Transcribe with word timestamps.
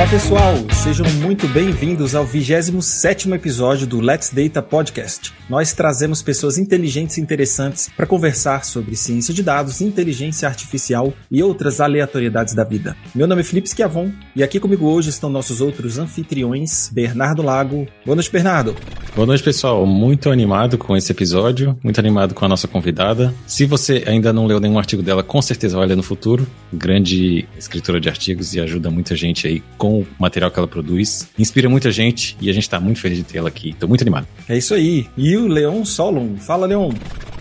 Olá 0.00 0.08
pessoal, 0.08 0.54
sejam 0.82 1.06
muito 1.20 1.46
bem-vindos 1.48 2.14
ao 2.14 2.26
27º 2.26 3.34
episódio 3.34 3.86
do 3.86 4.00
Let's 4.00 4.30
Data 4.30 4.62
Podcast. 4.62 5.30
Nós 5.46 5.74
trazemos 5.74 6.22
pessoas 6.22 6.56
inteligentes 6.56 7.18
e 7.18 7.20
interessantes 7.20 7.90
para 7.94 8.06
conversar 8.06 8.64
sobre 8.64 8.96
ciência 8.96 9.34
de 9.34 9.42
dados, 9.42 9.82
inteligência 9.82 10.48
artificial 10.48 11.12
e 11.30 11.42
outras 11.42 11.82
aleatoriedades 11.82 12.54
da 12.54 12.64
vida. 12.64 12.96
Meu 13.14 13.26
nome 13.26 13.42
é 13.42 13.44
Felipe 13.44 13.68
Schiavon 13.68 14.10
e 14.34 14.42
aqui 14.42 14.58
comigo 14.58 14.86
hoje 14.86 15.10
estão 15.10 15.28
nossos 15.28 15.60
outros 15.60 15.98
anfitriões, 15.98 16.88
Bernardo 16.90 17.42
Lago. 17.42 17.86
Boa 18.06 18.16
noite, 18.16 18.32
Bernardo. 18.32 18.74
Boa 19.14 19.26
noite, 19.26 19.42
pessoal. 19.42 19.84
Muito 19.84 20.30
animado 20.30 20.78
com 20.78 20.96
esse 20.96 21.12
episódio, 21.12 21.76
muito 21.84 21.98
animado 21.98 22.32
com 22.32 22.44
a 22.44 22.48
nossa 22.48 22.66
convidada. 22.66 23.34
Se 23.46 23.66
você 23.66 24.04
ainda 24.06 24.32
não 24.32 24.46
leu 24.46 24.60
nenhum 24.60 24.78
artigo 24.78 25.02
dela, 25.02 25.22
com 25.22 25.42
certeza 25.42 25.76
vai 25.76 25.86
ler 25.86 25.96
no 25.96 26.02
futuro. 26.02 26.46
Grande 26.72 27.46
escritora 27.58 28.00
de 28.00 28.08
artigos 28.08 28.54
e 28.54 28.60
ajuda 28.60 28.88
muita 28.88 29.14
gente 29.14 29.46
aí 29.46 29.62
com 29.76 29.89
o 29.98 30.06
material 30.18 30.50
que 30.50 30.58
ela 30.58 30.68
produz. 30.68 31.28
Inspira 31.38 31.68
muita 31.68 31.90
gente 31.90 32.36
e 32.40 32.48
a 32.48 32.52
gente 32.52 32.68
tá 32.68 32.78
muito 32.80 33.00
feliz 33.00 33.18
de 33.18 33.24
tê-la 33.24 33.48
aqui. 33.48 33.74
Tô 33.78 33.88
muito 33.88 34.02
animado. 34.02 34.26
É 34.48 34.56
isso 34.56 34.74
aí. 34.74 35.06
E 35.16 35.36
o 35.36 35.46
Leon 35.46 35.84
Solon. 35.84 36.36
Fala, 36.36 36.66
Leon. 36.66 36.92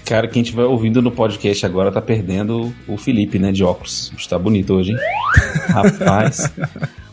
Cara, 0.10 0.28
quem 0.28 0.42
estiver 0.42 0.64
ouvindo 0.64 1.04
no 1.04 1.12
podcast 1.12 1.64
agora 1.68 1.92
tá 1.92 2.02
perdendo 2.02 2.74
o 2.88 2.98
Felipe, 2.98 3.38
né, 3.38 3.52
de 3.52 3.64
óculos. 3.64 4.12
Está 4.18 4.40
bonito 4.40 4.74
hoje, 4.74 4.94
hein? 4.94 4.98
Rapaz. 5.70 6.52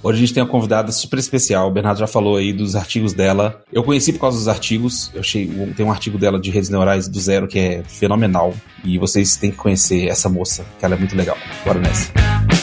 Hoje 0.03 0.17
a 0.17 0.21
gente 0.21 0.33
tem 0.33 0.43
uma 0.43 0.49
convidada 0.49 0.91
super 0.91 1.19
especial. 1.19 1.69
O 1.69 1.71
Bernardo 1.71 1.99
já 1.99 2.07
falou 2.07 2.37
aí 2.37 2.55
dos 2.55 2.75
artigos 2.75 3.13
dela. 3.13 3.61
Eu 3.71 3.83
conheci 3.83 4.15
por 4.15 4.21
causa 4.21 4.39
dos 4.39 4.49
artigos. 4.49 5.11
Eu 5.13 5.21
achei. 5.21 5.47
Tem 5.77 5.85
um 5.85 5.91
artigo 5.91 6.17
dela 6.17 6.41
de 6.41 6.51
redes 6.51 6.71
neurais 6.71 7.07
do 7.07 7.21
zero 7.21 7.47
que 7.47 7.59
é 7.59 7.83
fenomenal. 7.83 8.55
E 8.83 8.99
vocês 8.99 9.37
têm 9.37 9.51
que 9.51 9.59
conhecer 9.59 10.07
essa 10.07 10.31
moça, 10.31 10.65
que 10.79 10.85
ela 10.85 10.95
é 10.95 10.99
muito 10.99 11.15
legal. 11.15 11.37
Bora 11.67 11.79
nessa. 11.79 12.56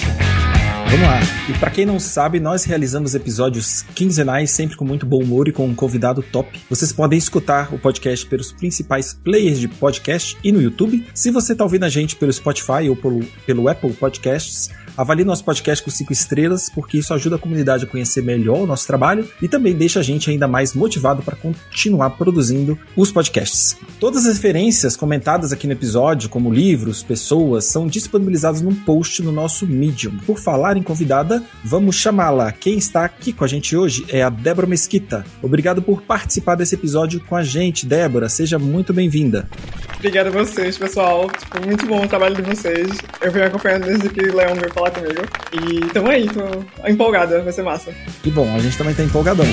Vamos 0.93 1.07
lá. 1.07 1.21
E 1.49 1.57
para 1.57 1.71
quem 1.71 1.87
não 1.87 1.99
sabe, 1.99 2.39
nós 2.39 2.65
realizamos 2.65 3.15
episódios 3.15 3.81
quinzenais, 3.95 4.51
sempre 4.51 4.77
com 4.77 4.85
muito 4.85 5.07
bom 5.07 5.23
humor 5.23 5.47
e 5.47 5.51
com 5.51 5.65
um 5.65 5.73
convidado 5.73 6.21
top. 6.21 6.61
Vocês 6.69 6.93
podem 6.93 7.17
escutar 7.17 7.73
o 7.73 7.79
podcast 7.79 8.23
pelos 8.27 8.51
principais 8.51 9.11
players 9.11 9.59
de 9.59 9.67
podcast 9.67 10.37
e 10.43 10.51
no 10.51 10.61
YouTube. 10.61 11.03
Se 11.11 11.31
você 11.31 11.53
está 11.53 11.63
ouvindo 11.63 11.85
a 11.85 11.89
gente 11.89 12.15
pelo 12.15 12.31
Spotify 12.31 12.89
ou 12.89 12.95
pelo, 12.95 13.25
pelo 13.43 13.67
Apple 13.67 13.91
Podcasts, 13.93 14.69
Avalie 14.95 15.25
nosso 15.25 15.43
podcast 15.43 15.83
com 15.83 15.89
5 15.89 16.13
estrelas, 16.13 16.69
porque 16.69 16.99
isso 16.99 17.15
ajuda 17.15 17.35
a 17.35 17.39
comunidade 17.39 17.83
a 17.83 17.87
conhecer 17.87 18.21
melhor 18.21 18.59
o 18.59 18.67
nosso 18.67 18.85
trabalho 18.85 19.27
e 19.41 19.47
também 19.47 19.73
deixa 19.73 19.99
a 19.99 20.03
gente 20.03 20.29
ainda 20.29 20.47
mais 20.47 20.75
motivado 20.75 21.23
para 21.23 21.35
continuar 21.35 22.11
produzindo 22.11 22.77
os 22.95 23.11
podcasts. 23.11 23.75
Todas 23.99 24.27
as 24.27 24.35
referências 24.35 24.95
comentadas 24.95 25.51
aqui 25.51 25.65
no 25.65 25.73
episódio, 25.73 26.29
como 26.29 26.53
livros, 26.53 27.01
pessoas, 27.01 27.65
são 27.65 27.87
disponibilizadas 27.87 28.61
num 28.61 28.75
post 28.75 29.23
no 29.23 29.31
nosso 29.31 29.65
Medium. 29.65 30.15
Por 30.27 30.37
falar 30.37 30.77
em 30.77 30.83
convidada, 30.83 31.43
vamos 31.63 31.95
chamá-la. 31.95 32.51
Quem 32.51 32.77
está 32.77 33.03
aqui 33.03 33.33
com 33.33 33.43
a 33.43 33.47
gente 33.47 33.75
hoje 33.75 34.05
é 34.09 34.21
a 34.21 34.29
Débora 34.29 34.67
Mesquita. 34.67 35.25
Obrigado 35.41 35.81
por 35.81 36.03
participar 36.03 36.53
desse 36.53 36.75
episódio 36.75 37.19
com 37.21 37.35
a 37.35 37.41
gente, 37.41 37.87
Débora. 37.87 38.29
Seja 38.29 38.59
muito 38.59 38.93
bem-vinda. 38.93 39.49
Obrigada 39.97 40.29
a 40.29 40.33
vocês, 40.33 40.77
pessoal. 40.77 41.29
Tipo, 41.31 41.65
muito 41.65 41.87
bom 41.87 42.03
o 42.03 42.07
trabalho 42.07 42.35
de 42.35 42.41
vocês. 42.41 42.89
Eu 43.21 43.31
venho 43.31 43.47
acompanhando 43.47 43.85
desde 43.85 44.09
que 44.09 44.19
o 44.19 44.35
Leon 44.35 44.53
veio 44.55 44.73
comigo. 44.91 45.21
E 45.51 45.93
tamo 45.93 46.09
aí, 46.09 46.27
tô 46.27 46.87
empolgada, 46.87 47.41
vai 47.41 47.53
ser 47.53 47.63
massa. 47.63 47.93
Que 48.21 48.29
bom, 48.31 48.47
a 48.55 48.59
gente 48.59 48.77
também 48.77 48.93
tá 48.93 49.03
empolgadão. 49.03 49.45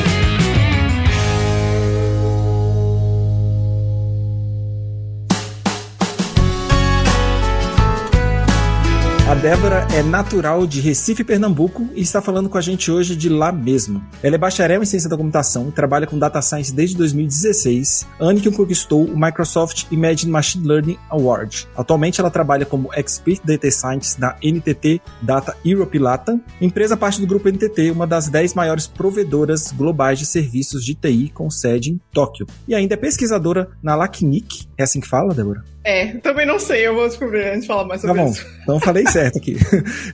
A 9.31 9.35
Débora 9.37 9.87
é 9.95 10.03
natural 10.03 10.67
de 10.67 10.81
Recife, 10.81 11.23
Pernambuco 11.23 11.89
e 11.95 12.01
está 12.01 12.21
falando 12.21 12.49
com 12.49 12.59
a 12.59 12.61
gente 12.61 12.91
hoje 12.91 13.15
de 13.15 13.29
lá 13.29 13.53
mesmo. 13.53 14.05
Ela 14.25 14.35
é 14.35 14.39
bacharel 14.39 14.83
em 14.83 14.85
ciência 14.85 15.09
da 15.09 15.17
computação 15.17 15.69
e 15.69 15.71
trabalha 15.71 16.05
com 16.05 16.19
data 16.19 16.43
science 16.43 16.75
desde 16.75 16.97
2016, 16.97 18.09
ano 18.19 18.41
que 18.41 18.51
conquistou 18.51 19.05
o 19.05 19.17
Microsoft 19.17 19.87
Imagine 19.93 20.33
Machine 20.33 20.67
Learning 20.67 20.99
Award. 21.09 21.69
Atualmente 21.77 22.21
ela 22.21 22.29
trabalha 22.29 22.67
como 22.67 22.93
Expert 22.93 23.41
Data 23.45 23.71
Scientist 23.71 24.19
da 24.19 24.37
NTT 24.43 25.01
Data 25.23 25.57
Europe 25.65 25.97
Latam, 25.97 26.41
empresa 26.61 26.97
parte 26.97 27.21
do 27.21 27.27
grupo 27.29 27.49
NTT, 27.49 27.93
uma 27.93 28.09
das 28.09 28.29
10 28.29 28.55
maiores 28.55 28.89
provedoras 28.89 29.71
globais 29.71 30.19
de 30.19 30.27
serviços 30.27 30.85
de 30.85 30.97
TI 30.97 31.31
com 31.33 31.49
sede 31.49 31.93
em 31.93 32.01
Tóquio. 32.13 32.49
E 32.67 32.75
ainda 32.75 32.95
é 32.95 32.97
pesquisadora 32.97 33.71
na 33.81 33.95
LACNIC. 33.95 34.67
É 34.77 34.83
assim 34.83 34.99
que 34.99 35.07
fala, 35.07 35.33
Débora? 35.33 35.63
É, 35.83 36.09
também 36.19 36.47
não 36.47 36.59
sei, 36.59 36.87
eu 36.87 36.95
vou 36.95 37.09
descobrir 37.09 37.47
antes 37.49 37.63
de 37.63 37.67
falar 37.67 37.85
mais 37.85 38.01
sobre 38.01 38.17
tá 38.17 38.23
bom, 38.23 38.31
isso. 38.31 38.47
Então 38.63 38.79
falei 38.79 39.07
certo 39.07 39.39
aqui. 39.39 39.57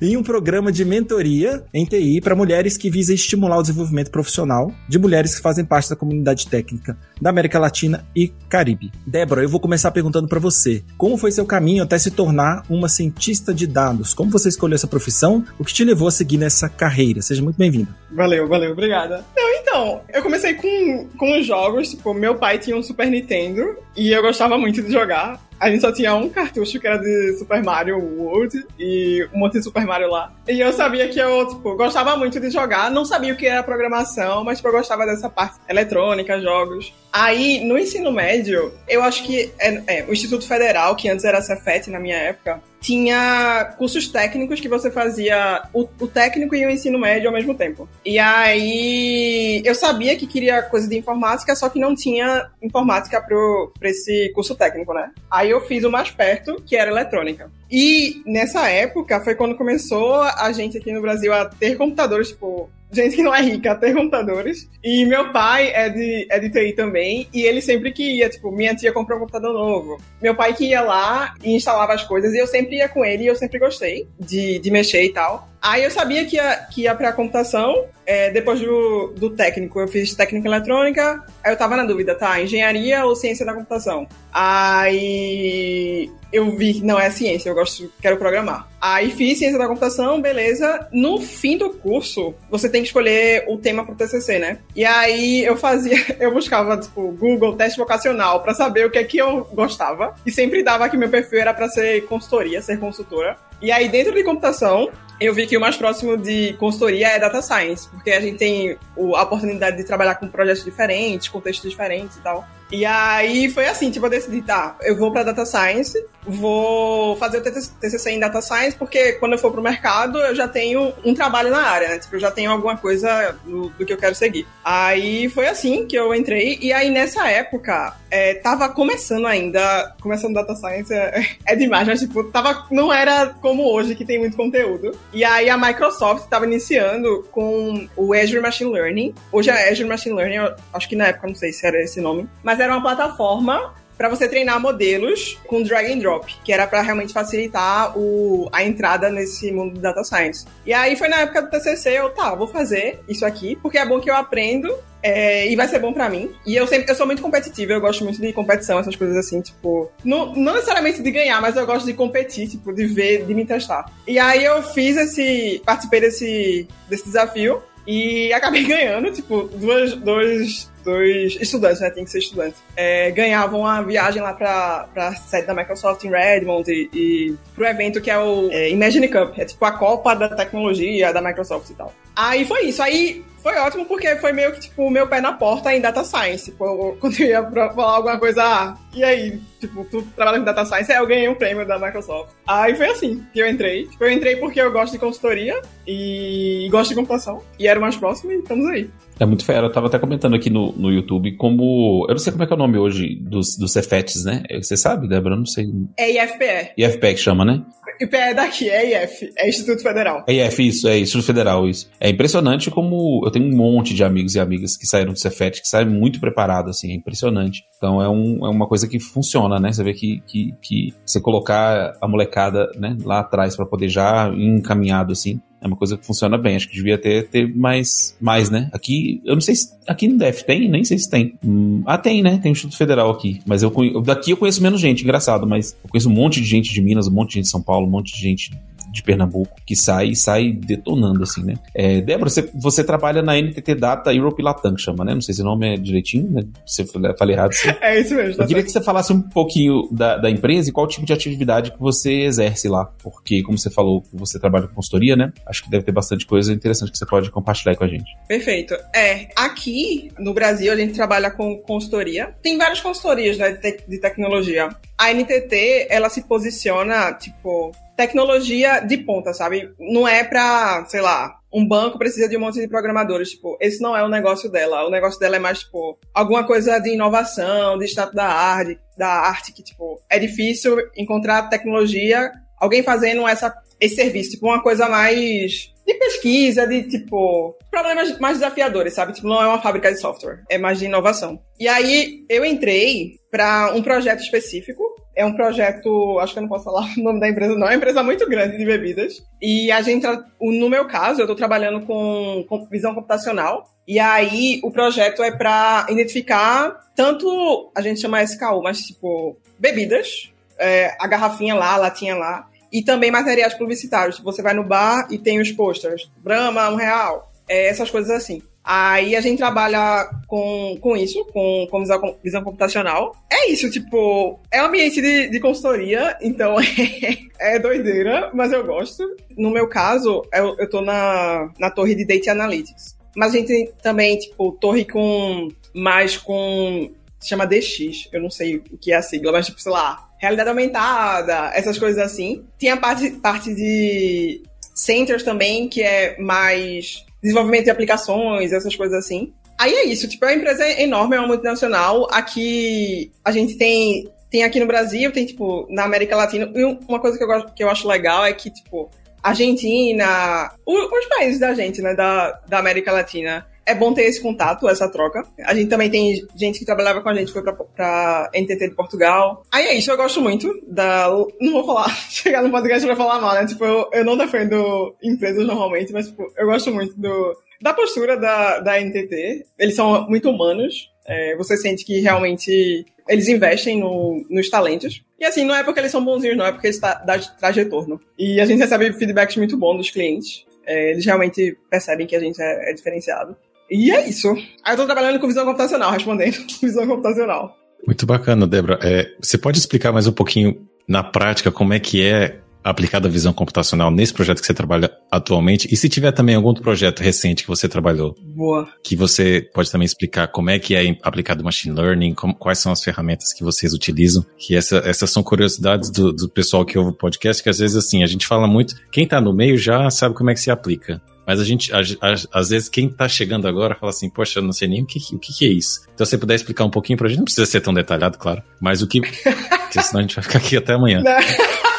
em 0.00 0.16
um 0.16 0.22
programa 0.22 0.70
de 0.70 0.84
mentoria 0.84 1.62
em 1.74 1.84
TI 1.84 2.20
para 2.20 2.34
mulheres 2.34 2.76
que 2.76 2.88
visa 2.88 3.12
estimular 3.12 3.58
o 3.58 3.62
desenvolvimento 3.62 4.10
profissional 4.10 4.72
de 4.88 4.98
mulheres 4.98 5.34
que 5.34 5.42
fazem 5.42 5.64
parte 5.64 5.90
da 5.90 5.96
comunidade 5.96 6.46
técnica 6.46 6.96
da 7.20 7.30
América 7.30 7.58
Latina 7.58 8.06
e 8.14 8.28
Caribe. 8.48 8.92
Débora, 9.06 9.42
eu 9.42 9.48
vou 9.48 9.60
começar 9.60 9.90
perguntando 9.90 10.28
para 10.28 10.38
você: 10.38 10.82
como 10.96 11.18
foi 11.18 11.32
seu 11.32 11.44
caminho 11.44 11.82
até 11.82 11.98
se 11.98 12.10
tornar 12.10 12.62
uma 12.68 12.88
cientista 12.88 13.52
de 13.52 13.66
dados? 13.66 14.14
Como 14.14 14.30
você 14.30 14.48
escolheu 14.48 14.76
essa 14.76 14.86
profissão? 14.86 15.44
O 15.58 15.64
que 15.64 15.74
te 15.74 15.84
levou 15.84 16.08
a 16.08 16.12
seguir 16.12 16.38
nessa 16.38 16.68
carreira? 16.68 17.20
Seja 17.20 17.42
muito 17.42 17.56
bem-vindo. 17.56 17.88
Valeu, 18.12 18.48
valeu, 18.48 18.72
obrigada. 18.72 19.24
Não, 19.36 19.48
então, 19.54 20.00
eu 20.14 20.22
comecei 20.22 20.54
com, 20.54 21.08
com 21.18 21.38
os 21.38 21.46
jogos, 21.46 21.90
tipo, 21.90 22.14
meu 22.14 22.36
pai 22.36 22.58
tinha 22.58 22.76
um 22.76 22.82
Super 22.82 23.10
Nintendo 23.10 23.76
e 23.96 24.12
eu 24.12 24.22
gostava 24.22 24.58
muito 24.58 24.82
de 24.82 24.92
jogar. 24.92 25.40
A 25.58 25.70
gente 25.70 25.80
só 25.80 25.90
tinha 25.90 26.14
um 26.14 26.28
cartucho 26.28 26.78
que 26.78 26.86
era 26.86 26.98
de 26.98 27.38
Super 27.38 27.62
Mario 27.62 27.98
World 27.98 28.62
e 28.78 29.26
um 29.32 29.38
monte 29.38 29.54
de 29.54 29.62
Super 29.62 29.86
Mario 29.86 30.10
lá. 30.10 30.30
E 30.46 30.60
eu 30.60 30.70
sabia 30.72 31.08
que 31.08 31.18
eu, 31.18 31.48
tipo, 31.48 31.74
gostava 31.76 32.14
muito 32.14 32.38
de 32.38 32.50
jogar, 32.50 32.90
não 32.90 33.06
sabia 33.06 33.32
o 33.32 33.36
que 33.36 33.46
era 33.46 33.62
programação, 33.62 34.44
mas 34.44 34.58
tipo, 34.58 34.68
eu 34.68 34.72
gostava 34.72 35.06
dessa 35.06 35.30
parte 35.30 35.56
eletrônica, 35.66 36.38
jogos. 36.40 36.92
Aí, 37.10 37.64
no 37.64 37.78
ensino 37.78 38.12
médio, 38.12 38.70
eu 38.86 39.02
acho 39.02 39.24
que 39.24 39.50
é, 39.58 40.00
é, 40.00 40.04
o 40.06 40.12
Instituto 40.12 40.46
Federal, 40.46 40.94
que 40.94 41.08
antes 41.08 41.24
era 41.24 41.40
Cefet 41.40 41.90
na 41.90 41.98
minha 41.98 42.16
época, 42.16 42.60
tinha 42.80 43.74
cursos 43.78 44.08
técnicos 44.08 44.60
que 44.60 44.68
você 44.68 44.90
fazia 44.90 45.62
o, 45.72 45.88
o, 46.00 46.06
técnico 46.06 46.54
e 46.54 46.64
o 46.64 46.70
ensino 46.70 46.98
médio 46.98 47.28
ao 47.28 47.34
mesmo 47.34 47.54
tempo. 47.54 47.88
E 48.04 48.18
aí 48.18 49.62
eu 49.64 49.74
sabia 49.74 50.16
que 50.16 50.26
queria 50.26 50.62
coisa 50.62 50.88
de 50.88 50.96
informática, 50.96 51.54
só 51.54 51.68
que 51.68 51.78
não 51.78 51.94
tinha 51.94 52.48
informática 52.62 53.20
para 53.20 53.88
esse 53.88 54.30
curso 54.34 54.54
técnico, 54.54 54.92
né? 54.92 55.10
Aí 55.30 55.50
eu 55.50 55.60
fiz 55.62 55.84
o 55.84 55.90
mais 55.90 56.10
perto, 56.10 56.62
que 56.64 56.76
era 56.76 56.90
eletrônica. 56.90 57.50
E 57.70 58.22
nessa 58.24 58.68
época 58.68 59.20
foi 59.20 59.34
quando 59.34 59.56
começou 59.56 60.22
a 60.22 60.52
gente 60.52 60.78
aqui 60.78 60.92
no 60.92 61.02
Brasil 61.02 61.32
a 61.32 61.46
ter 61.46 61.76
computadores, 61.76 62.28
tipo, 62.28 62.70
gente 62.90 63.16
que 63.16 63.22
não 63.22 63.34
é 63.34 63.40
rica, 63.40 63.74
ter 63.76 63.94
computadores. 63.94 64.68
E 64.82 65.04
meu 65.04 65.32
pai 65.32 65.70
é 65.74 65.88
de, 65.88 66.26
é 66.30 66.38
de 66.38 66.50
TI 66.50 66.72
também, 66.72 67.28
e 67.32 67.42
ele 67.42 67.60
sempre 67.60 67.92
que 67.92 68.18
ia, 68.18 68.28
tipo, 68.28 68.50
minha 68.50 68.74
tia 68.74 68.92
comprou 68.92 69.18
um 69.18 69.20
computador 69.20 69.52
novo. 69.52 70.00
Meu 70.20 70.34
pai 70.34 70.54
que 70.54 70.66
ia 70.66 70.82
lá 70.82 71.34
e 71.42 71.54
instalava 71.54 71.92
as 71.92 72.04
coisas, 72.04 72.32
e 72.32 72.38
eu 72.38 72.46
sempre 72.46 72.76
ia 72.76 72.88
com 72.88 73.04
ele, 73.04 73.24
e 73.24 73.26
eu 73.26 73.36
sempre 73.36 73.58
gostei 73.58 74.06
de, 74.18 74.58
de 74.58 74.70
mexer 74.70 75.04
e 75.04 75.12
tal. 75.12 75.48
Aí 75.60 75.84
eu 75.84 75.90
sabia 75.90 76.24
que 76.24 76.36
ia, 76.36 76.56
que 76.70 76.82
ia 76.82 76.94
pra 76.94 77.12
computação, 77.12 77.86
é, 78.06 78.30
depois 78.30 78.60
do, 78.60 79.12
do 79.16 79.30
técnico, 79.30 79.80
eu 79.80 79.88
fiz 79.88 80.14
técnica 80.14 80.46
eletrônica, 80.46 81.24
aí 81.42 81.52
eu 81.52 81.56
tava 81.56 81.76
na 81.76 81.84
dúvida, 81.84 82.14
tá, 82.14 82.40
engenharia 82.40 83.04
ou 83.04 83.16
ciência 83.16 83.44
da 83.44 83.52
computação? 83.52 84.06
Aí 84.32 86.10
eu 86.32 86.56
vi, 86.56 86.82
não, 86.84 87.00
é 87.00 87.10
ciência, 87.10 87.48
eu 87.48 87.54
gosto, 87.54 87.90
quero 88.00 88.16
programar. 88.16 88.68
Aí 88.80 89.10
fiz 89.10 89.38
ciência 89.38 89.58
da 89.58 89.66
computação, 89.66 90.20
beleza. 90.20 90.86
No 90.92 91.20
fim 91.20 91.56
do 91.56 91.70
curso, 91.70 92.34
você 92.50 92.68
tem 92.68 92.82
que 92.82 92.88
escolher 92.88 93.44
o 93.48 93.56
tema 93.56 93.84
pro 93.84 93.94
TCC, 93.94 94.38
né? 94.38 94.58
E 94.74 94.84
aí 94.84 95.44
eu 95.44 95.56
fazia, 95.56 95.96
eu 96.20 96.32
buscava, 96.32 96.76
tipo, 96.76 97.10
Google, 97.12 97.56
teste 97.56 97.78
vocacional, 97.78 98.42
para 98.42 98.54
saber 98.54 98.86
o 98.86 98.90
que 98.90 98.98
é 98.98 99.04
que 99.04 99.18
eu 99.18 99.44
gostava. 99.52 100.14
E 100.24 100.30
sempre 100.30 100.62
dava 100.62 100.88
que 100.88 100.96
meu 100.96 101.08
perfil 101.08 101.40
era 101.40 101.54
para 101.54 101.68
ser 101.68 102.04
consultoria, 102.06 102.60
ser 102.62 102.78
consultora. 102.78 103.36
E 103.60 103.72
aí, 103.72 103.88
dentro 103.88 104.14
de 104.14 104.22
computação, 104.22 104.90
eu 105.20 105.32
vi 105.32 105.46
que 105.46 105.56
o 105.56 105.60
mais 105.60 105.76
próximo 105.76 106.16
de 106.16 106.52
consultoria 106.54 107.08
é 107.08 107.18
data 107.18 107.40
science, 107.40 107.88
porque 107.88 108.10
a 108.10 108.20
gente 108.20 108.36
tem 108.36 108.76
a 108.96 109.22
oportunidade 109.22 109.76
de 109.76 109.84
trabalhar 109.84 110.16
com 110.16 110.28
projetos 110.28 110.64
diferentes, 110.64 111.28
contextos 111.28 111.70
diferentes 111.70 112.16
e 112.16 112.20
tal. 112.20 112.46
E 112.70 112.84
aí 112.84 113.48
foi 113.48 113.66
assim, 113.66 113.90
tipo, 113.90 114.06
eu 114.06 114.10
decidi, 114.10 114.42
tá, 114.42 114.76
eu 114.82 114.96
vou 114.96 115.12
pra 115.12 115.22
Data 115.22 115.46
Science, 115.46 116.04
vou 116.26 117.16
fazer 117.16 117.38
o 117.38 117.42
TCC 117.42 118.10
em 118.10 118.20
Data 118.20 118.40
Science, 118.40 118.76
porque 118.76 119.12
quando 119.12 119.32
eu 119.32 119.38
for 119.38 119.52
pro 119.52 119.62
mercado, 119.62 120.18
eu 120.18 120.34
já 120.34 120.48
tenho 120.48 120.92
um 121.04 121.14
trabalho 121.14 121.50
na 121.50 121.62
área, 121.62 121.88
né? 121.88 121.98
Tipo, 121.98 122.16
eu 122.16 122.20
já 122.20 122.30
tenho 122.30 122.50
alguma 122.50 122.76
coisa 122.76 123.36
do, 123.44 123.68
do 123.70 123.86
que 123.86 123.92
eu 123.92 123.96
quero 123.96 124.14
seguir. 124.14 124.46
Aí 124.64 125.28
foi 125.28 125.46
assim 125.46 125.86
que 125.86 125.96
eu 125.96 126.14
entrei, 126.14 126.58
e 126.60 126.72
aí 126.72 126.90
nessa 126.90 127.28
época, 127.28 127.96
é, 128.10 128.34
tava 128.34 128.68
começando 128.68 129.26
ainda, 129.26 129.94
começando 130.00 130.34
Data 130.34 130.54
Science 130.56 130.92
é, 130.92 131.24
é 131.46 131.54
demais, 131.54 131.86
mas 131.86 132.00
tipo, 132.00 132.24
tava, 132.24 132.66
não 132.70 132.92
era 132.92 133.28
como 133.40 133.72
hoje, 133.72 133.94
que 133.94 134.04
tem 134.04 134.18
muito 134.18 134.36
conteúdo. 134.36 134.92
E 135.12 135.24
aí 135.24 135.48
a 135.48 135.56
Microsoft 135.56 136.28
tava 136.28 136.46
iniciando 136.46 137.26
com 137.30 137.88
o 137.96 138.12
Azure 138.12 138.40
Machine 138.40 138.72
Learning. 138.72 139.14
Hoje 139.30 139.50
é 139.50 139.70
Azure 139.70 139.88
Machine 139.88 140.16
Learning, 140.16 140.54
acho 140.74 140.88
que 140.88 140.96
na 140.96 141.06
época, 141.06 141.28
não 141.28 141.34
sei 141.34 141.52
se 141.52 141.64
era 141.64 141.80
esse 141.80 142.00
nome, 142.00 142.28
mas 142.42 142.56
mas 142.56 142.60
era 142.60 142.72
uma 142.72 142.82
plataforma 142.82 143.74
para 143.96 144.08
você 144.08 144.28
treinar 144.28 144.60
modelos 144.60 145.38
com 145.46 145.62
drag 145.62 145.92
and 145.92 145.98
drop, 145.98 146.34
que 146.44 146.52
era 146.52 146.66
para 146.66 146.82
realmente 146.82 147.12
facilitar 147.12 147.96
o, 147.96 148.48
a 148.52 148.62
entrada 148.64 149.08
nesse 149.10 149.50
mundo 149.50 149.74
do 149.74 149.80
data 149.80 150.04
science. 150.04 150.46
E 150.64 150.72
aí 150.72 150.96
foi 150.96 151.08
na 151.08 151.20
época 151.20 151.42
do 151.42 151.50
TCC, 151.50 151.98
eu, 151.98 152.10
tá, 152.10 152.34
vou 152.34 152.46
fazer 152.46 153.00
isso 153.08 153.24
aqui, 153.24 153.56
porque 153.56 153.78
é 153.78 153.86
bom 153.86 154.00
que 154.00 154.10
eu 154.10 154.14
aprendo 154.14 154.72
é, 155.02 155.48
e 155.50 155.54
vai 155.54 155.68
ser 155.68 155.78
bom 155.78 155.92
para 155.92 156.10
mim. 156.10 156.30
E 156.44 156.56
eu 156.56 156.66
sempre, 156.66 156.90
eu 156.90 156.94
sou 156.94 157.06
muito 157.06 157.22
competitiva, 157.22 157.72
eu 157.72 157.80
gosto 157.80 158.02
muito 158.04 158.20
de 158.20 158.32
competição, 158.32 158.78
essas 158.78 158.96
coisas 158.96 159.16
assim, 159.16 159.40
tipo, 159.40 159.90
não, 160.04 160.34
não 160.34 160.54
necessariamente 160.54 161.02
de 161.02 161.10
ganhar, 161.10 161.40
mas 161.40 161.56
eu 161.56 161.64
gosto 161.64 161.86
de 161.86 161.94
competir, 161.94 162.48
tipo, 162.48 162.72
de 162.72 162.86
ver, 162.86 163.24
de 163.24 163.34
me 163.34 163.46
testar. 163.46 163.90
E 164.06 164.18
aí 164.18 164.44
eu 164.44 164.62
fiz 164.62 164.96
esse, 164.96 165.62
participei 165.64 166.00
desse, 166.00 166.68
desse 166.88 167.04
desafio 167.04 167.62
e 167.86 168.32
acabei 168.32 168.64
ganhando, 168.66 169.12
tipo, 169.12 169.44
duas, 169.44 169.94
dois, 169.94 170.70
estudantes, 170.94 171.80
né? 171.80 171.90
Tem 171.90 172.04
que 172.04 172.10
ser 172.10 172.18
estudantes. 172.18 172.62
É, 172.76 173.10
ganhavam 173.10 173.66
a 173.66 173.82
viagem 173.82 174.22
lá 174.22 174.32
pra, 174.32 174.88
pra 174.92 175.14
sede 175.14 175.46
da 175.46 175.54
Microsoft 175.54 176.04
em 176.04 176.10
Redmond 176.10 176.70
e, 176.70 176.90
e 176.92 177.34
pro 177.54 177.66
evento 177.66 178.00
que 178.00 178.10
é 178.10 178.18
o 178.18 178.48
é, 178.50 178.70
Imagine 178.70 179.08
Cup. 179.08 179.38
É 179.38 179.44
tipo 179.44 179.64
a 179.64 179.72
Copa 179.72 180.14
da 180.14 180.28
Tecnologia 180.28 181.12
da 181.12 181.20
Microsoft 181.22 181.70
e 181.70 181.74
tal. 181.74 181.92
Aí 182.14 182.44
foi 182.44 182.66
isso. 182.66 182.82
Aí 182.82 183.24
foi 183.42 183.56
ótimo 183.58 183.86
porque 183.86 184.16
foi 184.16 184.32
meio 184.32 184.52
que, 184.52 184.60
tipo, 184.60 184.82
o 184.82 184.90
meu 184.90 185.06
pé 185.06 185.20
na 185.20 185.32
porta 185.32 185.72
em 185.72 185.80
Data 185.80 186.02
Science. 186.02 186.46
Tipo, 186.46 186.96
quando 187.00 187.20
eu 187.20 187.26
ia 187.28 187.42
falar 187.44 187.96
alguma 187.96 188.18
coisa, 188.18 188.42
ah, 188.42 188.76
e 188.94 189.04
aí? 189.04 189.40
Tipo, 189.60 189.84
tu 189.84 190.02
trabalha 190.16 190.38
com 190.38 190.44
Data 190.44 190.64
Science? 190.64 190.90
Aí 190.90 190.98
eu 190.98 191.06
ganhei 191.06 191.28
um 191.28 191.34
prêmio 191.34 191.66
da 191.66 191.78
Microsoft. 191.78 192.30
Aí 192.46 192.74
foi 192.74 192.86
assim 192.86 193.24
que 193.32 193.38
eu 193.38 193.48
entrei. 193.48 193.86
Tipo, 193.86 194.04
eu 194.04 194.10
entrei 194.10 194.36
porque 194.36 194.60
eu 194.60 194.72
gosto 194.72 194.94
de 194.94 194.98
consultoria 194.98 195.60
e 195.86 196.68
gosto 196.70 196.90
de 196.90 196.96
computação. 196.96 197.42
E 197.58 197.68
era 197.68 197.78
mais 197.78 197.96
próximo 197.96 198.32
e 198.32 198.38
estamos 198.38 198.66
aí. 198.66 198.90
É 199.18 199.24
muito 199.24 199.44
fera. 199.44 199.66
Eu 199.66 199.72
tava 199.72 199.86
até 199.86 199.98
comentando 199.98 200.34
aqui 200.34 200.50
no, 200.50 200.72
no 200.72 200.90
YouTube 200.90 201.36
como. 201.36 202.04
Eu 202.08 202.14
não 202.14 202.18
sei 202.18 202.32
como 202.32 202.44
é 202.44 202.46
que 202.46 202.52
é 202.52 202.56
o 202.56 202.58
nome 202.58 202.78
hoje 202.78 203.16
dos, 203.16 203.56
dos 203.56 203.72
Cefetes, 203.72 204.24
né? 204.24 204.42
Você 204.60 204.76
sabe, 204.76 205.08
Débora? 205.08 205.34
Eu 205.34 205.38
não 205.38 205.46
sei. 205.46 205.66
É 205.96 206.10
IFPE. 206.10 206.72
IFPE 206.76 207.14
que 207.14 207.20
chama, 207.20 207.44
né? 207.44 207.62
IPE 208.00 208.16
é 208.16 208.34
daqui, 208.34 208.68
é 208.68 209.04
IF, 209.04 209.32
é 209.36 209.48
Instituto 209.48 209.82
Federal. 209.82 210.24
É 210.26 210.34
IF, 210.34 210.66
isso, 210.66 210.88
é 210.88 210.98
Instituto 210.98 211.24
Federal, 211.24 211.68
isso. 211.68 211.88
É 212.00 212.10
impressionante 212.10 212.70
como 212.70 213.22
eu 213.24 213.30
tenho 213.30 213.46
um 213.46 213.56
monte 213.56 213.94
de 213.94 214.04
amigos 214.04 214.34
e 214.34 214.40
amigas 214.40 214.76
que 214.76 214.86
saíram 214.86 215.12
do 215.12 215.18
Cefet, 215.18 215.62
que 215.62 215.68
saem 215.68 215.88
muito 215.88 216.20
preparados, 216.20 216.76
assim, 216.76 216.92
é 216.92 216.94
impressionante. 216.94 217.64
Então 217.76 218.02
é, 218.02 218.08
um, 218.08 218.46
é 218.46 218.50
uma 218.50 218.66
coisa 218.66 218.86
que 218.86 218.98
funciona, 219.00 219.58
né? 219.58 219.72
Você 219.72 219.82
vê 219.82 219.94
que, 219.94 220.22
que, 220.26 220.54
que 220.60 220.94
você 221.04 221.20
colocar 221.20 221.96
a 222.00 222.08
molecada 222.08 222.70
né, 222.76 222.96
lá 223.02 223.20
atrás 223.20 223.56
para 223.56 223.66
poder 223.66 223.88
já 223.88 224.28
ir 224.34 224.46
encaminhado, 224.46 225.12
assim, 225.12 225.40
é 225.66 225.68
uma 225.68 225.76
coisa 225.76 225.96
que 225.96 226.06
funciona 226.06 226.38
bem. 226.38 226.56
Acho 226.56 226.68
que 226.68 226.74
devia 226.74 226.96
ter, 226.96 227.28
ter 227.28 227.54
mais, 227.54 228.16
mais, 228.20 228.50
né? 228.50 228.70
Aqui, 228.72 229.20
eu 229.24 229.34
não 229.34 229.40
sei 229.40 229.54
se. 229.54 229.76
Aqui 229.86 230.08
no 230.08 230.18
DF 230.18 230.44
tem, 230.44 230.68
nem 230.68 230.84
sei 230.84 230.98
se 230.98 231.08
tem. 231.08 231.34
Hum, 231.44 231.82
ah, 231.86 231.98
tem, 231.98 232.22
né? 232.22 232.38
Tem 232.42 232.50
o 232.50 232.54
Instituto 232.54 232.76
Federal 232.76 233.10
aqui. 233.10 233.40
Mas 233.46 233.62
eu 233.62 233.72
daqui 234.02 234.30
eu 234.30 234.36
conheço 234.36 234.62
menos 234.62 234.80
gente, 234.80 235.02
engraçado, 235.02 235.46
mas 235.46 235.76
eu 235.84 235.90
conheço 235.90 236.08
um 236.08 236.12
monte 236.12 236.40
de 236.40 236.46
gente 236.46 236.72
de 236.72 236.80
Minas, 236.80 237.06
um 237.06 237.12
monte 237.12 237.30
de 237.30 237.34
gente 237.34 237.44
de 237.44 237.50
São 237.50 237.62
Paulo, 237.62 237.86
um 237.86 237.90
monte 237.90 238.14
de 238.14 238.20
gente 238.20 238.50
de 238.96 239.02
Pernambuco, 239.02 239.54
que 239.66 239.76
sai 239.76 240.14
sai 240.14 240.52
detonando, 240.52 241.22
assim, 241.22 241.44
né? 241.44 241.54
É, 241.74 242.00
Débora, 242.00 242.30
você, 242.30 242.48
você 242.54 242.82
trabalha 242.82 243.22
na 243.22 243.36
NTT 243.36 243.74
Data 243.74 244.12
Europe 244.12 244.42
Latam, 244.42 244.74
que 244.74 244.80
chama, 244.80 245.04
né? 245.04 245.14
Não 245.14 245.20
sei 245.20 245.34
se 245.34 245.42
o 245.42 245.44
nome 245.44 245.74
é 245.74 245.76
direitinho, 245.76 246.30
né? 246.30 246.42
Se 246.64 246.82
eu 246.82 246.86
falei 246.86 247.34
errado. 247.34 247.50
Assim. 247.50 247.68
É 247.86 248.00
isso 248.00 248.14
mesmo. 248.14 248.36
Tá 248.36 248.44
eu 248.44 248.48
queria 248.48 248.62
que 248.62 248.70
você 248.72 248.80
falasse 248.80 249.12
um 249.12 249.20
pouquinho 249.20 249.88
da, 249.92 250.16
da 250.16 250.30
empresa 250.30 250.68
e 250.68 250.72
qual 250.72 250.88
tipo 250.88 251.04
de 251.04 251.12
atividade 251.12 251.70
que 251.70 251.78
você 251.78 252.22
exerce 252.22 252.68
lá, 252.68 252.86
porque, 253.02 253.42
como 253.42 253.58
você 253.58 253.70
falou, 253.70 254.02
você 254.12 254.38
trabalha 254.38 254.66
com 254.66 254.74
consultoria, 254.74 255.14
né? 255.14 255.32
Acho 255.46 255.62
que 255.62 255.70
deve 255.70 255.84
ter 255.84 255.92
bastante 255.92 256.26
coisa 256.26 256.52
interessante 256.52 256.90
que 256.90 256.98
você 256.98 257.06
pode 257.06 257.30
compartilhar 257.30 257.76
com 257.76 257.84
a 257.84 257.88
gente. 257.88 258.06
Perfeito. 258.26 258.74
É, 258.94 259.28
aqui 259.36 260.10
no 260.18 260.32
Brasil 260.32 260.72
a 260.72 260.76
gente 260.76 260.94
trabalha 260.94 261.30
com 261.30 261.58
consultoria. 261.58 262.34
Tem 262.42 262.56
várias 262.56 262.80
consultorias 262.80 263.36
né, 263.36 263.52
de, 263.52 263.60
te 263.60 263.84
de 263.86 264.00
tecnologia. 264.00 264.68
A 264.98 265.12
NTT, 265.12 265.88
ela 265.90 266.08
se 266.08 266.22
posiciona, 266.22 267.12
tipo, 267.12 267.72
tecnologia 267.96 268.80
de 268.80 268.98
ponta, 268.98 269.32
sabe? 269.32 269.70
Não 269.78 270.06
é 270.06 270.24
pra, 270.24 270.84
sei 270.86 271.00
lá, 271.00 271.38
um 271.52 271.66
banco 271.66 271.98
precisa 271.98 272.28
de 272.28 272.36
um 272.36 272.40
monte 272.40 272.60
de 272.60 272.68
programadores, 272.68 273.30
tipo, 273.30 273.56
esse 273.60 273.80
não 273.80 273.96
é 273.96 274.02
o 274.02 274.08
negócio 274.08 274.50
dela. 274.50 274.86
O 274.86 274.90
negócio 274.90 275.18
dela 275.18 275.36
é 275.36 275.38
mais, 275.38 275.60
tipo, 275.60 275.98
alguma 276.14 276.44
coisa 276.44 276.78
de 276.78 276.90
inovação, 276.90 277.78
de 277.78 277.86
status 277.86 278.14
da 278.14 278.26
arte, 278.26 278.78
da 278.96 279.08
arte 279.08 279.52
que, 279.52 279.62
tipo, 279.62 280.00
é 280.10 280.18
difícil 280.18 280.76
encontrar 280.96 281.48
tecnologia, 281.48 282.30
alguém 282.58 282.82
fazendo 282.82 283.26
essa, 283.26 283.54
esse 283.80 283.96
serviço, 283.96 284.32
tipo, 284.32 284.46
uma 284.46 284.62
coisa 284.62 284.88
mais 284.88 285.72
de 285.86 285.94
pesquisa, 285.94 286.66
de, 286.66 286.82
tipo, 286.82 287.56
problemas 287.70 288.18
mais 288.18 288.38
desafiadores, 288.38 288.94
sabe? 288.94 289.12
Tipo, 289.12 289.28
não 289.28 289.40
é 289.40 289.46
uma 289.46 289.62
fábrica 289.62 289.92
de 289.92 290.00
software, 290.00 290.42
é 290.50 290.58
mais 290.58 290.78
de 290.78 290.86
inovação. 290.86 291.40
E 291.58 291.68
aí, 291.68 292.24
eu 292.28 292.44
entrei 292.44 293.20
para 293.30 293.72
um 293.74 293.82
projeto 293.82 294.20
específico, 294.20 294.82
é 295.14 295.24
um 295.24 295.34
projeto, 295.34 296.18
acho 296.18 296.32
que 296.32 296.38
eu 296.38 296.42
não 296.42 296.48
posso 296.48 296.64
falar 296.64 296.86
o 296.98 297.02
nome 297.02 297.20
da 297.20 297.28
empresa, 297.28 297.54
não. 297.54 297.66
É 297.66 297.70
uma 297.70 297.76
empresa 297.76 298.02
muito 298.02 298.28
grande 298.28 298.58
de 298.58 298.64
bebidas. 298.64 299.22
E 299.40 299.70
a 299.70 299.80
gente, 299.80 300.06
no 300.40 300.68
meu 300.68 300.86
caso, 300.86 301.20
eu 301.20 301.24
estou 301.24 301.36
trabalhando 301.36 301.86
com, 301.86 302.44
com 302.48 302.66
visão 302.66 302.94
computacional. 302.94 303.66
E 303.86 304.00
aí 304.00 304.60
o 304.64 304.70
projeto 304.70 305.22
é 305.22 305.30
para 305.30 305.86
identificar 305.88 306.76
tanto, 306.94 307.70
a 307.74 307.80
gente 307.80 308.00
chama 308.00 308.22
SKU, 308.22 308.62
mas 308.62 308.80
tipo, 308.80 309.38
bebidas, 309.58 310.32
é, 310.58 310.96
a 310.98 311.06
garrafinha 311.06 311.54
lá, 311.54 311.74
a 311.74 311.76
latinha 311.76 312.16
lá, 312.16 312.48
e 312.76 312.82
também 312.82 313.10
materiais 313.10 313.54
publicitários. 313.54 314.18
Você 314.20 314.42
vai 314.42 314.52
no 314.52 314.62
bar 314.62 315.08
e 315.10 315.16
tem 315.16 315.40
os 315.40 315.50
posters, 315.50 316.10
Brahma, 316.18 316.68
um 316.68 316.76
real, 316.76 317.32
é, 317.48 317.68
essas 317.68 317.90
coisas 317.90 318.10
assim. 318.10 318.42
Aí 318.62 319.16
a 319.16 319.20
gente 319.22 319.38
trabalha 319.38 320.10
com, 320.26 320.76
com 320.78 320.94
isso, 320.94 321.24
com, 321.32 321.66
com 321.70 321.80
visão, 322.22 322.42
computacional. 322.44 323.16
É 323.32 323.50
isso, 323.50 323.70
tipo, 323.70 324.38
é 324.50 324.62
um 324.62 324.66
ambiente 324.66 325.00
de, 325.00 325.28
de 325.28 325.40
consultoria, 325.40 326.18
então 326.20 326.60
é, 327.40 327.54
é 327.54 327.58
doideira, 327.58 328.30
mas 328.34 328.52
eu 328.52 328.62
gosto. 328.66 329.02
No 329.38 329.50
meu 329.50 329.68
caso, 329.68 330.22
eu, 330.34 330.54
eu 330.58 330.68
tô 330.68 330.82
na, 330.82 331.50
na 331.58 331.70
torre 331.70 331.94
de 331.94 332.04
Data 332.04 332.32
Analytics. 332.32 332.94
Mas 333.16 333.34
a 333.34 333.38
gente 333.38 333.46
tem 333.46 333.72
também, 333.82 334.18
tipo, 334.18 334.52
torre 334.60 334.84
com 334.84 335.48
mais 335.72 336.18
com. 336.18 336.90
Se 337.18 337.30
chama 337.30 337.46
DX, 337.46 338.10
eu 338.12 338.20
não 338.20 338.28
sei 338.28 338.56
o 338.56 338.76
que 338.76 338.92
é 338.92 338.96
a 338.96 339.02
sigla, 339.02 339.32
mas 339.32 339.46
tipo, 339.46 339.58
sei 339.58 339.72
lá, 339.72 340.05
realidade 340.18 340.48
aumentada, 340.48 341.50
essas 341.54 341.78
coisas 341.78 342.02
assim. 342.02 342.44
Tem 342.58 342.70
a 342.70 342.76
parte, 342.76 343.10
parte 343.12 343.54
de 343.54 344.42
centers 344.74 345.22
também, 345.22 345.68
que 345.68 345.82
é 345.82 346.18
mais 346.18 347.04
desenvolvimento 347.22 347.64
de 347.64 347.70
aplicações, 347.70 348.52
essas 348.52 348.74
coisas 348.76 348.96
assim. 348.98 349.32
Aí 349.58 349.72
é 349.72 349.84
isso, 349.86 350.06
tipo, 350.06 350.24
é 350.24 350.28
uma 350.28 350.34
empresa 350.36 350.68
enorme, 350.80 351.16
é 351.16 351.18
uma 351.18 351.28
multinacional. 351.28 352.06
Aqui 352.10 353.10
a 353.24 353.32
gente 353.32 353.56
tem, 353.56 354.08
tem 354.30 354.44
aqui 354.44 354.60
no 354.60 354.66
Brasil, 354.66 355.10
tem, 355.12 355.24
tipo, 355.24 355.66
na 355.70 355.84
América 355.84 356.14
Latina. 356.14 356.50
E 356.54 356.64
uma 356.64 357.00
coisa 357.00 357.16
que 357.16 357.24
eu, 357.24 357.44
que 357.46 357.64
eu 357.64 357.70
acho 357.70 357.88
legal 357.88 358.24
é 358.24 358.32
que, 358.32 358.50
tipo, 358.50 358.90
Argentina, 359.22 360.52
os 360.64 361.06
países 361.06 361.40
da 361.40 361.54
gente, 361.54 361.80
né, 361.80 361.94
da, 361.94 362.32
da 362.46 362.58
América 362.58 362.92
Latina, 362.92 363.46
é 363.66 363.74
bom 363.74 363.92
ter 363.92 364.02
esse 364.02 364.22
contato, 364.22 364.68
essa 364.68 364.88
troca. 364.88 365.24
A 365.44 365.54
gente 365.54 365.68
também 365.68 365.90
tem 365.90 366.24
gente 366.36 366.58
que 366.58 366.64
trabalhava 366.64 367.02
com 367.02 367.08
a 367.08 367.14
gente, 367.14 367.32
foi 367.32 367.42
pra, 367.42 367.52
pra 367.52 368.30
NTT 368.32 368.68
de 368.68 368.74
Portugal. 368.74 369.42
Aí 369.52 369.66
é 369.66 369.74
isso, 369.74 369.90
eu 369.90 369.96
gosto 369.96 370.20
muito 370.22 370.48
da. 370.68 371.08
Não 371.40 371.52
vou 371.52 371.66
falar, 371.66 371.88
chegar 372.08 372.42
no 372.42 372.50
podcast 372.50 372.86
pra 372.86 372.96
falar 372.96 373.20
mal, 373.20 373.34
né? 373.34 373.44
Tipo, 373.44 373.64
eu, 373.64 373.90
eu 373.92 374.04
não 374.04 374.16
defendo 374.16 374.94
empresas 375.02 375.44
normalmente, 375.44 375.92
mas, 375.92 376.06
tipo, 376.06 376.32
eu 376.36 376.46
gosto 376.46 376.72
muito 376.72 376.94
do, 376.98 377.36
da 377.60 377.74
postura 377.74 378.16
da, 378.16 378.60
da 378.60 378.80
NTT. 378.80 379.44
Eles 379.58 379.74
são 379.74 380.08
muito 380.08 380.30
humanos. 380.30 380.90
É, 381.08 381.36
você 381.36 381.56
sente 381.56 381.84
que 381.84 382.00
realmente 382.00 382.84
eles 383.08 383.28
investem 383.28 383.80
no, 383.80 384.24
nos 384.28 384.48
talentos. 384.48 385.04
E 385.18 385.24
assim, 385.24 385.44
não 385.44 385.54
é 385.54 385.62
porque 385.62 385.80
eles 385.80 385.92
são 385.92 386.04
bonzinhos, 386.04 386.36
não, 386.36 386.46
é 386.46 386.52
porque 386.52 386.66
eles 386.66 386.78
tá, 386.78 386.94
dá, 386.94 387.18
traz 387.18 387.56
retorno. 387.56 388.00
E 388.18 388.40
a 388.40 388.46
gente 388.46 388.58
recebe 388.58 388.92
feedbacks 388.92 389.36
muito 389.36 389.56
bons 389.56 389.76
dos 389.76 389.90
clientes. 389.90 390.44
É, 390.66 390.90
eles 390.90 391.06
realmente 391.06 391.56
percebem 391.70 392.06
que 392.06 392.16
a 392.16 392.20
gente 392.20 392.42
é, 392.42 392.70
é 392.70 392.74
diferenciado. 392.74 393.36
E 393.70 393.90
é 393.90 394.08
isso. 394.08 394.28
Aí 394.64 394.74
eu 394.74 394.76
tô 394.76 394.84
trabalhando 394.84 395.18
com 395.18 395.26
visão 395.26 395.44
computacional, 395.44 395.90
respondendo. 395.90 396.36
visão 396.60 396.86
computacional. 396.86 397.56
Muito 397.86 398.06
bacana, 398.06 398.46
Débora. 398.46 398.78
É, 398.82 399.06
você 399.20 399.38
pode 399.38 399.58
explicar 399.58 399.92
mais 399.92 400.06
um 400.06 400.12
pouquinho 400.12 400.66
na 400.88 401.02
prática 401.02 401.50
como 401.50 401.72
é 401.72 401.80
que 401.80 402.02
é 402.02 402.40
aplicada 402.62 403.06
a 403.06 403.10
visão 403.10 403.32
computacional 403.32 403.92
nesse 403.92 404.12
projeto 404.12 404.40
que 404.40 404.46
você 404.46 404.54
trabalha 404.54 404.90
atualmente? 405.08 405.68
E 405.72 405.76
se 405.76 405.88
tiver 405.88 406.10
também 406.10 406.34
algum 406.34 406.48
outro 406.48 406.64
projeto 406.64 407.00
recente 407.00 407.44
que 407.44 407.48
você 407.48 407.68
trabalhou? 407.68 408.16
Boa. 408.34 408.68
Que 408.82 408.96
você 408.96 409.48
pode 409.54 409.70
também 409.70 409.86
explicar 409.86 410.26
como 410.28 410.50
é 410.50 410.58
que 410.58 410.74
é 410.74 410.96
aplicado 411.02 411.42
o 411.42 411.44
machine 411.44 411.76
learning, 411.76 412.14
como, 412.14 412.34
quais 412.34 412.58
são 412.58 412.72
as 412.72 412.82
ferramentas 412.82 413.32
que 413.32 413.44
vocês 413.44 413.72
utilizam, 413.72 414.26
que 414.36 414.56
essa, 414.56 414.78
essas 414.78 415.10
são 415.10 415.22
curiosidades 415.22 415.90
do, 415.90 416.12
do 416.12 416.28
pessoal 416.28 416.64
que 416.64 416.76
ouve 416.76 416.90
o 416.90 416.94
podcast, 416.94 417.40
que 417.40 417.48
às 417.48 417.58
vezes 417.58 417.76
assim, 417.76 418.02
a 418.02 418.06
gente 418.06 418.26
fala 418.26 418.48
muito, 418.48 418.74
quem 418.90 419.06
tá 419.06 419.20
no 419.20 419.32
meio 419.32 419.56
já 419.56 419.88
sabe 419.88 420.16
como 420.16 420.30
é 420.30 420.34
que 420.34 420.40
se 420.40 420.50
aplica. 420.50 421.00
Mas 421.26 421.40
a 421.40 421.44
gente, 421.44 421.72
a, 421.72 421.80
a, 421.80 422.14
às 422.32 422.50
vezes, 422.50 422.68
quem 422.68 422.88
tá 422.88 423.08
chegando 423.08 423.48
agora 423.48 423.74
fala 423.74 423.90
assim, 423.90 424.08
poxa, 424.08 424.38
eu 424.38 424.42
não 424.44 424.52
sei 424.52 424.68
nem 424.68 424.82
o 424.82 424.86
que, 424.86 424.98
o 425.12 425.18
que, 425.18 425.44
é 425.44 425.50
isso. 425.50 425.80
Então, 425.92 426.06
se 426.06 426.10
você 426.10 426.18
puder 426.18 426.34
explicar 426.34 426.64
um 426.64 426.70
pouquinho 426.70 426.96
pra 426.96 427.08
gente, 427.08 427.18
não 427.18 427.24
precisa 427.24 427.46
ser 427.46 427.60
tão 427.60 427.74
detalhado, 427.74 428.16
claro, 428.16 428.42
mas 428.60 428.82
o 428.82 428.86
que. 428.86 429.00
porque 429.00 429.82
senão 429.82 429.98
a 429.98 430.02
gente 430.02 430.14
vai 430.14 430.22
ficar 430.22 430.38
aqui 430.38 430.56
até 430.56 430.74
amanhã. 430.74 431.02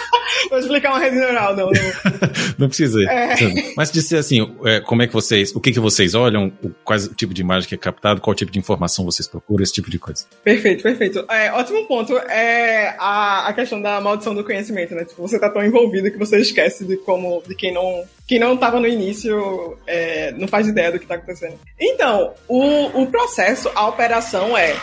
Vou 0.50 0.60
explicar 0.60 0.91
uma 0.91 1.00
rede 1.00 1.17
neural, 1.17 1.56
não. 1.56 1.67
Não, 1.67 1.74
não 2.60 2.67
precisa. 2.67 3.01
É. 3.03 3.36
Mas 3.75 3.91
dizer 3.91 4.17
assim, 4.17 4.56
é, 4.65 4.79
como 4.79 5.01
é 5.01 5.08
que 5.08 5.13
vocês, 5.13 5.56
o 5.56 5.60
que 5.60 5.72
que 5.72 5.79
vocês 5.79 6.15
olham, 6.15 6.51
quais 6.84 7.06
o 7.06 7.13
tipo 7.13 7.34
de 7.34 7.41
imagem 7.41 7.67
que 7.67 7.75
é 7.75 7.77
captado, 7.77 8.22
qual 8.22 8.36
tipo 8.36 8.51
de 8.51 8.60
informação 8.60 9.06
vocês 9.06 9.27
procuram, 9.27 9.63
esse 9.63 9.74
tipo 9.74 9.89
de 9.89 10.00
coisa. 10.00 10.25
Perfeito, 10.44 10.84
perfeito. 10.84 11.25
É, 11.29 11.51
ótimo 11.51 11.86
ponto 11.88 12.17
é 12.17 12.96
a, 13.00 13.48
a 13.48 13.53
questão 13.53 13.82
da 13.82 14.00
maldição 14.01 14.34
do 14.34 14.44
conhecimento, 14.44 14.96
né? 14.96 15.06
Tipo, 15.06 15.22
você 15.22 15.39
tá 15.39 15.50
tão 15.50 15.63
envolvido 15.63 16.12
que 16.12 16.17
você 16.17 16.39
esquece 16.39 16.86
de 16.86 16.98
como, 16.98 17.44
de 17.48 17.56
quem 17.56 17.74
não 17.74 18.03
quem 18.27 18.39
não 18.39 18.56
estava 18.56 18.77
no 18.79 18.88
início 18.88 19.77
é, 19.88 20.34
não 20.34 20.50
faz 20.50 20.67
ideia 20.67 20.91
do 20.91 21.00
que 21.00 21.06
está 21.06 21.15
acontecendo. 21.15 21.58
Então, 21.79 22.34
o, 22.48 23.03
o 23.03 23.08
processo, 23.08 23.72
a 23.74 23.88
operação 23.88 24.58
é: 24.58 24.75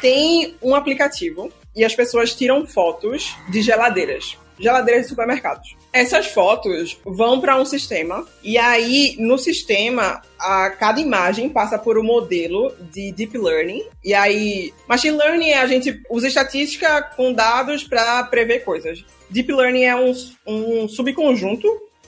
tem 0.00 0.54
um 0.62 0.74
aplicativo 0.74 1.50
e 1.74 1.84
as 1.84 1.94
pessoas 1.94 2.34
tiram 2.34 2.64
fotos 2.64 3.34
de 3.50 3.60
geladeiras 3.60 4.38
geladeiras 4.58 5.04
de 5.04 5.08
supermercados. 5.08 5.76
Essas 5.92 6.26
fotos 6.26 6.98
vão 7.04 7.40
para 7.40 7.56
um 7.56 7.64
sistema 7.64 8.26
e 8.42 8.58
aí 8.58 9.16
no 9.18 9.38
sistema 9.38 10.22
a 10.38 10.70
cada 10.70 11.00
imagem 11.00 11.48
passa 11.48 11.78
por 11.78 11.98
um 11.98 12.02
modelo 12.02 12.72
de 12.92 13.12
deep 13.12 13.36
learning 13.36 13.84
e 14.04 14.14
aí 14.14 14.72
machine 14.88 15.16
learning 15.16 15.50
é 15.50 15.58
a 15.58 15.66
gente 15.66 16.00
usa 16.10 16.28
estatística 16.28 17.02
com 17.16 17.32
dados 17.32 17.84
para 17.84 18.24
prever 18.24 18.64
coisas. 18.64 19.04
Deep 19.30 19.52
learning 19.52 19.84
é 19.84 19.96
um, 19.96 20.12
um 20.46 20.88
subconjunto 20.88 21.66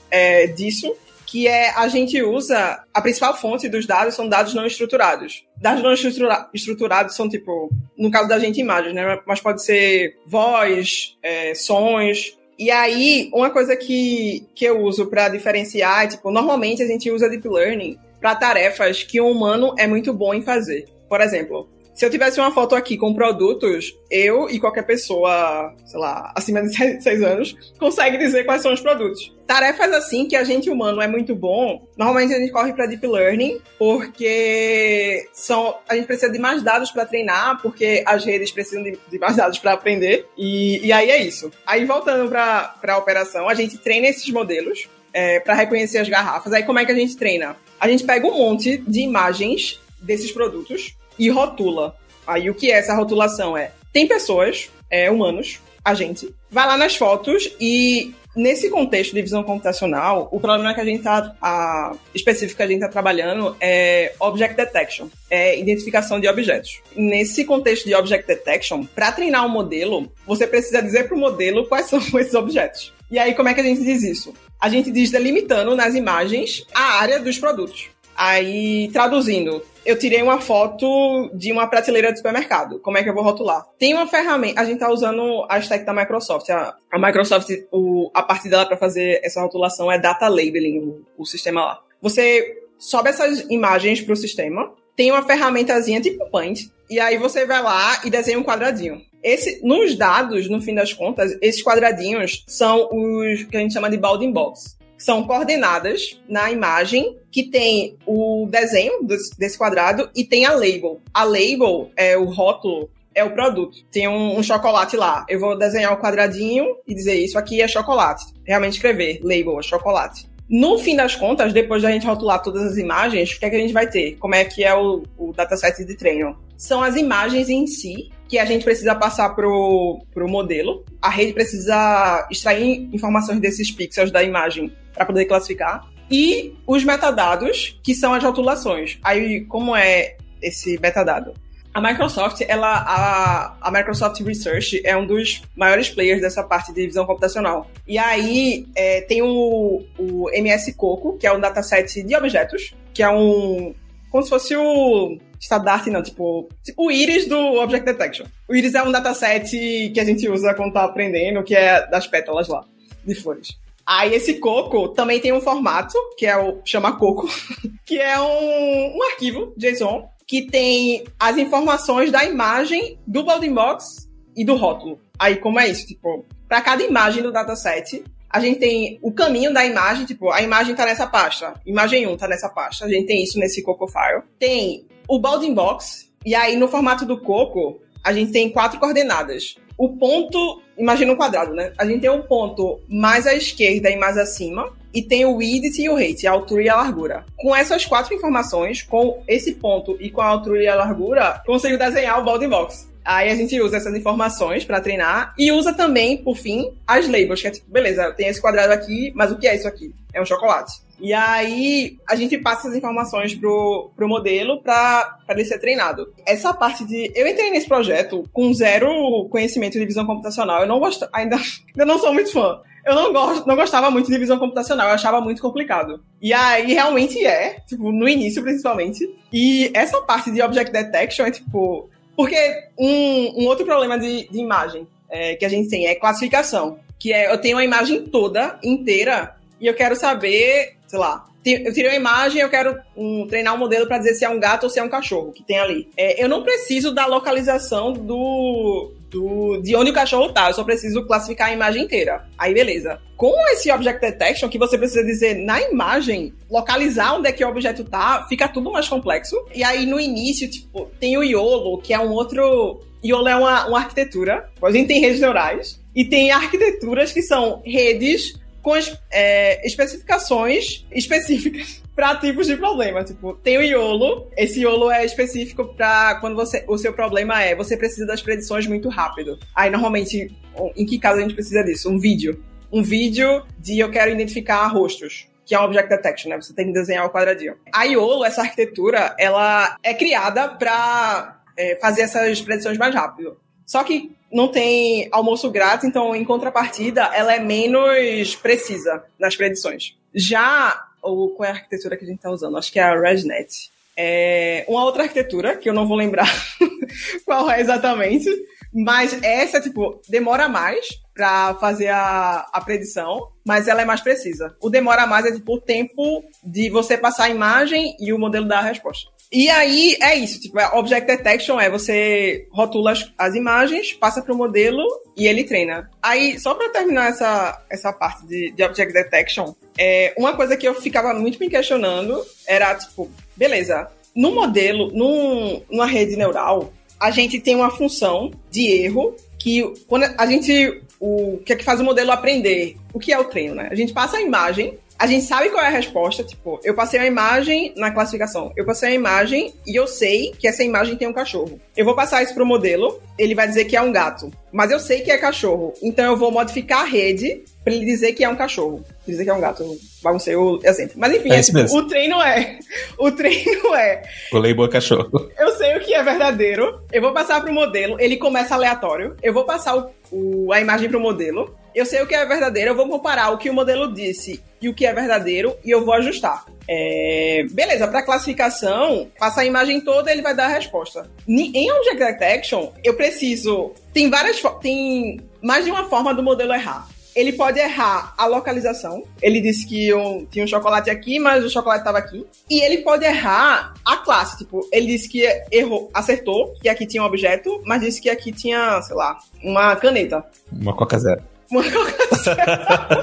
é, 0.09 0.47
disso 0.47 0.95
que 1.29 1.47
é 1.47 1.69
a 1.75 1.87
gente 1.87 2.19
usa 2.23 2.83
a 2.91 3.01
principal 3.01 3.37
fonte 3.37 3.69
dos 3.69 3.85
dados 3.85 4.15
são 4.15 4.27
dados 4.27 4.55
não 4.55 4.65
estruturados. 4.65 5.45
Dados 5.55 5.83
não 5.83 5.93
estrutura, 5.93 6.49
estruturados 6.55 7.15
são 7.15 7.29
tipo, 7.29 7.69
no 7.95 8.09
caso 8.09 8.27
da 8.27 8.39
gente, 8.39 8.59
imagens, 8.59 8.95
né? 8.95 9.21
Mas 9.27 9.39
pode 9.39 9.63
ser 9.63 10.17
voz, 10.25 11.15
é, 11.21 11.53
sons, 11.53 12.35
e 12.59 12.69
aí, 12.69 13.29
uma 13.33 13.49
coisa 13.49 13.73
que, 13.77 14.45
que 14.53 14.65
eu 14.65 14.81
uso 14.81 15.07
para 15.07 15.29
diferenciar, 15.29 16.09
tipo, 16.09 16.29
normalmente 16.29 16.83
a 16.83 16.85
gente 16.85 17.09
usa 17.09 17.29
Deep 17.29 17.47
Learning 17.47 17.97
para 18.19 18.35
tarefas 18.35 19.01
que 19.01 19.21
um 19.21 19.31
humano 19.31 19.73
é 19.77 19.87
muito 19.87 20.13
bom 20.13 20.33
em 20.33 20.41
fazer. 20.41 20.85
Por 21.07 21.21
exemplo, 21.21 21.69
se 21.99 22.05
eu 22.05 22.09
tivesse 22.09 22.39
uma 22.39 22.49
foto 22.49 22.75
aqui 22.75 22.95
com 22.95 23.13
produtos, 23.13 23.93
eu 24.09 24.49
e 24.49 24.57
qualquer 24.57 24.83
pessoa, 24.83 25.75
sei 25.85 25.99
lá, 25.99 26.31
acima 26.33 26.61
de 26.61 26.71
6 27.03 27.21
anos, 27.21 27.57
consegue 27.77 28.17
dizer 28.17 28.45
quais 28.45 28.61
são 28.61 28.71
os 28.71 28.79
produtos. 28.79 29.35
Tarefas 29.45 29.91
assim 29.91 30.25
que 30.25 30.37
a 30.37 30.45
gente 30.45 30.69
humano 30.69 31.01
é 31.01 31.09
muito 31.09 31.35
bom, 31.35 31.85
normalmente 31.97 32.33
a 32.33 32.39
gente 32.39 32.53
corre 32.53 32.71
para 32.71 32.85
deep 32.85 33.05
learning, 33.05 33.59
porque 33.77 35.27
são 35.33 35.75
a 35.89 35.95
gente 35.95 36.05
precisa 36.05 36.31
de 36.31 36.39
mais 36.39 36.63
dados 36.63 36.89
para 36.89 37.05
treinar, 37.05 37.61
porque 37.61 38.01
as 38.07 38.23
redes 38.23 38.49
precisam 38.49 38.81
de, 38.81 38.97
de 39.11 39.19
mais 39.19 39.35
dados 39.35 39.59
para 39.59 39.73
aprender. 39.73 40.25
E, 40.37 40.79
e 40.87 40.93
aí 40.93 41.09
é 41.09 41.21
isso. 41.21 41.51
Aí 41.67 41.83
voltando 41.83 42.29
para 42.29 42.75
a 42.87 42.97
operação, 42.97 43.49
a 43.49 43.53
gente 43.53 43.77
treina 43.77 44.07
esses 44.07 44.29
modelos 44.29 44.87
é, 45.11 45.41
para 45.41 45.53
reconhecer 45.53 45.97
as 45.97 46.07
garrafas. 46.07 46.53
Aí 46.53 46.63
como 46.63 46.79
é 46.79 46.85
que 46.85 46.93
a 46.93 46.95
gente 46.95 47.17
treina? 47.17 47.57
A 47.77 47.89
gente 47.89 48.05
pega 48.05 48.25
um 48.25 48.37
monte 48.37 48.77
de 48.77 49.01
imagens 49.01 49.81
desses 50.01 50.31
produtos 50.31 50.97
e 51.19 51.29
rotula. 51.29 51.95
Aí 52.25 52.49
o 52.49 52.55
que 52.55 52.71
é 52.71 52.77
essa 52.77 52.95
rotulação? 52.95 53.57
É, 53.57 53.71
tem 53.91 54.07
pessoas, 54.07 54.71
é, 54.89 55.11
humanos, 55.11 55.59
a 55.83 55.93
gente, 55.93 56.33
vai 56.49 56.67
lá 56.67 56.77
nas 56.77 56.95
fotos 56.95 57.51
e 57.59 58.13
nesse 58.35 58.69
contexto 58.69 59.13
de 59.13 59.21
visão 59.21 59.43
computacional, 59.43 60.29
o 60.31 60.39
problema 60.39 60.73
que 60.73 60.81
a 60.81 60.85
gente 60.85 61.03
tá, 61.03 61.35
a 61.41 61.93
específico 62.13 62.57
que 62.57 62.63
a 62.63 62.67
gente 62.67 62.77
está 62.77 62.87
trabalhando 62.87 63.55
é 63.59 64.13
Object 64.19 64.55
Detection, 64.55 65.07
é 65.29 65.59
identificação 65.59 66.19
de 66.19 66.27
objetos. 66.27 66.79
Nesse 66.95 67.43
contexto 67.43 67.85
de 67.85 67.95
Object 67.95 68.27
Detection, 68.27 68.85
para 68.85 69.11
treinar 69.11 69.45
um 69.45 69.49
modelo, 69.49 70.11
você 70.25 70.45
precisa 70.45 70.81
dizer 70.81 71.07
para 71.07 71.17
o 71.17 71.19
modelo 71.19 71.67
quais 71.67 71.87
são 71.87 71.99
esses 72.19 72.33
objetos. 72.33 72.93
E 73.11 73.17
aí, 73.17 73.33
como 73.33 73.49
é 73.49 73.53
que 73.53 73.61
a 73.61 73.63
gente 73.63 73.83
diz 73.83 74.03
isso? 74.03 74.33
A 74.61 74.69
gente 74.69 74.91
diz 74.91 75.09
delimitando 75.09 75.75
nas 75.75 75.95
imagens 75.95 76.65
a 76.73 76.99
área 76.99 77.19
dos 77.19 77.39
produtos. 77.39 77.87
Aí, 78.19 78.89
traduzindo, 78.91 79.63
eu 79.85 79.97
tirei 79.97 80.21
uma 80.21 80.41
foto 80.41 81.31
de 81.33 81.53
uma 81.53 81.67
prateleira 81.67 82.11
de 82.11 82.17
supermercado. 82.17 82.77
Como 82.79 82.97
é 82.97 83.01
que 83.01 83.09
eu 83.09 83.13
vou 83.13 83.23
rotular? 83.23 83.65
Tem 83.79 83.93
uma 83.93 84.05
ferramenta, 84.05 84.59
a 84.59 84.65
gente 84.65 84.77
tá 84.77 84.91
usando 84.91 85.45
a 85.47 85.57
stack 85.59 85.85
da 85.85 85.93
Microsoft. 85.93 86.49
A, 86.49 86.75
a 86.91 86.99
Microsoft, 86.99 87.49
o, 87.71 88.11
a 88.13 88.21
parte 88.21 88.49
dela 88.49 88.65
para 88.65 88.75
fazer 88.75 89.21
essa 89.23 89.41
rotulação 89.41 89.89
é 89.89 89.97
data 89.97 90.27
labeling, 90.27 90.79
o, 90.79 91.05
o 91.19 91.25
sistema 91.25 91.61
lá. 91.63 91.79
Você 92.01 92.61
sobe 92.77 93.07
essas 93.07 93.45
imagens 93.49 94.01
pro 94.01 94.17
sistema, 94.17 94.69
tem 94.97 95.11
uma 95.11 95.23
ferramentazinha 95.23 96.01
tipo 96.01 96.29
Paint, 96.29 96.67
e 96.89 96.99
aí 96.99 97.17
você 97.17 97.45
vai 97.45 97.63
lá 97.63 98.01
e 98.03 98.09
desenha 98.09 98.37
um 98.37 98.43
quadradinho. 98.43 99.01
Esse, 99.23 99.65
nos 99.65 99.95
dados, 99.95 100.49
no 100.49 100.61
fim 100.61 100.75
das 100.75 100.91
contas, 100.91 101.37
esses 101.41 101.63
quadradinhos 101.63 102.43
são 102.47 102.89
os 102.91 103.43
que 103.43 103.55
a 103.55 103.61
gente 103.61 103.73
chama 103.73 103.89
de 103.89 103.97
bounding 103.97 104.33
box 104.33 104.77
são 104.99 105.23
coordenadas 105.23 106.21
na 106.27 106.51
imagem 106.51 107.17
que 107.31 107.43
tem 107.43 107.97
o 108.05 108.47
desenho 108.51 109.03
desse 109.03 109.57
quadrado 109.57 110.09
e 110.15 110.23
tem 110.23 110.45
a 110.45 110.51
label. 110.51 111.01
A 111.13 111.23
label 111.23 111.89
é 111.95 112.17
o 112.17 112.25
rótulo 112.25 112.89
é 113.15 113.23
o 113.23 113.31
produto. 113.31 113.77
Tem 113.91 114.07
um, 114.07 114.37
um, 114.37 114.43
chocolate 114.43 114.95
lá. 114.95 115.25
Eu 115.27 115.39
vou 115.39 115.57
desenhar 115.57 115.91
o 115.91 115.95
um 115.95 115.99
quadradinho 115.99 116.75
e 116.87 116.93
dizer 116.93 117.15
isso 117.15 117.37
aqui 117.37 117.61
é 117.61 117.67
chocolate. 117.67 118.25
Realmente 118.45 118.73
escrever 118.73 119.19
label 119.23 119.59
é 119.59 119.63
chocolate. 119.63 120.29
No 120.49 120.79
fim 120.79 120.95
das 120.95 121.15
contas, 121.15 121.53
depois 121.53 121.83
da 121.83 121.91
gente 121.91 122.07
rotular 122.07 122.41
todas 122.41 122.63
as 122.63 122.77
imagens, 122.77 123.31
o 123.31 123.39
que 123.39 123.45
é 123.45 123.49
que 123.49 123.55
a 123.55 123.59
gente 123.59 123.73
vai 123.73 123.87
ter? 123.87 124.15
Como 124.17 124.33
é 124.33 124.43
que 124.43 124.63
é 124.63 124.75
o, 124.75 125.03
o 125.17 125.31
dataset 125.31 125.85
de 125.85 125.95
treino? 125.95 126.37
São 126.57 126.81
as 126.81 126.95
imagens 126.95 127.49
em 127.49 127.67
si 127.67 128.09
que 128.29 128.37
a 128.37 128.45
gente 128.45 128.63
precisa 128.63 128.93
passar 128.93 129.29
pro, 129.29 129.99
pro 130.13 130.29
modelo. 130.29 130.85
A 131.01 131.09
rede 131.09 131.33
precisa 131.33 132.27
extrair 132.29 132.87
informações 132.93 133.39
desses 133.39 133.71
pixels 133.71 134.11
da 134.11 134.23
imagem 134.23 134.71
para 134.93 135.05
poder 135.05 135.25
classificar. 135.25 135.89
E 136.11 136.55
os 136.65 136.83
metadados, 136.83 137.79
que 137.83 137.95
são 137.95 138.13
as 138.13 138.23
rotulações. 138.23 138.99
Aí, 139.03 139.41
como 139.45 139.75
é 139.75 140.15
esse 140.41 140.79
metadado? 140.79 141.33
A 141.73 141.81
Microsoft, 141.81 142.41
ela, 142.47 142.83
a, 142.85 143.57
a 143.61 143.71
Microsoft 143.71 144.21
Research 144.21 144.81
é 144.83 144.97
um 144.97 145.05
dos 145.05 145.41
maiores 145.55 145.89
players 145.89 146.21
dessa 146.21 146.43
parte 146.43 146.73
de 146.73 146.85
visão 146.85 147.05
computacional. 147.05 147.69
E 147.87 147.97
aí 147.97 148.67
é, 148.75 149.01
tem 149.01 149.21
o, 149.21 149.83
o 149.97 150.29
MS 150.31 150.73
Coco, 150.73 151.17
que 151.17 151.27
é 151.27 151.33
um 151.33 151.39
dataset 151.39 152.03
de 152.03 152.15
objetos, 152.15 152.73
que 152.93 153.03
é 153.03 153.09
um. 153.09 153.73
como 154.09 154.23
se 154.23 154.29
fosse 154.29 154.55
o 154.55 155.17
arte, 155.67 155.89
não, 155.89 156.01
tipo, 156.01 156.49
tipo, 156.63 156.85
o 156.85 156.91
íris 156.91 157.27
do 157.27 157.37
Object 157.37 157.85
Detection. 157.85 158.25
O 158.47 158.55
íris 158.55 158.75
é 158.75 158.83
um 158.83 158.91
dataset 158.91 159.91
que 159.93 159.99
a 159.99 160.03
gente 160.03 160.27
usa 160.27 160.53
quando 160.53 160.73
tá 160.73 160.83
aprendendo, 160.83 161.43
que 161.43 161.55
é 161.55 161.87
das 161.87 162.07
pétalas 162.07 162.47
lá, 162.47 162.65
de 163.05 163.15
flores. 163.15 163.57
Aí 163.85 164.13
esse 164.13 164.35
coco 164.35 164.89
também 164.89 165.19
tem 165.19 165.33
um 165.33 165.41
formato, 165.41 165.97
que 166.17 166.25
é 166.25 166.37
o 166.37 166.61
chama 166.63 166.95
coco, 166.97 167.27
que 167.85 167.97
é 167.97 168.19
um, 168.19 168.97
um 168.97 169.03
arquivo 169.11 169.53
JSON 169.57 170.07
que 170.27 170.43
tem 170.43 171.03
as 171.19 171.39
informações 171.39 172.11
da 172.11 172.23
imagem 172.23 172.99
do 173.07 173.23
building 173.23 173.51
box 173.51 174.07
e 174.37 174.45
do 174.45 174.55
rótulo. 174.55 174.99
Aí 175.17 175.37
como 175.37 175.59
é 175.59 175.67
isso, 175.67 175.87
tipo, 175.87 176.23
para 176.47 176.61
cada 176.61 176.83
imagem 176.83 177.23
do 177.23 177.31
dataset, 177.31 178.03
a 178.29 178.39
gente 178.39 178.59
tem 178.59 178.99
o 179.01 179.11
caminho 179.11 179.51
da 179.51 179.65
imagem, 179.65 180.05
tipo, 180.05 180.29
a 180.29 180.39
imagem 180.41 180.75
tá 180.75 180.85
nessa 180.85 181.07
pasta, 181.07 181.59
imagem 181.65 182.05
1 182.05 182.15
tá 182.15 182.27
nessa 182.27 182.47
pasta, 182.47 182.85
a 182.85 182.87
gente 182.87 183.07
tem 183.07 183.23
isso 183.23 183.39
nesse 183.39 183.63
Coco 183.63 183.87
File. 183.87 184.21
Tem 184.37 184.85
o 185.09 185.19
building 185.19 185.55
box, 185.55 186.07
e 186.23 186.35
aí 186.35 186.55
no 186.55 186.67
formato 186.67 187.03
do 187.03 187.19
Coco, 187.19 187.81
a 188.03 188.13
gente 188.13 188.31
tem 188.31 188.49
quatro 188.49 188.79
coordenadas. 188.79 189.55
O 189.75 189.89
ponto, 189.89 190.61
imagina 190.77 191.11
um 191.11 191.15
quadrado, 191.15 191.53
né? 191.53 191.73
A 191.77 191.85
gente 191.85 192.01
tem 192.01 192.09
um 192.11 192.21
ponto 192.21 192.79
mais 192.87 193.25
à 193.25 193.33
esquerda 193.33 193.89
e 193.89 193.97
mais 193.97 194.17
acima, 194.17 194.71
e 194.93 195.01
tem 195.01 195.25
o 195.25 195.37
width 195.37 195.79
e 195.79 195.89
o 195.89 195.97
height, 195.97 196.27
a 196.27 196.31
altura 196.31 196.63
e 196.63 196.69
a 196.69 196.75
largura. 196.75 197.25
Com 197.37 197.55
essas 197.55 197.85
quatro 197.85 198.13
informações, 198.13 198.83
com 198.83 199.23
esse 199.27 199.53
ponto 199.55 199.97
e 199.99 200.11
com 200.11 200.21
a 200.21 200.27
altura 200.27 200.63
e 200.63 200.67
a 200.67 200.75
largura, 200.75 201.41
consigo 201.45 201.77
desenhar 201.77 202.19
o 202.19 202.23
bounding 202.23 202.49
box. 202.49 202.87
Aí 203.03 203.31
a 203.31 203.35
gente 203.35 203.59
usa 203.59 203.77
essas 203.77 203.95
informações 203.95 204.63
para 204.63 204.79
treinar 204.79 205.33
e 205.37 205.51
usa 205.51 205.73
também, 205.73 206.17
por 206.17 206.37
fim, 206.37 206.71
as 206.85 207.07
labels, 207.07 207.41
que 207.41 207.47
é 207.47 207.51
tipo, 207.51 207.71
beleza, 207.71 208.11
tem 208.11 208.27
esse 208.27 208.39
quadrado 208.39 208.73
aqui, 208.73 209.11
mas 209.15 209.31
o 209.31 209.37
que 209.37 209.47
é 209.47 209.55
isso 209.55 209.67
aqui? 209.67 209.91
É 210.13 210.21
um 210.21 210.25
chocolate. 210.25 210.81
E 210.99 211.13
aí 211.13 211.97
a 212.07 212.15
gente 212.15 212.37
passa 212.37 212.67
as 212.67 212.75
informações 212.75 213.33
pro, 213.33 213.89
pro 213.95 214.07
modelo 214.07 214.61
para 214.61 215.17
ele 215.29 215.45
ser 215.45 215.59
treinado. 215.59 216.13
Essa 216.25 216.53
parte 216.53 216.85
de. 216.85 217.11
Eu 217.15 217.27
entrei 217.27 217.49
nesse 217.51 217.67
projeto 217.67 218.27
com 218.33 218.53
zero 218.53 219.27
conhecimento 219.29 219.79
de 219.79 219.85
visão 219.85 220.05
computacional. 220.05 220.61
Eu 220.61 220.67
não 220.67 220.79
gosto. 220.79 221.07
Ainda, 221.13 221.37
ainda 221.69 221.85
não 221.85 221.97
sou 221.97 222.13
muito 222.13 222.31
fã. 222.31 222.59
Eu 222.85 222.95
não, 222.95 223.13
gosto, 223.13 223.45
não 223.45 223.55
gostava 223.55 223.91
muito 223.91 224.09
de 224.09 224.17
visão 224.17 224.39
computacional, 224.39 224.87
eu 224.87 224.93
achava 224.93 225.21
muito 225.21 225.41
complicado. 225.41 226.01
E 226.21 226.33
aí 226.33 226.73
realmente 226.73 227.23
é, 227.23 227.59
tipo, 227.67 227.91
no 227.91 228.07
início 228.07 228.41
principalmente. 228.41 229.07
E 229.31 229.69
essa 229.73 230.01
parte 230.01 230.31
de 230.31 230.41
object 230.41 230.71
detection 230.71 231.25
é 231.25 231.31
tipo. 231.31 231.89
Porque 232.15 232.35
um, 232.77 233.43
um 233.43 233.45
outro 233.47 233.65
problema 233.65 233.97
de, 233.97 234.27
de 234.27 234.39
imagem 234.39 234.85
é, 235.09 235.35
que 235.35 235.45
a 235.45 235.49
gente 235.49 235.69
tem 235.69 235.87
é 235.87 235.95
classificação. 235.95 236.79
Que 236.97 237.13
é, 237.13 237.31
eu 237.31 237.37
tenho 237.37 237.57
a 237.57 237.63
imagem 237.63 238.05
toda, 238.05 238.59
inteira, 238.61 239.35
e 239.59 239.67
eu 239.67 239.73
quero 239.73 239.95
saber, 239.95 240.77
sei 240.87 240.99
lá, 240.99 241.25
eu 241.45 241.73
tirei 241.73 241.91
uma 241.91 241.95
imagem, 241.95 242.41
eu 242.41 242.49
quero 242.49 242.77
um, 242.95 243.25
treinar 243.27 243.55
um 243.55 243.57
modelo 243.57 243.87
para 243.87 243.97
dizer 243.97 244.13
se 244.13 244.25
é 244.25 244.29
um 244.29 244.39
gato 244.39 244.65
ou 244.65 244.69
se 244.69 244.79
é 244.79 244.83
um 244.83 244.89
cachorro 244.89 245.31
que 245.31 245.43
tem 245.43 245.57
ali. 245.57 245.87
É, 245.95 246.21
eu 246.23 246.27
não 246.27 246.43
preciso 246.43 246.93
da 246.93 247.05
localização 247.05 247.93
do, 247.93 248.91
do, 249.09 249.61
de 249.61 249.75
onde 249.75 249.91
o 249.91 249.93
cachorro 249.93 250.31
tá, 250.31 250.49
eu 250.49 250.53
só 250.53 250.63
preciso 250.63 251.05
classificar 251.05 251.49
a 251.49 251.53
imagem 251.53 251.83
inteira. 251.83 252.25
Aí, 252.37 252.53
beleza. 252.53 252.99
Com 253.15 253.33
esse 253.51 253.71
Object 253.71 254.01
Detection, 254.01 254.49
que 254.49 254.57
você 254.57 254.77
precisa 254.77 255.03
dizer 255.03 255.35
na 255.35 255.61
imagem, 255.61 256.33
localizar 256.49 257.15
onde 257.15 257.27
é 257.29 257.31
que 257.31 257.43
o 257.43 257.49
objeto 257.49 257.83
tá, 257.83 258.25
fica 258.27 258.47
tudo 258.47 258.71
mais 258.71 258.87
complexo. 258.87 259.35
E 259.53 259.63
aí, 259.63 259.85
no 259.85 259.99
início, 259.99 260.49
tipo, 260.49 260.89
tem 260.99 261.17
o 261.17 261.23
YOLO, 261.23 261.81
que 261.81 261.93
é 261.93 261.99
um 261.99 262.11
outro. 262.11 262.81
YOLO 263.03 263.27
é 263.27 263.35
uma, 263.35 263.67
uma 263.67 263.79
arquitetura. 263.79 264.49
A 264.61 264.71
gente 264.71 264.87
tem 264.87 265.01
redes 265.01 265.21
neurais. 265.21 265.79
E 265.95 266.05
tem 266.05 266.31
arquiteturas 266.31 267.11
que 267.11 267.21
são 267.21 267.61
redes 267.65 268.33
com 268.69 268.75
é, 269.09 269.65
especificações 269.65 270.85
específicas 270.91 271.81
para 271.95 272.15
tipos 272.17 272.45
de 272.45 272.55
problema. 272.55 273.03
Tipo, 273.03 273.33
tem 273.33 273.57
o 273.57 273.63
IOLO. 273.63 274.29
Esse 274.37 274.61
IOLO 274.61 274.91
é 274.91 275.03
específico 275.03 275.73
para 275.73 276.19
quando 276.19 276.35
você, 276.35 276.63
o 276.67 276.77
seu 276.77 276.93
problema 276.93 277.41
é 277.41 277.55
você 277.55 277.75
precisa 277.75 278.05
das 278.05 278.21
predições 278.21 278.67
muito 278.67 278.87
rápido. 278.87 279.39
Aí, 279.55 279.71
normalmente, 279.71 280.31
em 280.75 280.85
que 280.85 280.99
caso 280.99 281.17
a 281.17 281.21
gente 281.21 281.33
precisa 281.33 281.63
disso? 281.63 281.89
Um 281.89 281.97
vídeo. 281.97 282.43
Um 282.71 282.83
vídeo 282.83 283.43
de 283.57 283.79
eu 283.79 283.89
quero 283.89 284.11
identificar 284.11 284.67
rostos 284.67 285.27
que 285.43 285.55
é 285.55 285.59
um 285.59 285.63
Object 285.63 285.89
Detection, 285.89 286.29
né? 286.29 286.39
Você 286.39 286.53
tem 286.53 286.67
que 286.67 286.73
desenhar 286.73 287.07
o 287.07 287.09
quadradinho. 287.09 287.55
A 287.73 287.83
IOLO, 287.85 288.23
essa 288.23 288.41
arquitetura, 288.41 289.15
ela 289.17 289.75
é 289.81 289.95
criada 289.95 290.47
para 290.47 291.41
é, 291.57 291.75
fazer 291.77 292.03
essas 292.03 292.39
predições 292.39 292.77
mais 292.77 292.93
rápido. 292.93 293.35
Só 293.65 293.83
que 293.83 294.15
não 294.31 294.47
tem 294.47 295.07
almoço 295.11 295.49
grátis, 295.49 295.85
então, 295.85 296.15
em 296.15 296.23
contrapartida, 296.23 297.09
ela 297.13 297.33
é 297.33 297.39
menos 297.39 298.35
precisa 298.35 299.03
nas 299.19 299.35
predições. 299.35 299.95
Já, 300.13 300.87
ou 301.01 301.29
qual 301.31 301.47
é 301.47 301.51
a 301.51 301.55
arquitetura 301.55 301.97
que 301.97 302.05
a 302.05 302.07
gente 302.07 302.17
está 302.17 302.29
usando? 302.29 302.57
Acho 302.57 302.71
que 302.71 302.79
é 302.79 302.83
a 302.83 302.99
ResNet. 302.99 303.71
É 303.97 304.65
uma 304.67 304.85
outra 304.85 305.03
arquitetura, 305.03 305.57
que 305.57 305.69
eu 305.69 305.73
não 305.73 305.87
vou 305.87 305.97
lembrar 305.97 306.29
qual 307.25 307.49
é 307.51 307.59
exatamente, 307.59 308.29
mas 308.73 309.21
essa, 309.23 309.59
tipo, 309.59 309.99
demora 310.07 310.47
mais 310.47 310.87
para 311.13 311.55
fazer 311.55 311.89
a, 311.89 312.47
a 312.53 312.61
predição, 312.61 313.29
mas 313.45 313.67
ela 313.67 313.81
é 313.81 313.85
mais 313.85 313.99
precisa. 313.99 314.55
O 314.61 314.69
demora 314.69 315.05
mais 315.05 315.25
é, 315.25 315.31
tipo, 315.33 315.55
o 315.55 315.61
tempo 315.61 316.23
de 316.43 316.69
você 316.69 316.97
passar 316.97 317.25
a 317.25 317.29
imagem 317.29 317.95
e 317.99 318.13
o 318.13 318.19
modelo 318.19 318.47
dar 318.47 318.59
a 318.59 318.67
resposta. 318.67 319.09
E 319.31 319.47
aí 319.47 319.95
é 320.01 320.15
isso, 320.15 320.39
tipo, 320.39 320.57
Object 320.73 321.05
Detection 321.05 321.59
é 321.59 321.69
você 321.69 322.47
rotula 322.51 322.93
as, 322.93 323.11
as 323.15 323.35
imagens, 323.35 323.93
passa 323.93 324.23
para 324.23 324.33
o 324.33 324.37
modelo 324.37 324.83
e 325.15 325.27
ele 325.27 325.43
treina. 325.43 325.87
Aí, 326.01 326.39
só 326.39 326.55
para 326.55 326.69
terminar 326.69 327.09
essa, 327.09 327.63
essa 327.69 327.93
parte 327.93 328.25
de, 328.25 328.51
de 328.51 328.63
Object 328.63 328.91
Detection, 328.91 329.53
é, 329.77 330.15
uma 330.17 330.35
coisa 330.35 330.57
que 330.57 330.67
eu 330.67 330.73
ficava 330.73 331.13
muito 331.13 331.39
me 331.39 331.47
questionando 331.47 332.25
era, 332.47 332.73
tipo, 332.73 333.09
beleza, 333.37 333.87
no 334.15 334.31
modelo, 334.33 334.91
num, 334.91 335.61
numa 335.69 335.85
rede 335.85 336.15
neural, 336.15 336.73
a 336.99 337.11
gente 337.11 337.39
tem 337.39 337.55
uma 337.55 337.69
função 337.69 338.31
de 338.49 338.67
erro 338.67 339.15
que 339.37 339.63
quando 339.87 340.05
a 340.17 340.25
gente 340.25 340.81
o 340.99 341.39
que 341.45 341.53
é 341.53 341.55
que 341.55 341.63
faz 341.63 341.79
o 341.79 341.83
modelo 341.83 342.11
aprender? 342.11 342.75
O 342.93 342.99
que 342.99 343.13
é 343.13 343.17
o 343.17 343.23
treino, 343.23 343.55
né? 343.55 343.69
A 343.71 343.75
gente 343.75 343.93
passa 343.93 344.17
a 344.17 344.21
imagem 344.21 344.77
a 344.99 345.07
gente 345.07 345.23
sabe 345.23 345.49
qual 345.49 345.63
é 345.63 345.67
a 345.67 345.71
resposta, 345.71 346.25
tipo, 346.25 346.59
eu 346.61 346.73
passei 346.73 346.99
uma 346.99 347.07
imagem 347.07 347.73
na 347.77 347.89
classificação, 347.89 348.51
eu 348.57 348.65
passei 348.65 348.89
uma 348.89 348.95
imagem 348.95 349.53
e 349.65 349.73
eu 349.73 349.87
sei 349.87 350.33
que 350.37 350.45
essa 350.45 350.61
imagem 350.61 350.97
tem 350.97 351.07
um 351.07 351.13
cachorro. 351.13 351.57
Eu 351.75 351.85
vou 351.85 351.95
passar 351.95 352.21
isso 352.21 352.33
pro 352.33 352.45
modelo, 352.45 353.01
ele 353.17 353.33
vai 353.33 353.47
dizer 353.47 353.63
que 353.63 353.77
é 353.77 353.81
um 353.81 353.93
gato, 353.93 354.29
mas 354.51 354.71
eu 354.71 354.79
sei 354.79 354.99
que 354.99 355.09
é 355.09 355.17
cachorro, 355.17 355.73
então 355.81 356.03
eu 356.03 356.17
vou 356.17 356.31
modificar 356.31 356.81
a 356.81 356.85
rede 356.85 357.41
para 357.63 357.73
ele 357.73 357.85
dizer 357.85 358.11
que 358.11 358.25
é 358.25 358.29
um 358.29 358.35
cachorro, 358.35 358.83
dizer 359.07 359.23
que 359.23 359.29
é 359.29 359.33
um 359.33 359.39
gato, 359.39 359.63
baguncei 360.03 360.35
o 360.35 360.59
exemplo. 360.65 360.95
Mas 360.97 361.15
enfim, 361.15 361.31
é, 361.31 361.41
tipo, 361.41 361.77
o 361.77 361.87
treino 361.87 362.21
é, 362.21 362.59
o 362.99 363.09
treino 363.09 363.73
é... 363.75 364.01
O 364.33 364.37
label 364.37 364.65
é 364.65 364.69
cachorro. 364.69 365.31
Eu 365.39 365.51
sei 365.51 365.77
o 365.77 365.79
que 365.79 365.93
é 365.93 366.03
verdadeiro, 366.03 366.81
eu 366.91 367.01
vou 367.01 367.13
passar 367.13 367.41
pro 367.41 367.53
modelo, 367.53 367.95
ele 368.01 368.17
começa 368.17 368.53
aleatório, 368.53 369.15
eu 369.23 369.33
vou 369.33 369.45
passar 369.45 369.77
o, 369.77 369.89
o, 370.11 370.51
a 370.51 370.59
imagem 370.59 370.89
pro 370.89 370.99
modelo, 370.99 371.55
eu 371.73 371.85
sei 371.85 372.01
o 372.01 372.07
que 372.07 372.15
é 372.15 372.25
verdadeiro, 372.25 372.71
eu 372.71 372.75
vou 372.75 372.89
comparar 372.89 373.29
o 373.29 373.37
que 373.37 373.49
o 373.49 373.53
modelo 373.53 373.93
disse 373.93 374.43
e 374.61 374.69
o 374.69 374.73
que 374.73 374.85
é 374.85 374.93
verdadeiro 374.93 375.55
e 375.63 375.69
eu 375.71 375.83
vou 375.83 375.93
ajustar. 375.93 376.45
É... 376.67 377.45
Beleza, 377.51 377.87
para 377.87 378.03
classificação, 378.03 379.07
passa 379.17 379.41
a 379.41 379.45
imagem 379.45 379.81
toda 379.81 380.11
ele 380.11 380.21
vai 380.21 380.35
dar 380.35 380.45
a 380.45 380.49
resposta. 380.49 381.09
Em 381.27 381.71
Object 381.71 381.97
Detection, 381.97 382.71
eu 382.83 382.95
preciso. 382.95 383.71
Tem 383.93 384.09
várias. 384.09 384.41
Tem 384.61 385.19
mais 385.41 385.65
de 385.65 385.71
uma 385.71 385.89
forma 385.89 386.13
do 386.13 386.23
modelo 386.23 386.53
errar. 386.53 386.87
Ele 387.15 387.33
pode 387.33 387.59
errar 387.59 388.13
a 388.17 388.25
localização. 388.27 389.03
Ele 389.21 389.41
disse 389.41 389.67
que 389.67 389.89
tinha 390.29 390.45
um 390.45 390.47
chocolate 390.47 390.89
aqui, 390.89 391.19
mas 391.19 391.43
o 391.43 391.49
chocolate 391.49 391.81
estava 391.81 391.97
aqui. 391.97 392.25
E 392.49 392.61
ele 392.61 392.77
pode 392.77 393.03
errar 393.03 393.73
a 393.83 393.97
classe. 393.97 394.37
Tipo, 394.37 394.67
ele 394.71 394.87
disse 394.87 395.09
que 395.09 395.25
errou, 395.51 395.89
acertou 395.93 396.53
que 396.61 396.69
aqui 396.69 396.85
tinha 396.85 397.03
um 397.03 397.05
objeto, 397.05 397.61
mas 397.65 397.81
disse 397.81 397.99
que 397.99 398.09
aqui 398.09 398.31
tinha, 398.31 398.81
sei 398.83 398.95
lá, 398.95 399.17
uma 399.43 399.75
caneta. 399.75 400.23
Uma 400.51 400.75
Coca 400.75 400.97
Zero. 400.99 401.21
Uma. 401.51 401.63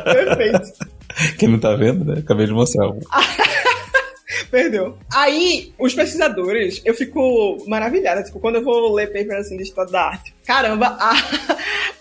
Perfeito. 0.05 0.73
Quem 1.39 1.49
não 1.49 1.59
tá 1.59 1.75
vendo, 1.75 2.05
né? 2.05 2.21
Acabei 2.21 2.47
de 2.47 2.53
mostrar. 2.53 2.89
Perdeu. 4.51 4.97
Aí, 5.13 5.73
os 5.79 5.95
pesquisadores, 5.95 6.81
eu 6.85 6.95
fico 6.95 7.59
maravilhada, 7.67 8.23
tipo, 8.23 8.39
quando 8.39 8.57
eu 8.57 8.65
vou 8.65 8.95
ler 8.95 9.09
paper 9.09 9.39
assim 9.39 9.57
de 9.57 9.63
história 9.63 9.91
da 9.91 10.03
arte. 10.03 10.35
Caramba, 10.45 10.97
a, 11.01 11.15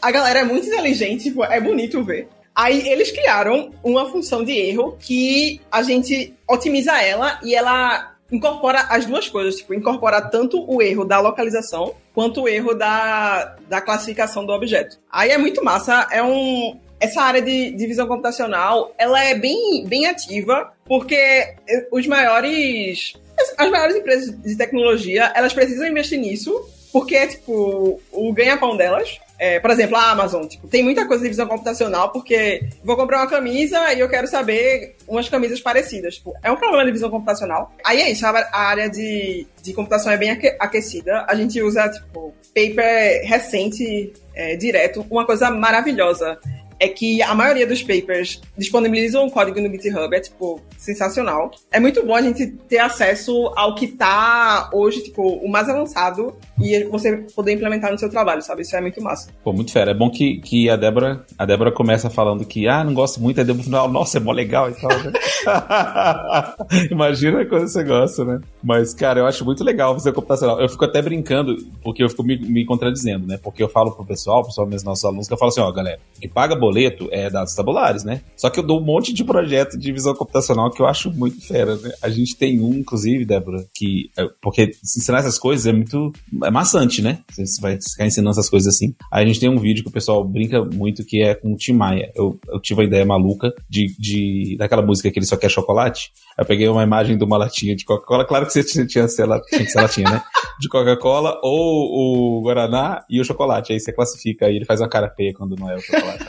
a 0.01 0.11
galera 0.11 0.39
é 0.39 0.43
muito 0.43 0.67
inteligente, 0.67 1.23
tipo, 1.23 1.43
é 1.43 1.59
bonito 1.59 2.03
ver. 2.03 2.27
Aí 2.55 2.87
eles 2.87 3.11
criaram 3.11 3.71
uma 3.83 4.09
função 4.09 4.43
de 4.43 4.53
erro 4.53 4.97
que 4.97 5.59
a 5.69 5.83
gente 5.83 6.33
otimiza 6.47 6.93
ela 7.01 7.37
e 7.43 7.53
ela 7.53 8.14
incorpora 8.31 8.81
as 8.89 9.05
duas 9.05 9.29
coisas, 9.29 9.55
tipo, 9.57 9.73
incorpora 9.73 10.21
tanto 10.21 10.65
o 10.67 10.81
erro 10.81 11.05
da 11.05 11.19
localização 11.19 11.95
quanto 12.13 12.43
o 12.43 12.49
erro 12.49 12.73
da, 12.73 13.55
da 13.69 13.81
classificação 13.81 14.45
do 14.45 14.53
objeto. 14.53 14.99
Aí 15.11 15.31
é 15.31 15.37
muito 15.37 15.63
massa, 15.63 16.07
é 16.11 16.23
um, 16.23 16.79
essa 16.99 17.21
área 17.21 17.41
de, 17.41 17.71
de 17.71 17.87
visão 17.87 18.07
computacional, 18.07 18.93
ela 18.97 19.23
é 19.23 19.35
bem, 19.35 19.85
bem 19.85 20.07
ativa, 20.07 20.71
porque 20.85 21.55
os 21.91 22.07
maiores, 22.07 23.13
as 23.57 23.69
maiores 23.69 23.95
empresas 23.95 24.41
de 24.41 24.57
tecnologia, 24.57 25.31
elas 25.35 25.53
precisam 25.53 25.87
investir 25.87 26.19
nisso, 26.19 26.53
porque 26.91 27.15
é, 27.15 27.27
tipo, 27.27 28.01
o 28.11 28.33
ganha-pão 28.33 28.77
delas. 28.77 29.19
É, 29.37 29.59
por 29.59 29.69
exemplo, 29.69 29.97
a 29.97 30.11
Amazon, 30.11 30.45
tipo, 30.47 30.67
tem 30.67 30.83
muita 30.83 31.05
coisa 31.05 31.23
de 31.23 31.29
visão 31.29 31.47
computacional, 31.47 32.11
porque 32.11 32.69
vou 32.83 32.95
comprar 32.95 33.19
uma 33.19 33.29
camisa 33.29 33.93
e 33.93 33.99
eu 33.99 34.09
quero 34.09 34.27
saber 34.27 34.95
umas 35.07 35.27
camisas 35.27 35.59
parecidas. 35.59 36.15
Tipo, 36.15 36.33
é 36.41 36.51
um 36.51 36.55
problema 36.55 36.85
de 36.85 36.91
visão 36.91 37.09
computacional. 37.09 37.73
Aí 37.85 37.99
é 38.01 38.11
isso, 38.11 38.25
a 38.25 38.45
área 38.53 38.89
de, 38.89 39.45
de 39.61 39.73
computação 39.73 40.11
é 40.11 40.17
bem 40.17 40.31
aquecida. 40.59 41.25
A 41.27 41.35
gente 41.35 41.61
usa, 41.61 41.89
tipo, 41.89 42.33
paper 42.53 43.27
recente, 43.27 44.13
é, 44.33 44.55
direto, 44.55 45.05
uma 45.09 45.25
coisa 45.25 45.49
maravilhosa 45.49 46.39
é 46.79 46.87
que 46.87 47.21
a 47.21 47.33
maioria 47.33 47.65
dos 47.65 47.81
papers 47.81 48.41
disponibilizam 48.57 49.25
o 49.25 49.31
código 49.31 49.61
no 49.61 49.69
GitHub, 49.69 50.13
é, 50.15 50.19
tipo, 50.19 50.61
sensacional. 50.77 51.51
É 51.71 51.79
muito 51.79 52.05
bom 52.05 52.15
a 52.15 52.21
gente 52.21 52.47
ter 52.47 52.79
acesso 52.79 53.47
ao 53.55 53.75
que 53.75 53.87
tá 53.87 54.69
hoje, 54.73 55.03
tipo, 55.03 55.21
o 55.23 55.49
mais 55.49 55.69
avançado 55.69 56.35
e 56.59 56.83
você 56.85 57.17
poder 57.35 57.53
implementar 57.53 57.91
no 57.91 57.97
seu 57.97 58.09
trabalho, 58.09 58.41
sabe? 58.41 58.61
Isso 58.61 58.75
é 58.75 58.81
muito 58.81 59.01
massa. 59.01 59.29
Pô, 59.43 59.51
muito 59.51 59.71
fera. 59.71 59.91
É 59.91 59.93
bom 59.93 60.09
que, 60.09 60.39
que 60.39 60.69
a 60.69 60.75
Débora, 60.75 61.25
a 61.37 61.45
Débora 61.45 61.71
começa 61.71 62.09
falando 62.09 62.45
que, 62.45 62.67
ah, 62.67 62.83
não 62.83 62.93
gosto 62.93 63.21
muito, 63.21 63.39
aí 63.39 63.45
depois 63.45 63.65
final, 63.65 63.89
nossa, 63.89 64.17
é 64.17 64.21
mó 64.21 64.31
legal 64.31 64.69
e 64.69 64.73
tal, 64.73 64.89
né? 64.89 65.11
Imagina 66.91 67.45
quando 67.45 67.67
você 67.67 67.83
gosta, 67.83 68.23
né? 68.23 68.39
Mas, 68.63 68.93
cara, 68.93 69.19
eu 69.19 69.25
acho 69.25 69.43
muito 69.43 69.63
legal 69.63 69.93
fazer 69.93 70.13
computacional. 70.13 70.61
Eu 70.61 70.69
fico 70.69 70.85
até 70.85 71.01
brincando, 71.01 71.57
porque 71.83 72.03
eu 72.03 72.09
fico 72.09 72.23
me, 72.23 72.37
me 72.37 72.65
contradizendo, 72.65 73.27
né? 73.27 73.37
Porque 73.41 73.61
eu 73.61 73.69
falo 73.69 73.91
pro 73.91 74.05
pessoal, 74.05 74.43
pessoal 74.45 74.67
mesmo 74.67 74.89
nossos 74.89 75.03
alunos, 75.03 75.27
que 75.27 75.33
eu 75.33 75.37
falo 75.37 75.49
assim, 75.49 75.61
ó, 75.61 75.71
galera, 75.71 75.99
que 76.19 76.27
paga 76.27 76.55
boleto 76.55 77.09
é 77.11 77.29
dados 77.29 77.53
tabulares, 77.53 78.03
né? 78.03 78.21
Só 78.37 78.49
que 78.49 78.59
eu 78.59 78.63
dou 78.63 78.79
um 78.79 78.83
monte 78.83 79.13
de 79.13 79.23
projeto 79.23 79.77
de 79.77 79.91
visão 79.91 80.13
computacional 80.13 80.71
que 80.71 80.81
eu 80.81 80.85
acho 80.85 81.11
muito 81.11 81.45
fera, 81.45 81.75
né? 81.75 81.91
A 82.01 82.09
gente 82.09 82.35
tem 82.35 82.59
um, 82.59 82.73
inclusive, 82.73 83.25
Débora, 83.25 83.65
que. 83.73 84.09
É, 84.17 84.27
porque 84.41 84.71
ensinar 84.83 85.19
essas 85.19 85.37
coisas 85.37 85.65
é 85.65 85.73
muito. 85.73 86.13
É 86.45 86.51
maçante, 86.51 87.01
né? 87.01 87.19
Você 87.35 87.61
vai 87.61 87.77
ficar 87.81 88.05
ensinando 88.05 88.31
essas 88.31 88.49
coisas 88.49 88.73
assim. 88.73 88.93
Aí 89.11 89.23
a 89.23 89.27
gente 89.27 89.39
tem 89.39 89.49
um 89.49 89.57
vídeo 89.57 89.83
que 89.83 89.89
o 89.89 89.93
pessoal 89.93 90.23
brinca 90.23 90.63
muito 90.63 91.03
que 91.03 91.21
é 91.21 91.35
com 91.35 91.53
o 91.53 91.57
Tim 91.57 91.73
Maia. 91.73 92.11
Eu, 92.15 92.39
eu 92.47 92.59
tive 92.59 92.81
a 92.81 92.85
ideia 92.85 93.05
maluca 93.05 93.53
de, 93.69 93.95
de. 93.97 94.55
daquela 94.57 94.81
música 94.81 95.09
que 95.11 95.19
ele 95.19 95.25
só 95.25 95.35
quer 95.37 95.49
chocolate. 95.49 96.11
Eu 96.37 96.45
peguei 96.45 96.67
uma 96.67 96.83
imagem 96.83 97.17
de 97.17 97.23
uma 97.23 97.37
latinha 97.37 97.75
de 97.75 97.85
Coca-Cola. 97.85 98.25
Claro 98.25 98.45
que 98.45 98.53
você 98.53 98.63
tinha, 98.63 98.85
tinha, 98.85 99.07
tinha 99.07 99.37
que 99.65 99.71
ser 99.71 99.79
latinha, 99.79 100.09
né? 100.09 100.21
De 100.59 100.69
Coca-Cola 100.69 101.37
ou 101.43 102.39
o 102.39 102.41
Guaraná 102.41 103.03
e 103.09 103.19
o 103.19 103.25
chocolate. 103.25 103.73
Aí 103.73 103.79
você 103.79 103.91
classifica 103.91 104.45
aí, 104.45 104.55
ele 104.55 104.63
faz 104.63 104.79
uma 104.79 104.87
cara 104.87 105.09
feia 105.09 105.33
quando 105.33 105.55
não 105.57 105.69
é 105.69 105.75
o 105.75 105.81
chocolate. 105.81 106.25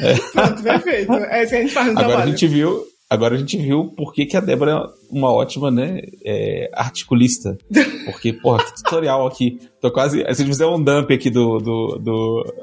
É. 0.00 0.14
Pronto, 0.32 0.62
perfeito. 0.62 1.12
É 1.12 1.42
isso 1.42 1.50
que 1.50 1.56
a 1.56 1.60
gente 1.60 1.74
faz 1.74 1.86
no 1.86 1.92
Agora 1.92 2.06
trabalho. 2.08 2.28
a 2.28 2.30
gente 2.30 2.46
viu, 2.46 2.82
agora 3.10 3.34
a 3.34 3.38
gente 3.38 3.58
viu 3.58 3.92
por 3.96 4.12
que, 4.12 4.24
que 4.24 4.36
a 4.36 4.40
Débora 4.40 4.88
uma 5.10 5.32
ótima, 5.32 5.70
né, 5.70 6.02
é, 6.24 6.70
articulista. 6.72 7.58
Porque, 8.06 8.32
porra, 8.32 8.64
que 8.64 8.76
tutorial 8.76 9.26
aqui. 9.26 9.58
Tô 9.80 9.90
quase. 9.90 10.24
Se 10.34 10.44
fizer 10.44 10.66
um 10.66 10.82
dump 10.82 11.12
aqui 11.12 11.28
do. 11.28 11.58
do. 11.58 11.98
do. 11.98 12.54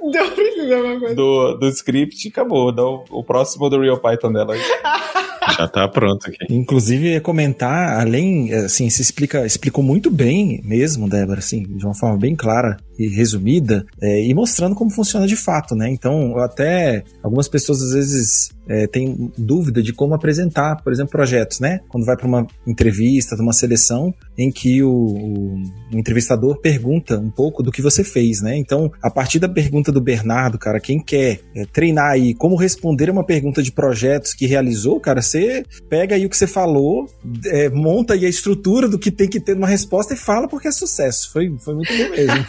do, 1.14 1.54
do 1.54 1.68
script, 1.68 2.28
acabou. 2.28 2.72
Dá 2.72 2.84
o, 2.84 3.04
o 3.10 3.22
próximo 3.22 3.68
do 3.68 3.78
Real 3.78 3.98
Python 3.98 4.32
dela. 4.32 4.54
Já 5.56 5.68
tá 5.68 5.88
pronto 5.88 6.28
aqui. 6.28 6.38
Inclusive, 6.48 7.20
comentar, 7.20 8.00
além, 8.00 8.52
assim, 8.52 8.88
se 8.90 9.02
explica, 9.02 9.44
explicou 9.46 9.82
muito 9.82 10.10
bem 10.10 10.60
mesmo, 10.64 11.08
Débora, 11.08 11.38
assim, 11.38 11.62
de 11.62 11.84
uma 11.84 11.94
forma 11.94 12.16
bem 12.16 12.34
clara 12.34 12.76
e 12.98 13.08
resumida, 13.08 13.86
é, 14.00 14.26
e 14.26 14.34
mostrando 14.34 14.74
como 14.74 14.90
funciona 14.90 15.26
de 15.26 15.36
fato, 15.36 15.74
né? 15.74 15.88
Então, 15.88 16.36
até 16.38 17.02
algumas 17.22 17.48
pessoas 17.48 17.80
às 17.82 17.92
vezes 17.92 18.50
é, 18.68 18.86
têm 18.86 19.32
dúvida 19.38 19.82
de 19.82 19.92
como 19.92 20.14
apresentar, 20.14 20.76
por 20.82 20.92
exemplo, 20.92 21.10
projetos, 21.10 21.60
né? 21.60 21.80
Quando 21.88 22.04
vai 22.04 22.16
para 22.16 22.26
uma 22.26 22.46
entrevista, 22.66 23.34
uma 23.40 23.54
seleção, 23.54 24.14
em 24.36 24.50
que 24.50 24.82
o, 24.82 24.90
o, 24.90 25.62
entrevistador 25.92 26.60
pergunta 26.60 27.18
um 27.18 27.30
pouco 27.30 27.62
do 27.62 27.72
que 27.72 27.80
você 27.80 28.04
fez, 28.04 28.42
né? 28.42 28.56
Então, 28.56 28.92
a 29.02 29.10
partir 29.10 29.38
da 29.38 29.48
pergunta 29.48 29.90
do 29.90 30.00
Bernardo, 30.00 30.58
cara, 30.58 30.78
quem 30.78 31.02
quer 31.02 31.40
é, 31.56 31.64
treinar 31.64 32.10
aí 32.10 32.34
como 32.34 32.54
responder 32.54 33.08
uma 33.08 33.24
pergunta 33.24 33.62
de 33.62 33.72
projetos 33.72 34.34
que 34.34 34.46
realizou, 34.46 35.00
cara, 35.00 35.22
você 35.22 35.39
pega 35.88 36.14
aí 36.14 36.26
o 36.26 36.30
que 36.30 36.36
você 36.36 36.46
falou, 36.46 37.08
é, 37.46 37.68
monta 37.68 38.14
aí 38.14 38.26
a 38.26 38.28
estrutura 38.28 38.88
do 38.88 38.98
que 38.98 39.10
tem 39.10 39.28
que 39.28 39.40
ter 39.40 39.54
numa 39.54 39.66
resposta 39.66 40.14
e 40.14 40.16
fala 40.16 40.48
porque 40.48 40.68
é 40.68 40.72
sucesso. 40.72 41.30
Foi, 41.32 41.54
foi 41.58 41.74
muito 41.74 41.92
bom 41.96 42.10
mesmo. 42.10 42.46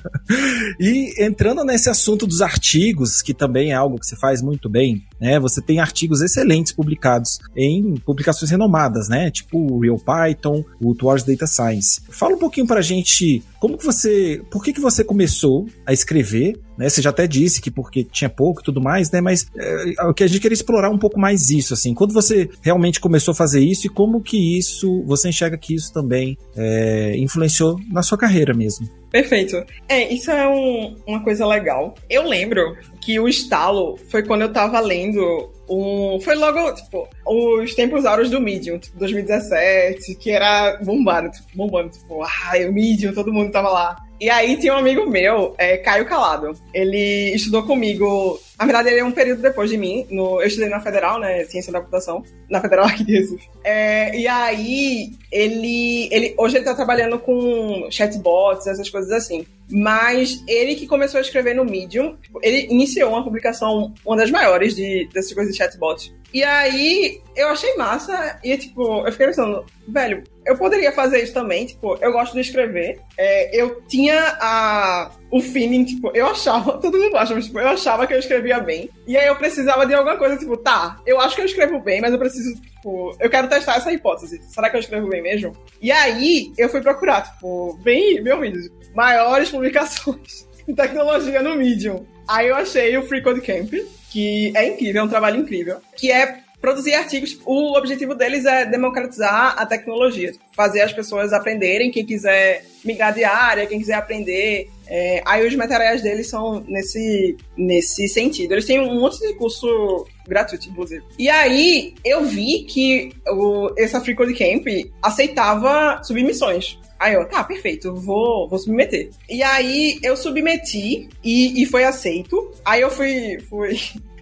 e 0.80 1.14
entrando 1.24 1.64
nesse 1.64 1.88
assunto 1.88 2.26
dos 2.26 2.40
artigos, 2.40 3.22
que 3.22 3.34
também 3.34 3.72
é 3.72 3.74
algo 3.74 3.98
que 3.98 4.06
você 4.06 4.16
faz 4.16 4.42
muito 4.42 4.68
bem, 4.68 5.02
né? 5.20 5.38
Você 5.40 5.60
tem 5.60 5.80
artigos 5.80 6.20
excelentes 6.20 6.72
publicados 6.72 7.38
em 7.56 7.94
publicações 7.96 8.50
renomadas, 8.50 9.08
né? 9.08 9.30
Tipo 9.30 9.58
o 9.58 9.80
Real 9.80 9.98
Python, 9.98 10.64
o 10.80 10.94
Towards 10.94 11.24
Data 11.24 11.46
Science. 11.46 12.00
Fala 12.08 12.34
um 12.34 12.38
pouquinho 12.38 12.66
pra 12.66 12.80
gente 12.80 13.42
como 13.58 13.76
que 13.76 13.84
você, 13.84 14.42
por 14.50 14.64
que 14.64 14.72
que 14.72 14.80
você 14.80 15.04
começou 15.04 15.66
a 15.84 15.92
escrever, 15.92 16.58
né? 16.80 16.88
Você 16.88 17.02
já 17.02 17.10
até 17.10 17.26
disse 17.26 17.60
que 17.60 17.70
porque 17.70 18.02
tinha 18.02 18.30
pouco 18.30 18.62
e 18.62 18.64
tudo 18.64 18.80
mais, 18.80 19.10
né? 19.10 19.20
Mas 19.20 19.46
é, 19.54 20.02
o 20.06 20.14
que 20.14 20.24
a 20.24 20.26
gente 20.26 20.40
queria 20.40 20.54
explorar 20.54 20.88
um 20.88 20.96
pouco 20.96 21.20
mais 21.20 21.50
isso, 21.50 21.74
assim. 21.74 21.92
Quando 21.92 22.14
você 22.14 22.48
realmente 22.62 22.98
começou 22.98 23.32
a 23.32 23.34
fazer 23.34 23.60
isso 23.60 23.86
e 23.86 23.90
como 23.90 24.22
que 24.22 24.58
isso, 24.58 25.04
você 25.04 25.28
enxerga 25.28 25.58
que 25.58 25.74
isso 25.74 25.92
também 25.92 26.38
é, 26.56 27.14
influenciou 27.18 27.78
na 27.92 28.02
sua 28.02 28.16
carreira 28.16 28.54
mesmo? 28.54 28.88
Perfeito. 29.10 29.62
É, 29.88 30.10
isso 30.10 30.30
é 30.30 30.48
um, 30.48 30.96
uma 31.06 31.22
coisa 31.22 31.46
legal. 31.46 31.94
Eu 32.08 32.26
lembro 32.26 32.74
que 33.02 33.20
o 33.20 33.28
estalo 33.28 33.98
foi 34.08 34.22
quando 34.22 34.42
eu 34.42 34.52
tava 34.52 34.80
lendo 34.80 35.50
um. 35.68 36.18
Foi 36.20 36.34
logo, 36.34 36.72
tipo, 36.72 37.06
os 37.26 37.74
tempos 37.74 38.06
áureos 38.06 38.30
do 38.30 38.40
Medium, 38.40 38.78
tipo, 38.78 38.98
2017, 38.98 40.14
que 40.14 40.30
era 40.30 40.78
bombado, 40.82 41.30
tipo, 41.30 41.48
bombando, 41.54 41.90
tipo, 41.90 42.22
ah, 42.22 42.52
o 42.66 42.72
Medium, 42.72 43.12
todo 43.12 43.32
mundo 43.32 43.50
tava 43.50 43.68
lá. 43.68 44.09
E 44.20 44.28
aí 44.28 44.56
tinha 44.58 44.74
um 44.74 44.78
amigo 44.78 45.08
meu, 45.08 45.54
é, 45.56 45.78
Caio 45.78 46.04
Calado. 46.04 46.52
Ele 46.74 47.34
estudou 47.34 47.62
comigo. 47.62 48.38
Na 48.60 48.66
verdade, 48.66 48.90
ele 48.90 49.00
é 49.00 49.04
um 49.04 49.10
período 49.10 49.40
depois 49.40 49.70
de 49.70 49.78
mim. 49.78 50.06
No, 50.10 50.38
eu 50.38 50.46
estudei 50.46 50.68
na 50.68 50.80
Federal, 50.80 51.18
né? 51.18 51.44
Ciência 51.46 51.72
da 51.72 51.78
computação. 51.80 52.22
Na 52.46 52.60
Federal 52.60 52.84
aqui 52.84 53.02
de 53.04 53.18
Recife. 53.18 53.48
É, 53.64 54.14
e 54.14 54.28
aí, 54.28 55.12
ele, 55.32 56.10
ele. 56.12 56.34
Hoje 56.36 56.58
ele 56.58 56.66
tá 56.66 56.74
trabalhando 56.74 57.18
com 57.18 57.88
chatbots, 57.90 58.66
essas 58.66 58.90
coisas 58.90 59.10
assim. 59.12 59.46
Mas 59.70 60.44
ele 60.46 60.74
que 60.74 60.86
começou 60.86 61.16
a 61.16 61.22
escrever 61.22 61.54
no 61.54 61.64
Medium, 61.64 62.16
tipo, 62.16 62.38
ele 62.42 62.66
iniciou 62.70 63.10
uma 63.10 63.24
publicação, 63.24 63.94
uma 64.04 64.16
das 64.16 64.30
maiores 64.30 64.76
de, 64.76 65.08
dessas 65.10 65.32
coisas 65.32 65.52
de 65.52 65.58
chatbots. 65.58 66.12
E 66.34 66.42
aí, 66.44 67.18
eu 67.34 67.48
achei 67.48 67.74
massa. 67.76 68.38
E, 68.44 68.58
tipo, 68.58 69.06
eu 69.06 69.10
fiquei 69.10 69.28
pensando, 69.28 69.64
velho, 69.88 70.22
eu 70.44 70.54
poderia 70.58 70.92
fazer 70.92 71.22
isso 71.22 71.32
também. 71.32 71.64
Tipo, 71.64 71.96
eu 71.98 72.12
gosto 72.12 72.34
de 72.34 72.40
escrever. 72.40 73.00
É, 73.16 73.58
eu 73.58 73.80
tinha 73.88 74.36
a, 74.38 75.12
o 75.30 75.40
feeling, 75.40 75.84
tipo, 75.84 76.10
eu 76.14 76.26
achava, 76.26 76.78
todo 76.82 76.98
mundo 76.98 77.16
acha, 77.16 77.34
mas, 77.34 77.46
tipo, 77.46 77.60
eu 77.60 77.68
achava 77.68 78.06
que 78.06 78.14
eu 78.14 78.18
escrevia 78.18 78.58
bem. 78.60 78.90
E 79.06 79.16
aí 79.16 79.26
eu 79.26 79.36
precisava 79.36 79.86
de 79.86 79.94
alguma 79.94 80.16
coisa, 80.16 80.36
tipo, 80.36 80.56
tá, 80.56 81.00
eu 81.06 81.20
acho 81.20 81.36
que 81.36 81.42
eu 81.42 81.46
escrevo 81.46 81.78
bem, 81.80 82.00
mas 82.00 82.12
eu 82.12 82.18
preciso, 82.18 82.60
tipo, 82.60 83.16
eu 83.20 83.30
quero 83.30 83.48
testar 83.48 83.76
essa 83.76 83.92
hipótese. 83.92 84.40
Será 84.48 84.68
que 84.68 84.76
eu 84.76 84.80
escrevo 84.80 85.08
bem 85.08 85.22
mesmo? 85.22 85.56
E 85.80 85.92
aí 85.92 86.52
eu 86.58 86.68
fui 86.68 86.80
procurar, 86.80 87.22
tipo, 87.22 87.78
bem, 87.82 88.20
meu 88.20 88.40
vídeo, 88.40 88.70
maiores 88.94 89.50
publicações 89.50 90.48
em 90.66 90.74
tecnologia 90.74 91.42
no 91.42 91.54
Medium. 91.54 92.04
Aí 92.28 92.48
eu 92.48 92.56
achei 92.56 92.96
o 92.96 93.02
Free 93.02 93.22
Code 93.22 93.40
Camp, 93.40 93.72
que 94.10 94.52
é 94.56 94.68
incrível, 94.68 95.02
é 95.02 95.04
um 95.04 95.08
trabalho 95.08 95.40
incrível, 95.40 95.80
que 95.96 96.10
é 96.10 96.40
produzir 96.60 96.94
artigos. 96.94 97.38
O 97.44 97.76
objetivo 97.76 98.14
deles 98.14 98.44
é 98.44 98.64
democratizar 98.64 99.54
a 99.58 99.64
tecnologia, 99.64 100.32
fazer 100.54 100.82
as 100.82 100.92
pessoas 100.92 101.32
aprenderem, 101.32 101.90
quem 101.90 102.04
quiser 102.04 102.64
migrar 102.84 103.14
de 103.14 103.24
área, 103.24 103.66
quem 103.66 103.78
quiser 103.78 103.94
aprender. 103.94 104.68
É, 104.86 105.22
aí 105.24 105.46
os 105.46 105.54
materiais 105.54 106.02
deles 106.02 106.28
são 106.28 106.64
nesse, 106.66 107.36
nesse 107.56 108.08
sentido. 108.08 108.52
Eles 108.52 108.66
têm 108.66 108.80
um 108.80 109.00
monte 109.00 109.18
de 109.20 109.34
curso 109.34 110.06
gratuito, 110.26 110.68
inclusive. 110.68 111.04
E 111.18 111.28
aí 111.28 111.94
eu 112.04 112.24
vi 112.24 112.64
que 112.64 113.12
o, 113.28 113.72
essa 113.78 114.00
Free 114.00 114.14
Code 114.14 114.34
Camp 114.34 114.66
aceitava 115.02 116.02
submissões. 116.02 116.78
Aí 116.98 117.14
eu, 117.14 117.26
tá, 117.26 117.42
perfeito, 117.42 117.94
vou, 117.94 118.46
vou 118.46 118.58
submeter. 118.58 119.08
E 119.26 119.42
aí 119.42 119.98
eu 120.02 120.14
submeti 120.14 121.08
e, 121.24 121.62
e 121.62 121.64
foi 121.64 121.84
aceito. 121.84 122.52
Aí 122.62 122.82
eu 122.82 122.90
fui, 122.90 123.38
fui 123.48 123.78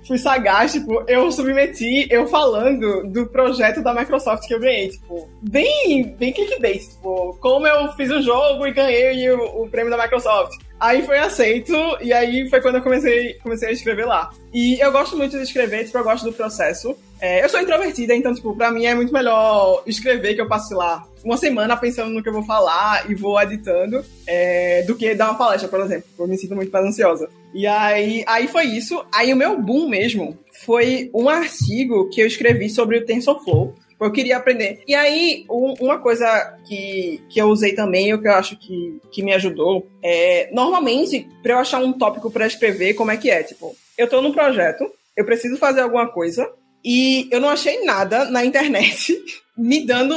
fui 0.09 0.19
sagaz, 0.19 0.73
tipo, 0.73 1.05
eu 1.07 1.31
submeti 1.31 2.09
eu 2.11 2.27
falando 2.27 3.07
do 3.09 3.27
projeto 3.27 3.83
da 3.83 3.95
Microsoft 3.95 4.49
que 4.49 4.55
eu 4.55 4.61
ganhei, 4.61 4.89
tipo, 4.89 5.29
bem, 5.43 6.17
bem 6.19 6.33
clickbait, 6.33 6.81
tipo, 6.81 7.37
como 7.41 7.67
eu 7.67 7.93
fiz 7.93 8.11
o 8.11 8.23
jogo 8.23 8.67
e 8.67 8.73
ganhei 8.73 9.31
o, 9.31 9.63
o 9.63 9.69
prêmio 9.69 9.91
da 9.91 10.03
Microsoft. 10.03 10.57
Aí 10.81 11.05
foi 11.05 11.19
aceito, 11.19 11.75
e 12.01 12.13
aí 12.13 12.49
foi 12.49 12.61
quando 12.61 12.77
eu 12.77 12.83
comecei, 12.83 13.35
comecei 13.43 13.69
a 13.69 13.73
escrever 13.73 14.07
lá. 14.07 14.31
E 14.53 14.79
eu 14.81 14.93
gosto 14.93 15.17
muito 15.17 15.37
de 15.37 15.43
escrever, 15.43 15.85
tipo, 15.85 15.99
eu 15.99 16.05
gosto 16.05 16.25
do 16.25 16.33
processo. 16.33 16.97
É, 17.21 17.45
eu 17.45 17.49
sou 17.49 17.61
introvertida, 17.61 18.15
então, 18.15 18.33
tipo, 18.33 18.55
pra 18.55 18.71
mim 18.71 18.87
é 18.87 18.95
muito 18.95 19.13
melhor 19.13 19.83
escrever 19.87 20.35
que 20.35 20.41
eu 20.41 20.47
passe 20.47 20.73
lá 20.73 21.05
uma 21.25 21.37
semana 21.37 21.77
pensando 21.77 22.13
no 22.13 22.23
que 22.23 22.29
eu 22.29 22.33
vou 22.33 22.45
falar 22.45 23.11
e 23.11 23.15
vou 23.15 23.41
editando, 23.41 24.05
é, 24.27 24.83
do 24.83 24.95
que 24.95 25.15
dar 25.15 25.31
uma 25.31 25.39
palestra, 25.39 25.69
por 25.69 25.81
exemplo. 25.81 26.05
Eu 26.19 26.29
me 26.29 26.39
sinto 26.39 26.55
muito 26.55 26.71
mais 26.71 26.87
ansiosa. 26.87 27.29
E 27.53 27.67
aí, 27.67 28.25
aí 28.27 28.47
foi 28.47 28.65
isso. 28.65 29.05
Aí 29.13 29.33
o 29.33 29.37
meu 29.37 29.61
boom 29.61 29.89
mesmo 29.89 30.39
foi 30.65 31.11
um 31.13 31.29
artigo 31.29 32.09
que 32.11 32.21
eu 32.21 32.27
escrevi 32.27 32.71
sobre 32.71 32.99
o 32.99 33.05
TensorFlow. 33.05 33.75
Eu 34.01 34.13
queria 34.13 34.37
aprender. 34.37 34.83
E 34.87 34.95
aí, 34.95 35.45
um, 35.51 35.75
uma 35.81 35.99
coisa 35.99 36.57
que, 36.65 37.21
que 37.29 37.41
eu 37.41 37.49
usei 37.49 37.75
também, 37.75 38.15
o 38.15 38.21
que 38.21 38.29
eu 38.29 38.33
acho 38.33 38.57
que, 38.57 39.01
que 39.11 39.23
me 39.23 39.33
ajudou, 39.33 39.89
é, 40.03 40.49
normalmente, 40.53 41.29
para 41.43 41.55
eu 41.55 41.59
achar 41.59 41.79
um 41.81 41.93
tópico 41.93 42.31
para 42.31 42.47
escrever, 42.47 42.95
como 42.95 43.11
é 43.11 43.17
que 43.17 43.31
é? 43.31 43.43
Tipo, 43.43 43.75
eu 43.97 44.09
tô 44.09 44.23
num 44.23 44.33
projeto, 44.33 44.89
eu 45.17 45.25
preciso 45.25 45.57
fazer 45.57 45.81
alguma 45.81 46.07
coisa, 46.07 46.49
e 46.85 47.29
eu 47.31 47.41
não 47.41 47.49
achei 47.49 47.85
nada 47.85 48.25
na 48.27 48.45
internet 48.45 49.21
me 49.59 49.85
dando 49.85 50.15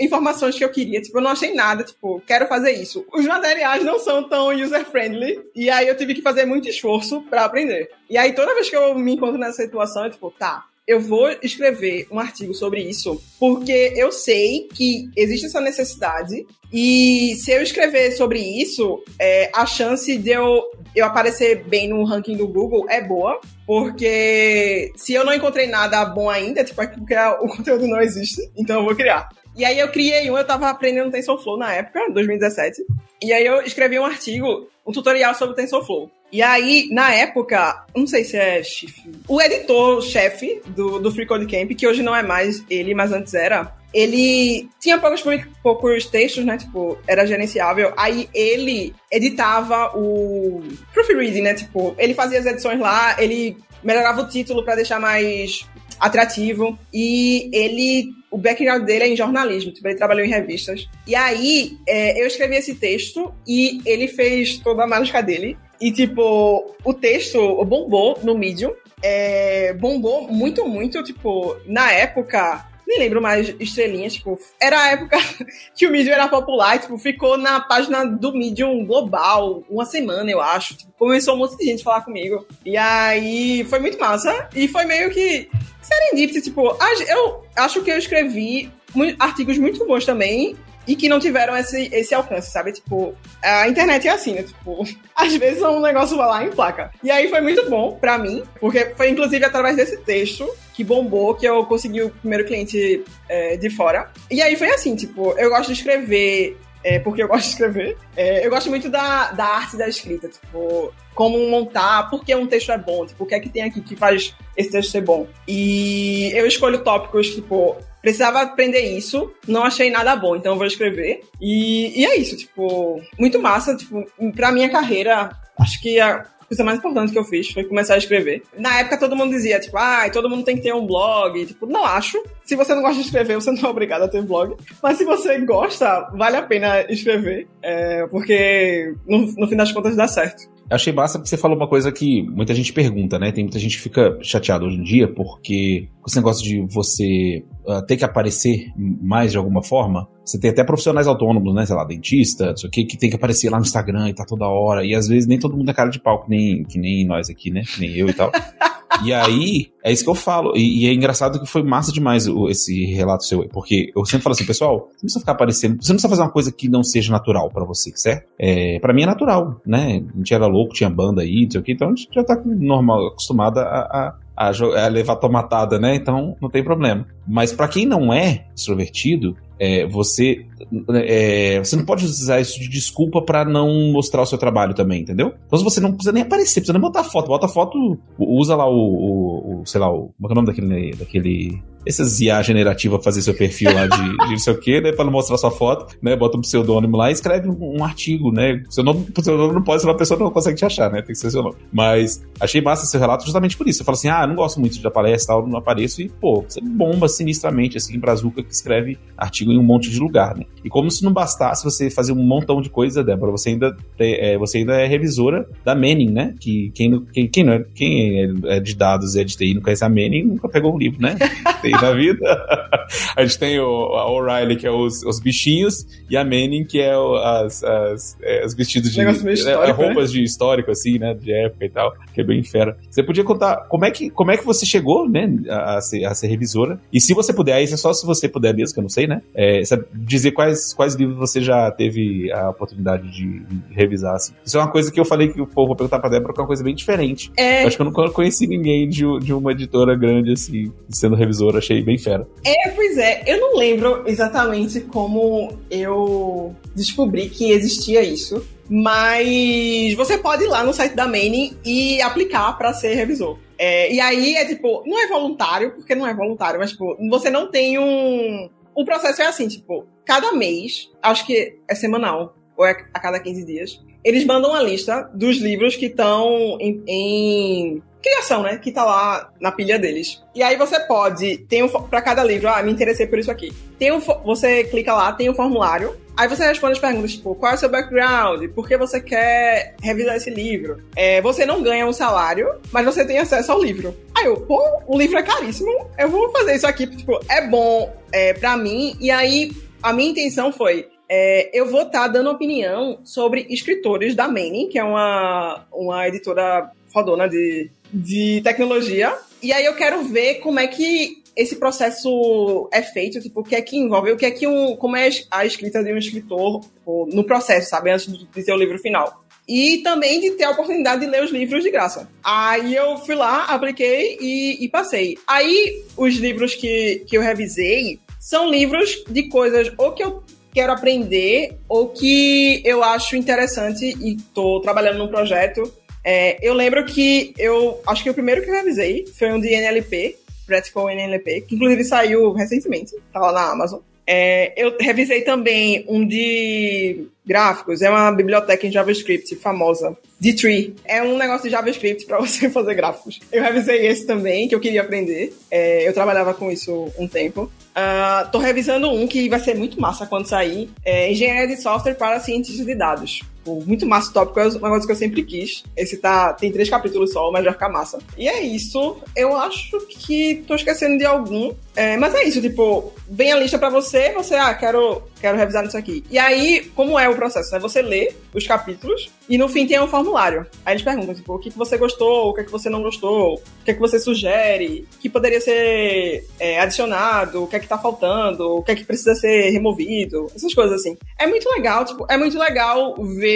informações 0.00 0.56
que 0.56 0.64
eu 0.64 0.70
queria. 0.70 1.00
Tipo, 1.00 1.18
eu 1.18 1.22
não 1.22 1.30
achei 1.30 1.54
nada, 1.54 1.84
tipo, 1.84 2.20
quero 2.26 2.46
fazer 2.48 2.72
isso. 2.72 3.06
Os 3.12 3.24
materiais 3.24 3.84
não 3.84 3.98
são 3.98 4.28
tão 4.28 4.48
user-friendly, 4.48 5.40
e 5.54 5.70
aí 5.70 5.86
eu 5.86 5.96
tive 5.96 6.14
que 6.14 6.22
fazer 6.22 6.44
muito 6.44 6.68
esforço 6.68 7.22
para 7.22 7.44
aprender. 7.44 7.90
E 8.10 8.16
aí 8.18 8.34
toda 8.34 8.54
vez 8.54 8.68
que 8.68 8.76
eu 8.76 8.94
me 8.98 9.14
encontro 9.14 9.38
nessa 9.38 9.62
situação, 9.62 10.04
eu, 10.04 10.10
tipo, 10.10 10.30
tá, 10.32 10.64
eu 10.92 11.00
vou 11.00 11.30
escrever 11.42 12.06
um 12.10 12.18
artigo 12.18 12.54
sobre 12.54 12.82
isso, 12.82 13.20
porque 13.38 13.92
eu 13.96 14.12
sei 14.12 14.68
que 14.74 15.10
existe 15.16 15.46
essa 15.46 15.60
necessidade, 15.60 16.46
e 16.72 17.34
se 17.36 17.50
eu 17.50 17.62
escrever 17.62 18.12
sobre 18.12 18.38
isso, 18.40 19.02
é, 19.18 19.50
a 19.54 19.66
chance 19.66 20.16
de 20.16 20.30
eu, 20.30 20.62
eu 20.94 21.04
aparecer 21.04 21.64
bem 21.64 21.88
no 21.88 22.04
ranking 22.04 22.36
do 22.36 22.48
Google 22.48 22.88
é 22.88 23.00
boa, 23.00 23.40
porque 23.66 24.90
se 24.96 25.12
eu 25.12 25.24
não 25.24 25.34
encontrei 25.34 25.66
nada 25.66 26.04
bom 26.04 26.30
ainda, 26.30 26.64
tipo, 26.64 26.80
é 26.80 26.86
porque 26.86 27.14
o 27.14 27.48
conteúdo 27.48 27.86
não 27.86 28.00
existe, 28.00 28.40
então 28.56 28.80
eu 28.80 28.84
vou 28.84 28.94
criar. 28.94 29.28
E 29.56 29.64
aí 29.64 29.78
eu 29.78 29.88
criei 29.90 30.30
um, 30.30 30.38
eu 30.38 30.46
tava 30.46 30.68
aprendendo 30.68 31.10
TensorFlow 31.10 31.58
na 31.58 31.72
época, 31.72 32.10
2017. 32.10 32.82
E 33.22 33.32
aí 33.32 33.46
eu 33.46 33.62
escrevi 33.62 33.98
um 33.98 34.04
artigo, 34.04 34.68
um 34.86 34.92
tutorial 34.92 35.34
sobre 35.34 35.54
TensorFlow. 35.54 36.10
E 36.32 36.40
aí, 36.42 36.88
na 36.90 37.12
época, 37.12 37.84
não 37.94 38.06
sei 38.06 38.24
se 38.24 38.38
é 38.38 38.62
chefe, 38.62 39.12
o 39.28 39.40
editor-chefe 39.40 40.62
do, 40.68 40.98
do 40.98 41.12
Free 41.12 41.26
Code 41.26 41.46
Camp, 41.46 41.76
que 41.76 41.86
hoje 41.86 42.02
não 42.02 42.16
é 42.16 42.22
mais 42.22 42.64
ele, 42.70 42.94
mas 42.94 43.12
antes 43.12 43.34
era, 43.34 43.76
ele 43.92 44.66
tinha 44.80 44.98
poucos, 44.98 45.22
poucos 45.62 46.06
textos, 46.06 46.44
né? 46.44 46.56
Tipo, 46.56 46.98
era 47.06 47.26
gerenciável. 47.26 47.92
Aí 47.98 48.30
ele 48.32 48.94
editava 49.10 49.92
o 49.94 50.62
proofreading, 50.94 51.42
né? 51.42 51.54
Tipo, 51.54 51.94
ele 51.98 52.14
fazia 52.14 52.38
as 52.38 52.46
edições 52.46 52.80
lá, 52.80 53.14
ele 53.22 53.58
melhorava 53.84 54.22
o 54.22 54.28
título 54.28 54.64
para 54.64 54.76
deixar 54.76 54.98
mais 54.98 55.66
atrativo. 56.00 56.78
E 56.92 57.50
ele. 57.52 58.10
O 58.32 58.38
background 58.38 58.84
dele 58.84 59.04
é 59.04 59.08
em 59.08 59.16
jornalismo, 59.16 59.70
tipo, 59.70 59.86
ele 59.86 59.98
trabalhou 59.98 60.24
em 60.24 60.28
revistas. 60.28 60.88
E 61.06 61.14
aí, 61.14 61.76
é, 61.86 62.20
eu 62.20 62.26
escrevi 62.26 62.56
esse 62.56 62.74
texto 62.74 63.32
e 63.46 63.80
ele 63.84 64.08
fez 64.08 64.58
toda 64.58 64.82
a 64.82 64.86
mágica 64.86 65.22
dele. 65.22 65.56
E, 65.80 65.92
tipo, 65.92 66.74
o 66.82 66.94
texto 66.94 67.64
bombou 67.64 68.18
no 68.22 68.36
Medium. 68.36 68.72
É, 69.02 69.74
bombou 69.74 70.28
muito, 70.32 70.66
muito, 70.66 71.02
tipo, 71.02 71.56
na 71.66 71.92
época 71.92 72.64
nem 72.92 72.98
lembro 72.98 73.22
mais 73.22 73.54
estrelinhas, 73.58 74.14
tipo, 74.14 74.38
era 74.60 74.78
a 74.78 74.88
época 74.92 75.18
que 75.74 75.86
o 75.86 75.90
Medium 75.90 76.12
era 76.12 76.28
popular, 76.28 76.78
tipo, 76.78 76.98
ficou 76.98 77.36
na 77.36 77.60
página 77.60 78.04
do 78.04 78.32
Medium 78.32 78.84
global, 78.84 79.62
uma 79.68 79.84
semana, 79.84 80.30
eu 80.30 80.40
acho. 80.40 80.76
Tipo, 80.76 80.92
começou 80.98 81.34
um 81.34 81.38
monte 81.38 81.56
de 81.56 81.64
gente 81.64 81.80
a 81.80 81.84
falar 81.84 82.02
comigo. 82.02 82.46
E 82.64 82.76
aí 82.76 83.64
foi 83.64 83.78
muito 83.78 83.98
massa. 83.98 84.48
E 84.54 84.68
foi 84.68 84.84
meio 84.84 85.10
que 85.10 85.48
serendipity, 85.80 86.42
tipo, 86.42 86.76
eu 87.08 87.42
acho 87.56 87.82
que 87.82 87.90
eu 87.90 87.98
escrevi 87.98 88.70
artigos 89.18 89.58
muito 89.58 89.84
bons 89.86 90.04
também 90.04 90.56
e 90.86 90.96
que 90.96 91.08
não 91.08 91.20
tiveram 91.20 91.56
esse, 91.56 91.88
esse 91.92 92.14
alcance, 92.14 92.50
sabe? 92.50 92.72
Tipo, 92.72 93.14
a 93.42 93.68
internet 93.68 94.08
é 94.08 94.10
assim, 94.10 94.34
né? 94.34 94.42
Tipo, 94.42 94.84
às 95.14 95.34
vezes 95.36 95.62
um 95.62 95.80
negócio 95.80 96.16
vai 96.16 96.26
lá 96.26 96.44
em 96.44 96.50
placa. 96.50 96.90
E 97.02 97.10
aí 97.10 97.28
foi 97.28 97.40
muito 97.40 97.68
bom 97.68 97.92
para 97.92 98.18
mim, 98.18 98.42
porque 98.60 98.92
foi 98.96 99.10
inclusive 99.10 99.44
através 99.44 99.76
desse 99.76 99.96
texto 99.98 100.48
que 100.74 100.82
bombou 100.82 101.34
que 101.34 101.46
eu 101.46 101.64
consegui 101.66 102.02
o 102.02 102.10
primeiro 102.10 102.44
cliente 102.44 103.04
é, 103.28 103.56
de 103.56 103.70
fora. 103.70 104.10
E 104.30 104.40
aí 104.40 104.56
foi 104.56 104.68
assim, 104.68 104.96
tipo, 104.96 105.32
eu 105.38 105.50
gosto 105.50 105.66
de 105.66 105.74
escrever 105.74 106.56
é, 106.84 106.98
porque 106.98 107.22
eu 107.22 107.28
gosto 107.28 107.44
de 107.44 107.50
escrever. 107.50 107.96
É, 108.16 108.44
eu 108.46 108.50
gosto 108.50 108.68
muito 108.68 108.88
da, 108.88 109.32
da 109.32 109.44
arte 109.44 109.76
da 109.76 109.88
escrita, 109.88 110.28
tipo, 110.28 110.92
como 111.14 111.38
montar, 111.48 112.10
por 112.10 112.24
que 112.24 112.34
um 112.34 112.46
texto 112.46 112.72
é 112.72 112.78
bom, 112.78 113.06
tipo, 113.06 113.24
o 113.24 113.26
que 113.26 113.34
é 113.34 113.40
que 113.40 113.48
tem 113.48 113.62
aqui 113.62 113.80
que 113.80 113.96
faz 113.96 114.34
esse 114.56 114.70
texto 114.70 114.90
ser 114.90 115.02
bom. 115.02 115.26
E 115.46 116.30
eu 116.34 116.46
escolho 116.46 116.82
tópicos, 116.82 117.34
tipo, 117.34 117.76
precisava 118.00 118.42
aprender 118.42 118.80
isso, 118.80 119.32
não 119.46 119.62
achei 119.62 119.90
nada 119.90 120.16
bom, 120.16 120.36
então 120.36 120.52
eu 120.52 120.58
vou 120.58 120.66
escrever. 120.66 121.22
E, 121.40 122.00
e 122.00 122.04
é 122.04 122.16
isso, 122.16 122.36
tipo, 122.36 123.00
muito 123.18 123.40
massa, 123.40 123.76
tipo, 123.76 124.04
pra 124.34 124.52
minha 124.52 124.68
carreira, 124.68 125.30
acho 125.58 125.80
que 125.80 126.00
a 126.00 126.26
coisa 126.52 126.64
mais 126.64 126.78
importante 126.78 127.12
que 127.12 127.18
eu 127.18 127.24
fiz 127.24 127.50
foi 127.50 127.64
começar 127.64 127.94
a 127.94 127.98
escrever. 127.98 128.42
Na 128.58 128.78
época 128.78 128.98
todo 128.98 129.16
mundo 129.16 129.30
dizia, 129.30 129.58
tipo, 129.58 129.76
ah, 129.78 130.08
todo 130.12 130.28
mundo 130.28 130.44
tem 130.44 130.56
que 130.56 130.62
ter 130.62 130.74
um 130.74 130.86
blog. 130.86 131.46
Tipo, 131.46 131.66
não 131.66 131.84
acho. 131.84 132.22
Se 132.44 132.56
você 132.56 132.74
não 132.74 132.82
gosta 132.82 132.96
de 132.96 133.06
escrever, 133.06 133.34
você 133.36 133.50
não 133.52 133.62
é 133.62 133.68
obrigado 133.68 134.02
a 134.02 134.08
ter 134.08 134.22
blog. 134.22 134.56
Mas 134.82 134.98
se 134.98 135.04
você 135.04 135.38
gosta, 135.40 136.10
vale 136.14 136.36
a 136.36 136.42
pena 136.42 136.80
escrever. 136.90 137.48
É, 137.62 138.06
porque 138.08 138.94
no, 139.06 139.26
no 139.36 139.48
fim 139.48 139.56
das 139.56 139.72
contas 139.72 139.96
dá 139.96 140.08
certo. 140.08 140.50
Eu 140.70 140.76
achei 140.76 140.92
massa 140.92 141.18
porque 141.18 141.28
você 141.28 141.36
falou 141.36 141.56
uma 141.56 141.68
coisa 141.68 141.92
que 141.92 142.22
muita 142.22 142.54
gente 142.54 142.72
pergunta, 142.72 143.18
né? 143.18 143.30
Tem 143.30 143.44
muita 143.44 143.58
gente 143.58 143.76
que 143.76 143.82
fica 143.82 144.16
chateada 144.22 144.64
hoje 144.64 144.78
em 144.78 144.82
dia 144.82 145.06
porque 145.06 145.88
esse 146.06 146.16
negócio 146.16 146.42
de 146.42 146.62
você 146.72 147.44
uh, 147.66 147.84
ter 147.84 147.96
que 147.96 148.04
aparecer 148.04 148.72
mais 148.74 149.32
de 149.32 149.38
alguma 149.38 149.62
forma, 149.62 150.08
você 150.24 150.40
tem 150.40 150.50
até 150.50 150.64
profissionais 150.64 151.06
autônomos, 151.06 151.54
né? 151.54 151.66
Sei 151.66 151.76
lá, 151.76 151.84
dentista, 151.84 152.54
isso 152.56 152.66
aqui, 152.66 152.86
que 152.86 152.96
tem 152.96 153.10
que 153.10 153.16
aparecer 153.16 153.50
lá 153.50 153.58
no 153.58 153.64
Instagram 153.64 154.08
e 154.08 154.14
tá 154.14 154.24
toda 154.24 154.46
hora. 154.46 154.82
E 154.82 154.94
às 154.94 155.06
vezes 155.06 155.26
nem 155.26 155.38
todo 155.38 155.56
mundo 155.56 155.70
é 155.70 155.74
cara 155.74 155.90
de 155.90 156.00
pau, 156.00 156.22
que 156.22 156.30
nem, 156.30 156.64
que 156.64 156.78
nem 156.78 157.06
nós 157.06 157.28
aqui, 157.28 157.50
né? 157.50 157.62
Que 157.62 157.80
nem 157.80 157.94
eu 157.94 158.08
e 158.08 158.14
tal. 158.14 158.32
E 159.04 159.12
aí, 159.12 159.72
é 159.82 159.92
isso 159.92 160.04
que 160.04 160.10
eu 160.10 160.14
falo. 160.14 160.56
E, 160.56 160.84
e, 160.84 160.88
é 160.88 160.92
engraçado 160.92 161.40
que 161.40 161.46
foi 161.46 161.62
massa 161.62 161.92
demais 161.92 162.26
o, 162.28 162.48
esse 162.48 162.84
relato 162.86 163.24
seu. 163.24 163.48
Porque 163.48 163.90
eu 163.96 164.04
sempre 164.04 164.22
falo 164.22 164.34
assim, 164.34 164.46
pessoal, 164.46 164.78
você 164.78 164.84
não 164.84 165.00
precisa 165.00 165.20
ficar 165.20 165.32
aparecendo. 165.32 165.82
Você 165.82 165.92
não 165.92 165.96
precisa 165.96 166.08
fazer 166.08 166.22
uma 166.22 166.30
coisa 166.30 166.52
que 166.52 166.68
não 166.68 166.82
seja 166.82 167.10
natural 167.10 167.50
para 167.50 167.64
você, 167.64 167.90
certo? 167.94 168.28
É, 168.38 168.78
para 168.80 168.92
mim 168.92 169.02
é 169.02 169.06
natural, 169.06 169.60
né? 169.66 170.02
A 170.14 170.18
gente 170.18 170.34
era 170.34 170.46
louco, 170.46 170.74
tinha 170.74 170.90
banda 170.90 171.22
aí, 171.22 171.44
não 171.44 171.50
sei 171.50 171.60
o 171.60 171.64
então 171.66 171.88
a 171.88 171.94
gente 171.94 172.08
já 172.12 172.24
tá 172.24 172.40
normal, 172.44 173.08
acostumada 173.08 173.62
a, 173.62 174.08
a 174.08 174.14
a, 174.36 174.48
a, 174.48 174.88
levar 174.88 175.16
tomatada, 175.16 175.78
né? 175.78 175.94
Então 175.94 176.36
não 176.40 176.48
tem 176.48 176.64
problema. 176.64 177.06
Mas 177.26 177.52
para 177.52 177.68
quem 177.68 177.86
não 177.86 178.12
é 178.12 178.46
extrovertido, 178.56 179.36
é, 179.64 179.86
você 179.86 180.44
é, 180.92 181.60
você 181.60 181.76
não 181.76 181.84
pode 181.84 182.04
usar 182.04 182.40
isso 182.40 182.58
de 182.58 182.68
desculpa 182.68 183.22
para 183.22 183.44
não 183.44 183.92
mostrar 183.92 184.22
o 184.22 184.26
seu 184.26 184.36
trabalho 184.36 184.74
também, 184.74 185.02
entendeu? 185.02 185.34
Então 185.46 185.56
você 185.60 185.80
não 185.80 185.92
precisa 185.92 186.10
nem 186.10 186.24
aparecer, 186.24 186.60
precisa 186.60 186.72
nem 186.72 186.82
botar 186.82 187.04
foto. 187.04 187.28
Bota 187.28 187.46
foto, 187.46 187.96
usa 188.18 188.56
lá 188.56 188.68
o, 188.68 188.74
o, 188.74 189.60
o 189.60 189.66
sei 189.66 189.80
lá, 189.80 189.88
o, 189.88 190.12
como 190.20 190.28
é 190.28 190.32
o 190.32 190.34
nome 190.34 190.48
daquele, 190.48 190.90
daquele 190.96 191.62
essas 191.86 192.20
IA 192.20 192.42
generativa 192.42 193.00
fazer 193.00 193.22
seu 193.22 193.34
perfil 193.34 193.72
lá 193.72 193.86
de, 193.86 194.02
de 194.02 194.30
não 194.30 194.38
sei 194.38 194.52
o 194.52 194.58
que, 194.58 194.80
né? 194.80 194.92
Pra 194.92 195.04
não 195.04 195.12
mostrar 195.12 195.36
sua 195.36 195.50
foto, 195.50 195.96
né? 196.00 196.16
Bota 196.16 196.36
um 196.36 196.40
pseudônimo 196.40 196.96
lá 196.96 197.10
e 197.10 197.12
escreve 197.12 197.48
um, 197.48 197.78
um 197.78 197.84
artigo, 197.84 198.32
né? 198.32 198.62
Seu 198.68 198.84
nome, 198.84 199.06
seu 199.20 199.36
nome 199.36 199.54
não 199.54 199.62
pode, 199.62 199.80
senão 199.80 199.94
a 199.94 199.96
pessoa 199.96 200.18
não 200.18 200.30
consegue 200.30 200.56
te 200.56 200.64
achar, 200.64 200.90
né? 200.90 201.02
Tem 201.02 201.12
que 201.12 201.18
ser 201.18 201.30
seu 201.30 201.42
nome. 201.42 201.56
Mas 201.72 202.24
achei 202.40 202.60
massa 202.60 202.86
seu 202.86 203.00
relato 203.00 203.24
justamente 203.24 203.56
por 203.56 203.68
isso. 203.68 203.78
Você 203.78 203.84
fala 203.84 203.96
assim, 203.96 204.08
ah, 204.08 204.26
não 204.26 204.34
gosto 204.34 204.60
muito 204.60 204.78
de 204.78 204.90
palestra, 204.90 205.34
tal, 205.34 205.46
não 205.46 205.58
apareço, 205.58 206.02
e, 206.02 206.08
pô, 206.08 206.44
você 206.46 206.60
bomba 206.60 207.08
sinistramente, 207.08 207.76
assim, 207.76 207.98
brazuca 207.98 208.42
que 208.42 208.52
escreve 208.52 208.98
artigo 209.16 209.52
em 209.52 209.58
um 209.58 209.62
monte 209.62 209.90
de 209.90 209.98
lugar, 209.98 210.36
né? 210.36 210.44
E 210.64 210.68
como 210.68 210.90
se 210.90 211.02
não 211.04 211.12
bastasse 211.12 211.64
você 211.64 211.90
fazer 211.90 212.12
um 212.12 212.22
montão 212.22 212.60
de 212.60 212.68
coisa, 212.68 213.02
Débora, 213.02 213.32
você 213.32 213.50
ainda, 213.50 213.76
é, 213.98 214.36
você 214.38 214.58
ainda 214.58 214.74
é 214.74 214.86
revisora 214.86 215.48
da 215.64 215.74
Manning, 215.74 216.10
né? 216.10 216.34
Que 216.38 216.70
quem, 216.74 217.04
quem, 217.12 217.28
quem, 217.28 217.44
não 217.44 217.52
é, 217.54 217.64
quem 217.74 218.40
é 218.44 218.60
de 218.60 218.74
dados 218.74 219.14
e 219.14 219.20
é 219.20 219.24
de 219.24 219.36
TI 219.36 219.54
não 219.54 219.62
conhece 219.62 219.84
a 219.84 219.88
Manning 219.88 220.24
nunca 220.24 220.48
pegou 220.48 220.74
um 220.74 220.78
livro, 220.78 221.00
né? 221.00 221.16
Tem 221.60 221.71
na 221.72 221.92
vida. 221.92 222.24
a 223.16 223.24
gente 223.24 223.38
tem 223.38 223.58
o, 223.58 223.64
a 223.64 224.10
O'Reilly, 224.10 224.56
que 224.56 224.66
é 224.66 224.70
os, 224.70 225.02
os 225.04 225.20
bichinhos, 225.20 225.86
e 226.08 226.16
a 226.16 226.24
Manning, 226.24 226.64
que 226.64 226.80
é 226.80 226.96
o, 226.96 227.16
as, 227.16 227.62
as, 227.62 228.16
é, 228.22 228.44
os 228.44 228.54
vestidos 228.54 228.92
de. 228.92 229.00
É, 229.00 229.70
roupas 229.70 230.12
né? 230.12 230.18
de 230.18 230.24
histórico, 230.24 230.70
assim, 230.70 230.98
né? 230.98 231.14
De 231.14 231.32
época 231.32 231.64
e 231.64 231.70
tal, 231.70 231.94
que 232.14 232.20
é 232.20 232.24
bem 232.24 232.42
fera. 232.42 232.76
Você 232.90 233.02
podia 233.02 233.24
contar 233.24 233.68
como 233.68 233.84
é 233.84 233.90
que, 233.90 234.10
como 234.10 234.30
é 234.30 234.36
que 234.36 234.44
você 234.44 234.64
chegou, 234.64 235.08
né? 235.08 235.28
A, 235.48 235.76
a, 235.76 235.80
ser, 235.80 236.04
a 236.04 236.14
ser 236.14 236.28
revisora. 236.28 236.80
E 236.92 237.00
se 237.00 237.14
você 237.14 237.32
puder, 237.32 237.54
aí 237.54 237.64
é 237.64 237.76
só 237.76 237.92
se 237.92 238.06
você 238.06 238.28
puder 238.28 238.54
mesmo, 238.54 238.74
que 238.74 238.80
eu 238.80 238.82
não 238.82 238.90
sei, 238.90 239.06
né? 239.06 239.22
É, 239.34 239.62
dizer 239.92 240.32
quais, 240.32 240.74
quais 240.74 240.94
livros 240.94 241.16
você 241.16 241.40
já 241.40 241.70
teve 241.70 242.30
a 242.32 242.50
oportunidade 242.50 243.10
de 243.10 243.42
revisar, 243.70 244.14
assim. 244.14 244.32
Isso 244.44 244.56
é 244.56 244.60
uma 244.60 244.70
coisa 244.70 244.90
que 244.90 245.00
eu 245.00 245.04
falei 245.04 245.28
que 245.28 245.40
o 245.40 245.46
povo 245.46 245.68
vou 245.68 245.76
perguntar 245.76 245.98
pra 245.98 246.10
Débora, 246.10 246.32
que 246.32 246.40
é 246.40 246.42
uma 246.42 246.46
coisa 246.46 246.62
bem 246.62 246.74
diferente. 246.74 247.32
É... 247.36 247.62
Eu 247.62 247.66
acho 247.68 247.76
que 247.76 247.82
eu 247.82 247.86
nunca 247.86 248.10
conheci 248.10 248.46
ninguém 248.46 248.88
de, 248.88 249.04
de 249.20 249.32
uma 249.32 249.52
editora 249.52 249.96
grande, 249.96 250.32
assim, 250.32 250.72
sendo 250.88 251.16
revisora. 251.16 251.60
Achei 251.62 251.80
bem 251.80 251.96
fera. 251.96 252.26
É, 252.44 252.70
pois 252.70 252.98
é. 252.98 253.22
Eu 253.24 253.40
não 253.40 253.56
lembro 253.56 254.02
exatamente 254.04 254.80
como 254.80 255.56
eu 255.70 256.56
descobri 256.74 257.28
que 257.28 257.52
existia 257.52 258.02
isso. 258.02 258.44
Mas 258.68 259.94
você 259.94 260.18
pode 260.18 260.44
ir 260.44 260.48
lá 260.48 260.64
no 260.64 260.72
site 260.72 260.94
da 260.94 261.06
Manning 261.06 261.56
e 261.64 262.00
aplicar 262.02 262.56
para 262.58 262.72
ser 262.72 262.94
revisor. 262.94 263.38
É, 263.56 263.92
e 263.92 264.00
aí 264.00 264.34
é 264.34 264.44
tipo, 264.44 264.82
não 264.86 265.00
é 265.00 265.06
voluntário, 265.06 265.72
porque 265.72 265.94
não 265.94 266.06
é 266.06 266.12
voluntário, 266.12 266.58
mas 266.58 266.72
tipo, 266.72 266.96
você 267.08 267.30
não 267.30 267.48
tem 267.48 267.78
um. 267.78 268.50
O 268.74 268.84
processo 268.84 269.22
é 269.22 269.26
assim, 269.26 269.46
tipo, 269.46 269.86
cada 270.04 270.32
mês, 270.32 270.90
acho 271.02 271.26
que 271.26 271.58
é 271.68 271.74
semanal, 271.74 272.34
ou 272.56 272.64
é 272.64 272.70
a 272.92 272.98
cada 272.98 273.20
15 273.20 273.44
dias, 273.44 273.80
eles 274.04 274.24
mandam 274.24 274.50
uma 274.50 274.62
lista 274.62 275.08
dos 275.14 275.38
livros 275.38 275.76
que 275.76 275.86
estão 275.86 276.56
em, 276.60 276.82
em 276.86 277.82
criação, 278.02 278.42
né? 278.42 278.58
Que 278.58 278.72
tá 278.72 278.84
lá 278.84 279.30
na 279.40 279.52
pilha 279.52 279.78
deles. 279.78 280.22
E 280.34 280.42
aí 280.42 280.56
você 280.56 280.80
pode, 280.80 281.38
tem 281.48 281.62
um, 281.62 281.68
para 281.68 282.02
cada 282.02 282.24
livro, 282.24 282.48
ah, 282.48 282.62
me 282.62 282.72
interessei 282.72 283.06
por 283.06 283.18
isso 283.18 283.30
aqui. 283.30 283.52
Tem 283.78 283.92
um, 283.92 284.00
você 284.00 284.64
clica 284.64 284.92
lá, 284.92 285.12
tem 285.12 285.30
um 285.30 285.34
formulário. 285.34 285.96
Aí 286.14 286.28
você 286.28 286.44
responde 286.44 286.72
as 286.72 286.78
perguntas, 286.78 287.12
tipo, 287.12 287.34
qual 287.34 287.52
é 287.52 287.54
o 287.54 287.58
seu 287.58 287.70
background? 287.70 288.46
Por 288.50 288.68
que 288.68 288.76
você 288.76 289.00
quer 289.00 289.76
revisar 289.80 290.16
esse 290.16 290.28
livro? 290.28 290.82
É, 290.94 291.22
você 291.22 291.46
não 291.46 291.62
ganha 291.62 291.86
um 291.86 291.92
salário, 291.92 292.60
mas 292.70 292.84
você 292.84 293.04
tem 293.04 293.18
acesso 293.18 293.50
ao 293.50 293.62
livro. 293.62 293.96
Aí 294.14 294.26
eu, 294.26 294.36
pô, 294.42 294.60
o 294.86 294.98
livro 294.98 295.16
é 295.16 295.22
caríssimo, 295.22 295.70
eu 295.98 296.10
vou 296.10 296.30
fazer 296.30 296.54
isso 296.54 296.66
aqui, 296.66 296.86
tipo, 296.86 297.18
é 297.30 297.46
bom 297.46 297.96
é, 298.12 298.34
pra 298.34 298.58
mim. 298.58 298.94
E 299.00 299.10
aí, 299.10 299.52
a 299.82 299.92
minha 299.92 300.10
intenção 300.10 300.52
foi, 300.52 300.88
é, 301.12 301.50
eu 301.52 301.66
vou 301.66 301.82
estar 301.82 302.02
tá 302.02 302.08
dando 302.08 302.30
opinião 302.30 303.00
sobre 303.04 303.46
escritores 303.50 304.14
da 304.14 304.26
Manning, 304.28 304.68
que 304.68 304.78
é 304.78 304.84
uma, 304.84 305.66
uma 305.70 306.08
editora 306.08 306.70
fodona 306.88 307.28
de 307.28 307.70
de 307.92 308.40
tecnologia. 308.42 309.14
E 309.42 309.52
aí 309.52 309.64
eu 309.64 309.74
quero 309.74 310.02
ver 310.04 310.36
como 310.36 310.58
é 310.58 310.66
que 310.66 311.22
esse 311.36 311.56
processo 311.56 312.68
é 312.72 312.82
feito, 312.82 313.20
tipo, 313.20 313.40
o 313.40 313.44
que 313.44 313.54
é 313.54 313.60
que 313.60 313.76
envolve, 313.76 314.12
o 314.12 314.16
que 314.16 314.26
é 314.26 314.30
que 314.30 314.46
um, 314.46 314.76
como 314.76 314.96
é 314.96 315.10
a 315.30 315.44
escrita 315.44 315.82
de 315.82 315.92
um 315.92 315.98
escritor 315.98 316.60
tipo, 316.60 317.08
no 317.12 317.24
processo, 317.24 317.68
sabe, 317.68 317.90
antes 317.90 318.06
de 318.06 318.26
ter 318.26 318.52
o 318.52 318.56
livro 318.56 318.78
final. 318.78 319.22
E 319.48 319.78
também 319.78 320.20
de 320.20 320.32
ter 320.32 320.44
a 320.44 320.50
oportunidade 320.50 321.00
de 321.00 321.10
ler 321.10 321.24
os 321.24 321.30
livros 321.30 321.64
de 321.64 321.70
graça. 321.70 322.08
Aí 322.22 322.74
eu 322.74 322.96
fui 322.98 323.14
lá, 323.14 323.44
apliquei 323.46 324.16
e, 324.20 324.64
e 324.64 324.68
passei. 324.68 325.18
Aí 325.26 325.84
os 325.96 326.14
livros 326.14 326.54
que, 326.54 327.04
que 327.08 327.16
eu 327.16 327.22
revisei 327.22 327.98
são 328.20 328.48
livros 328.48 329.02
de 329.08 329.28
coisas 329.28 329.72
ou 329.76 329.92
que 329.92 330.04
eu 330.04 330.22
quero 330.52 330.72
aprender 330.72 331.56
ou 331.68 331.88
que 331.88 332.62
eu 332.64 332.82
acho 332.82 333.16
interessante 333.16 333.96
e 334.00 334.16
estou 334.16 334.60
trabalhando 334.60 334.98
num 334.98 335.08
projeto 335.08 335.62
é, 336.04 336.36
eu 336.42 336.52
lembro 336.54 336.84
que 336.84 337.32
eu 337.38 337.80
acho 337.86 338.02
que 338.02 338.10
o 338.10 338.14
primeiro 338.14 338.42
que 338.42 338.50
eu 338.50 338.54
revisei 338.54 339.06
foi 339.06 339.32
um 339.32 339.40
de 339.40 339.48
NLP, 339.48 340.16
Practical 340.46 340.90
NLP, 340.90 341.42
que 341.42 341.54
inclusive 341.54 341.84
saiu 341.84 342.32
recentemente, 342.32 342.92
tá 343.12 343.20
lá 343.20 343.32
na 343.32 343.52
Amazon. 343.52 343.80
É, 344.06 344.52
eu 344.56 344.76
revisei 344.80 345.22
também 345.22 345.84
um 345.88 346.06
de 346.06 347.06
gráficos, 347.24 347.82
é 347.82 347.88
uma 347.90 348.10
biblioteca 348.10 348.66
em 348.66 348.72
JavaScript 348.72 349.36
famosa, 349.36 349.96
D3. 350.20 350.72
É 350.84 351.02
um 351.02 351.16
negócio 351.16 351.44
de 351.44 351.50
JavaScript 351.50 352.04
para 352.06 352.18
você 352.20 352.50
fazer 352.50 352.74
gráficos. 352.74 353.20
Eu 353.30 353.42
revisei 353.42 353.86
esse 353.86 354.06
também, 354.06 354.48
que 354.48 354.54
eu 354.54 354.60
queria 354.60 354.82
aprender. 354.82 355.32
É, 355.50 355.86
eu 355.86 355.92
trabalhava 355.92 356.34
com 356.34 356.50
isso 356.50 356.90
um 356.98 357.06
tempo. 357.06 357.50
Uh, 357.72 358.30
tô 358.30 358.38
revisando 358.38 358.90
um 358.90 359.06
que 359.06 359.28
vai 359.28 359.40
ser 359.40 359.54
muito 359.54 359.80
massa 359.80 360.06
quando 360.06 360.26
sair. 360.26 360.68
É 360.84 361.10
Engenharia 361.10 361.56
de 361.56 361.62
Software 361.62 361.94
para 361.94 362.20
Cientistas 362.20 362.66
de 362.66 362.74
Dados. 362.74 363.22
Tipo, 363.42 363.60
muito 363.66 363.84
massa 363.84 364.12
tópico, 364.12 364.38
é 364.38 364.46
uma 364.46 364.70
coisa 364.70 364.86
que 364.86 364.92
eu 364.92 364.96
sempre 364.96 365.24
quis. 365.24 365.64
Esse 365.76 365.96
tá, 365.96 366.32
tem 366.32 366.52
três 366.52 366.70
capítulos 366.70 367.12
só, 367.12 367.28
mas 367.32 367.42
vai 367.42 367.52
ficar 367.52 367.68
massa. 367.68 367.98
E 368.16 368.28
é 368.28 368.40
isso. 368.40 368.98
Eu 369.16 369.36
acho 369.36 369.80
que 369.88 370.44
tô 370.46 370.54
esquecendo 370.54 370.96
de 370.96 371.04
algum. 371.04 371.52
É, 371.74 371.96
mas 371.96 372.14
é 372.14 372.22
isso, 372.22 372.40
tipo, 372.40 372.92
vem 373.08 373.32
a 373.32 373.36
lista 373.36 373.58
para 373.58 373.70
você, 373.70 374.12
você, 374.12 374.34
ah, 374.34 374.54
quero, 374.54 375.02
quero 375.20 375.38
revisar 375.38 375.64
isso 375.64 375.76
aqui. 375.76 376.04
E 376.10 376.18
aí, 376.18 376.70
como 376.76 376.98
é 376.98 377.08
o 377.08 377.16
processo, 377.16 377.50
né? 377.50 377.58
Você 377.58 377.80
lê 377.80 378.12
os 378.34 378.46
capítulos 378.46 379.10
e 379.26 379.38
no 379.38 379.48
fim 379.48 379.66
tem 379.66 379.80
um 379.80 379.88
formulário. 379.88 380.46
Aí 380.66 380.74
eles 380.74 380.82
perguntam, 380.82 381.14
tipo, 381.14 381.34
o 381.34 381.38
que, 381.38 381.50
que 381.50 381.56
você 381.56 381.78
gostou, 381.78 382.28
o 382.28 382.34
que, 382.34 382.44
que 382.44 382.52
você 382.52 382.68
não 382.68 382.82
gostou, 382.82 383.36
o 383.36 383.64
que, 383.64 383.72
que 383.72 383.80
você 383.80 383.98
sugere, 383.98 384.86
o 384.96 384.98
que 384.98 385.08
poderia 385.08 385.40
ser 385.40 386.28
é, 386.38 386.60
adicionado, 386.60 387.42
o 387.42 387.46
que 387.46 387.56
é 387.56 387.58
que 387.58 387.66
tá 387.66 387.78
faltando, 387.78 388.56
o 388.56 388.62
que 388.62 388.72
é 388.72 388.74
que 388.74 388.84
precisa 388.84 389.14
ser 389.14 389.50
removido, 389.50 390.26
essas 390.36 390.52
coisas 390.52 390.80
assim. 390.80 390.98
É 391.18 391.26
muito 391.26 391.48
legal, 391.48 391.86
tipo, 391.86 392.04
é 392.08 392.18
muito 392.18 392.38
legal 392.38 392.94
ver. 393.02 393.31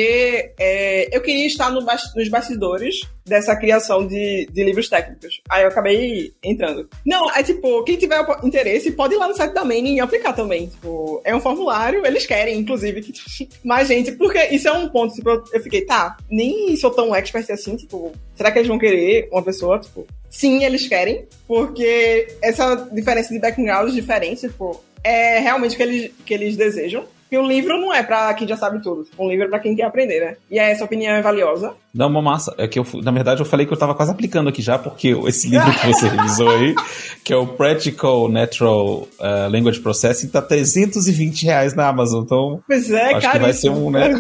É, 0.59 1.17
eu 1.17 1.21
queria 1.21 1.47
estar 1.47 1.71
no, 1.71 1.81
nos 1.81 2.29
bastidores 2.29 3.01
dessa 3.25 3.57
criação 3.57 4.07
de, 4.07 4.49
de 4.53 4.65
livros 4.65 4.89
técnicos. 4.89 5.41
Aí 5.49 5.65
eu 5.65 5.69
acabei 5.69 6.33
entrando. 6.43 6.89
Não, 7.05 7.31
é 7.31 7.43
tipo, 7.43 7.83
quem 7.83 7.97
tiver 7.97 8.25
interesse 8.43 8.93
pode 8.93 9.15
ir 9.15 9.19
lá 9.19 9.29
no 9.29 9.35
site 9.35 9.53
da 9.53 9.65
e 9.75 10.01
aplicar 10.01 10.33
também. 10.33 10.69
Tipo, 10.69 11.21
é 11.25 11.35
um 11.35 11.41
formulário, 11.41 12.07
eles 12.07 12.25
querem, 12.25 12.59
inclusive, 12.59 13.03
que 13.03 13.13
mais 13.65 13.89
gente, 13.89 14.13
porque 14.13 14.39
isso 14.47 14.69
é 14.69 14.73
um 14.73 14.89
ponto, 14.89 15.15
tipo, 15.15 15.29
eu 15.31 15.61
fiquei, 15.61 15.83
tá, 15.83 16.17
nem 16.31 16.77
sou 16.77 16.91
tão 16.91 17.15
expert 17.15 17.51
assim, 17.51 17.77
tipo, 17.77 18.13
será 18.35 18.53
que 18.53 18.59
eles 18.59 18.69
vão 18.69 18.79
querer 18.79 19.29
uma 19.33 19.43
pessoa, 19.43 19.79
tipo, 19.81 20.07
sim, 20.31 20.65
eles 20.65 20.87
querem, 20.87 21.27
porque 21.49 22.29
essa 22.41 22.77
diferença 22.93 23.33
de 23.35 23.41
backgrounds 23.41 23.95
diferentes, 23.95 24.43
tipo, 24.43 24.83
é 25.03 25.39
realmente 25.39 25.75
o 25.75 25.77
que 25.77 25.83
eles, 25.83 26.11
que 26.25 26.35
eles 26.35 26.57
desejam. 26.57 27.05
Porque 27.27 27.39
um 27.39 27.47
livro 27.47 27.77
não 27.81 27.93
é 27.93 28.05
pra 28.05 28.33
quem 28.35 28.47
já 28.47 28.57
sabe 28.57 28.81
tudo. 28.81 29.05
Um 29.19 29.29
livro 29.29 29.47
é 29.47 29.49
pra 29.49 29.59
quem 29.59 29.75
quer 29.75 29.83
aprender, 29.83 30.21
né? 30.21 30.37
E 30.49 30.61
essa 30.61 30.85
opinião 30.85 31.13
é 31.13 31.21
valiosa. 31.21 31.75
Dá 31.93 32.07
uma 32.07 32.23
massa. 32.23 32.55
É 32.57 32.69
que 32.69 32.79
eu, 32.79 32.87
na 33.03 33.11
verdade, 33.11 33.41
eu 33.41 33.45
falei 33.45 33.67
que 33.67 33.73
eu 33.73 33.77
tava 33.77 33.97
quase 33.97 34.13
aplicando 34.13 34.49
aqui 34.49 34.63
já, 34.63 34.79
porque 34.79 35.09
esse 35.27 35.49
livro 35.49 35.73
que 35.73 35.87
você 35.89 36.09
revisou 36.09 36.49
aí, 36.49 36.75
que 37.25 37.33
é 37.33 37.37
o 37.37 37.47
Practical 37.47 38.29
Natural 38.29 39.09
uh, 39.19 39.51
Language 39.51 39.81
Processing, 39.81 40.29
tá 40.29 40.41
320 40.41 41.45
reais 41.45 41.75
na 41.75 41.89
Amazon. 41.89 42.23
Então, 42.23 42.61
pois 42.67 42.91
é, 42.93 43.15
acho 43.15 43.33
que 43.33 43.39
vai 43.41 43.53
ser 43.53 43.71
um, 43.71 43.91
né? 43.91 44.15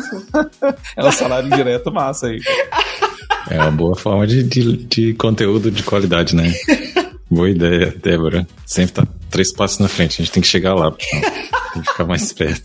é 0.96 1.04
um 1.04 1.12
salário 1.12 1.48
direto 1.48 1.92
massa 1.92 2.26
aí. 2.26 2.40
É 3.48 3.60
uma 3.60 3.70
boa 3.70 3.94
forma 3.94 4.26
de, 4.26 4.42
de, 4.42 4.76
de 4.78 5.14
conteúdo 5.14 5.70
de 5.70 5.84
qualidade, 5.84 6.34
né? 6.34 6.52
Boa 7.28 7.50
ideia, 7.50 7.92
Débora. 8.00 8.46
Sempre 8.64 8.92
tá 8.92 9.06
três 9.30 9.52
passos 9.52 9.80
na 9.80 9.88
frente. 9.88 10.22
A 10.22 10.24
gente 10.24 10.32
tem 10.32 10.40
que 10.40 10.48
chegar 10.48 10.74
lá. 10.74 10.94
Tem 11.76 11.82
que 11.82 11.90
ficar 11.90 12.04
mais 12.04 12.32
perto. 12.32 12.64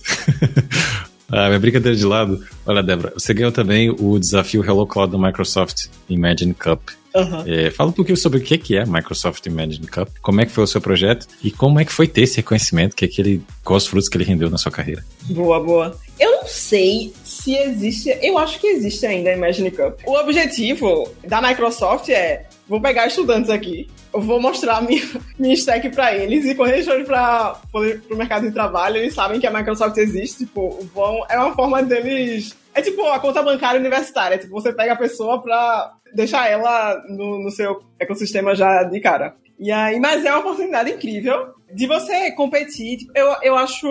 ah, 1.30 1.48
minha 1.48 1.60
brincadeira 1.60 1.98
de 1.98 2.06
lado. 2.06 2.44
Olha, 2.66 2.82
Débora, 2.82 3.14
você 3.14 3.34
ganhou 3.34 3.52
também 3.52 3.90
o 3.90 4.18
desafio 4.18 4.64
Hello 4.64 4.88
Cloud 4.88 5.12
da 5.12 5.18
Microsoft 5.18 5.88
Imagine 6.10 6.54
Cup. 6.54 6.82
Uhum. 7.14 7.44
É, 7.46 7.70
fala 7.72 7.90
um 7.90 7.94
pouquinho 7.94 8.16
sobre 8.16 8.40
o 8.40 8.42
que 8.42 8.78
é 8.78 8.86
Microsoft 8.86 9.46
Imagine 9.46 9.86
Cup, 9.86 10.08
como 10.22 10.40
é 10.40 10.46
que 10.46 10.52
foi 10.52 10.64
o 10.64 10.68
seu 10.68 10.80
projeto 10.80 11.28
e 11.44 11.52
como 11.52 11.78
é 11.78 11.84
que 11.84 11.92
foi 11.92 12.08
ter 12.08 12.22
esse 12.22 12.38
reconhecimento, 12.38 12.96
que 12.96 13.04
é 13.04 13.08
aquele, 13.08 13.44
quais 13.66 13.86
frutos 13.86 14.08
que 14.08 14.16
ele 14.16 14.24
rendeu 14.24 14.50
na 14.50 14.58
sua 14.58 14.72
carreira. 14.72 15.04
Boa, 15.24 15.60
boa. 15.60 16.00
Eu 16.18 16.32
não 16.32 16.48
sei 16.48 17.14
se 17.24 17.54
existe, 17.54 18.18
eu 18.22 18.38
acho 18.38 18.60
que 18.60 18.68
existe 18.68 19.06
ainda 19.06 19.30
a 19.30 19.34
Imagine 19.34 19.72
Cup. 19.72 20.00
O 20.06 20.18
objetivo 20.18 21.10
da 21.28 21.42
Microsoft 21.42 22.08
é, 22.08 22.46
vou 22.68 22.80
pegar 22.80 23.08
estudantes 23.08 23.50
aqui, 23.50 23.90
eu 24.14 24.22
vou 24.22 24.42
mostrar 24.42 24.82
minha, 24.82 25.02
minha 25.38 25.54
stack 25.54 25.90
para 25.90 26.16
eles 26.16 26.46
e 26.46 26.56
quando 26.56 26.72
eles 26.72 26.86
forem 26.86 27.06
para 27.06 27.60
o 28.12 28.16
mercado 28.16 28.48
de 28.48 28.54
trabalho, 28.54 28.98
eles 28.98 29.14
sabem 29.14 29.40
que 29.40 29.48
a 29.48 29.52
Microsoft 29.52 29.98
existe, 29.98 30.46
tipo, 30.46 30.80
vão, 30.94 31.26
é 31.30 31.38
uma 31.38 31.54
forma 31.54 31.82
deles 31.82 32.56
é 32.74 32.82
tipo 32.82 33.06
a 33.08 33.20
conta 33.20 33.44
bancária 33.44 33.80
universitária. 33.80 34.38
Tipo, 34.38 34.54
você 34.54 34.74
pega 34.74 34.94
a 34.94 34.98
pessoa 34.98 35.42
pra 35.42 35.94
deixar 36.14 36.50
ela 36.50 37.04
no, 37.10 37.44
no 37.44 37.52
seu 37.52 37.82
ecossistema 38.00 38.56
já 38.56 38.84
de 38.84 39.00
cara. 39.00 39.36
E 39.60 39.72
aí, 39.72 40.00
mas 40.00 40.26
é 40.26 40.32
uma 40.32 40.40
oportunidade 40.40 40.92
incrível 40.92 41.54
de 41.72 41.86
você 41.86 42.32
competir. 42.32 42.98
Tipo, 42.98 43.12
eu, 43.16 43.36
eu 43.44 43.56
acho 43.56 43.88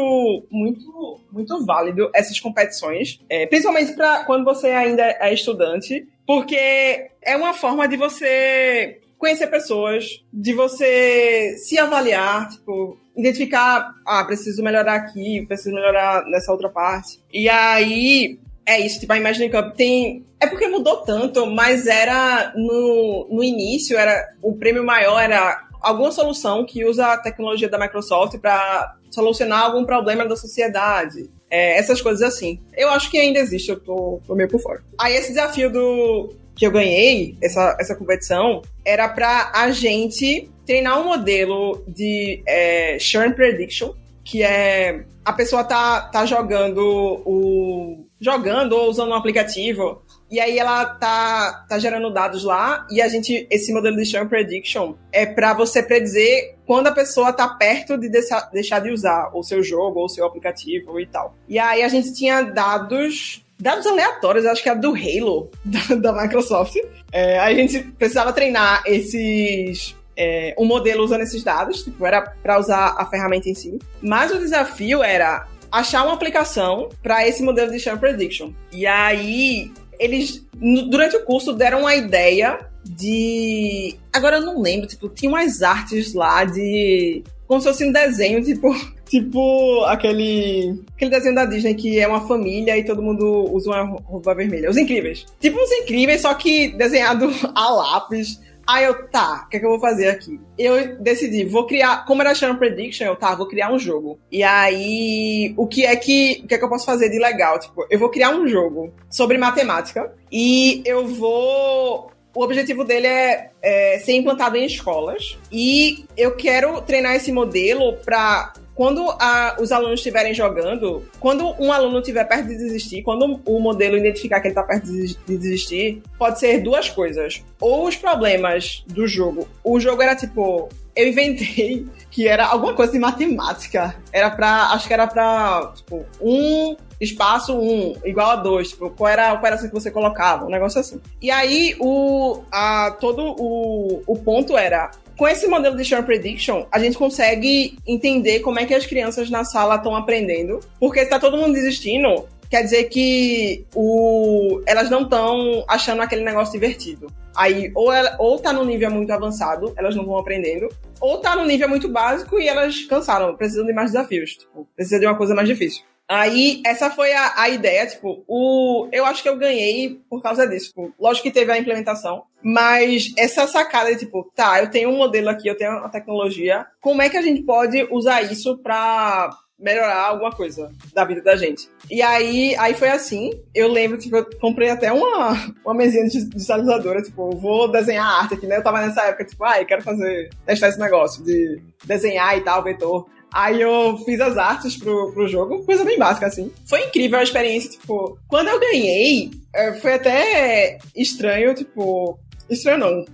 muito, 0.51 1.21
muito 1.31 1.65
válido 1.65 2.11
essas 2.15 2.41
competições, 2.41 3.21
é, 3.29 3.47
principalmente 3.47 3.93
para 3.93 4.25
quando 4.25 4.45
você 4.45 4.69
ainda 4.69 5.03
é 5.03 5.33
estudante, 5.33 6.09
porque 6.27 7.11
é 7.23 7.37
uma 7.37 7.53
forma 7.53 7.87
de 7.87 7.97
você 7.97 9.00
conhecer 9.21 9.47
pessoas, 9.49 10.25
de 10.33 10.55
você 10.55 11.55
se 11.59 11.79
avaliar, 11.79 12.49
tipo, 12.49 12.99
identificar, 13.15 13.93
ah, 14.07 14.25
preciso 14.25 14.63
melhorar 14.63 14.95
aqui, 14.95 15.45
preciso 15.47 15.75
melhorar 15.75 16.25
nessa 16.25 16.51
outra 16.51 16.71
parte. 16.71 17.21
E 17.31 17.47
aí, 17.47 18.41
é 18.65 18.81
isso, 18.81 18.99
tipo, 18.99 19.13
a 19.13 19.19
Imagine 19.19 19.51
Cup 19.51 19.75
tem. 19.77 20.25
É 20.41 20.47
porque 20.47 20.67
mudou 20.67 21.03
tanto, 21.03 21.47
mas 21.47 21.87
era 21.87 22.53
no, 22.57 23.29
no 23.31 23.45
início, 23.45 23.99
era 23.99 24.27
o 24.43 24.55
prêmio 24.55 24.83
maior 24.83 25.21
era 25.21 25.69
alguma 25.83 26.11
solução 26.11 26.65
que 26.65 26.85
usa 26.85 27.13
a 27.13 27.19
tecnologia 27.19 27.69
da 27.69 27.79
Microsoft 27.79 28.39
para 28.39 28.97
solucionar 29.11 29.65
algum 29.65 29.85
problema 29.85 30.27
da 30.27 30.37
sociedade. 30.37 31.29
É, 31.51 31.79
essas 31.79 32.01
coisas 32.01 32.23
assim. 32.23 32.61
Eu 32.75 32.89
acho 32.91 33.11
que 33.11 33.19
ainda 33.19 33.39
existe, 33.39 33.71
eu 33.71 33.81
tô, 33.81 34.21
tô 34.27 34.35
meio 34.35 34.49
por 34.49 34.61
fora. 34.61 34.83
Aí 34.99 35.15
esse 35.15 35.29
desafio 35.31 35.71
do 35.71 36.33
que 36.61 36.67
eu 36.67 36.71
ganhei, 36.71 37.39
essa, 37.43 37.75
essa 37.81 37.97
competição, 37.97 38.61
era 38.85 39.09
para 39.09 39.51
a 39.55 39.71
gente 39.71 40.51
treinar 40.67 41.01
um 41.01 41.05
modelo 41.05 41.83
de 41.89 42.43
é, 42.47 42.99
churn 42.99 43.35
prediction, 43.35 43.95
que 44.23 44.43
é 44.43 45.07
a 45.25 45.33
pessoa 45.33 45.65
tá, 45.65 46.03
tá 46.03 46.27
jogando 46.27 47.23
o. 47.25 48.05
jogando 48.21 48.75
ou 48.75 48.91
usando 48.91 49.09
um 49.09 49.15
aplicativo. 49.15 50.03
E 50.31 50.39
aí 50.39 50.59
ela 50.59 50.85
tá, 50.85 51.65
tá 51.67 51.79
gerando 51.79 52.13
dados 52.13 52.45
lá 52.45 52.87
e 52.91 53.01
a 53.01 53.09
gente, 53.09 53.47
esse 53.51 53.73
modelo 53.73 53.97
de 53.97 54.05
churn 54.05 54.29
prediction 54.29 54.95
é 55.11 55.25
para 55.25 55.55
você 55.55 55.83
predizer 55.83 56.57
quando 56.67 56.89
a 56.89 56.93
pessoa 56.93 57.33
tá 57.33 57.49
perto 57.49 57.97
de 57.97 58.11
deixar, 58.11 58.51
deixar 58.53 58.81
de 58.81 58.91
usar 58.91 59.31
o 59.35 59.43
seu 59.43 59.63
jogo 59.63 59.99
ou 59.99 60.05
o 60.05 60.09
seu 60.11 60.27
aplicativo 60.27 61.01
e 61.01 61.07
tal. 61.07 61.35
E 61.49 61.59
aí 61.59 61.83
a 61.83 61.89
gente 61.89 62.13
tinha 62.13 62.43
dados 62.43 63.45
dados 63.61 63.87
aleatórios, 63.87 64.47
acho 64.47 64.63
que 64.63 64.69
era 64.69 64.79
do 64.79 64.95
Halo 64.95 65.51
da, 65.65 65.95
da 65.97 66.23
Microsoft. 66.23 66.77
É, 67.13 67.39
a 67.39 67.53
gente 67.55 67.81
precisava 67.99 68.33
treinar 68.33 68.83
esses. 68.87 69.95
É, 70.17 70.55
um 70.59 70.67
modelo 70.67 71.03
usando 71.03 71.23
esses 71.23 71.43
dados, 71.43 71.83
tipo, 71.83 72.05
era 72.05 72.21
para 72.21 72.59
usar 72.59 72.95
a 72.99 73.07
ferramenta 73.07 73.49
em 73.49 73.55
si. 73.55 73.79
Mas 74.03 74.31
o 74.31 74.39
desafio 74.39 75.03
era 75.03 75.47
achar 75.71 76.05
uma 76.05 76.13
aplicação 76.15 76.89
para 77.03 77.27
esse 77.27 77.43
modelo 77.43 77.71
de 77.71 77.79
Churn 77.79 77.99
Prediction. 77.99 78.53
E 78.73 78.87
aí, 78.87 79.73
eles, 79.99 80.45
durante 80.91 81.17
o 81.17 81.25
curso, 81.25 81.53
deram 81.53 81.81
uma 81.81 81.95
ideia 81.95 82.59
de. 82.85 83.97
Agora 84.13 84.37
eu 84.37 84.43
não 84.43 84.61
lembro, 84.61 84.87
tipo, 84.87 85.09
tinha 85.09 85.31
umas 85.31 85.63
artes 85.63 86.15
lá 86.15 86.45
de. 86.45 87.23
Como 87.51 87.61
se 87.61 87.67
fosse 87.67 87.85
um 87.85 87.91
desenho, 87.91 88.41
tipo, 88.47 88.73
Tipo 89.07 89.83
aquele, 89.87 90.85
aquele 90.95 91.11
desenho 91.11 91.35
da 91.35 91.45
Disney 91.45 91.75
que 91.75 91.99
é 91.99 92.07
uma 92.07 92.21
família 92.29 92.79
e 92.79 92.85
todo 92.85 93.03
mundo 93.03 93.53
usa 93.53 93.71
uma 93.71 93.99
roupa 94.05 94.33
vermelha. 94.37 94.71
Os 94.71 94.77
Incríveis. 94.77 95.27
Tipo 95.41 95.59
os 95.59 95.73
Incríveis, 95.73 96.21
só 96.21 96.33
que 96.35 96.69
desenhado 96.69 97.29
a 97.53 97.71
lápis. 97.73 98.41
Aí 98.65 98.85
eu, 98.85 99.09
tá, 99.09 99.47
o 99.47 99.49
que 99.49 99.57
é 99.57 99.61
que 99.61 99.67
eu 99.67 99.71
vou 99.71 99.81
fazer 99.81 100.11
aqui? 100.11 100.41
Eu 100.57 100.97
decidi, 101.01 101.45
vou 101.45 101.67
criar, 101.67 102.05
como 102.05 102.23
era 102.23 102.37
Sharon 102.37 102.55
Prediction, 102.55 103.05
eu, 103.05 103.17
tá, 103.17 103.35
vou 103.35 103.49
criar 103.49 103.73
um 103.73 103.81
jogo. 103.81 104.21
E 104.31 104.45
aí, 104.45 105.53
o 105.57 105.67
que 105.67 105.85
é 105.85 105.97
que, 105.97 106.43
o 106.45 106.47
que 106.47 106.55
é 106.55 106.59
que 106.59 106.65
eu 106.65 106.69
posso 106.69 106.87
fazer 106.87 107.09
de 107.09 107.19
legal? 107.19 107.59
Tipo, 107.59 107.85
eu 107.91 107.99
vou 107.99 108.11
criar 108.11 108.31
um 108.31 108.47
jogo 108.47 108.95
sobre 109.11 109.37
matemática 109.39 110.15
e 110.31 110.83
eu 110.85 111.05
vou 111.05 112.13
o 112.35 112.43
objetivo 112.43 112.85
dele 112.85 113.07
é, 113.07 113.51
é, 113.63 113.99
ser 113.99 114.13
implantado 114.13 114.57
em 114.57 114.65
escolas 114.65 115.39
e 115.51 116.05
eu 116.17 116.37
quero 116.37 116.81
treinar 116.83 117.17
esse 117.17 117.33
modelo 117.33 117.97
para 118.05 118.53
quando 118.81 119.11
a, 119.21 119.59
os 119.61 119.73
alunos 119.73 120.01
estiverem 120.01 120.33
jogando, 120.33 121.05
quando 121.19 121.55
um 121.59 121.71
aluno 121.71 121.99
estiver 121.99 122.25
perto 122.25 122.49
de 122.49 122.57
desistir, 122.57 123.03
quando 123.03 123.39
o 123.45 123.61
modelo 123.61 123.95
identificar 123.95 124.41
que 124.41 124.47
ele 124.47 124.53
está 124.53 124.63
perto 124.63 124.87
de 124.87 125.15
desistir, 125.27 126.03
pode 126.19 126.41
ser 126.41 126.63
duas 126.63 126.89
coisas. 126.89 127.45
Ou 127.61 127.87
os 127.87 127.95
problemas 127.95 128.83
do 128.87 129.07
jogo. 129.07 129.47
O 129.63 129.79
jogo 129.79 130.01
era 130.01 130.17
tipo. 130.17 130.71
Eu 131.01 131.09
inventei 131.09 131.87
que 132.11 132.29
era 132.29 132.47
alguma 132.47 132.75
coisa 132.75 132.93
de 132.93 132.99
matemática. 132.99 133.97
Era 134.13 134.31
pra. 134.31 134.71
Acho 134.73 134.87
que 134.87 134.93
era 134.93 135.07
pra. 135.07 135.73
Tipo, 135.77 136.05
um 136.21 136.77
espaço 137.01 137.55
1 137.55 137.59
um, 137.59 137.95
igual 138.05 138.33
a 138.33 138.37
2, 138.37 138.69
tipo, 138.69 138.91
qual 138.91 139.09
era 139.09 139.31
a 139.31 139.33
operação 139.33 139.69
que 139.69 139.75
você 139.75 139.91
colocava, 139.91 140.45
um 140.45 140.51
negócio 140.51 140.79
assim. 140.79 141.01
E 141.23 141.31
aí, 141.31 141.75
o, 141.81 142.43
a, 142.53 142.95
todo 143.01 143.35
o, 143.39 144.03
o 144.07 144.17
ponto 144.19 144.59
era 144.59 144.91
com 145.17 145.27
esse 145.27 145.47
modelo 145.47 145.77
de 145.77 145.85
Churn 145.85 146.05
Prediction, 146.05 146.67
a 146.73 146.79
gente 146.79 146.97
consegue 146.97 147.79
entender 147.87 148.41
como 148.41 148.59
é 148.59 148.67
que 148.67 148.75
as 148.75 148.87
crianças 148.87 149.29
na 149.31 149.45
sala 149.45 149.77
estão 149.77 149.95
aprendendo. 149.95 150.61
Porque 150.79 151.01
está 151.01 151.19
todo 151.19 151.37
mundo 151.37 151.55
desistindo, 151.55 152.27
quer 152.51 152.65
dizer 152.65 152.85
que 152.85 153.65
o, 153.75 154.61
elas 154.67 154.91
não 154.91 155.03
estão 155.03 155.65
achando 155.69 156.03
aquele 156.03 156.25
negócio 156.25 156.53
divertido. 156.53 157.07
Aí, 157.35 157.71
ou, 157.75 157.93
ela, 157.93 158.17
ou 158.19 158.39
tá 158.39 158.53
no 158.53 158.65
nível 158.65 158.91
muito 158.91 159.13
avançado, 159.13 159.73
elas 159.77 159.95
não 159.95 160.05
vão 160.05 160.19
aprendendo, 160.19 160.69
ou 161.01 161.19
tá 161.19 161.37
no 161.37 161.45
nível 161.45 161.69
muito 161.69 161.89
básico 161.89 162.41
e 162.41 162.49
elas 162.49 162.83
cansaram, 162.85 163.37
precisam 163.37 163.65
de 163.65 163.73
mais 163.73 163.93
desafios. 163.93 164.33
Tipo, 164.33 164.67
precisa 164.75 164.99
de 164.99 165.07
uma 165.07 165.17
coisa 165.17 165.35
mais 165.35 165.49
difícil. 165.49 165.85
Aí, 166.09 166.61
essa 166.67 166.91
foi 166.91 167.13
a, 167.13 167.35
a 167.37 167.49
ideia, 167.49 167.87
tipo, 167.87 168.25
o, 168.27 168.89
eu 168.91 169.07
acho 169.07 169.23
que 169.23 169.29
eu 169.29 169.37
ganhei 169.37 170.01
por 170.11 170.21
causa 170.21 170.45
disso. 170.45 170.71
Tipo, 170.71 170.93
lógico 170.99 171.29
que 171.29 171.33
teve 171.33 171.53
a 171.53 171.59
implementação, 171.59 172.25
mas 172.43 173.13
essa 173.17 173.47
sacada 173.47 173.93
de, 173.93 174.01
tipo, 174.01 174.29
tá, 174.35 174.61
eu 174.61 174.69
tenho 174.69 174.91
um 174.91 174.97
modelo 174.97 175.29
aqui, 175.29 175.47
eu 175.47 175.57
tenho 175.57 175.71
uma 175.71 175.89
tecnologia, 175.89 176.67
como 176.81 177.01
é 177.01 177.09
que 177.09 177.17
a 177.17 177.23
gente 177.23 177.45
pode 177.45 177.87
usar 177.93 178.23
isso 178.23 178.59
pra 178.59 179.31
melhorar 179.61 180.07
alguma 180.07 180.31
coisa 180.33 180.73
da 180.95 181.05
vida 181.05 181.21
da 181.23 181.37
gente. 181.37 181.69
E 181.91 182.01
aí, 182.03 182.57
aí 182.57 182.75
foi 182.75 182.89
assim. 182.89 183.31
Eu 183.55 183.69
lembro, 183.69 183.99
tipo, 183.99 184.17
eu 184.17 184.27
comprei 184.41 184.71
até 184.71 184.93
uma, 184.93 185.33
uma 185.65 185.75
mesinha 185.75 186.07
digitalizadora, 186.09 187.03
tipo, 187.03 187.31
vou 187.37 187.71
desenhar 187.71 188.07
arte 188.07 188.35
aqui, 188.35 188.47
né? 188.47 188.57
Eu 188.57 188.63
tava 188.63 188.81
nessa 188.81 189.03
época, 189.03 189.25
tipo, 189.25 189.45
ai, 189.45 189.63
ah, 189.63 189.65
quero 189.65 189.83
fazer, 189.83 190.31
testar 190.47 190.69
esse 190.69 190.81
negócio 190.81 191.23
de 191.25 191.63
desenhar 191.85 192.37
e 192.37 192.41
tal, 192.41 192.65
vetor. 192.65 193.07
Aí 193.33 193.61
eu 193.61 193.97
fiz 193.99 194.21
as 194.21 194.37
artes 194.37 194.77
pro, 194.77 195.13
pro 195.13 195.29
jogo, 195.29 195.65
coisa 195.65 195.85
bem 195.85 195.99
básica, 195.99 196.27
assim. 196.27 196.53
Foi 196.67 196.85
incrível 196.85 197.19
a 197.19 197.23
experiência, 197.23 197.71
tipo, 197.71 198.19
quando 198.27 198.49
eu 198.49 198.59
ganhei, 198.59 199.31
é, 199.55 199.75
foi 199.75 199.95
até 199.95 200.79
estranho, 200.97 201.55
tipo, 201.55 202.19
estranho 202.49 202.79
não, 202.79 203.05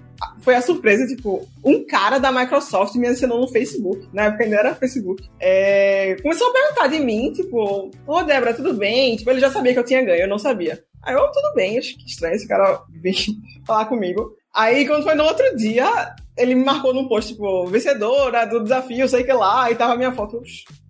foi 0.40 0.54
a 0.54 0.62
surpresa, 0.62 1.06
tipo, 1.06 1.46
um 1.64 1.84
cara 1.86 2.18
da 2.18 2.32
Microsoft 2.32 2.94
me 2.94 3.08
adicionou 3.08 3.40
no 3.40 3.48
Facebook. 3.48 4.08
Na 4.12 4.24
época 4.24 4.44
ainda 4.44 4.56
era 4.56 4.74
Facebook. 4.74 5.28
É, 5.40 6.16
começou 6.22 6.48
a 6.48 6.52
perguntar 6.52 6.86
de 6.88 7.00
mim, 7.00 7.32
tipo, 7.32 7.58
ô 7.58 7.90
oh, 8.06 8.22
Débora, 8.22 8.54
tudo 8.54 8.74
bem? 8.74 9.16
Tipo, 9.16 9.30
ele 9.30 9.40
já 9.40 9.50
sabia 9.50 9.72
que 9.72 9.78
eu 9.78 9.84
tinha 9.84 10.04
ganho, 10.04 10.22
eu 10.22 10.28
não 10.28 10.38
sabia. 10.38 10.82
Aí 11.02 11.14
eu, 11.14 11.30
tudo 11.30 11.54
bem, 11.54 11.78
acho 11.78 11.96
que 11.96 12.06
estranho 12.06 12.34
esse 12.34 12.48
cara 12.48 12.80
vir 12.90 13.14
falar 13.66 13.86
comigo. 13.86 14.34
Aí, 14.54 14.86
quando 14.86 15.04
foi 15.04 15.14
no 15.14 15.24
outro 15.24 15.56
dia, 15.56 16.14
ele 16.36 16.54
me 16.54 16.64
marcou 16.64 16.94
num 16.94 17.06
post, 17.06 17.32
tipo, 17.32 17.66
vencedora 17.66 18.46
do 18.46 18.62
desafio, 18.62 19.08
sei 19.08 19.22
que 19.22 19.32
lá, 19.32 19.70
e 19.70 19.74
tava 19.74 19.92
a 19.92 19.96
minha 19.96 20.12
foto. 20.12 20.40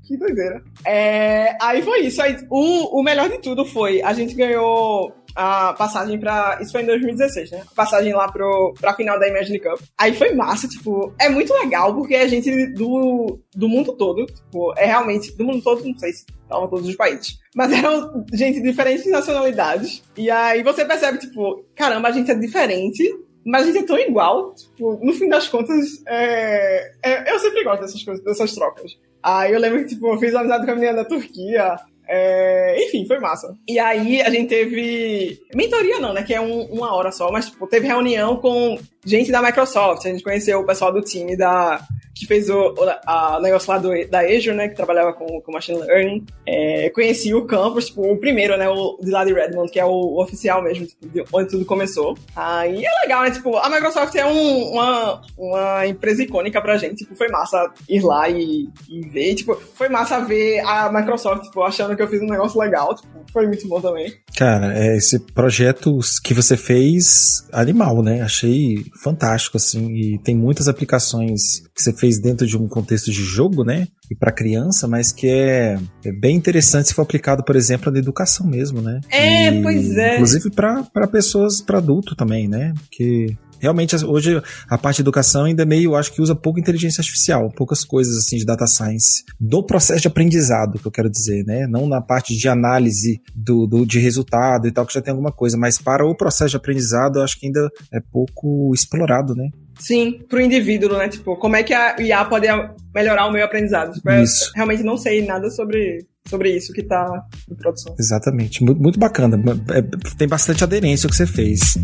Que 0.06 0.16
doideira. 0.16 0.62
É, 0.86 1.56
aí 1.60 1.82
foi 1.82 2.02
isso. 2.02 2.22
Aí, 2.22 2.36
o, 2.48 3.00
o 3.00 3.02
melhor 3.02 3.28
de 3.28 3.38
tudo 3.38 3.64
foi, 3.64 4.00
a 4.02 4.12
gente 4.12 4.34
ganhou 4.34 5.12
a 5.36 5.74
passagem 5.74 6.18
pra. 6.18 6.58
Isso 6.62 6.72
foi 6.72 6.82
em 6.82 6.86
2016, 6.86 7.50
né? 7.50 7.62
passagem 7.76 8.14
lá 8.14 8.32
pro, 8.32 8.72
pra 8.80 8.94
final 8.94 9.20
da 9.20 9.28
Imagine 9.28 9.60
Cup. 9.60 9.78
Aí 9.98 10.14
foi 10.14 10.32
massa, 10.34 10.66
tipo, 10.66 11.12
é 11.20 11.28
muito 11.28 11.52
legal 11.52 11.94
porque 11.94 12.14
a 12.16 12.26
gente 12.26 12.68
do, 12.68 13.38
do 13.54 13.68
mundo 13.68 13.92
todo, 13.92 14.24
tipo, 14.24 14.72
é 14.78 14.86
realmente. 14.86 15.36
Do 15.36 15.44
mundo 15.44 15.62
todo, 15.62 15.84
não 15.84 15.96
sei 15.98 16.12
se 16.12 16.24
estavam 16.42 16.68
todos 16.68 16.88
os 16.88 16.96
países. 16.96 17.38
Mas 17.54 17.70
eram 17.70 18.24
gente 18.32 18.60
de 18.60 18.68
diferentes 18.68 19.06
nacionalidades. 19.10 20.02
E 20.16 20.30
aí 20.30 20.62
você 20.62 20.84
percebe, 20.84 21.18
tipo, 21.18 21.64
caramba, 21.74 22.08
a 22.08 22.12
gente 22.12 22.30
é 22.30 22.34
diferente, 22.34 23.04
mas 23.44 23.64
a 23.64 23.66
gente 23.66 23.84
é 23.84 23.86
tão 23.86 23.98
igual. 23.98 24.54
Tipo, 24.54 24.98
no 25.04 25.12
fim 25.12 25.28
das 25.28 25.48
contas, 25.48 26.02
é, 26.06 26.92
é, 27.02 27.32
eu 27.32 27.38
sempre 27.38 27.62
gosto 27.62 27.82
dessas 27.82 28.02
coisas, 28.02 28.24
dessas 28.24 28.54
trocas. 28.54 28.98
Aí 29.22 29.52
eu 29.52 29.60
lembro 29.60 29.80
que, 29.80 29.88
tipo, 29.88 30.06
eu 30.06 30.18
fiz 30.18 30.34
amizade 30.34 30.64
com 30.64 30.72
a 30.72 30.74
menina 30.74 30.94
da 30.94 31.04
Turquia. 31.04 31.76
É, 32.08 32.84
enfim, 32.84 33.06
foi 33.06 33.18
massa. 33.18 33.56
E 33.68 33.78
aí 33.78 34.22
a 34.22 34.30
gente 34.30 34.48
teve. 34.48 35.40
Mentoria 35.54 35.98
não, 35.98 36.12
né? 36.12 36.22
Que 36.22 36.34
é 36.34 36.40
um, 36.40 36.62
uma 36.66 36.94
hora 36.94 37.10
só, 37.10 37.30
mas 37.30 37.50
tipo, 37.50 37.66
teve 37.66 37.86
reunião 37.86 38.36
com 38.36 38.78
gente 39.06 39.30
da 39.30 39.40
Microsoft. 39.40 40.04
A 40.04 40.10
gente 40.10 40.22
conheceu 40.22 40.60
o 40.60 40.66
pessoal 40.66 40.92
do 40.92 41.00
time 41.00 41.36
da, 41.36 41.80
que 42.16 42.26
fez 42.26 42.48
o, 42.48 42.74
o 42.74 43.40
negócio 43.40 43.70
lá 43.70 43.78
do, 43.78 43.90
da 44.08 44.20
Azure, 44.20 44.56
né, 44.56 44.68
que 44.68 44.74
trabalhava 44.74 45.12
com, 45.12 45.40
com 45.40 45.52
Machine 45.52 45.78
Learning. 45.80 46.24
É, 46.46 46.88
conheci 46.90 47.34
o 47.34 47.44
campus, 47.44 47.86
tipo, 47.86 48.10
o 48.10 48.16
primeiro, 48.16 48.56
né, 48.56 48.66
o 48.68 48.98
de 49.02 49.10
lá 49.10 49.22
de 49.24 49.34
Redmond, 49.34 49.70
que 49.70 49.78
é 49.78 49.84
o, 49.84 49.90
o 49.90 50.22
oficial 50.22 50.62
mesmo, 50.62 50.86
tipo, 50.86 51.06
de 51.06 51.22
onde 51.30 51.50
tudo 51.50 51.66
começou. 51.66 52.16
Aí 52.34 52.84
é 52.84 53.00
legal, 53.02 53.22
né, 53.22 53.30
tipo, 53.30 53.54
a 53.58 53.68
Microsoft 53.68 54.14
é 54.14 54.24
um, 54.24 54.72
uma, 54.72 55.22
uma 55.36 55.86
empresa 55.86 56.22
icônica 56.22 56.60
pra 56.62 56.78
gente, 56.78 56.96
tipo, 56.96 57.14
foi 57.14 57.28
massa 57.28 57.70
ir 57.86 58.00
lá 58.00 58.30
e, 58.30 58.66
e 58.88 59.00
ver, 59.08 59.34
tipo, 59.34 59.54
foi 59.74 59.90
massa 59.90 60.18
ver 60.20 60.60
a 60.60 60.90
Microsoft, 60.90 61.44
tipo, 61.44 61.62
achando 61.62 61.94
que 61.94 62.02
eu 62.02 62.08
fiz 62.08 62.22
um 62.22 62.30
negócio 62.30 62.58
legal, 62.58 62.94
tipo, 62.94 63.08
foi 63.30 63.46
muito 63.46 63.68
bom 63.68 63.78
também. 63.78 64.10
Cara, 64.38 64.72
é, 64.74 64.96
esse 64.96 65.18
projeto 65.18 65.98
que 66.24 66.32
você 66.32 66.56
fez, 66.56 67.46
animal, 67.52 68.02
né, 68.02 68.22
achei 68.22 68.86
fantástico, 69.02 69.56
assim, 69.56 69.92
e 69.92 70.18
tem 70.18 70.36
muitas 70.36 70.68
aplicações 70.68 71.60
que 71.74 71.82
você 71.82 71.92
fez 71.92 72.18
dentro 72.20 72.46
de 72.46 72.56
um 72.56 72.68
contexto 72.68 73.10
de 73.10 73.22
jogo, 73.22 73.64
né? 73.64 73.86
E 74.10 74.14
para 74.14 74.32
criança, 74.32 74.86
mas 74.86 75.12
que 75.12 75.28
é, 75.28 75.78
é, 76.04 76.12
bem 76.12 76.36
interessante 76.36 76.88
se 76.88 76.94
for 76.94 77.02
aplicado, 77.02 77.42
por 77.44 77.56
exemplo, 77.56 77.90
na 77.90 77.98
educação 77.98 78.46
mesmo, 78.46 78.80
né? 78.80 79.00
É, 79.10 79.48
e, 79.48 79.62
pois 79.62 79.96
é. 79.96 80.14
Inclusive 80.14 80.50
para 80.50 81.08
pessoas, 81.08 81.60
para 81.60 81.78
adulto 81.78 82.14
também, 82.14 82.48
né? 82.48 82.72
Porque 82.80 83.36
realmente 83.58 83.96
hoje 84.04 84.40
a 84.68 84.78
parte 84.78 84.96
de 84.96 85.02
educação 85.02 85.44
ainda 85.44 85.62
é 85.62 85.66
meio, 85.66 85.94
acho 85.94 86.12
que 86.12 86.22
usa 86.22 86.34
pouco 86.34 86.58
inteligência 86.58 87.00
artificial, 87.00 87.50
poucas 87.50 87.84
coisas 87.84 88.16
assim 88.16 88.36
de 88.36 88.44
data 88.44 88.66
science 88.66 89.24
do 89.40 89.62
processo 89.62 90.02
de 90.02 90.08
aprendizado, 90.08 90.78
que 90.78 90.86
eu 90.86 90.92
quero 90.92 91.10
dizer, 91.10 91.44
né? 91.44 91.66
Não 91.66 91.88
na 91.88 92.00
parte 92.00 92.36
de 92.36 92.48
análise 92.48 93.20
do, 93.34 93.66
do 93.66 93.86
de 93.86 93.98
resultado 93.98 94.66
e 94.66 94.72
tal, 94.72 94.86
que 94.86 94.94
já 94.94 95.02
tem 95.02 95.10
alguma 95.10 95.32
coisa, 95.32 95.56
mas 95.56 95.78
para 95.78 96.06
o 96.06 96.16
processo 96.16 96.50
de 96.50 96.56
aprendizado, 96.56 97.18
eu 97.18 97.22
acho 97.22 97.38
que 97.38 97.46
ainda 97.46 97.68
é 97.92 98.00
pouco 98.00 98.72
explorado, 98.74 99.34
né? 99.34 99.48
Sim, 99.78 100.24
pro 100.28 100.40
indivíduo, 100.40 100.96
né? 100.96 101.08
Tipo, 101.08 101.36
como 101.36 101.56
é 101.56 101.62
que 101.62 101.74
a 101.74 101.96
IA 102.00 102.24
pode 102.24 102.46
melhorar 102.94 103.26
o 103.26 103.32
meu 103.32 103.44
aprendizado? 103.44 103.92
Tipo, 103.92 104.10
isso. 104.12 104.50
realmente 104.54 104.82
não 104.82 104.96
sei 104.96 105.24
nada 105.24 105.50
sobre, 105.50 106.06
sobre 106.26 106.56
isso 106.56 106.72
que 106.72 106.82
tá 106.82 107.24
em 107.50 107.54
produção. 107.54 107.94
Exatamente. 107.98 108.64
Muito, 108.64 108.80
muito 108.80 108.98
bacana. 108.98 109.38
É, 109.74 109.82
tem 110.16 110.28
bastante 110.28 110.64
aderência 110.64 111.06
o 111.06 111.10
que 111.10 111.16
você 111.16 111.26
fez. 111.26 111.76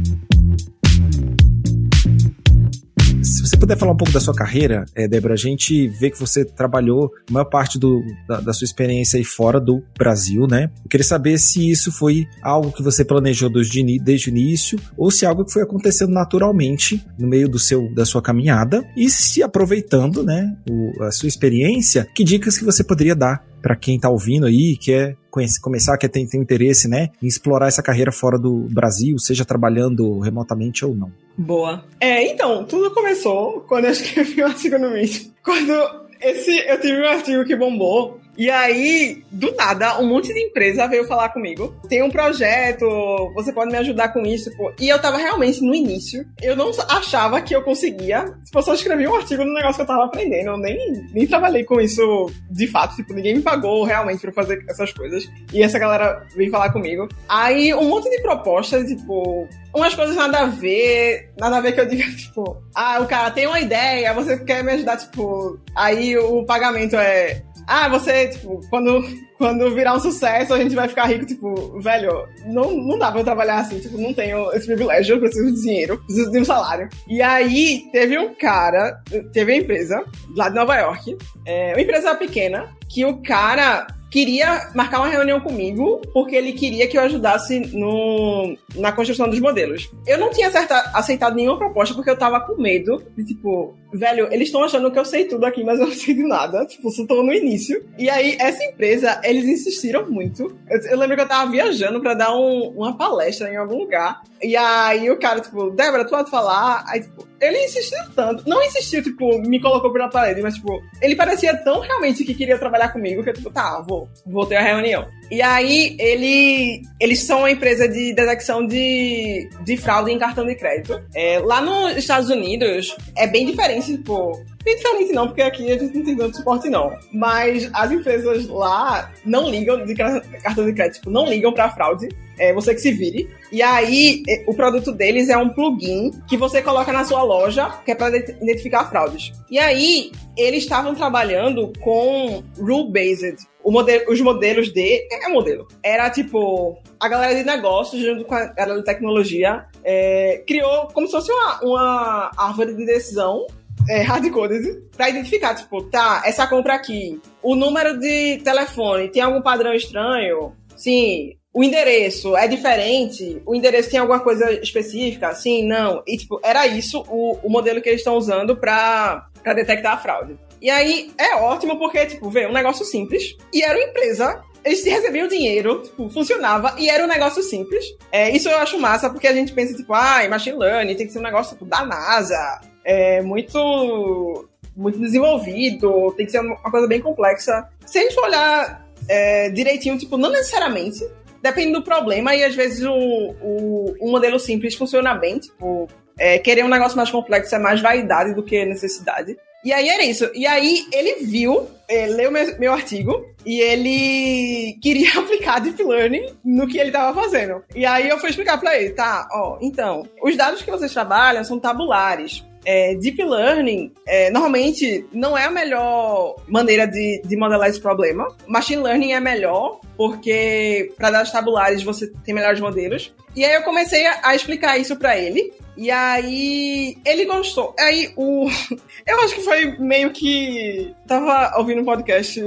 Você 3.52 3.58
puder 3.58 3.76
falar 3.76 3.92
um 3.92 3.96
pouco 3.96 4.14
da 4.14 4.18
sua 4.18 4.34
carreira, 4.34 4.86
é, 4.94 5.06
Débora, 5.06 5.34
a 5.34 5.36
gente 5.36 5.86
vê 5.86 6.10
que 6.10 6.18
você 6.18 6.42
trabalhou 6.42 7.12
a 7.28 7.32
maior 7.32 7.44
parte 7.44 7.78
do, 7.78 8.02
da, 8.26 8.40
da, 8.40 8.52
sua 8.54 8.64
experiência 8.64 9.18
aí 9.18 9.24
fora 9.24 9.60
do 9.60 9.82
Brasil, 9.94 10.46
né? 10.46 10.70
Eu 10.82 10.88
queria 10.88 11.04
saber 11.04 11.36
se 11.36 11.70
isso 11.70 11.92
foi 11.92 12.26
algo 12.42 12.72
que 12.72 12.82
você 12.82 13.04
planejou 13.04 13.52
desde, 13.52 13.98
desde 13.98 14.30
o 14.30 14.30
início 14.30 14.80
ou 14.96 15.10
se 15.10 15.26
é 15.26 15.28
algo 15.28 15.44
que 15.44 15.52
foi 15.52 15.60
acontecendo 15.60 16.14
naturalmente 16.14 17.04
no 17.18 17.28
meio 17.28 17.46
do 17.46 17.58
seu, 17.58 17.92
da 17.94 18.06
sua 18.06 18.22
caminhada 18.22 18.82
e 18.96 19.10
se 19.10 19.42
aproveitando, 19.42 20.24
né, 20.24 20.56
o, 20.70 21.02
a 21.02 21.12
sua 21.12 21.28
experiência, 21.28 22.08
que 22.14 22.24
dicas 22.24 22.56
que 22.56 22.64
você 22.64 22.82
poderia 22.82 23.14
dar 23.14 23.44
para 23.62 23.76
quem 23.76 23.96
está 23.96 24.10
ouvindo 24.10 24.46
aí, 24.46 24.76
quer 24.76 25.16
conhecer, 25.30 25.60
começar, 25.60 25.96
quer 25.96 26.08
ter, 26.08 26.26
ter 26.26 26.36
interesse, 26.36 26.88
né, 26.88 27.10
em 27.22 27.26
explorar 27.26 27.68
essa 27.68 27.82
carreira 27.82 28.12
fora 28.12 28.38
do 28.38 28.66
Brasil, 28.70 29.18
seja 29.18 29.44
trabalhando 29.44 30.18
remotamente 30.18 30.84
ou 30.84 30.94
não. 30.94 31.10
Boa. 31.38 31.84
É, 31.98 32.26
então, 32.30 32.64
tudo 32.64 32.90
começou 32.90 33.60
quando 33.62 33.86
eu 33.86 33.92
escrevi 33.92 34.42
um 34.42 34.46
artigo 34.46 34.78
no 34.78 34.90
Medium. 34.90 35.30
Quando 35.42 35.72
esse, 36.20 36.50
eu 36.68 36.80
tive 36.80 37.00
um 37.00 37.08
artigo 37.08 37.44
que 37.44 37.56
bombou 37.56 38.20
e 38.36 38.50
aí, 38.50 39.22
do 39.30 39.54
nada, 39.54 40.00
um 40.00 40.06
monte 40.06 40.32
de 40.32 40.40
empresa 40.40 40.86
veio 40.86 41.06
falar 41.06 41.28
comigo. 41.30 41.74
Tem 41.88 42.02
um 42.02 42.10
projeto, 42.10 42.86
você 43.34 43.52
pode 43.52 43.70
me 43.70 43.78
ajudar 43.78 44.08
com 44.08 44.22
isso. 44.22 44.50
Pô. 44.56 44.72
E 44.80 44.88
eu 44.88 45.00
tava 45.00 45.18
realmente 45.18 45.60
no 45.60 45.74
início. 45.74 46.24
Eu 46.40 46.56
não 46.56 46.70
achava 46.88 47.40
que 47.42 47.54
eu 47.54 47.62
conseguia. 47.62 48.24
Tipo, 48.44 48.58
eu 48.58 48.62
só 48.62 48.74
escrevi 48.74 49.06
um 49.06 49.14
artigo 49.14 49.44
no 49.44 49.52
negócio 49.52 49.76
que 49.76 49.82
eu 49.82 49.86
tava 49.86 50.04
aprendendo. 50.04 50.50
Eu 50.50 50.58
nem, 50.58 50.92
nem 51.12 51.26
trabalhei 51.26 51.64
com 51.64 51.80
isso 51.80 52.30
de 52.50 52.66
fato. 52.66 52.96
Tipo, 52.96 53.12
ninguém 53.12 53.34
me 53.34 53.42
pagou 53.42 53.84
realmente 53.84 54.20
pra 54.20 54.32
fazer 54.32 54.64
essas 54.68 54.92
coisas. 54.92 55.28
E 55.52 55.62
essa 55.62 55.78
galera 55.78 56.26
veio 56.34 56.50
falar 56.50 56.72
comigo. 56.72 57.08
Aí, 57.28 57.74
um 57.74 57.88
monte 57.88 58.08
de 58.08 58.20
propostas, 58.22 58.86
tipo, 58.88 59.46
umas 59.74 59.94
coisas 59.94 60.16
nada 60.16 60.40
a 60.40 60.46
ver, 60.46 61.30
nada 61.38 61.58
a 61.58 61.60
ver 61.60 61.72
que 61.72 61.80
eu 61.80 61.86
diga, 61.86 62.04
tipo, 62.16 62.62
ah, 62.74 63.00
o 63.00 63.06
cara 63.06 63.30
tem 63.30 63.46
uma 63.46 63.60
ideia, 63.60 64.12
você 64.14 64.38
quer 64.38 64.62
me 64.62 64.72
ajudar, 64.72 64.96
tipo, 64.96 65.58
aí 65.74 66.16
o 66.16 66.44
pagamento 66.44 66.96
é 66.96 67.42
ah, 67.66 67.88
você, 67.88 68.28
tipo, 68.28 68.60
quando, 68.68 69.02
quando 69.38 69.74
virar 69.74 69.94
um 69.94 70.00
sucesso, 70.00 70.54
a 70.54 70.58
gente 70.58 70.74
vai 70.74 70.88
ficar 70.88 71.06
rico, 71.06 71.26
tipo, 71.26 71.80
velho, 71.80 72.26
não, 72.46 72.70
não 72.70 72.98
dá 72.98 73.10
pra 73.10 73.20
eu 73.20 73.24
trabalhar 73.24 73.60
assim, 73.60 73.80
tipo, 73.80 73.98
não 73.98 74.12
tenho 74.12 74.52
esse 74.52 74.66
privilégio, 74.66 75.16
eu 75.16 75.20
preciso 75.20 75.52
de 75.54 75.62
dinheiro, 75.62 75.98
preciso 76.04 76.30
de 76.30 76.40
um 76.40 76.44
salário. 76.44 76.88
E 77.08 77.20
aí, 77.22 77.84
teve 77.92 78.18
um 78.18 78.34
cara, 78.34 79.00
teve 79.32 79.52
uma 79.52 79.58
empresa, 79.58 80.04
lá 80.36 80.48
de 80.48 80.54
Nova 80.54 80.76
York, 80.76 81.16
é, 81.46 81.72
uma 81.72 81.82
empresa 81.82 82.14
pequena, 82.14 82.68
que 82.88 83.04
o 83.04 83.22
cara 83.22 83.86
queria 84.12 84.70
marcar 84.74 84.98
uma 84.98 85.08
reunião 85.08 85.40
comigo 85.40 86.02
porque 86.12 86.36
ele 86.36 86.52
queria 86.52 86.86
que 86.86 86.98
eu 86.98 87.02
ajudasse 87.02 87.60
no, 87.74 88.54
na 88.76 88.92
construção 88.92 89.26
dos 89.26 89.40
modelos. 89.40 89.90
Eu 90.06 90.18
não 90.18 90.30
tinha 90.30 90.48
acerta, 90.48 90.76
aceitado 90.92 91.34
nenhuma 91.34 91.56
proposta 91.56 91.94
porque 91.94 92.10
eu 92.10 92.18
tava 92.18 92.38
com 92.40 92.60
medo 92.60 93.02
de, 93.16 93.24
tipo, 93.24 93.74
velho, 93.90 94.28
eles 94.30 94.48
estão 94.48 94.62
achando 94.62 94.90
que 94.90 94.98
eu 94.98 95.04
sei 95.06 95.24
tudo 95.24 95.46
aqui, 95.46 95.64
mas 95.64 95.80
eu 95.80 95.86
não 95.86 95.94
sei 95.94 96.14
de 96.14 96.22
nada. 96.24 96.66
Tipo, 96.72 96.90
só 96.90 97.06
tô 97.06 97.22
no 97.22 97.32
início. 97.32 97.84
E 97.98 98.10
aí, 98.10 98.36
essa 98.38 98.62
empresa, 98.64 99.20
eles 99.24 99.44
insistiram 99.44 100.10
muito. 100.10 100.56
Eu, 100.68 100.80
eu 100.90 100.98
lembro 100.98 101.16
que 101.16 101.22
eu 101.22 101.28
tava 101.28 101.50
viajando 101.50 102.00
para 102.00 102.14
dar 102.14 102.36
um, 102.36 102.70
uma 102.76 102.96
palestra 102.96 103.50
em 103.50 103.56
algum 103.56 103.78
lugar. 103.78 104.22
E 104.42 104.56
aí 104.56 105.10
o 105.10 105.18
cara, 105.18 105.40
tipo, 105.40 105.70
Débora, 105.70 106.04
tu 106.04 106.10
pode 106.10 106.30
falar? 106.30 106.84
Aí, 106.86 107.00
tipo, 107.00 107.26
ele 107.42 107.64
insistiu 107.64 107.98
tanto. 108.14 108.48
Não 108.48 108.62
insistiu, 108.62 109.02
tipo, 109.02 109.38
me 109.40 109.60
colocou 109.60 109.92
pela 109.92 110.08
parede, 110.08 110.40
mas, 110.40 110.54
tipo, 110.54 110.82
ele 111.00 111.16
parecia 111.16 111.56
tão 111.56 111.80
realmente 111.80 112.24
que 112.24 112.34
queria 112.34 112.58
trabalhar 112.58 112.92
comigo 112.92 113.22
que 113.22 113.30
eu, 113.30 113.34
tipo, 113.34 113.50
tá, 113.50 113.84
vou, 113.86 114.08
vou 114.24 114.46
ter 114.46 114.56
a 114.56 114.62
reunião. 114.62 115.06
E 115.30 115.42
aí, 115.42 115.96
ele, 115.98 116.82
eles 117.00 117.20
são 117.20 117.40
uma 117.40 117.50
empresa 117.50 117.88
de 117.88 118.14
detecção 118.14 118.66
de, 118.66 119.48
de 119.64 119.76
fraude 119.76 120.12
em 120.12 120.18
cartão 120.18 120.46
de 120.46 120.54
crédito. 120.54 121.02
É, 121.14 121.38
lá 121.40 121.60
nos 121.60 121.96
Estados 121.96 122.30
Unidos, 122.30 122.96
é 123.16 123.26
bem 123.26 123.46
diferente, 123.46 123.96
tipo, 123.96 124.40
Principalmente 124.62 125.12
não, 125.12 125.26
porque 125.26 125.42
aqui 125.42 125.70
a 125.70 125.78
gente 125.78 125.96
não 125.96 126.04
tem 126.04 126.16
tanto 126.16 126.36
suporte, 126.36 126.68
não. 126.68 126.96
Mas 127.12 127.68
as 127.72 127.90
empresas 127.90 128.46
lá 128.48 129.12
não 129.24 129.48
ligam 129.48 129.84
de 129.84 129.94
cartão 129.94 130.64
de 130.64 130.72
crédito, 130.72 131.10
não 131.10 131.26
ligam 131.26 131.52
pra 131.52 131.70
fraude. 131.70 132.08
É 132.38 132.52
você 132.52 132.74
que 132.74 132.80
se 132.80 132.90
vire. 132.92 133.28
E 133.52 133.60
aí, 133.62 134.22
é, 134.28 134.44
o 134.46 134.54
produto 134.54 134.90
deles 134.90 135.28
é 135.28 135.36
um 135.36 135.50
plugin 135.50 136.10
que 136.26 136.36
você 136.36 136.62
coloca 136.62 136.90
na 136.92 137.04
sua 137.04 137.22
loja, 137.22 137.68
que 137.84 137.90
é 137.90 137.94
para 137.94 138.16
identificar 138.16 138.88
fraudes. 138.88 139.32
E 139.50 139.58
aí, 139.58 140.10
eles 140.36 140.62
estavam 140.62 140.94
trabalhando 140.94 141.72
com 141.80 142.42
rule-based. 142.58 143.36
Os 143.62 144.20
modelos 144.20 144.72
de. 144.72 145.06
É 145.12 145.28
modelo. 145.28 145.68
Era 145.82 146.10
tipo. 146.10 146.78
A 146.98 147.08
galera 147.08 147.34
de 147.34 147.44
negócios, 147.44 148.02
junto 148.02 148.24
com 148.24 148.34
a 148.34 148.46
galera 148.46 148.78
de 148.78 148.84
tecnologia, 148.84 149.66
é, 149.84 150.42
criou 150.46 150.88
como 150.88 151.06
se 151.06 151.12
fosse 151.12 151.30
uma, 151.30 151.60
uma 151.62 152.30
árvore 152.36 152.74
de 152.74 152.86
decisão 152.86 153.46
é, 153.88 154.02
hardcoded 154.02 154.82
para 154.96 155.10
identificar, 155.10 155.54
tipo, 155.54 155.82
tá, 155.84 156.22
essa 156.24 156.46
compra 156.46 156.74
aqui, 156.74 157.20
o 157.42 157.54
número 157.54 157.98
de 157.98 158.38
telefone 158.38 159.08
tem 159.08 159.22
algum 159.22 159.42
padrão 159.42 159.72
estranho? 159.74 160.52
Sim. 160.76 161.36
O 161.54 161.62
endereço 161.62 162.34
é 162.34 162.48
diferente? 162.48 163.42
O 163.44 163.54
endereço 163.54 163.90
tem 163.90 164.00
alguma 164.00 164.20
coisa 164.20 164.50
específica? 164.62 165.34
Sim, 165.34 165.66
não. 165.66 166.02
E, 166.06 166.16
tipo, 166.16 166.40
era 166.42 166.66
isso 166.66 167.04
o, 167.08 167.38
o 167.42 167.50
modelo 167.50 167.82
que 167.82 167.90
eles 167.90 168.00
estão 168.00 168.16
usando 168.16 168.56
para 168.56 169.28
detectar 169.54 169.92
a 169.92 169.98
fraude. 169.98 170.38
E 170.62 170.70
aí 170.70 171.12
é 171.18 171.36
ótimo 171.36 171.78
porque, 171.78 172.06
tipo, 172.06 172.30
vê, 172.30 172.46
um 172.46 172.52
negócio 172.52 172.86
simples. 172.86 173.36
E 173.52 173.62
era 173.62 173.78
uma 173.78 173.84
empresa 173.84 174.42
eles 174.64 174.84
recebiam 174.84 175.26
dinheiro, 175.26 175.82
tipo, 175.82 176.08
funcionava 176.08 176.74
e 176.78 176.88
era 176.88 177.04
um 177.04 177.08
negócio 177.08 177.42
simples. 177.42 177.84
É, 178.10 178.30
isso 178.30 178.48
eu 178.48 178.56
acho 178.58 178.78
massa 178.78 179.10
porque 179.10 179.26
a 179.26 179.32
gente 179.32 179.52
pensa, 179.52 179.74
tipo, 179.74 179.92
ah, 179.92 180.26
machine 180.28 180.56
learning 180.56 180.94
tem 180.94 181.06
que 181.06 181.12
ser 181.12 181.18
um 181.18 181.22
negócio 181.22 181.52
tipo, 181.54 181.64
da 181.64 181.84
NASA, 181.84 182.60
é 182.84 183.20
muito, 183.22 184.48
muito 184.76 184.98
desenvolvido, 184.98 186.12
tem 186.16 186.26
que 186.26 186.32
ser 186.32 186.40
uma 186.40 186.70
coisa 186.70 186.86
bem 186.86 187.00
complexa. 187.00 187.68
Se 187.86 187.98
a 187.98 188.02
gente 188.02 188.14
for 188.14 188.24
olhar 188.24 188.86
é, 189.08 189.50
direitinho, 189.50 189.98
tipo, 189.98 190.16
não 190.16 190.30
necessariamente, 190.30 191.04
depende 191.42 191.72
do 191.72 191.82
problema 191.82 192.34
e 192.34 192.44
às 192.44 192.54
vezes 192.54 192.84
o, 192.84 192.94
o, 192.94 193.96
o 194.00 194.10
modelo 194.10 194.38
simples 194.38 194.74
funciona 194.76 195.14
bem, 195.14 195.38
tipo, 195.38 195.88
é, 196.18 196.38
querer 196.38 196.64
um 196.64 196.68
negócio 196.68 196.96
mais 196.96 197.10
complexo 197.10 197.54
é 197.54 197.58
mais 197.58 197.80
vaidade 197.80 198.34
do 198.34 198.42
que 198.42 198.64
necessidade. 198.64 199.36
E 199.64 199.72
aí 199.72 199.88
era 199.88 200.04
isso. 200.04 200.30
E 200.34 200.46
aí 200.46 200.86
ele 200.92 201.24
viu, 201.24 201.68
é, 201.88 202.06
leu 202.06 202.30
meu, 202.30 202.58
meu 202.58 202.72
artigo 202.72 203.24
e 203.46 203.60
ele 203.60 204.78
queria 204.80 205.10
aplicar 205.18 205.60
Deep 205.60 205.82
Learning 205.82 206.26
no 206.44 206.66
que 206.66 206.78
ele 206.78 206.88
estava 206.88 207.18
fazendo. 207.20 207.62
E 207.74 207.86
aí 207.86 208.08
eu 208.08 208.18
fui 208.18 208.30
explicar 208.30 208.58
para 208.58 208.76
ele, 208.76 208.90
tá, 208.90 209.28
ó, 209.32 209.58
então, 209.60 210.08
os 210.22 210.36
dados 210.36 210.62
que 210.62 210.70
vocês 210.70 210.92
trabalham 210.92 211.44
são 211.44 211.58
tabulares 211.58 212.44
é, 212.64 212.94
Deep 212.94 213.22
Learning 213.22 213.92
é, 214.06 214.30
normalmente 214.30 215.06
não 215.12 215.36
é 215.36 215.44
a 215.44 215.50
melhor 215.50 216.36
maneira 216.46 216.86
de, 216.86 217.22
de 217.24 217.36
modelar 217.36 217.68
esse 217.68 217.80
problema. 217.80 218.28
Machine 218.46 218.82
Learning 218.82 219.12
é 219.12 219.20
melhor, 219.20 219.80
porque 219.96 220.92
para 220.96 221.10
dados 221.10 221.32
tabulares 221.32 221.82
você 221.82 222.08
tem 222.24 222.34
melhores 222.34 222.60
modelos. 222.60 223.12
E 223.34 223.44
aí 223.44 223.54
eu 223.54 223.62
comecei 223.62 224.06
a, 224.06 224.20
a 224.22 224.34
explicar 224.34 224.78
isso 224.78 224.96
para 224.96 225.18
ele. 225.18 225.52
E 225.76 225.90
aí 225.90 226.98
ele 227.04 227.24
gostou. 227.24 227.74
Aí 227.78 228.12
o. 228.16 228.46
Eu 229.06 229.20
acho 229.22 229.34
que 229.34 229.40
foi 229.40 229.78
meio 229.78 230.10
que. 230.10 230.94
Tava 231.06 231.58
ouvindo 231.58 231.80
um 231.80 231.84
podcast 231.84 232.40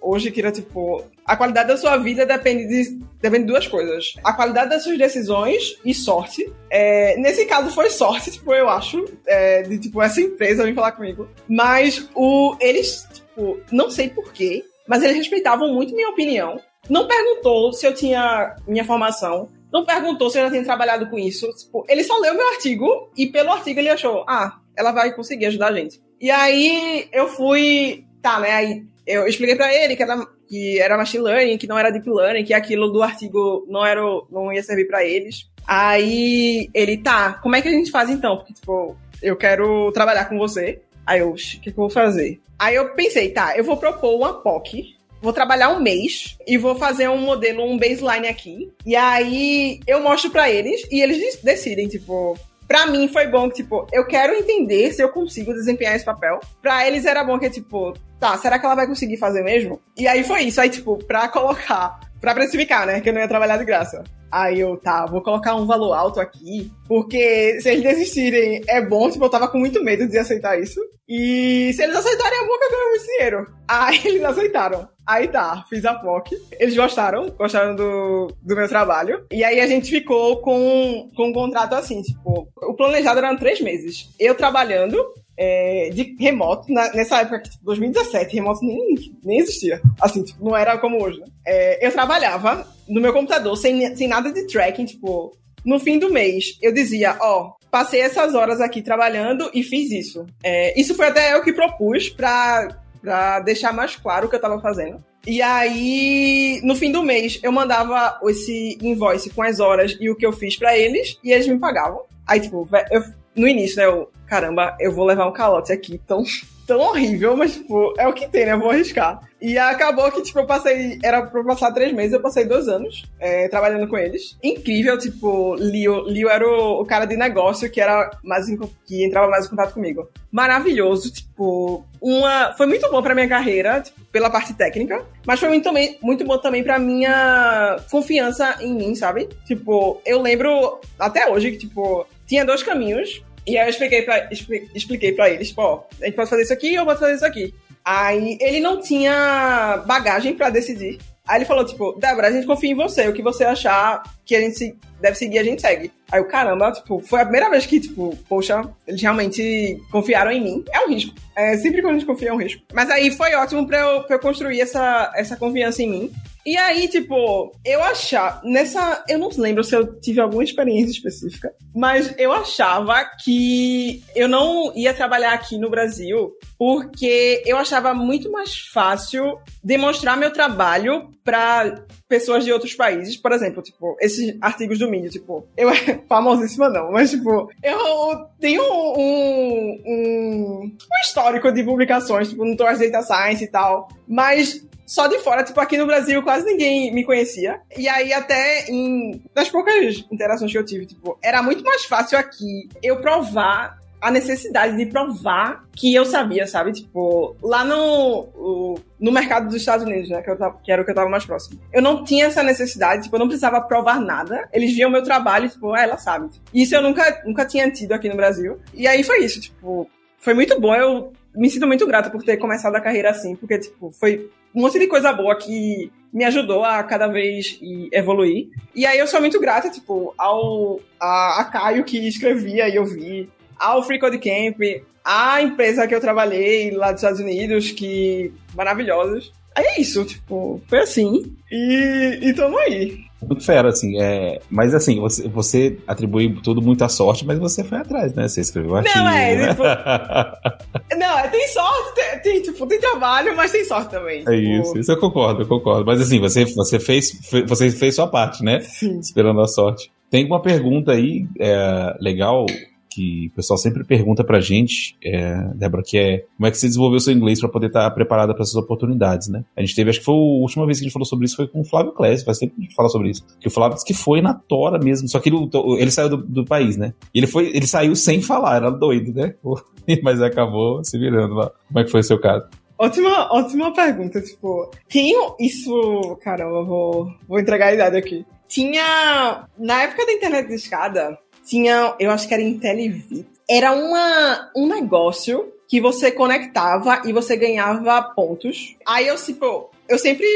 hoje 0.00 0.30
que 0.30 0.40
era 0.40 0.50
tipo. 0.50 1.04
A 1.24 1.36
qualidade 1.36 1.68
da 1.68 1.76
sua 1.76 1.96
vida 1.96 2.26
depende 2.26 2.66
de, 2.66 2.98
depende 3.20 3.44
de 3.44 3.52
duas 3.52 3.66
coisas. 3.66 4.14
A 4.22 4.32
qualidade 4.32 4.70
das 4.70 4.82
suas 4.82 4.98
decisões 4.98 5.78
e 5.84 5.94
sorte. 5.94 6.52
É, 6.70 7.16
nesse 7.16 7.46
caso 7.46 7.70
foi 7.70 7.90
sorte, 7.90 8.30
tipo, 8.32 8.52
eu 8.52 8.68
acho. 8.68 9.04
É, 9.26 9.62
de 9.62 9.78
tipo, 9.78 10.02
essa 10.02 10.20
empresa 10.20 10.64
vir 10.64 10.74
falar 10.74 10.92
comigo. 10.92 11.28
Mas 11.48 12.08
o, 12.14 12.56
eles, 12.60 13.06
tipo, 13.12 13.60
não 13.72 13.90
sei 13.90 14.10
porquê, 14.10 14.64
mas 14.86 15.02
eles 15.02 15.16
respeitavam 15.16 15.72
muito 15.72 15.94
minha 15.94 16.10
opinião. 16.10 16.60
Não 16.88 17.08
perguntou 17.08 17.72
se 17.72 17.86
eu 17.86 17.94
tinha 17.94 18.56
minha 18.66 18.84
formação 18.84 19.48
não 19.74 19.84
perguntou 19.84 20.30
se 20.30 20.38
eu 20.38 20.44
já 20.44 20.50
tinha 20.52 20.62
trabalhado 20.62 21.10
com 21.10 21.18
isso. 21.18 21.52
Tipo, 21.52 21.84
ele 21.88 22.04
só 22.04 22.16
leu 22.18 22.32
meu 22.36 22.48
artigo 22.50 23.10
e 23.16 23.26
pelo 23.26 23.50
artigo 23.50 23.80
ele 23.80 23.88
achou, 23.88 24.24
ah, 24.28 24.60
ela 24.76 24.92
vai 24.92 25.12
conseguir 25.12 25.46
ajudar 25.46 25.70
a 25.70 25.72
gente. 25.74 26.00
E 26.20 26.30
aí 26.30 27.08
eu 27.12 27.26
fui, 27.26 28.04
tá, 28.22 28.38
né? 28.38 28.52
Aí 28.52 28.84
eu 29.04 29.26
expliquei 29.26 29.56
para 29.56 29.74
ele 29.74 29.96
que 29.96 30.02
era, 30.04 30.24
que 30.48 30.78
era 30.80 30.96
machine 30.96 31.24
learning, 31.24 31.58
que 31.58 31.66
não 31.66 31.78
era 31.78 31.90
deep 31.90 32.08
learning, 32.08 32.44
que 32.44 32.54
aquilo 32.54 32.88
do 32.88 33.02
artigo 33.02 33.66
não 33.68 33.84
era, 33.84 34.00
não 34.30 34.52
ia 34.52 34.62
servir 34.62 34.86
para 34.86 35.04
eles. 35.04 35.48
Aí 35.66 36.68
ele, 36.74 36.98
tá, 36.98 37.34
como 37.34 37.56
é 37.56 37.62
que 37.62 37.68
a 37.68 37.72
gente 37.72 37.90
faz 37.90 38.10
então? 38.10 38.36
Porque, 38.38 38.54
tipo, 38.54 38.96
eu 39.22 39.36
quero 39.36 39.90
trabalhar 39.92 40.26
com 40.26 40.38
você. 40.38 40.82
Aí 41.06 41.20
eu, 41.20 41.30
o 41.30 41.34
que, 41.34 41.60
que 41.60 41.68
eu 41.70 41.74
vou 41.74 41.90
fazer? 41.90 42.40
Aí 42.58 42.74
eu 42.74 42.94
pensei, 42.94 43.30
tá, 43.30 43.56
eu 43.56 43.64
vou 43.64 43.76
propor 43.76 44.14
uma 44.16 44.34
POC 44.34 44.94
vou 45.24 45.32
trabalhar 45.32 45.70
um 45.70 45.80
mês 45.80 46.36
e 46.46 46.58
vou 46.58 46.74
fazer 46.74 47.08
um 47.08 47.16
modelo, 47.16 47.64
um 47.64 47.78
baseline 47.78 48.28
aqui. 48.28 48.70
E 48.84 48.94
aí 48.94 49.80
eu 49.86 50.02
mostro 50.02 50.30
para 50.30 50.50
eles 50.50 50.86
e 50.92 51.00
eles 51.00 51.40
decidem, 51.42 51.88
tipo, 51.88 52.38
Pra 52.66 52.86
mim 52.86 53.08
foi 53.08 53.26
bom 53.26 53.48
que, 53.48 53.56
tipo, 53.56 53.86
eu 53.92 54.06
quero 54.06 54.32
entender 54.32 54.92
se 54.92 55.02
eu 55.02 55.10
consigo 55.10 55.52
desempenhar 55.52 55.94
esse 55.94 56.04
papel. 56.04 56.40
Pra 56.62 56.86
eles 56.86 57.04
era 57.04 57.22
bom 57.22 57.38
que, 57.38 57.50
tipo, 57.50 57.94
tá, 58.24 58.38
será 58.38 58.58
que 58.58 58.64
ela 58.64 58.74
vai 58.74 58.86
conseguir 58.86 59.18
fazer 59.18 59.42
mesmo? 59.42 59.82
E 59.98 60.08
aí 60.08 60.24
foi 60.24 60.44
isso. 60.44 60.58
Aí, 60.58 60.70
tipo, 60.70 60.96
pra 61.04 61.28
colocar, 61.28 62.00
pra 62.22 62.34
precificar, 62.34 62.86
né? 62.86 63.02
Que 63.02 63.10
eu 63.10 63.12
não 63.12 63.20
ia 63.20 63.28
trabalhar 63.28 63.58
de 63.58 63.66
graça. 63.66 64.02
Aí 64.32 64.58
eu, 64.58 64.78
tá, 64.78 65.04
vou 65.04 65.22
colocar 65.22 65.54
um 65.54 65.66
valor 65.66 65.92
alto 65.92 66.18
aqui, 66.18 66.72
porque 66.88 67.60
se 67.60 67.68
eles 67.68 67.84
desistirem 67.84 68.62
é 68.66 68.80
bom, 68.80 69.08
tipo, 69.08 69.24
eu 69.24 69.30
tava 69.30 69.46
com 69.46 69.58
muito 69.58 69.84
medo 69.84 70.08
de 70.08 70.18
aceitar 70.18 70.58
isso. 70.58 70.80
E 71.06 71.70
se 71.74 71.82
eles 71.82 71.94
aceitarem 71.94 72.38
é 72.38 72.46
bom 72.46 72.58
que 72.58 72.64
eu 72.64 72.70
ganho 72.70 72.88
muito 72.88 73.06
dinheiro. 73.06 73.46
Aí 73.68 74.00
eles 74.08 74.24
aceitaram. 74.24 74.88
Aí 75.06 75.28
tá, 75.28 75.64
fiz 75.68 75.84
a 75.84 75.94
POC. 75.94 76.34
Eles 76.58 76.74
gostaram, 76.74 77.28
gostaram 77.30 77.76
do, 77.76 78.28
do 78.42 78.56
meu 78.56 78.68
trabalho. 78.68 79.26
E 79.30 79.44
aí 79.44 79.60
a 79.60 79.66
gente 79.66 79.90
ficou 79.90 80.38
com, 80.40 81.10
com 81.14 81.28
um 81.28 81.32
contrato 81.32 81.74
assim, 81.74 82.00
tipo, 82.00 82.48
o 82.56 82.74
planejado 82.74 83.18
eram 83.18 83.36
três 83.36 83.60
meses. 83.60 84.08
Eu 84.18 84.34
trabalhando, 84.34 84.96
é, 85.36 85.90
de 85.92 86.16
remoto, 86.18 86.72
na, 86.72 86.92
nessa 86.92 87.20
época, 87.20 87.42
tipo, 87.42 87.64
2017, 87.64 88.34
remoto 88.34 88.64
nem, 88.64 88.94
nem 89.22 89.38
existia. 89.38 89.80
Assim, 90.00 90.22
tipo, 90.22 90.44
não 90.44 90.56
era 90.56 90.78
como 90.78 91.02
hoje, 91.02 91.20
né? 91.20 91.26
É, 91.46 91.86
eu 91.86 91.92
trabalhava 91.92 92.66
no 92.88 93.00
meu 93.00 93.12
computador 93.12 93.56
sem, 93.56 93.94
sem 93.96 94.08
nada 94.08 94.32
de 94.32 94.46
tracking, 94.46 94.84
tipo, 94.84 95.36
no 95.64 95.80
fim 95.80 95.98
do 95.98 96.10
mês, 96.10 96.58
eu 96.60 96.72
dizia, 96.72 97.16
ó, 97.20 97.52
passei 97.70 98.00
essas 98.00 98.34
horas 98.34 98.60
aqui 98.60 98.82
trabalhando 98.82 99.50
e 99.54 99.62
fiz 99.62 99.90
isso. 99.90 100.26
É, 100.42 100.78
isso 100.78 100.94
foi 100.94 101.08
até 101.08 101.34
eu 101.34 101.42
que 101.42 101.52
propus 101.52 102.08
pra, 102.08 102.68
pra 103.00 103.40
deixar 103.40 103.72
mais 103.72 103.96
claro 103.96 104.26
o 104.26 104.30
que 104.30 104.36
eu 104.36 104.40
tava 104.40 104.60
fazendo. 104.60 105.02
E 105.26 105.40
aí, 105.40 106.60
no 106.62 106.76
fim 106.76 106.92
do 106.92 107.02
mês, 107.02 107.40
eu 107.42 107.50
mandava 107.50 108.20
esse 108.28 108.78
invoice 108.82 109.30
com 109.30 109.42
as 109.42 109.58
horas 109.58 109.96
e 109.98 110.10
o 110.10 110.14
que 110.14 110.26
eu 110.26 110.32
fiz 110.32 110.56
para 110.56 110.76
eles, 110.76 111.18
e 111.24 111.32
eles 111.32 111.48
me 111.48 111.58
pagavam. 111.58 112.02
Aí, 112.26 112.40
tipo, 112.40 112.68
eu, 112.90 113.02
no 113.36 113.48
início, 113.48 113.76
né, 113.76 113.86
eu, 113.86 114.10
caramba, 114.26 114.76
eu 114.80 114.92
vou 114.92 115.04
levar 115.04 115.26
um 115.26 115.32
calote 115.32 115.72
aqui 115.72 116.00
tão, 116.06 116.22
tão 116.66 116.80
horrível, 116.80 117.36
mas, 117.36 117.54
tipo, 117.54 117.94
é 117.98 118.06
o 118.08 118.12
que 118.12 118.28
tem, 118.28 118.46
né? 118.46 118.52
Eu 118.52 118.60
vou 118.60 118.70
arriscar. 118.70 119.20
E 119.40 119.58
acabou 119.58 120.10
que, 120.10 120.22
tipo, 120.22 120.38
eu 120.38 120.46
passei. 120.46 120.98
Era 121.02 121.20
pra 121.20 121.44
passar 121.44 121.70
três 121.72 121.92
meses, 121.92 122.14
eu 122.14 122.20
passei 122.20 122.46
dois 122.46 122.66
anos 122.66 123.04
é, 123.20 123.46
trabalhando 123.48 123.86
com 123.86 123.98
eles. 123.98 124.38
Incrível, 124.42 124.96
tipo, 124.96 125.54
Leo, 125.54 126.00
Leo 126.04 126.30
era 126.30 126.48
o, 126.48 126.80
o, 126.80 126.86
cara 126.86 127.04
de 127.04 127.14
negócio 127.14 127.70
que 127.70 127.78
era 127.78 128.10
mais 128.22 128.48
em, 128.48 128.58
que 128.86 129.04
entrava 129.04 129.28
mais 129.28 129.44
em 129.44 129.50
contato 129.50 129.74
comigo. 129.74 130.08
Maravilhoso, 130.32 131.12
tipo, 131.12 131.84
uma. 132.00 132.54
Foi 132.54 132.66
muito 132.66 132.90
bom 132.90 133.02
pra 133.02 133.14
minha 133.14 133.28
carreira, 133.28 133.82
tipo, 133.82 134.00
pela 134.06 134.30
parte 134.30 134.54
técnica, 134.54 135.04
mas 135.26 135.38
foi 135.38 135.50
muito, 135.50 135.64
também, 135.64 135.98
muito 136.00 136.24
bom 136.24 136.38
também 136.38 136.64
pra 136.64 136.78
minha 136.78 137.76
confiança 137.90 138.56
em 138.60 138.72
mim, 138.72 138.94
sabe? 138.94 139.28
Tipo, 139.44 140.00
eu 140.06 140.22
lembro 140.22 140.80
até 140.98 141.30
hoje 141.30 141.50
que, 141.50 141.58
tipo, 141.58 142.06
tinha 142.26 142.44
dois 142.44 142.62
caminhos 142.62 143.22
e 143.46 143.58
aí 143.58 143.66
eu 143.66 143.70
expliquei 143.70 144.02
pra, 144.02 144.28
expliquei 144.74 145.12
pra 145.12 145.28
eles, 145.28 145.52
pô, 145.52 145.84
a 146.00 146.04
gente 146.06 146.14
pode 146.14 146.30
fazer 146.30 146.42
isso 146.42 146.52
aqui 146.52 146.78
ou 146.78 146.86
pode 146.86 147.00
fazer 147.00 147.14
isso 147.14 147.26
aqui. 147.26 147.54
Aí 147.84 148.38
ele 148.40 148.60
não 148.60 148.80
tinha 148.80 149.82
bagagem 149.86 150.34
para 150.34 150.48
decidir. 150.48 150.98
Aí 151.26 151.38
ele 151.38 151.44
falou, 151.44 151.64
tipo, 151.64 151.92
Débora, 151.98 152.28
a 152.28 152.32
gente 152.32 152.46
confia 152.46 152.70
em 152.70 152.74
você. 152.74 153.08
O 153.08 153.12
que 153.12 153.22
você 153.22 153.44
achar 153.44 154.02
que 154.24 154.34
a 154.34 154.40
gente 154.40 154.76
deve 155.00 155.16
seguir, 155.16 155.38
a 155.38 155.44
gente 155.44 155.60
segue. 155.60 155.90
Aí 156.10 156.20
o 156.20 156.28
caramba, 156.28 156.72
tipo, 156.72 157.00
foi 157.00 157.20
a 157.20 157.24
primeira 157.24 157.50
vez 157.50 157.66
que, 157.66 157.80
tipo, 157.80 158.16
poxa, 158.28 158.62
eles 158.86 159.00
realmente 159.00 159.80
confiaram 159.90 160.30
em 160.30 160.42
mim. 160.42 160.64
É 160.70 160.80
um 160.80 160.88
risco. 160.88 161.14
É, 161.36 161.56
sempre 161.56 161.80
quando 161.80 161.96
a 161.96 161.98
gente 161.98 162.06
confia 162.06 162.28
é 162.28 162.32
um 162.32 162.40
risco. 162.40 162.62
Mas 162.72 162.90
aí 162.90 163.10
foi 163.10 163.34
ótimo 163.34 163.66
pra 163.66 163.80
eu, 163.80 164.02
pra 164.04 164.16
eu 164.16 164.20
construir 164.20 164.60
essa, 164.60 165.12
essa 165.14 165.36
confiança 165.36 165.82
em 165.82 165.90
mim. 165.90 166.12
E 166.46 166.58
aí, 166.58 166.88
tipo, 166.88 167.52
eu 167.64 167.82
achava. 167.82 168.42
Nessa. 168.44 169.02
Eu 169.08 169.18
não 169.18 169.30
lembro 169.36 169.64
se 169.64 169.74
eu 169.74 169.98
tive 169.98 170.20
alguma 170.20 170.44
experiência 170.44 170.90
específica, 170.90 171.52
mas 171.74 172.14
eu 172.18 172.32
achava 172.32 173.02
que 173.22 174.02
eu 174.14 174.28
não 174.28 174.70
ia 174.76 174.92
trabalhar 174.92 175.32
aqui 175.32 175.56
no 175.56 175.70
Brasil 175.70 176.32
porque 176.58 177.42
eu 177.46 177.56
achava 177.56 177.94
muito 177.94 178.30
mais 178.30 178.58
fácil 178.58 179.38
demonstrar 179.62 180.18
meu 180.18 180.32
trabalho 180.32 181.10
para 181.24 181.84
pessoas 182.06 182.44
de 182.44 182.52
outros 182.52 182.74
países. 182.74 183.16
Por 183.16 183.32
exemplo, 183.32 183.62
tipo, 183.62 183.96
esses 184.00 184.36
artigos 184.40 184.78
do 184.78 184.88
Medium, 184.88 185.10
tipo, 185.10 185.48
eu 185.56 185.70
famosíssima 186.06 186.68
não, 186.68 186.92
mas 186.92 187.10
tipo, 187.10 187.50
eu 187.62 188.26
tenho 188.38 188.62
um, 188.62 189.82
um, 189.86 190.62
um 190.62 191.00
histórico 191.02 191.50
de 191.50 191.64
publicações, 191.64 192.28
tipo, 192.28 192.44
no 192.44 192.54
Towards 192.54 192.80
Data 192.80 193.02
Science 193.02 193.44
e 193.44 193.48
tal, 193.48 193.88
mas 194.06 194.64
só 194.86 195.06
de 195.06 195.18
fora, 195.18 195.42
tipo, 195.42 195.58
aqui 195.60 195.76
no 195.76 195.86
Brasil 195.86 196.22
quase 196.22 196.44
ninguém 196.44 196.92
me 196.92 197.04
conhecia. 197.04 197.60
E 197.76 197.88
aí, 197.88 198.12
até 198.12 198.66
em, 198.68 199.22
nas 199.34 199.48
poucas 199.48 200.04
interações 200.10 200.50
que 200.50 200.58
eu 200.58 200.64
tive, 200.64 200.86
tipo, 200.86 201.18
era 201.22 201.42
muito 201.42 201.64
mais 201.64 201.84
fácil 201.84 202.18
aqui 202.18 202.68
eu 202.82 203.00
provar 203.00 203.78
a 204.04 204.10
necessidade 204.10 204.76
de 204.76 204.84
provar 204.84 205.64
que 205.72 205.94
eu 205.94 206.04
sabia, 206.04 206.46
sabe? 206.46 206.72
Tipo, 206.72 207.34
lá 207.42 207.64
no, 207.64 208.78
no 209.00 209.10
mercado 209.10 209.46
dos 209.46 209.56
Estados 209.56 209.86
Unidos, 209.86 210.10
né? 210.10 210.20
Que, 210.20 210.30
eu 210.30 210.36
tava, 210.36 210.58
que 210.62 210.70
era 210.70 210.82
o 210.82 210.84
que 210.84 210.90
eu 210.90 210.94
tava 210.94 211.08
mais 211.08 211.24
próximo. 211.24 211.58
Eu 211.72 211.80
não 211.80 212.04
tinha 212.04 212.26
essa 212.26 212.42
necessidade, 212.42 213.04
tipo, 213.04 213.16
eu 213.16 213.20
não 213.20 213.28
precisava 213.28 213.62
provar 213.62 213.98
nada. 213.98 214.46
Eles 214.52 214.74
viam 214.74 214.90
meu 214.90 215.02
trabalho, 215.02 215.48
tipo, 215.48 215.72
ah, 215.72 215.80
ela 215.80 215.96
sabe. 215.96 216.28
Isso 216.52 216.74
eu 216.74 216.82
nunca, 216.82 217.22
nunca 217.24 217.46
tinha 217.46 217.70
tido 217.70 217.92
aqui 217.92 218.10
no 218.10 218.14
Brasil. 218.14 218.60
E 218.74 218.86
aí 218.86 219.02
foi 219.02 219.24
isso, 219.24 219.40
tipo, 219.40 219.88
foi 220.18 220.34
muito 220.34 220.60
bom. 220.60 220.74
Eu 220.74 221.10
me 221.34 221.48
sinto 221.48 221.66
muito 221.66 221.86
grata 221.86 222.10
por 222.10 222.22
ter 222.22 222.36
começado 222.36 222.76
a 222.76 222.82
carreira 222.82 223.08
assim, 223.08 223.34
porque, 223.34 223.58
tipo, 223.58 223.90
foi 223.90 224.30
um 224.54 224.62
monte 224.62 224.78
de 224.78 224.86
coisa 224.86 225.12
boa 225.12 225.36
que 225.36 225.90
me 226.12 226.24
ajudou 226.24 226.64
a 226.64 226.82
cada 226.84 227.08
vez 227.08 227.58
evoluir. 227.92 228.48
E 228.74 228.86
aí 228.86 228.98
eu 228.98 229.06
sou 229.06 229.20
muito 229.20 229.40
grata, 229.40 229.68
tipo, 229.68 230.14
ao 230.16 230.80
a, 231.00 231.40
a 231.40 231.44
Caio 231.44 231.84
que 231.84 231.98
escrevia 232.06 232.68
e 232.68 232.76
eu 232.76 232.84
vi, 232.84 233.28
ao 233.58 233.82
Free 233.82 233.98
Code 233.98 234.18
Camp, 234.18 234.60
a 235.04 235.42
empresa 235.42 235.86
que 235.88 235.94
eu 235.94 236.00
trabalhei 236.00 236.70
lá 236.70 236.92
dos 236.92 237.02
Estados 237.02 237.20
Unidos, 237.20 237.72
que 237.72 238.32
maravilhosos. 238.54 239.32
Aí 239.54 239.64
é 239.64 239.80
isso, 239.80 240.04
tipo, 240.04 240.60
foi 240.66 240.80
assim. 240.80 241.36
E, 241.50 242.18
e 242.22 242.34
tamo 242.34 242.58
aí. 242.58 243.04
Muito 243.22 243.44
fera, 243.44 243.68
assim. 243.68 244.00
É... 244.00 244.40
Mas 244.50 244.74
assim, 244.74 245.00
você, 245.00 245.28
você 245.28 245.78
atribui 245.86 246.40
tudo 246.42 246.60
muita 246.60 246.88
sorte, 246.88 247.24
mas 247.24 247.38
você 247.38 247.62
foi 247.62 247.78
atrás, 247.78 248.12
né? 248.14 248.28
Você 248.28 248.40
escreveu 248.40 248.76
artigo. 248.76 248.98
Não, 248.98 249.08
é, 249.08 249.36
né? 249.36 249.48
tipo... 249.50 249.62
Não, 250.98 251.18
é, 251.18 251.28
tem 251.28 251.48
sorte, 251.48 251.94
tem, 251.94 252.18
tem, 252.20 252.42
tipo, 252.42 252.66
tem 252.66 252.80
trabalho, 252.80 253.36
mas 253.36 253.52
tem 253.52 253.64
sorte 253.64 253.90
também. 253.90 254.20
É 254.20 254.24
tipo... 254.24 254.60
isso, 254.60 254.78
isso 254.78 254.92
eu 254.92 254.98
concordo, 254.98 255.42
eu 255.42 255.46
concordo. 255.46 255.84
Mas 255.86 256.00
assim, 256.00 256.18
você, 256.20 256.44
você, 256.44 256.78
fez, 256.78 257.12
você 257.46 257.70
fez 257.70 257.94
sua 257.94 258.08
parte, 258.08 258.42
né? 258.42 258.60
Sim. 258.60 258.98
Esperando 258.98 259.40
a 259.40 259.46
sorte. 259.46 259.90
Tem 260.10 260.26
uma 260.26 260.42
pergunta 260.42 260.92
aí 260.92 261.26
é, 261.40 261.96
legal 262.00 262.46
que 262.94 263.28
o 263.32 263.36
pessoal 263.36 263.58
sempre 263.58 263.82
pergunta 263.84 264.22
pra 264.22 264.40
gente, 264.40 264.96
é, 265.02 265.34
Débora, 265.54 265.82
que 265.82 265.98
é 265.98 266.24
como 266.36 266.46
é 266.46 266.50
que 266.50 266.56
você 266.56 266.68
desenvolveu 266.68 267.00
seu 267.00 267.12
inglês 267.12 267.40
para 267.40 267.48
poder 267.48 267.66
estar 267.66 267.90
preparada 267.90 268.32
para 268.32 268.42
essas 268.42 268.54
oportunidades, 268.54 269.28
né? 269.28 269.44
A 269.56 269.60
gente 269.60 269.74
teve, 269.74 269.90
acho 269.90 269.98
que 269.98 270.04
foi 270.04 270.14
a 270.14 270.18
última 270.18 270.64
vez 270.64 270.78
que 270.78 270.84
a 270.84 270.86
gente 270.86 270.92
falou 270.92 271.06
sobre 271.06 271.26
isso 271.26 271.36
foi 271.36 271.48
com 271.48 271.60
o 271.60 271.64
Flávio 271.64 271.92
Kless, 271.92 272.24
faz 272.24 272.38
tempo 272.38 272.54
que 272.54 272.60
a 272.60 272.64
gente 272.64 272.74
fala 272.74 272.88
sobre 272.88 273.10
isso. 273.10 273.24
Que 273.40 273.48
o 273.48 273.50
Flávio 273.50 273.74
disse 273.74 273.86
que 273.86 273.94
foi 273.94 274.20
na 274.20 274.34
tora 274.34 274.78
mesmo, 274.78 275.08
só 275.08 275.18
que 275.18 275.28
ele, 275.28 275.50
ele 275.78 275.90
saiu 275.90 276.10
do, 276.10 276.18
do, 276.18 276.44
país, 276.44 276.76
né? 276.76 276.94
E 277.12 277.18
ele, 277.18 277.26
foi, 277.26 277.48
ele 277.48 277.66
saiu 277.66 277.96
sem 277.96 278.22
falar, 278.22 278.56
era 278.56 278.70
doido, 278.70 279.12
né? 279.12 279.34
Mas 280.02 280.22
acabou 280.22 280.84
se 280.84 280.96
virando 280.98 281.34
lá. 281.34 281.50
Como 281.68 281.80
é 281.80 281.84
que 281.84 281.90
foi 281.90 282.00
o 282.00 282.04
seu 282.04 282.20
caso? 282.20 282.46
Ótima, 282.76 283.32
ótima 283.32 283.72
pergunta, 283.72 284.20
tipo, 284.20 284.70
tenho 284.88 285.36
isso. 285.38 286.18
Caramba, 286.20 286.64
vou, 286.64 287.08
vou 287.26 287.38
entregar 287.38 287.68
a 287.68 287.74
idade 287.74 287.96
aqui. 287.96 288.26
Tinha. 288.48 289.46
Na 289.58 289.82
época 289.82 290.04
da 290.06 290.12
internet 290.12 290.48
de 290.48 290.54
escada, 290.54 291.18
tinha, 291.44 291.94
eu 291.98 292.10
acho 292.10 292.26
que 292.26 292.34
era 292.34 292.42
IntelliVit. 292.42 293.26
Era 293.48 293.72
uma, 293.72 294.50
um 294.56 294.66
negócio 294.66 295.52
que 295.68 295.80
você 295.80 296.10
conectava 296.10 297.02
e 297.04 297.12
você 297.12 297.36
ganhava 297.36 298.02
pontos. 298.02 298.76
Aí 298.86 299.06
eu, 299.06 299.16
tipo, 299.16 299.70
eu 299.88 299.98
sempre 299.98 300.26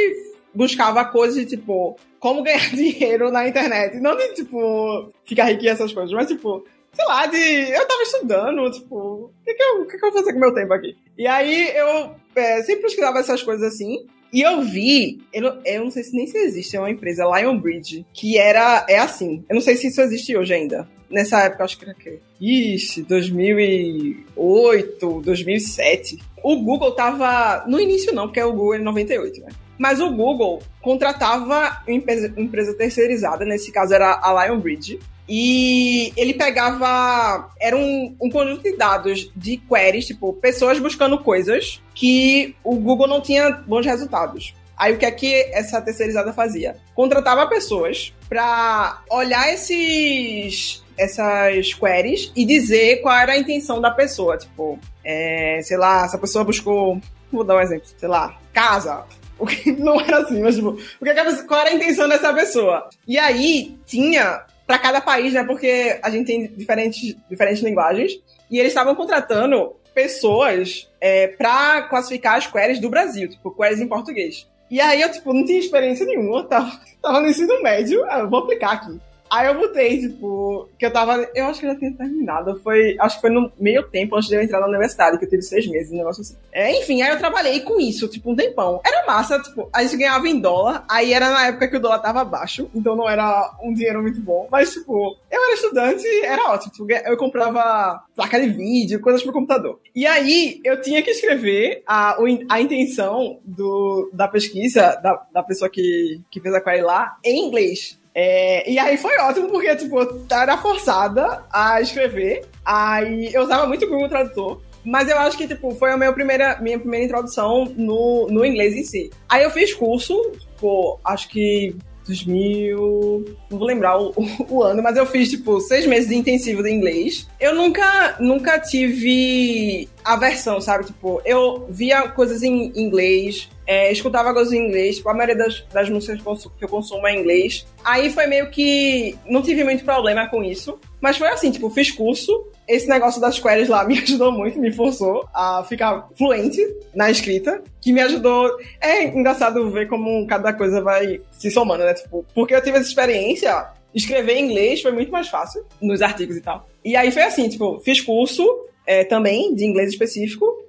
buscava 0.55 1.05
coisas 1.05 1.37
de, 1.37 1.57
tipo, 1.57 1.97
como 2.19 2.43
ganhar 2.43 2.71
dinheiro 2.75 3.31
na 3.31 3.49
internet. 3.49 3.99
Não 4.01 4.17
de, 4.17 4.35
tipo, 4.35 5.11
ficar 5.25 5.45
rico 5.45 5.65
e 5.65 5.69
essas 5.69 5.93
coisas, 5.93 6.13
mas, 6.13 6.29
tipo, 6.29 6.65
sei 6.93 7.05
lá, 7.07 7.27
de. 7.27 7.39
Eu 7.71 7.87
tava 7.87 8.03
estudando, 8.03 8.71
tipo, 8.71 8.97
o 8.97 9.33
que, 9.45 9.55
que, 9.55 9.63
eu, 9.63 9.87
que, 9.87 9.99
que 9.99 10.05
eu 10.05 10.11
vou 10.11 10.21
fazer 10.21 10.33
com 10.33 10.41
meu 10.41 10.55
tempo 10.55 10.73
aqui? 10.73 10.97
E 11.17 11.27
aí 11.27 11.71
eu 11.77 12.15
é, 12.35 12.63
sempre 12.63 12.83
pesquisava 12.83 13.19
essas 13.19 13.43
coisas 13.43 13.75
assim. 13.75 14.07
E 14.31 14.43
eu 14.43 14.61
vi, 14.61 15.23
eu 15.33 15.41
não, 15.41 15.63
eu 15.65 15.85
não 15.85 15.91
sei 15.91 16.03
se 16.03 16.15
nem 16.15 16.27
se 16.27 16.37
existe, 16.37 16.77
é 16.77 16.81
uma 16.81 16.91
empresa, 16.91 17.25
Lionbridge, 17.25 18.05
que 18.13 18.37
era, 18.37 18.85
é 18.87 18.99
assim. 18.99 19.43
Eu 19.49 19.55
não 19.55 19.63
sei 19.63 19.75
se 19.75 19.87
isso 19.87 20.03
existe 20.03 20.37
hoje 20.37 20.53
ainda 20.53 20.87
nessa 21.11 21.43
época, 21.43 21.65
acho 21.65 21.77
que 21.79 21.85
era 21.85 21.95
que 21.95 22.21
Ixi, 22.41 23.03
2008, 23.03 25.23
2007. 25.23 26.19
O 26.43 26.57
Google 26.63 26.93
tava. 26.93 27.65
No 27.67 27.79
início 27.81 28.15
não, 28.15 28.29
porque 28.29 28.43
o 28.43 28.53
Google 28.53 28.75
é 28.75 28.79
98, 28.79 29.41
né? 29.41 29.49
Mas 29.77 30.01
o 30.01 30.11
Google 30.11 30.63
contratava 30.81 31.83
empresa, 31.87 32.33
empresa 32.37 32.73
terceirizada, 32.75 33.45
nesse 33.45 33.71
caso 33.71 33.95
era 33.95 34.19
a 34.23 34.47
Lionbridge, 34.47 34.99
e 35.29 36.13
ele 36.17 36.35
pegava. 36.35 37.51
Era 37.61 37.77
um, 37.77 38.17
um, 38.21 38.31
conjunto 38.31 38.63
de 38.63 38.77
dados 38.77 39.31
de 39.37 39.57
queries, 39.57 40.07
tipo, 40.07 40.33
pessoas 40.35 40.79
buscando 40.79 41.19
coisas 41.19 41.83
que 41.95 42.55
o 42.65 42.77
Google 42.77 43.07
não 43.07 43.21
tinha 43.21 43.51
bons 43.51 43.85
resultados. 43.85 44.55
Aí 44.77 44.95
o 44.95 44.99
que 44.99 45.05
é 45.05 45.11
que 45.11 45.35
essa 45.53 45.83
terceirizada 45.83 46.33
fazia? 46.33 46.77
Contratava 46.95 47.49
pessoas 47.49 48.15
para 48.29 49.03
olhar 49.11 49.53
esses 49.53 50.83
essas 50.99 51.73
queries 51.75 52.33
e 52.35 52.45
dizer 52.45 53.01
qual 53.01 53.17
era 53.17 53.33
a 53.33 53.39
intenção 53.39 53.81
da 53.81 53.91
pessoa. 53.91 54.37
Tipo, 54.37 54.79
é, 55.05 55.61
sei 55.63 55.77
lá, 55.77 56.07
se 56.09 56.17
a 56.17 56.19
pessoa 56.19 56.45
buscou. 56.45 57.01
Vou 57.31 57.45
dar 57.45 57.57
um 57.57 57.61
exemplo, 57.61 57.87
sei 57.97 58.09
lá, 58.09 58.37
casa. 58.53 59.05
O 59.39 59.47
que 59.47 59.71
não 59.79 60.01
era 60.01 60.19
assim, 60.19 60.43
mas 60.43 60.57
tipo, 60.57 60.71
o 60.71 61.05
que, 61.05 61.11
é 61.11 61.15
que 61.15 61.43
qual 61.45 61.61
era 61.61 61.71
a 61.71 61.75
intenção 61.75 62.09
dessa 62.09 62.35
pessoa? 62.35 62.89
E 63.07 63.19
aí 63.19 63.79
tinha 63.87 64.45
para 64.67 64.79
cada 64.79 65.01
país, 65.01 65.33
né? 65.33 65.45
Porque 65.45 65.99
a 66.03 66.11
gente 66.11 66.27
tem 66.27 66.49
diferentes, 66.49 67.17
diferentes 67.31 67.63
linguagens. 67.63 68.13
E 68.51 68.59
eles 68.59 68.71
estavam 68.71 68.95
contratando 68.95 69.77
pessoas 69.95 70.89
é, 71.01 71.29
para 71.29 71.83
classificar 71.83 72.37
as 72.37 72.47
queries 72.47 72.81
do 72.81 72.89
Brasil, 72.89 73.29
tipo, 73.29 73.51
queries 73.51 73.81
em 73.81 73.87
português. 73.87 74.47
E 74.71 74.81
aí 74.81 75.01
eu, 75.01 75.11
tipo, 75.11 75.33
não 75.33 75.45
tinha 75.45 75.59
experiência 75.59 76.05
nenhuma, 76.05 76.45
tava, 76.45 76.71
tava 77.01 77.21
no 77.21 77.29
ensino 77.29 77.63
médio, 77.63 78.05
eu 78.07 78.29
vou 78.29 78.41
aplicar 78.41 78.73
aqui. 78.73 79.01
Aí 79.31 79.47
eu 79.47 79.59
botei, 79.59 80.01
tipo, 80.01 80.69
que 80.79 80.87
eu 80.87 80.93
tava. 80.93 81.29
Eu 81.35 81.47
acho 81.47 81.61
que 81.61 81.67
eu 81.67 81.73
já 81.73 81.79
tinha 81.79 81.93
terminado. 81.93 82.59
Foi. 82.61 82.97
Acho 82.99 83.17
que 83.17 83.21
foi 83.23 83.31
no 83.31 83.53
meio 83.59 83.83
tempo 83.85 84.17
antes 84.17 84.29
de 84.29 84.35
eu 84.35 84.43
entrar 84.43 84.61
na 84.61 84.67
universidade, 84.67 85.19
que 85.19 85.25
eu 85.25 85.29
tive 85.29 85.43
seis 85.43 85.67
meses, 85.67 85.93
um 85.93 85.97
negócio 85.97 86.23
assim. 86.23 86.37
É, 86.53 86.79
enfim, 86.79 87.03
aí 87.03 87.11
eu 87.11 87.19
trabalhei 87.19 87.61
com 87.61 87.81
isso, 87.81 88.09
tipo, 88.09 88.31
um 88.31 88.37
tempão. 88.37 88.81
Era 88.85 89.07
massa, 89.07 89.41
tipo, 89.41 89.69
a 89.73 89.83
gente 89.83 89.97
ganhava 89.97 90.29
em 90.29 90.41
dólar, 90.41 90.85
aí 90.89 91.13
era 91.13 91.31
na 91.31 91.47
época 91.49 91.69
que 91.69 91.77
o 91.77 91.81
dólar 91.81 91.99
tava 92.01 92.25
baixo, 92.25 92.71
então 92.75 92.97
não 92.97 93.09
era 93.09 93.57
um 93.63 93.73
dinheiro 93.73 94.03
muito 94.03 94.21
bom. 94.21 94.49
Mas, 94.51 94.73
tipo, 94.73 95.17
eu 95.31 95.45
era 95.45 95.55
estudante, 95.55 96.07
era 96.25 96.51
ótimo. 96.51 96.73
Tipo, 96.73 96.93
eu 96.93 97.17
comprava 97.17 98.03
placa 98.15 98.41
de 98.41 98.49
vídeo, 98.49 99.01
coisas 99.01 99.23
pro 99.23 99.33
computador. 99.33 99.81
E 99.95 100.07
aí 100.07 100.61
eu 100.65 100.81
tinha 100.81 101.03
que 101.03 101.11
escrever 101.11 101.83
a, 101.87 102.17
a 102.49 102.61
intenção 102.61 103.39
do, 103.45 104.11
da 104.13 104.29
pesquisa, 104.29 104.97
da, 105.03 105.27
da 105.33 105.43
pessoa 105.43 105.71
que, 105.71 106.21
que 106.31 106.41
fez 106.41 106.55
a 106.55 106.61
query 106.61 106.83
lá, 106.83 107.17
em 107.25 107.47
inglês. 107.47 107.99
É, 108.21 108.69
e 108.69 108.81
aí 108.81 108.97
foi 108.97 109.17
ótimo, 109.19 109.47
porque, 109.49 109.77
tipo, 109.77 109.97
eu 109.97 110.27
era 110.29 110.59
forçada 110.59 111.45
a 111.53 111.81
escrever. 111.81 112.45
Aí 112.65 113.33
eu 113.33 113.45
usava 113.45 113.65
muito 113.65 113.85
o 113.85 113.89
Google 113.89 114.09
Tradutor. 114.09 114.61
Mas 114.85 115.09
eu 115.09 115.17
acho 115.21 115.39
que, 115.39 115.47
tipo, 115.47 115.73
foi 115.77 115.93
a 115.93 115.97
minha 115.97 116.13
primeira, 116.13 116.59
minha 116.61 116.81
primeira 116.81 117.05
introdução 117.05 117.73
no, 117.77 118.27
no 118.29 118.45
inglês 118.45 118.75
em 118.75 118.83
si. 118.83 119.11
Aí 119.29 119.45
eu 119.45 119.51
fiz 119.53 119.73
curso, 119.73 120.21
tipo, 120.33 120.99
acho 121.05 121.29
que 121.29 121.77
2000. 122.09 123.37
Não 123.51 123.59
vou 123.59 123.69
lembrar 123.69 124.01
o, 124.01 124.13
o, 124.51 124.65
ano, 124.65 124.83
mas 124.83 124.97
eu 124.97 125.07
fiz, 125.07 125.31
tipo, 125.31 125.61
seis 125.61 125.87
meses 125.87 126.09
de 126.09 126.17
intensivo 126.17 126.61
de 126.61 126.73
inglês. 126.73 127.29
Eu 127.39 127.55
nunca, 127.55 128.17
nunca 128.19 128.59
tive 128.59 129.89
aversão, 130.05 130.61
sabe? 130.61 130.87
Tipo, 130.87 131.23
eu 131.25 131.67
via 131.69 132.09
coisas 132.09 132.43
em 132.43 132.73
inglês, 132.75 133.49
é, 133.69 133.93
escutava 133.93 134.33
coisas 134.33 134.55
em 134.55 134.67
inglês, 134.67 134.97
tipo, 134.97 135.11
a 135.11 135.15
maioria 135.15 135.37
das, 135.37 135.63
das 135.71 135.91
músicas 135.91 136.23
que 136.59 136.65
eu 136.65 136.69
consumo 136.71 137.07
é 137.07 137.15
em 137.15 137.21
inglês. 137.21 137.67
Aí 137.85 138.09
foi 138.09 138.27
meio 138.27 138.51
que. 138.51 139.15
Não 139.29 139.43
tive 139.43 139.63
muito 139.63 139.85
problema 139.85 140.27
com 140.27 140.43
isso. 140.43 140.81
Mas 141.03 141.19
foi 141.19 141.29
assim, 141.29 141.51
tipo, 141.51 141.69
fiz 141.69 141.91
curso, 141.91 142.47
esse 142.67 142.89
negócio 142.89 143.21
das 143.21 143.39
queries 143.39 143.69
lá 143.69 143.85
me 143.87 143.99
ajudou 143.99 144.33
muito, 144.33 144.59
me 144.59 144.73
forçou 144.73 145.29
a 145.35 145.63
ficar 145.69 146.09
fluente 146.17 146.67
na 146.95 147.11
escrita, 147.11 147.63
que 147.79 147.93
me 147.93 148.01
ajudou. 148.01 148.51
É 148.81 149.05
engraçado 149.05 149.71
ver 149.71 149.87
como 149.87 150.27
cada 150.27 150.55
coisa 150.55 150.81
vai 150.81 151.21
se 151.31 151.51
somando, 151.51 151.85
né? 151.85 151.93
Tipo, 151.93 152.25
porque 152.35 152.55
eu 152.55 152.63
tive 152.63 152.79
essa 152.79 152.89
experiência, 152.89 153.69
escrever 153.95 154.37
em 154.37 154.47
inglês 154.47 154.81
foi 154.81 154.93
muito 154.93 155.13
mais 155.13 155.29
fácil, 155.29 155.63
nos 155.79 156.01
artigos 156.01 156.39
e 156.39 156.41
tal. 156.41 156.67
E 156.83 156.97
aí 156.97 157.13
foi 157.13 157.23
assim, 157.23 157.51
tipo, 157.51 157.79
fiz 157.81 158.01
curso 158.01 158.49
é, 158.87 159.05
também 159.05 159.55
de 159.55 159.67
inglês 159.67 159.91
específico, 159.91 160.68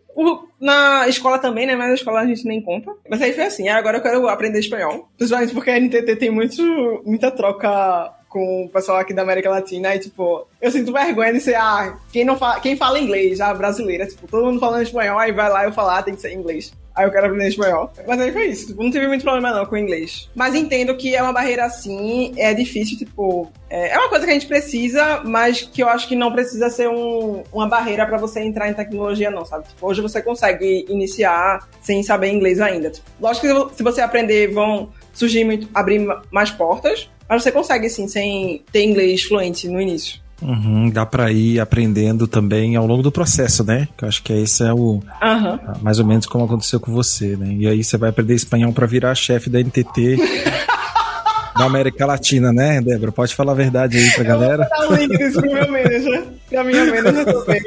na 0.60 1.08
escola 1.08 1.40
também, 1.40 1.66
né? 1.66 1.76
Mas 1.76 1.88
na 1.88 1.94
escola 1.96 2.22
a 2.22 2.26
gente 2.26 2.46
nem 2.46 2.62
conta. 2.62 2.92
Mas 3.10 3.22
aí 3.22 3.34
foi 3.34 3.46
assim, 3.46 3.68
aí 3.68 3.78
agora 3.78 3.98
eu 3.98 4.02
quero 4.02 4.28
aprender 4.28 4.60
espanhol. 4.60 5.10
Principalmente 5.18 5.54
porque 5.54 5.70
a 5.70 5.80
NTT 5.80 6.16
tem 6.16 6.30
muito, 6.30 6.62
muita 7.06 7.32
troca 7.32 8.14
com 8.30 8.66
o 8.66 8.70
pessoal 8.70 9.00
aqui 9.00 9.14
da 9.14 9.24
América 9.24 9.50
Latina. 9.50 9.96
E, 9.96 10.00
tipo, 10.00 10.48
eu 10.62 10.72
sinto 10.72 10.94
vergonha 10.94 11.34
de 11.34 11.42
ser, 11.42 11.56
ah, 11.56 11.98
quem, 12.14 12.24
não 12.24 12.38
fala, 12.38 12.60
quem 12.60 12.78
fala 12.78 13.00
inglês, 13.00 13.42
ah, 13.42 13.54
brasileira. 13.54 14.06
Tipo, 14.08 14.28
todo 14.28 14.46
mundo 14.46 14.60
falando 14.60 14.84
espanhol, 14.84 15.18
aí 15.20 15.32
vai 15.32 15.50
lá 15.50 15.66
eu 15.66 15.74
falar, 15.74 16.04
tem 16.04 16.14
que 16.16 16.22
ser 16.22 16.34
inglês. 16.34 16.72
Aí 16.96 17.06
eu 17.06 17.12
quero 17.12 17.28
aprender 17.28 17.48
espanhol. 17.48 17.90
Mas 18.06 18.20
aí 18.20 18.32
foi 18.32 18.48
isso. 18.48 18.68
Tipo, 18.68 18.84
não 18.84 18.92
tive 18.92 19.08
muito 19.08 19.24
problema 19.24 19.52
não 19.54 19.66
com 19.66 19.76
o 19.76 19.78
inglês. 19.78 20.30
Mas 20.36 20.54
entendo 20.54 20.96
que 20.98 21.16
é 21.16 21.24
uma 21.24 21.32
barreira 21.32 21.64
assim, 21.66 22.34
é 22.38 22.54
difícil, 22.54 22.98
tipo. 22.98 23.50
É 23.70 23.90
é 23.92 23.98
uma 23.98 24.10
coisa 24.10 24.26
que 24.26 24.32
a 24.32 24.34
gente 24.34 24.48
precisa, 24.48 25.22
mas 25.24 25.62
que 25.62 25.82
eu 25.82 25.88
acho 25.88 26.08
que 26.10 26.16
não 26.16 26.32
precisa 26.32 26.70
ser 26.70 26.90
um- 26.90 27.42
uma 27.54 27.68
barreira 27.70 28.06
pra 28.06 28.18
você 28.18 28.42
entrar 28.42 28.68
em 28.70 28.74
tecnologia, 28.74 29.32
não, 29.32 29.46
sabe? 29.46 29.68
Tipo, 29.70 29.88
hoje 29.88 30.02
você 30.02 30.22
consegue 30.22 30.86
iniciar 30.90 31.68
sem 31.82 32.04
saber 32.04 32.30
inglês 32.32 32.60
ainda. 32.60 32.90
Tipo, 32.90 33.08
lógico 33.22 33.48
que 33.48 33.54
se 33.54 33.60
vo- 33.60 33.72
se 33.78 33.84
você 33.84 34.02
aprender, 34.02 34.48
vão 34.52 34.90
surgir 35.14 35.46
muito, 35.46 35.70
abrir 35.74 36.00
ma- 36.00 36.22
mais 36.32 36.52
portas, 36.52 37.10
mas 37.30 37.44
você 37.44 37.52
consegue, 37.52 37.90
sim, 37.90 38.08
sem 38.08 38.64
ter 38.72 38.84
inglês 38.84 39.24
fluente 39.24 39.68
no 39.68 39.80
início. 39.80 40.20
Uhum, 40.42 40.90
dá 40.90 41.06
pra 41.06 41.32
ir 41.32 41.60
aprendendo 41.60 42.26
também 42.28 42.76
ao 42.78 42.88
longo 42.88 43.04
do 43.04 43.12
processo, 43.12 43.64
né? 43.64 43.88
Que 43.98 44.06
eu 44.06 44.08
acho 44.10 44.24
que 44.24 44.32
esse 44.32 44.64
é 44.64 44.74
o 44.74 45.02
Aham. 45.22 45.60
mais 45.82 46.00
ou 46.00 46.06
menos 46.06 46.26
como 46.26 46.46
aconteceu 46.46 46.80
com 46.80 46.94
você, 46.94 47.36
né? 47.36 47.54
E 47.60 47.68
aí 47.68 47.84
você 47.84 47.98
vai 47.98 48.10
aprender 48.10 48.36
espanhol 48.36 48.72
pra 48.72 48.88
virar 48.88 49.14
chefe 49.16 49.50
da 49.50 49.60
NTT 49.60 50.16
da 51.58 51.66
América 51.66 52.06
Latina, 52.06 52.54
né, 52.54 52.80
Débora? 52.82 53.12
Pode 53.12 53.36
falar 53.36 53.52
a 53.52 53.56
verdade 53.56 53.98
aí 53.98 54.12
pra 54.12 54.24
galera. 54.24 54.68
Dá 54.70 54.90
o 54.90 54.96
link 54.96 55.18
disso 55.18 55.42
pro 55.42 55.52
meu 55.54 55.70
manager. 55.70 56.24
Pra 56.50 56.64
minha 56.64 56.86
manager 56.86 57.26
também. 57.26 57.62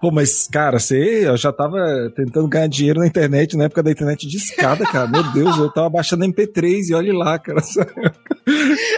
Pô, 0.00 0.10
mas, 0.10 0.48
cara, 0.48 0.78
você 0.78 1.26
eu 1.26 1.36
já 1.36 1.52
tava 1.52 1.78
tentando 2.14 2.48
ganhar 2.48 2.66
dinheiro 2.66 3.00
na 3.00 3.06
internet, 3.06 3.56
na 3.56 3.64
época 3.64 3.82
da 3.82 3.90
internet 3.90 4.26
de 4.26 4.36
escada, 4.36 4.84
cara. 4.84 5.06
Meu 5.06 5.22
Deus, 5.32 5.56
eu 5.56 5.70
tava 5.70 5.88
baixando 5.88 6.24
MP3 6.24 6.88
e 6.88 6.94
olhe 6.94 7.12
lá, 7.12 7.38
cara. 7.38 7.62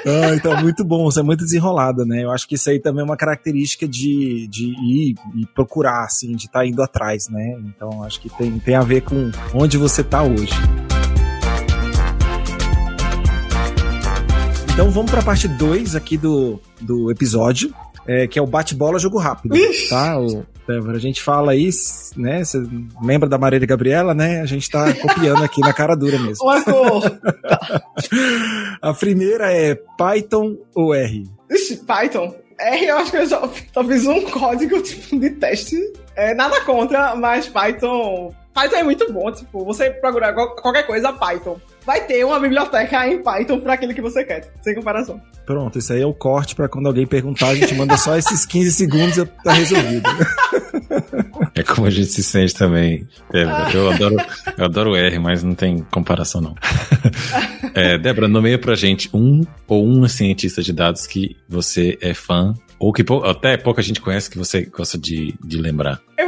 ah, 0.06 0.34
então, 0.34 0.56
muito 0.62 0.84
bom, 0.84 1.04
você 1.04 1.20
é 1.20 1.22
muito 1.22 1.44
desenrolada, 1.44 2.04
né? 2.04 2.24
Eu 2.24 2.30
acho 2.30 2.48
que 2.48 2.54
isso 2.54 2.70
aí 2.70 2.80
também 2.80 3.02
é 3.02 3.04
uma 3.04 3.16
característica 3.16 3.86
de, 3.86 4.46
de 4.48 4.64
ir 4.64 5.14
e 5.36 5.46
procurar, 5.54 6.04
assim, 6.04 6.34
de 6.34 6.46
estar 6.46 6.66
indo 6.66 6.82
atrás, 6.82 7.28
né? 7.28 7.58
Então, 7.66 8.02
acho 8.02 8.20
que 8.20 8.30
tem, 8.30 8.58
tem 8.58 8.74
a 8.74 8.82
ver 8.82 9.02
com 9.02 9.30
onde 9.54 9.76
você 9.76 10.02
tá 10.02 10.22
hoje. 10.22 10.54
Então 14.78 14.92
vamos 14.92 15.10
para 15.10 15.18
a 15.18 15.24
parte 15.24 15.48
2 15.48 15.96
aqui 15.96 16.16
do, 16.16 16.60
do 16.80 17.10
episódio, 17.10 17.74
é, 18.08 18.26
que 18.26 18.38
é 18.38 18.42
o 18.42 18.46
bate-bola 18.46 18.98
jogo 18.98 19.18
rápido, 19.18 19.54
tá? 19.88 20.18
O, 20.18 20.44
Débora, 20.66 20.96
a 20.96 21.00
gente 21.00 21.22
fala 21.22 21.52
aí, 21.52 21.68
né? 22.16 22.42
Você 22.44 22.58
lembra 23.02 23.28
da 23.28 23.38
Marília 23.38 23.66
Gabriela, 23.66 24.14
né? 24.14 24.40
A 24.40 24.46
gente 24.46 24.68
tá 24.68 24.92
copiando 24.94 25.44
aqui 25.44 25.60
na 25.60 25.72
cara 25.72 25.94
dura 25.94 26.18
mesmo. 26.18 26.44
A 28.82 28.94
primeira 28.94 29.52
é 29.52 29.74
Python 29.96 30.56
ou 30.74 30.94
R? 30.94 31.24
Ixi, 31.50 31.76
Python. 31.84 32.34
R, 32.60 32.86
eu 32.86 32.96
acho 32.98 33.10
que 33.12 33.16
eu 33.18 33.26
já, 33.26 33.40
só 33.72 33.84
fiz 33.84 34.06
um 34.06 34.22
código 34.30 34.80
tipo, 34.82 35.18
de 35.18 35.30
teste. 35.30 35.76
É, 36.16 36.34
nada 36.34 36.60
contra, 36.62 37.14
mas 37.14 37.48
Python. 37.48 38.34
Python 38.52 38.76
é 38.76 38.82
muito 38.82 39.12
bom, 39.12 39.30
tipo, 39.30 39.64
você 39.64 39.90
procurar 39.90 40.32
qual- 40.34 40.56
qualquer 40.56 40.84
coisa, 40.86 41.12
Python. 41.12 41.56
Vai 41.88 42.02
ter 42.04 42.22
uma 42.22 42.38
biblioteca 42.38 43.08
em 43.08 43.22
Python 43.22 43.60
para 43.60 43.72
aquilo 43.72 43.94
que 43.94 44.02
você 44.02 44.22
quer, 44.22 44.52
sem 44.60 44.74
comparação. 44.74 45.18
Pronto, 45.46 45.78
isso 45.78 45.90
aí 45.90 46.02
é 46.02 46.06
o 46.06 46.12
corte 46.12 46.54
para 46.54 46.68
quando 46.68 46.84
alguém 46.86 47.06
perguntar, 47.06 47.48
a 47.48 47.54
gente 47.54 47.74
manda 47.74 47.96
só 47.96 48.14
esses 48.14 48.44
15 48.44 48.72
segundos 48.72 49.16
e 49.16 49.24
tá 49.24 49.54
resolvido. 49.54 50.06
É 51.54 51.62
como 51.62 51.86
a 51.86 51.90
gente 51.90 52.08
se 52.08 52.22
sente 52.22 52.54
também, 52.54 53.08
Débora. 53.32 53.70
Eu 53.72 53.90
adoro, 53.90 54.16
eu 54.58 54.64
adoro 54.66 54.90
o 54.90 54.96
R, 54.96 55.18
mas 55.18 55.42
não 55.42 55.54
tem 55.54 55.78
comparação, 55.90 56.42
não. 56.42 56.54
É, 57.74 57.96
Débora, 57.96 58.28
nomeia 58.28 58.58
pra 58.58 58.74
gente 58.74 59.08
um 59.14 59.42
ou 59.66 59.82
uma 59.86 60.10
cientista 60.10 60.62
de 60.62 60.74
dados 60.74 61.06
que 61.06 61.36
você 61.48 61.96
é 62.02 62.12
fã, 62.12 62.52
ou 62.78 62.92
que 62.92 63.02
pou- 63.02 63.24
até 63.24 63.56
pouca 63.56 63.80
gente 63.80 64.00
conhece 64.00 64.28
que 64.30 64.36
você 64.36 64.66
gosta 64.66 64.98
de, 64.98 65.34
de 65.42 65.56
lembrar. 65.56 66.00
Eu 66.18 66.27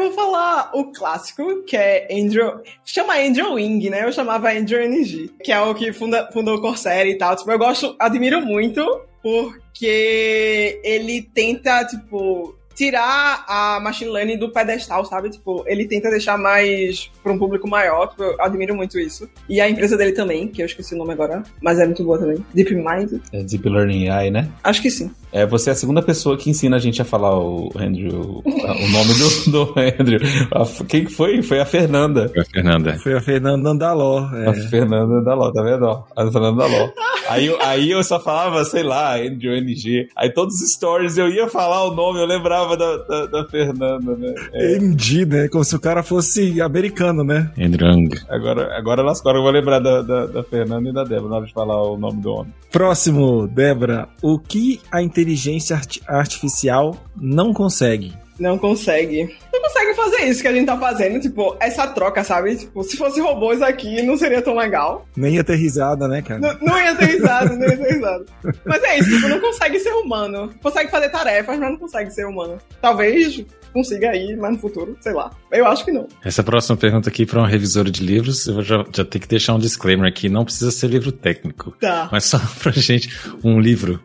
o 0.75 0.93
clássico, 0.93 1.63
que 1.65 1.77
é 1.77 2.09
Andrew. 2.11 2.61
Chama 2.85 3.19
Andrew 3.19 3.55
Wing, 3.55 3.91
né? 3.91 4.05
Eu 4.05 4.13
chamava 4.13 4.51
Andrew 4.51 4.83
NG, 4.83 5.31
que 5.43 5.53
é 5.53 5.61
o 5.61 5.75
que 5.75 5.93
funda, 5.93 6.31
fundou 6.33 6.57
o 6.57 6.61
Corsair 6.61 7.07
e 7.07 7.19
tal. 7.19 7.37
Tipo, 7.37 7.51
eu 7.51 7.59
gosto, 7.59 7.97
admiro 7.99 8.41
muito, 8.41 8.85
porque 9.23 10.81
ele 10.85 11.23
tenta, 11.23 11.85
tipo, 11.85 12.55
tirar 12.75 13.45
a 13.49 13.81
machine 13.81 14.11
learning 14.11 14.39
do 14.39 14.49
pedestal, 14.51 15.05
sabe? 15.05 15.31
Tipo, 15.31 15.63
ele 15.67 15.87
tenta 15.87 16.09
deixar 16.11 16.39
mais 16.39 17.11
para 17.23 17.33
um 17.33 17.39
público 17.39 17.69
maior. 17.69 18.09
Tipo, 18.09 18.23
eu 18.23 18.37
admiro 18.43 18.75
muito 18.75 18.99
isso. 18.99 19.29
E 19.49 19.61
a 19.61 19.69
empresa 19.69 19.97
dele 19.97 20.13
também, 20.13 20.49
que 20.49 20.63
eu 20.63 20.67
esqueci 20.67 20.95
o 20.95 20.99
nome 20.99 21.13
agora, 21.13 21.43
mas 21.63 21.79
é 21.79 21.85
muito 21.87 22.05
boa 22.05 22.19
também. 22.19 22.45
DeepMind? 22.55 23.21
É 23.33 23.43
Deep 23.43 23.69
Learning 23.69 24.09
AI, 24.09 24.31
né? 24.31 24.49
Acho 24.65 24.81
que 24.83 24.91
sim. 24.91 25.11
É, 25.33 25.47
você 25.47 25.71
é 25.71 25.73
a 25.73 25.77
segunda 25.77 26.03
pessoa 26.03 26.37
que 26.37 26.51
ensina 26.51 26.77
a 26.77 26.81
gente 26.81 27.01
a 27.01 27.05
falar 27.05 27.39
o 27.39 27.71
Andrew, 27.77 28.43
o 28.45 28.89
nome 28.93 29.15
do, 29.15 29.51
do 29.53 29.75
Andrew. 29.79 30.21
A- 30.51 30.85
quem 30.87 31.05
que 31.05 31.13
foi? 31.13 31.41
Foi 31.43 31.61
a 31.61 31.67
Fernanda. 31.67 32.29
Foi 32.31 32.43
a 32.43 32.45
Fernanda. 32.45 32.99
Foi 32.99 33.15
a 33.15 33.21
Fernanda 33.21 33.71
Andaló. 33.71 34.27
A 34.33 34.51
É. 34.51 34.53
Fernanda 34.69 35.23
da 35.23 35.35
Ló, 35.35 35.53
tá 35.53 35.63
vendo? 35.63 35.87
A 36.17 36.31
Fernanda 36.31 36.57
da 36.63 36.67
Ló. 36.67 36.89
Aí, 37.31 37.47
eu- 37.47 37.61
aí 37.63 37.91
eu 37.91 38.03
só 38.05 38.19
falava, 38.21 38.65
sei 38.65 38.83
lá, 38.83 39.17
Andrew 39.17 39.55
NG. 39.55 40.09
Aí 40.17 40.31
todos 40.31 40.61
os 40.61 40.73
stories 40.73 41.17
eu 41.17 41.29
ia 41.29 41.49
falar 41.49 41.85
o 41.87 41.95
nome, 41.95 42.21
eu 42.21 42.27
lembrava 42.27 42.77
da, 42.77 42.97
da, 42.99 43.27
da 43.27 43.45
Fernanda, 43.49 44.17
né? 44.17 44.35
É, 44.53 44.75
MD, 44.77 45.25
né? 45.27 45.49
Como 45.49 45.65
se 45.65 45.75
o 45.77 45.81
cara 45.81 46.03
fosse 46.03 46.61
americano, 46.61 47.23
né? 47.25 47.51
Endrang. 47.57 48.09
agora, 48.29 48.77
agora 48.77 49.03
nas 49.03 49.25
horas 49.25 49.39
eu 49.39 49.43
vou 49.43 49.53
lembrar 49.53 49.79
da, 49.79 50.03
da, 50.03 50.27
da 50.27 50.43
Fernanda 50.43 50.89
e 50.89 50.93
da 50.93 51.05
Débora 51.05 51.29
na 51.31 51.37
hora 51.37 51.47
de 51.47 51.53
falar 51.53 51.81
o 51.83 51.97
nome 51.97 52.21
do 52.21 52.31
homem. 52.33 52.53
Próximo, 52.71 53.47
Débora. 53.49 54.09
O 54.23 54.39
que 54.39 54.81
a 54.91 55.03
inteligência 55.03 55.77
arti- 55.77 56.03
artificial 56.07 56.97
não 57.17 57.53
consegue? 57.53 58.13
Não 58.41 58.57
consegue. 58.59 59.37
Não 59.53 59.61
consegue 59.61 59.95
fazer 59.95 60.23
isso 60.25 60.41
que 60.41 60.49
a 60.49 60.53
gente 60.53 60.67
tá 60.67 60.79
fazendo, 60.79 61.21
tipo, 61.21 61.55
essa 61.61 61.87
troca, 61.87 62.25
sabe? 62.25 62.57
Tipo, 62.57 62.83
se 62.83 62.97
fosse 62.97 63.21
robôs 63.21 63.61
aqui, 63.61 64.01
não 64.03 64.17
seria 64.17 64.41
tão 64.41 64.57
legal. 64.57 65.07
Nem 65.15 65.35
ia 65.35 65.45
ter 65.45 65.57
risada, 65.57 66.09
né, 66.09 66.23
cara? 66.23 66.41
Não, 66.41 66.57
não 66.61 66.83
ia 66.83 66.95
ter 66.97 67.05
risado, 67.05 67.55
não 67.57 67.69
ia 67.69 67.77
ter 67.77 67.93
risado. 67.95 68.25
Mas 68.65 68.83
é 68.83 68.99
isso, 68.99 69.11
tipo, 69.11 69.29
não 69.29 69.41
consegue 69.41 69.79
ser 69.79 69.93
humano. 69.93 70.51
Consegue 70.63 70.91
fazer 70.91 71.11
tarefas, 71.11 71.59
mas 71.59 71.71
não 71.71 71.79
consegue 71.79 72.11
ser 72.11 72.27
humano. 72.27 72.59
Talvez 72.81 73.45
consiga 73.73 74.11
aí, 74.11 74.37
mas 74.37 74.53
no 74.53 74.59
futuro, 74.59 74.97
sei 75.01 75.13
lá. 75.13 75.31
Eu 75.51 75.67
acho 75.67 75.85
que 75.85 75.93
não. 75.93 76.07
Essa 76.25 76.43
próxima 76.43 76.77
pergunta 76.77 77.09
aqui 77.09 77.27
para 77.27 77.41
uma 77.41 77.49
revisora 77.49 77.91
de 77.91 78.03
livros, 78.03 78.47
eu 78.47 78.63
já, 78.63 78.85
já 78.95 79.05
tenho 79.05 79.23
que 79.23 79.29
deixar 79.29 79.55
um 79.55 79.59
disclaimer 79.59 80.09
aqui, 80.09 80.29
não 80.29 80.45
precisa 80.45 80.71
ser 80.71 80.89
livro 80.89 81.13
técnico. 81.13 81.75
Tá. 81.81 82.09
Mas 82.11 82.25
só 82.25 82.39
pra 82.63 82.73
gente, 82.73 83.11
um 83.43 83.61
livro. 83.61 84.01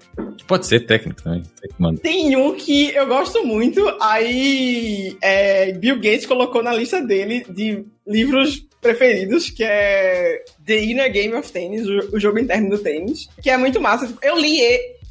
Pode 0.48 0.68
ser 0.68 0.82
técnico 0.82 1.24
também. 1.24 1.44
manda. 1.78 2.00
Tem 2.00 2.36
um 2.36 2.54
que 2.56 2.94
eu 2.94 3.08
gosto 3.08 3.46
muito, 3.46 3.82
aí 4.02 5.18
é, 5.22 5.72
Bill 5.74 5.96
Gates 5.96 6.26
colocou 6.26 6.62
na 6.62 6.74
lista 6.74 7.02
dele 7.02 7.46
de 7.50 7.86
livros 8.08 8.66
preferidos, 8.86 9.50
que 9.50 9.64
é 9.64 10.44
The 10.64 10.84
Inner 10.84 11.12
Game 11.12 11.34
of 11.34 11.52
Tennis, 11.52 11.88
o, 12.14 12.20
jogo 12.20 12.38
interno 12.38 12.70
do 12.70 12.78
tênis, 12.78 13.28
que 13.42 13.50
é 13.50 13.58
muito 13.58 13.82
massa. 13.82 14.14
Eu 14.22 14.40
li 14.40 14.62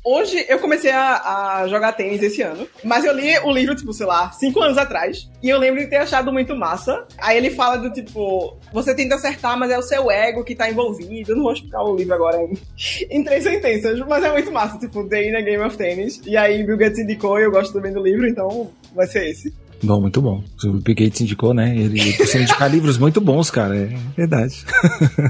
Hoje 0.06 0.44
eu 0.50 0.58
comecei 0.58 0.90
a, 0.90 1.60
a 1.62 1.66
jogar 1.66 1.92
tênis 1.92 2.22
esse 2.22 2.42
ano, 2.42 2.68
mas 2.82 3.06
eu 3.06 3.14
li 3.14 3.38
o 3.38 3.50
livro, 3.50 3.74
tipo, 3.74 3.90
sei 3.94 4.04
lá, 4.04 4.30
cinco 4.32 4.60
anos 4.60 4.76
atrás, 4.76 5.30
e 5.42 5.48
eu 5.48 5.58
lembro 5.58 5.80
de 5.80 5.86
ter 5.86 5.96
achado 5.96 6.30
muito 6.30 6.54
massa. 6.54 7.06
Aí 7.16 7.38
ele 7.38 7.48
fala 7.48 7.78
do 7.78 7.90
tipo, 7.90 8.58
você 8.70 8.94
tenta 8.94 9.14
acertar, 9.14 9.58
mas 9.58 9.70
é 9.70 9.78
o 9.78 9.82
seu 9.82 10.10
ego 10.10 10.44
que 10.44 10.54
tá 10.54 10.70
envolvido. 10.70 11.32
Eu 11.32 11.36
não 11.36 11.44
vou 11.44 11.52
explicar 11.54 11.82
o 11.82 11.96
livro 11.96 12.12
agora 12.12 12.36
em, 13.10 13.24
três 13.24 13.44
sentenças, 13.44 13.98
mas 14.00 14.22
é 14.22 14.30
muito 14.30 14.52
massa, 14.52 14.78
tipo, 14.78 15.08
The 15.08 15.26
Inner 15.26 15.42
Game 15.42 15.64
of 15.64 15.76
Tennis. 15.76 16.20
E 16.26 16.36
aí 16.36 16.62
Bill 16.62 16.76
Gates 16.76 16.98
indicou 16.98 17.40
e 17.40 17.44
eu 17.44 17.50
gosto 17.50 17.72
também 17.72 17.92
do 17.92 18.02
livro, 18.02 18.28
então 18.28 18.70
vai 18.94 19.06
ser 19.06 19.26
esse. 19.30 19.54
Bom, 19.82 20.00
muito 20.00 20.20
bom. 20.20 20.42
O 20.64 20.72
Bill 20.72 20.94
Gates 20.94 21.20
indicou, 21.20 21.52
né? 21.52 21.76
Ele 21.76 22.12
costuma 22.14 22.42
indicar 22.42 22.70
livros 22.72 22.98
muito 22.98 23.20
bons, 23.20 23.50
cara. 23.50 23.76
É 23.76 23.96
verdade. 24.16 24.64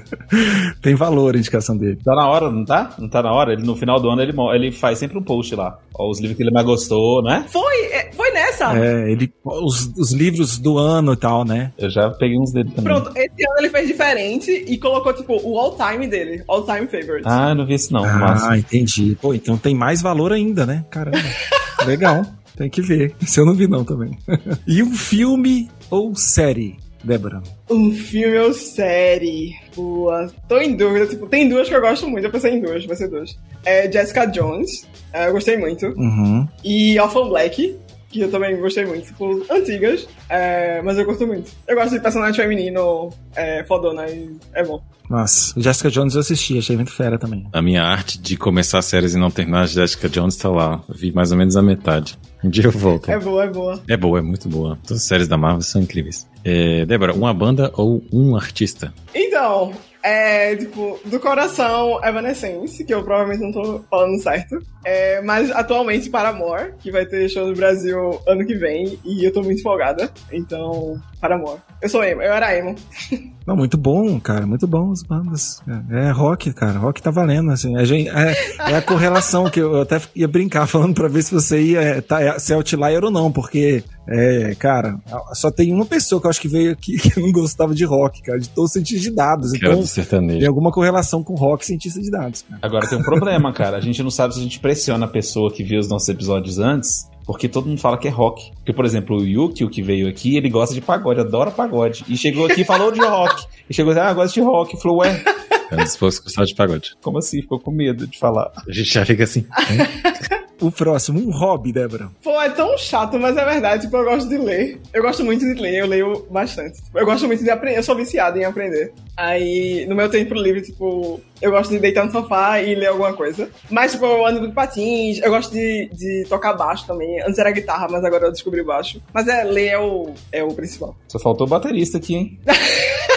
Tem 0.81 0.95
valor 0.95 1.35
a 1.35 1.39
indicação 1.39 1.77
dele. 1.77 1.99
Tá 2.05 2.15
na 2.15 2.29
hora, 2.29 2.51
não 2.51 2.65
tá? 2.65 2.95
Não 2.99 3.09
tá 3.09 3.23
na 3.23 3.33
hora? 3.33 3.53
Ele, 3.53 3.63
no 3.63 3.77
final 3.77 4.01
do 4.01 4.09
ano 4.09 4.23
ele, 4.23 4.33
ele 4.55 4.73
faz 4.73 4.99
sempre 4.99 5.19
um 5.19 5.23
post 5.23 5.55
lá. 5.55 5.79
Ó, 5.95 6.11
os 6.11 6.21
livros 6.21 6.37
que 6.37 6.43
ele 6.43 6.51
mais 6.51 6.67
gostou, 6.67 7.23
né? 7.23 7.45
Foi, 7.49 7.85
é, 7.87 8.11
foi 8.13 8.31
nessa! 8.33 8.77
É, 8.77 9.11
ele. 9.11 9.33
Os, 9.45 9.93
os 9.97 10.13
livros 10.13 10.59
do 10.59 10.79
ano 10.79 11.13
e 11.13 11.17
tal, 11.17 11.45
né? 11.45 11.73
Eu 11.79 11.91
já 11.91 12.11
peguei 12.11 12.39
uns 12.39 12.53
dele 12.53 12.71
também. 12.71 12.85
Pronto, 12.85 13.11
esse 13.17 13.47
ano 13.49 13.59
ele 13.59 13.71
fez 13.71 13.89
diferente 13.89 14.51
e 14.51 14.79
colocou, 14.79 15.13
tipo, 15.13 15.41
o 15.43 15.59
all-time 15.59 16.07
dele, 16.07 16.43
all-time 16.49 16.87
favorite. 16.87 17.25
Ah, 17.25 17.51
eu 17.51 17.55
não 17.55 17.67
vi 17.67 17.75
isso 17.75 17.93
não. 17.93 18.05
Ah, 18.05 18.19
Massa. 18.19 18.57
entendi. 18.57 19.17
Pô, 19.21 19.35
então 19.35 19.57
tem 19.57 19.75
mais 19.75 20.03
valor 20.03 20.33
ainda, 20.33 20.67
né? 20.67 20.85
Caramba. 20.91 21.19
Legal. 21.87 22.25
Tem 22.57 22.71
que 22.71 22.83
ver. 22.83 23.15
Isso 23.21 23.41
eu 23.41 23.47
não 23.47 23.55
vi, 23.55 23.67
não, 23.67 23.85
também. 23.85 24.17
e 24.67 24.83
um 24.83 24.93
filme 24.93 25.69
ou 25.91 26.15
série, 26.15 26.77
Débora? 27.03 27.43
Um 27.71 27.93
filme 27.93 28.39
ou 28.39 28.53
série? 28.53 29.55
Boa. 29.75 30.33
Tô 30.49 30.59
em 30.59 30.77
dúvida, 30.77 31.07
tipo, 31.07 31.27
tem 31.27 31.49
duas 31.49 31.69
que 31.69 31.75
eu 31.75 31.81
gosto 31.81 32.09
muito, 32.09 32.25
eu 32.25 32.31
pensei 32.31 32.53
em 32.53 32.61
duas, 32.61 32.85
vai 32.87 32.97
ser 32.97 33.09
duas. 33.09 33.39
É 33.65 33.91
Jessica 33.91 34.27
Jones, 34.27 34.87
é, 35.13 35.29
eu 35.29 35.33
gostei 35.33 35.57
muito. 35.57 35.87
Uhum. 35.87 36.47
E 36.65 36.99
Orphan 36.99 37.29
Black, 37.29 37.77
que 38.09 38.21
eu 38.21 38.31
também 38.31 38.57
gostei 38.61 38.87
muito, 38.87 39.07
tipo, 39.07 39.45
antigas. 39.51 40.07
É, 40.29 40.81
mas 40.83 40.97
eu 40.97 41.05
gosto 41.05 41.27
muito. 41.27 41.51
Eu 41.67 41.75
gosto 41.75 41.95
de 41.95 42.01
personagem 42.01 42.41
feminino 42.41 43.11
é, 43.35 43.65
fodona 43.65 44.09
e 44.09 44.37
é 44.53 44.65
bom. 44.65 44.81
Nossa, 45.11 45.61
Jessica 45.61 45.91
Jones 45.91 46.15
eu 46.15 46.21
assisti, 46.21 46.57
achei 46.57 46.77
muito 46.77 46.93
fera 46.93 47.19
também. 47.19 47.47
A 47.53 47.61
minha 47.61 47.83
arte 47.83 48.19
de 48.19 48.37
começar 48.37 48.81
séries 48.83 49.15
e 49.15 49.19
não 49.19 49.31
terminar 49.31 49.67
Jessica 49.67 50.09
Jones 50.09 50.37
tá 50.37 50.49
lá. 50.49 50.81
Eu 50.89 50.95
vi 50.95 51.13
mais 51.13 51.31
ou 51.33 51.37
menos 51.37 51.57
a 51.57 51.63
metade. 51.63 52.17
Um 52.45 52.51
dia 52.51 52.67
eu 52.67 52.71
volto. 52.71 53.11
É 53.11 53.19
boa, 53.19 53.45
é 53.45 53.49
boa. 53.49 53.83
É 53.89 53.97
boa, 53.97 54.19
é 54.19 54.23
muito 54.23 54.51
boa. 54.51 54.79
Todas 54.87 55.03
as 55.03 55.09
séries 55.09 55.27
da 55.27 55.39
Marvel 55.39 55.63
são 55.63 55.81
incríveis. 55.81 56.29
É, 56.45 56.85
Débora, 56.85 57.15
uma 57.15 57.33
banda 57.33 57.73
ou 57.75 58.05
um 58.13 58.37
artista? 58.37 58.93
Então, 59.15 59.73
é, 60.03 60.55
tipo, 60.55 61.01
do 61.07 61.19
coração 61.19 61.99
Evanescence, 62.05 62.85
que 62.85 62.93
eu 62.93 63.03
provavelmente 63.03 63.41
não 63.41 63.51
tô 63.51 63.83
falando 63.89 64.23
certo. 64.23 64.63
É, 64.85 65.23
mas 65.23 65.51
atualmente 65.51 66.11
Paramore, 66.11 66.75
que 66.81 66.91
vai 66.91 67.07
ter 67.07 67.31
show 67.31 67.47
no 67.47 67.55
Brasil 67.55 68.21
ano 68.29 68.47
que 68.47 68.55
vem, 68.55 68.99
e 69.03 69.25
eu 69.25 69.33
tô 69.33 69.43
muito 69.43 69.61
empolgada. 69.61 70.13
Então, 70.31 71.01
Paramore. 71.19 71.61
Eu 71.81 71.89
sou 71.89 72.05
emo, 72.05 72.21
eu 72.21 72.33
era 72.35 72.55
emo. 72.55 72.75
Não, 73.47 73.55
muito 73.55 73.77
bom, 73.77 74.19
cara, 74.19 74.47
muito 74.47 74.67
bom 74.67 74.91
as 74.91 75.03
bandas. 75.03 75.63
É, 75.91 76.07
é 76.07 76.11
rock, 76.11 76.53
cara, 76.53 76.79
rock 76.79 77.03
tá 77.03 77.11
valendo, 77.11 77.51
assim. 77.51 77.77
A 77.77 77.85
gente, 77.85 78.09
é, 78.09 78.35
é, 78.59 78.77
a 78.77 78.83
correlação 78.83 79.51
que 79.51 79.61
eu 79.61 79.83
até 79.83 80.01
ia 80.17 80.27
brincar 80.27 80.67
falando 80.69 80.95
pra 80.95 81.09
ver 81.09 81.23
se 81.23 81.33
você 81.33 81.61
ia 81.61 82.01
tá, 82.01 82.39
se 82.39 82.53
é 82.53 82.57
outlier 82.57 83.05
ou 83.05 83.11
não, 83.11 83.31
porque, 83.31 83.85
é, 84.09 84.55
cara, 84.59 84.99
só 85.35 85.51
tem 85.51 85.73
uma 85.73 85.85
pessoa 85.85 86.21
que 86.21 86.27
eu 86.27 86.31
acho 86.31 86.41
que 86.41 86.49
veio 86.49 86.73
aqui 86.73 86.97
que 86.97 87.21
não 87.21 87.31
gostava 87.33 87.75
de 87.75 87.85
rock, 87.85 88.23
cara, 88.23 88.39
de 88.39 88.49
todos 88.49 88.71
os 88.71 88.73
cientistas 88.73 89.03
de 89.03 89.11
dados. 89.11 89.53
Que 89.53 89.59
então, 89.59 89.83
sertanejo. 89.83 90.39
tem 90.39 90.49
alguma 90.49 90.73
correlação 90.73 91.23
com 91.23 91.35
rock 91.35 91.65
e 91.65 91.67
cientista 91.67 92.01
de 92.01 92.11
dados, 92.11 92.43
cara. 92.43 92.61
Agora 92.63 92.89
tem 92.89 92.99
um 92.99 93.03
problema, 93.03 93.53
cara. 93.53 93.77
A 93.77 93.81
gente 93.81 94.03
não 94.03 94.11
sabe 94.11 94.35
se 94.35 94.41
a 94.41 94.43
gente 94.43 94.59
pressiona 94.59 95.05
a 95.05 95.09
pessoa 95.09 95.53
que 95.53 95.63
viu 95.63 95.79
os 95.79 95.89
nossos 95.89 96.09
episódios 96.09 96.59
antes 96.59 97.13
porque 97.27 97.49
todo 97.49 97.66
mundo 97.66 97.81
fala 97.81 97.99
que 97.99 98.09
é 98.09 98.11
rock. 98.11 98.51
Porque, 98.57 98.72
por 98.72 98.85
exemplo, 98.85 99.16
o 99.16 99.25
Yuki, 99.25 99.64
o 99.64 99.70
que 99.70 99.83
veio 99.83 100.09
aqui, 100.09 100.37
ele 100.37 100.49
gosta 100.49 100.75
de 100.75 100.81
pagode, 100.81 101.20
adora 101.20 101.51
pagode. 101.51 102.05
E 102.09 102.16
chegou 102.16 102.47
aqui 102.47 102.61
e 102.61 102.64
falou 102.64 102.91
de 102.91 103.01
rock. 103.01 103.47
E 103.68 103.75
chegou 103.75 103.93
e 103.93 103.95
disse, 103.95 104.07
ah, 104.07 104.12
gosta 104.12 104.35
de 104.35 104.47
rock. 104.47 104.77
E 104.77 104.81
falou, 104.81 104.99
ué. 104.99 105.22
Não 105.70 105.83
disposto 105.83 106.20
a 106.20 106.25
gostar 106.25 106.45
de 106.45 106.55
pagode. 106.55 106.95
Como 107.03 107.18
assim? 107.18 107.41
Ficou 107.41 107.59
com 107.59 107.70
medo 107.70 108.07
de 108.07 108.18
falar. 108.18 108.53
A 108.57 108.72
gente 108.72 108.93
já 108.93 109.05
fica 109.05 109.25
assim. 109.25 109.47
o 110.61 110.71
próximo, 110.71 111.21
um 111.21 111.31
hobby, 111.31 111.73
Débora. 111.73 112.11
Pô, 112.23 112.41
é 112.41 112.51
tão 112.51 112.77
chato, 112.79 113.19
mas 113.19 113.37
é 113.37 113.45
verdade. 113.45 113.83
Tipo, 113.83 113.97
eu 113.99 114.05
gosto 114.05 114.29
de 114.29 114.39
ler. 114.39 114.81
Eu 114.93 115.03
gosto 115.03 115.25
muito 115.25 115.45
de 115.45 115.61
ler, 115.61 115.81
eu 115.81 115.87
leio 115.87 116.27
bastante. 116.31 116.83
Tipo, 116.83 116.99
eu 116.99 117.05
gosto 117.05 117.27
muito 117.27 117.43
de 117.43 117.51
aprender. 117.51 117.79
Eu 117.79 117.83
sou 117.83 117.97
viciado 117.97 118.39
em 118.39 118.45
aprender. 118.45 118.93
Aí, 119.17 119.87
no 119.87 119.95
meu 119.95 120.09
tempo 120.09 120.35
livre, 120.35 120.63
tipo, 120.63 121.21
eu 121.41 121.51
gosto 121.51 121.71
de 121.71 121.79
deitar 121.79 122.05
no 122.05 122.13
sofá 122.13 122.61
e 122.61 122.75
ler 122.75 122.87
alguma 122.87 123.13
coisa. 123.13 123.49
Mas, 123.71 123.93
tipo, 123.93 124.05
eu 124.05 124.27
ando 124.27 124.47
de 124.47 124.53
patins, 124.53 125.21
eu 125.23 125.31
gosto 125.31 125.53
de, 125.53 125.89
de 125.93 126.25
tocar 126.29 126.55
baixo 126.55 126.87
também. 126.87 127.21
Antes 127.21 127.39
era 127.39 127.51
guitarra, 127.51 127.89
mas 127.91 128.05
agora 128.05 128.27
eu 128.27 128.33
descobri 128.33 128.63
baixo. 128.63 129.01
Mas 129.13 129.29
é, 129.29 129.45
ler 129.45 129.69
é 129.69 129.79
o, 129.79 130.15
é 130.33 130.43
o 130.43 130.49
principal. 130.49 130.97
Só 131.09 131.19
faltou 131.19 131.47
baterista 131.47 131.99
aqui, 131.99 132.15
hein? 132.15 132.39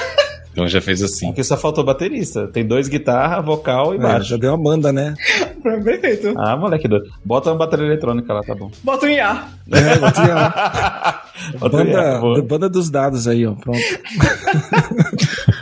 Então 0.58 0.68
já 0.68 0.82
fez 0.82 1.04
assim. 1.04 1.30
Aqui 1.30 1.44
só 1.44 1.56
faltou 1.56 1.84
baterista. 1.84 2.48
Tem 2.48 2.66
dois 2.66 2.88
guitarra, 2.88 3.40
vocal 3.44 3.94
e 3.94 3.98
É, 3.98 4.00
baixo. 4.02 4.30
já 4.32 4.38
deu 4.38 4.50
uma 4.50 4.58
banda, 4.58 4.92
né? 4.92 5.14
Perfeito. 5.62 6.34
Ah, 6.36 6.58
moleque 6.58 6.88
doido. 6.88 7.06
Bota 7.24 7.52
uma 7.52 7.58
bateria 7.58 7.86
eletrônica 7.86 8.34
lá, 8.34 8.42
tá 8.42 8.56
bom. 8.56 8.72
Bota 8.84 9.06
um 9.06 9.10
IA. 9.10 9.44
É, 9.72 10.00
Bota 10.00 11.78
um 11.78 11.82
IA, 11.86 11.94
banda, 11.94 12.20
boa. 12.20 12.42
banda 12.42 12.70
dos 12.70 12.90
dados 12.90 13.28
aí, 13.28 13.46
ó. 13.46 13.52
Pronto. 13.54 13.78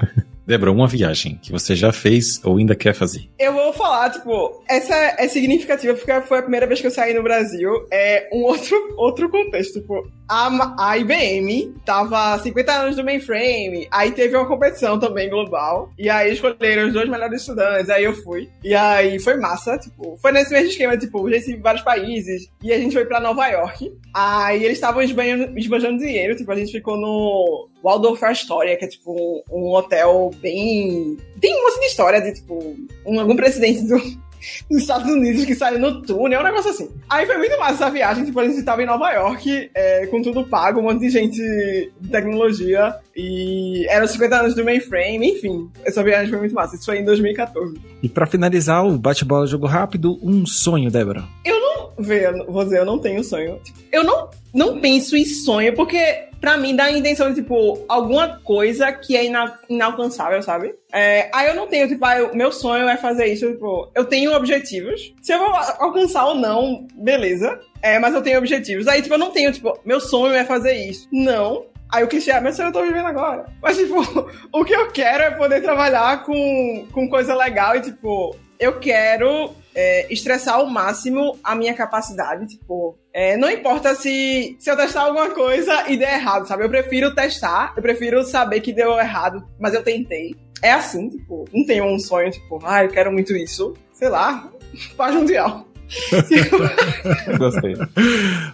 Débora, 0.46 0.72
uma 0.72 0.88
viagem 0.88 1.40
que 1.42 1.52
você 1.52 1.76
já 1.76 1.92
fez 1.92 2.40
ou 2.44 2.58
ainda 2.58 2.76
quer 2.76 2.94
fazer? 2.94 3.28
Eu 3.40 3.54
vou 3.54 3.74
falar, 3.74 4.12
tipo, 4.12 4.64
essa 4.70 4.94
é 5.18 5.28
significativa 5.28 5.96
porque 5.96 6.22
foi 6.22 6.38
a 6.38 6.42
primeira 6.44 6.68
vez 6.68 6.80
que 6.80 6.86
eu 6.86 6.92
saí 6.92 7.14
no 7.16 7.24
Brasil. 7.24 7.72
É 7.92 8.30
um 8.32 8.44
outro, 8.44 8.78
outro 8.96 9.28
contexto, 9.28 9.82
tipo, 9.82 10.08
a, 10.30 10.90
a 10.90 10.98
IBM 10.98 11.74
tava 11.84 12.38
50 12.40 12.72
anos 12.72 12.96
do 12.96 13.04
mainframe, 13.04 13.88
aí 13.92 14.12
teve 14.12 14.36
uma 14.36 14.48
competição 14.48 15.00
também 15.00 15.30
global, 15.30 15.90
e 15.98 16.10
aí 16.10 16.34
escolheram 16.34 16.88
os 16.88 16.94
dois 16.94 17.10
melhores 17.10 17.42
estudantes, 17.42 17.90
aí 17.90 18.04
eu 18.04 18.14
fui. 18.14 18.50
E 18.64 18.76
aí 18.76 19.20
foi 19.20 19.38
massa, 19.38 19.78
tipo, 19.78 20.18
foi 20.22 20.32
nesse 20.32 20.52
mesmo 20.52 20.70
esquema, 20.70 20.98
tipo, 20.98 21.30
gente 21.30 21.52
em 21.52 21.60
vários 21.60 21.84
países, 21.84 22.48
e 22.62 22.72
a 22.72 22.78
gente 22.78 22.94
foi 22.94 23.06
pra 23.06 23.20
Nova 23.20 23.48
York. 23.48 23.92
Aí 24.14 24.64
eles 24.64 24.78
estavam 24.78 25.02
esbanjando, 25.02 25.58
esbanjando 25.58 26.00
dinheiro, 26.00 26.36
tipo, 26.36 26.52
a 26.52 26.56
gente 26.56 26.72
ficou 26.72 26.98
no 26.98 27.70
Waldorf 27.86 28.24
Astoria, 28.24 28.76
que 28.76 28.86
é 28.86 28.88
tipo 28.88 29.44
um, 29.52 29.60
um 29.60 29.74
hotel 29.76 30.32
bem. 30.42 31.18
Tem 31.40 31.56
um 31.56 31.64
monte 31.64 31.80
de 31.80 31.86
história 31.86 32.20
de, 32.20 32.34
tipo, 32.34 32.76
um, 33.06 33.20
algum 33.20 33.36
presidente 33.36 33.84
do, 33.84 34.00
dos 34.68 34.82
Estados 34.82 35.08
Unidos 35.08 35.46
que 35.46 35.54
saiu 35.54 35.78
no 35.78 36.02
túnel, 36.02 36.40
um 36.40 36.44
negócio 36.44 36.72
assim. 36.72 36.90
Aí 37.08 37.28
foi 37.28 37.38
muito 37.38 37.56
massa 37.60 37.74
essa 37.74 37.92
viagem, 37.92 38.26
tipo, 38.26 38.40
a 38.40 38.48
gente 38.48 38.64
tava 38.64 38.82
em 38.82 38.88
Nova 38.88 39.12
York, 39.12 39.70
é, 39.76 40.08
com 40.08 40.20
tudo 40.20 40.44
pago, 40.44 40.80
um 40.80 40.84
monte 40.84 41.02
de 41.02 41.10
gente 41.10 41.38
de 41.38 42.10
tecnologia, 42.10 42.96
e 43.16 43.86
eram 43.88 44.06
os 44.06 44.12
50 44.12 44.36
anos 44.36 44.56
do 44.56 44.66
mainframe, 44.66 45.34
enfim. 45.34 45.70
Essa 45.84 46.04
viagem 46.04 46.30
foi 46.32 46.40
muito 46.40 46.56
massa, 46.56 46.76
isso 46.76 46.86
foi 46.86 46.98
em 46.98 47.06
2014. 47.06 47.80
E 48.02 48.10
pra 48.10 48.26
finalizar 48.26 48.84
o 48.84 48.98
bate-bola 48.98 49.46
jogo 49.46 49.68
rápido, 49.68 50.18
um 50.24 50.44
sonho, 50.44 50.90
Débora. 50.90 51.24
Eu 51.46 51.60
não. 51.60 51.75
Vê, 51.98 52.28
dizer, 52.66 52.80
eu 52.80 52.86
não 52.86 53.00
tenho 53.00 53.24
sonho. 53.24 53.60
Eu 53.92 54.04
não, 54.04 54.30
não 54.54 54.80
penso 54.80 55.16
em 55.16 55.24
sonho, 55.26 55.74
porque 55.74 56.26
pra 56.42 56.58
mim 56.58 56.76
dá 56.76 56.86
a 56.86 56.92
intenção 56.92 57.30
de, 57.30 57.36
tipo, 57.42 57.84
alguma 57.88 58.40
coisa 58.44 58.92
que 58.92 59.16
é 59.16 59.26
ina- 59.26 59.58
inalcançável, 59.70 60.42
sabe? 60.44 60.76
É, 60.94 61.30
aí 61.34 61.48
eu 61.48 61.56
não 61.56 61.68
tenho, 61.68 61.88
tipo, 61.88 62.04
ah, 62.06 62.18
eu- 62.20 62.36
meu 62.36 62.52
sonho 62.52 62.88
é 62.90 62.98
fazer 62.98 63.28
isso, 63.28 63.50
tipo, 63.52 63.90
eu 63.96 64.06
tenho 64.06 64.34
objetivos. 64.36 65.14
Se 65.22 65.34
eu 65.34 65.40
vou 65.40 65.48
alcançar 65.80 66.26
ou 66.26 66.36
não, 66.36 66.86
beleza. 66.96 67.60
É, 67.82 67.98
mas 67.98 68.14
eu 68.14 68.22
tenho 68.22 68.38
objetivos. 68.40 68.88
Aí, 68.88 69.02
tipo, 69.02 69.14
eu 69.14 69.20
não 69.20 69.32
tenho, 69.32 69.52
tipo, 69.52 69.78
meu 69.86 70.00
sonho 70.00 70.34
é 70.34 70.44
fazer 70.44 70.74
isso. 70.74 71.08
Não. 71.12 71.66
Aí 71.90 72.04
o 72.04 72.08
clichê 72.08 72.32
é, 72.32 72.52
sonho 72.52 72.70
eu 72.70 72.74
tô 72.74 72.82
vivendo 72.82 73.06
agora. 73.06 73.46
Mas, 73.62 73.78
tipo, 73.78 73.96
o 74.52 74.66
que 74.66 74.74
eu 74.74 74.92
quero 74.92 75.24
é 75.24 75.32
poder 75.32 75.62
trabalhar 75.62 76.24
com, 76.26 76.86
com 76.92 77.08
coisa 77.08 77.34
legal 77.36 77.76
e, 77.78 77.82
tipo, 77.82 78.36
eu 78.60 78.80
quero 78.80 79.54
é, 79.74 80.12
estressar 80.12 80.56
ao 80.56 80.68
máximo 80.68 81.38
a 81.44 81.56
minha 81.56 81.74
capacidade, 81.74 82.48
tipo, 82.48 82.98
é, 83.14 83.36
não 83.38 83.50
importa 83.50 83.94
se, 83.96 84.56
se 84.60 84.70
eu 84.70 84.78
testar 84.78 85.02
alguma 85.02 85.30
coisa 85.32 85.90
e 85.90 85.98
der 85.98 86.16
errado, 86.16 86.48
sabe? 86.48 86.64
Eu 86.64 86.70
prefiro 86.70 87.14
testar, 87.14 87.74
eu 87.76 87.82
prefiro 87.82 88.24
saber 88.24 88.62
que 88.62 88.74
deu 88.74 88.98
errado, 88.98 89.46
mas 89.60 89.74
eu 89.74 89.84
tentei. 89.84 90.36
É 90.62 90.72
assim, 90.72 91.10
tipo, 91.10 91.46
não 91.54 91.66
tenho 91.66 91.86
um 91.86 92.00
sonho, 92.00 92.32
tipo, 92.32 92.60
ah, 92.64 92.84
eu 92.84 92.90
quero 92.90 93.12
muito 93.12 93.36
isso. 93.36 93.74
Sei 93.94 94.10
lá, 94.10 94.50
paz 94.96 95.14
mundial. 95.14 95.66
Gostei. 97.38 97.76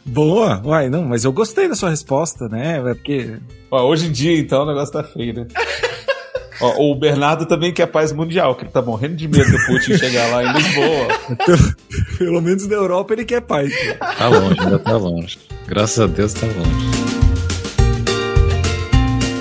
Boa! 0.05 0.61
Uai, 0.65 0.89
não, 0.89 1.05
mas 1.05 1.23
eu 1.23 1.31
gostei 1.31 1.67
da 1.67 1.75
sua 1.75 1.89
resposta, 1.89 2.49
né? 2.49 2.77
É 2.79 2.93
porque. 2.93 3.37
Ó, 3.69 3.87
hoje 3.87 4.07
em 4.07 4.11
dia, 4.11 4.37
então, 4.37 4.63
o 4.63 4.67
negócio 4.67 4.93
tá 4.93 5.03
feio, 5.03 5.33
né? 5.33 5.47
Ó, 6.61 6.91
o 6.91 6.95
Bernardo 6.95 7.45
também 7.45 7.73
quer 7.73 7.87
paz 7.87 8.11
mundial, 8.11 8.55
que 8.55 8.63
ele 8.63 8.71
tá 8.71 8.81
morrendo 8.81 9.15
de 9.15 9.27
medo 9.27 9.51
do 9.51 9.65
Putin 9.65 9.97
chegar 9.97 10.27
lá 10.29 10.43
em 10.43 10.53
Lisboa. 10.53 11.07
Pelo 12.17 12.41
menos 12.41 12.67
na 12.67 12.75
Europa 12.75 13.13
ele 13.13 13.25
quer 13.25 13.41
paz. 13.41 13.73
Tá 13.99 14.27
longe, 14.27 14.59
ainda 14.59 14.79
tá 14.79 14.97
longe. 14.97 15.39
Graças 15.67 15.99
a 15.99 16.07
Deus 16.07 16.33
tá 16.33 16.45
longe. 16.45 17.01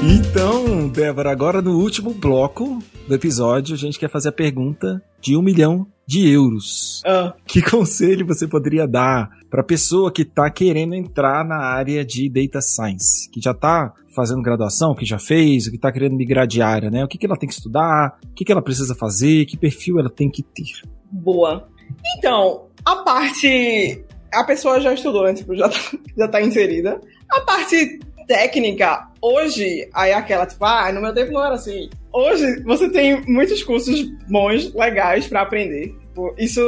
Então, 0.03 0.89
Débora, 0.89 1.31
agora 1.31 1.61
no 1.61 1.79
último 1.79 2.15
bloco 2.15 2.83
do 3.07 3.15
episódio, 3.15 3.75
a 3.75 3.79
gente 3.79 3.99
quer 3.99 4.09
fazer 4.09 4.31
a 4.31 4.33
pergunta 4.33 5.03
de 5.21 5.37
um 5.37 5.43
milhão 5.43 5.87
de 6.07 6.29
euros. 6.29 7.03
Ah, 7.07 7.35
Que 7.47 7.63
conselho 7.69 8.27
você 8.27 8.49
poderia 8.49 8.87
dar 8.87 9.31
para 9.49 9.63
pessoa 9.63 10.13
que 10.13 10.23
está 10.23 10.51
querendo 10.51 10.95
entrar 10.95 11.45
na 11.45 11.59
área 11.59 12.05
de 12.05 12.29
data 12.29 12.61
science, 12.61 13.31
que 13.31 13.41
já 13.41 13.53
está 13.53 13.93
fazendo 14.15 14.43
graduação, 14.43 14.95
que 14.95 15.05
já 15.05 15.19
fez, 15.19 15.69
que 15.69 15.77
está 15.77 15.93
querendo 15.93 16.17
migrar 16.17 16.47
de 16.47 16.61
área, 16.61 16.91
né? 16.91 17.05
O 17.05 17.09
que, 17.09 17.17
que 17.17 17.27
ela 17.27 17.37
tem 17.37 17.49
que 17.49 17.55
estudar, 17.55 18.19
o 18.25 18.35
que, 18.35 18.45
que 18.45 18.51
ela 18.51 18.63
precisa 18.63 18.95
fazer, 18.95 19.47
que 19.47 19.57
perfil 19.57 19.99
ela 20.01 20.11
tem 20.11 20.29
que 20.29 20.43
ter. 20.43 20.83
boa. 21.11 21.69
Então, 22.17 22.67
a 22.85 22.97
parte. 22.97 24.05
A 24.33 24.45
pessoa 24.45 24.81
já 24.81 24.95
estudou, 24.95 25.25
né? 25.25 25.35
Tipo, 25.35 25.57
já 25.57 25.69
tá, 25.69 25.79
já 26.17 26.29
tá 26.29 26.43
inserida. 26.43 27.01
A 27.31 27.41
parte 27.41 27.99
técnica, 28.27 29.09
hoje, 29.21 29.89
aí 29.93 30.13
é 30.13 30.15
aquela, 30.15 30.47
tipo, 30.47 30.65
ah, 30.65 30.93
no 30.93 31.01
meu 31.01 31.13
tempo 31.13 31.33
não 31.33 31.45
era 31.45 31.55
assim. 31.55 31.91
Hoje, 32.13 32.63
você 32.65 32.91
tem 32.91 33.23
muitos 33.27 33.63
cursos 33.63 34.03
bons, 34.29 34.75
legais 34.75 35.27
pra 35.29 35.43
aprender. 35.43 35.95
Tipo, 36.09 36.35
isso 36.39 36.61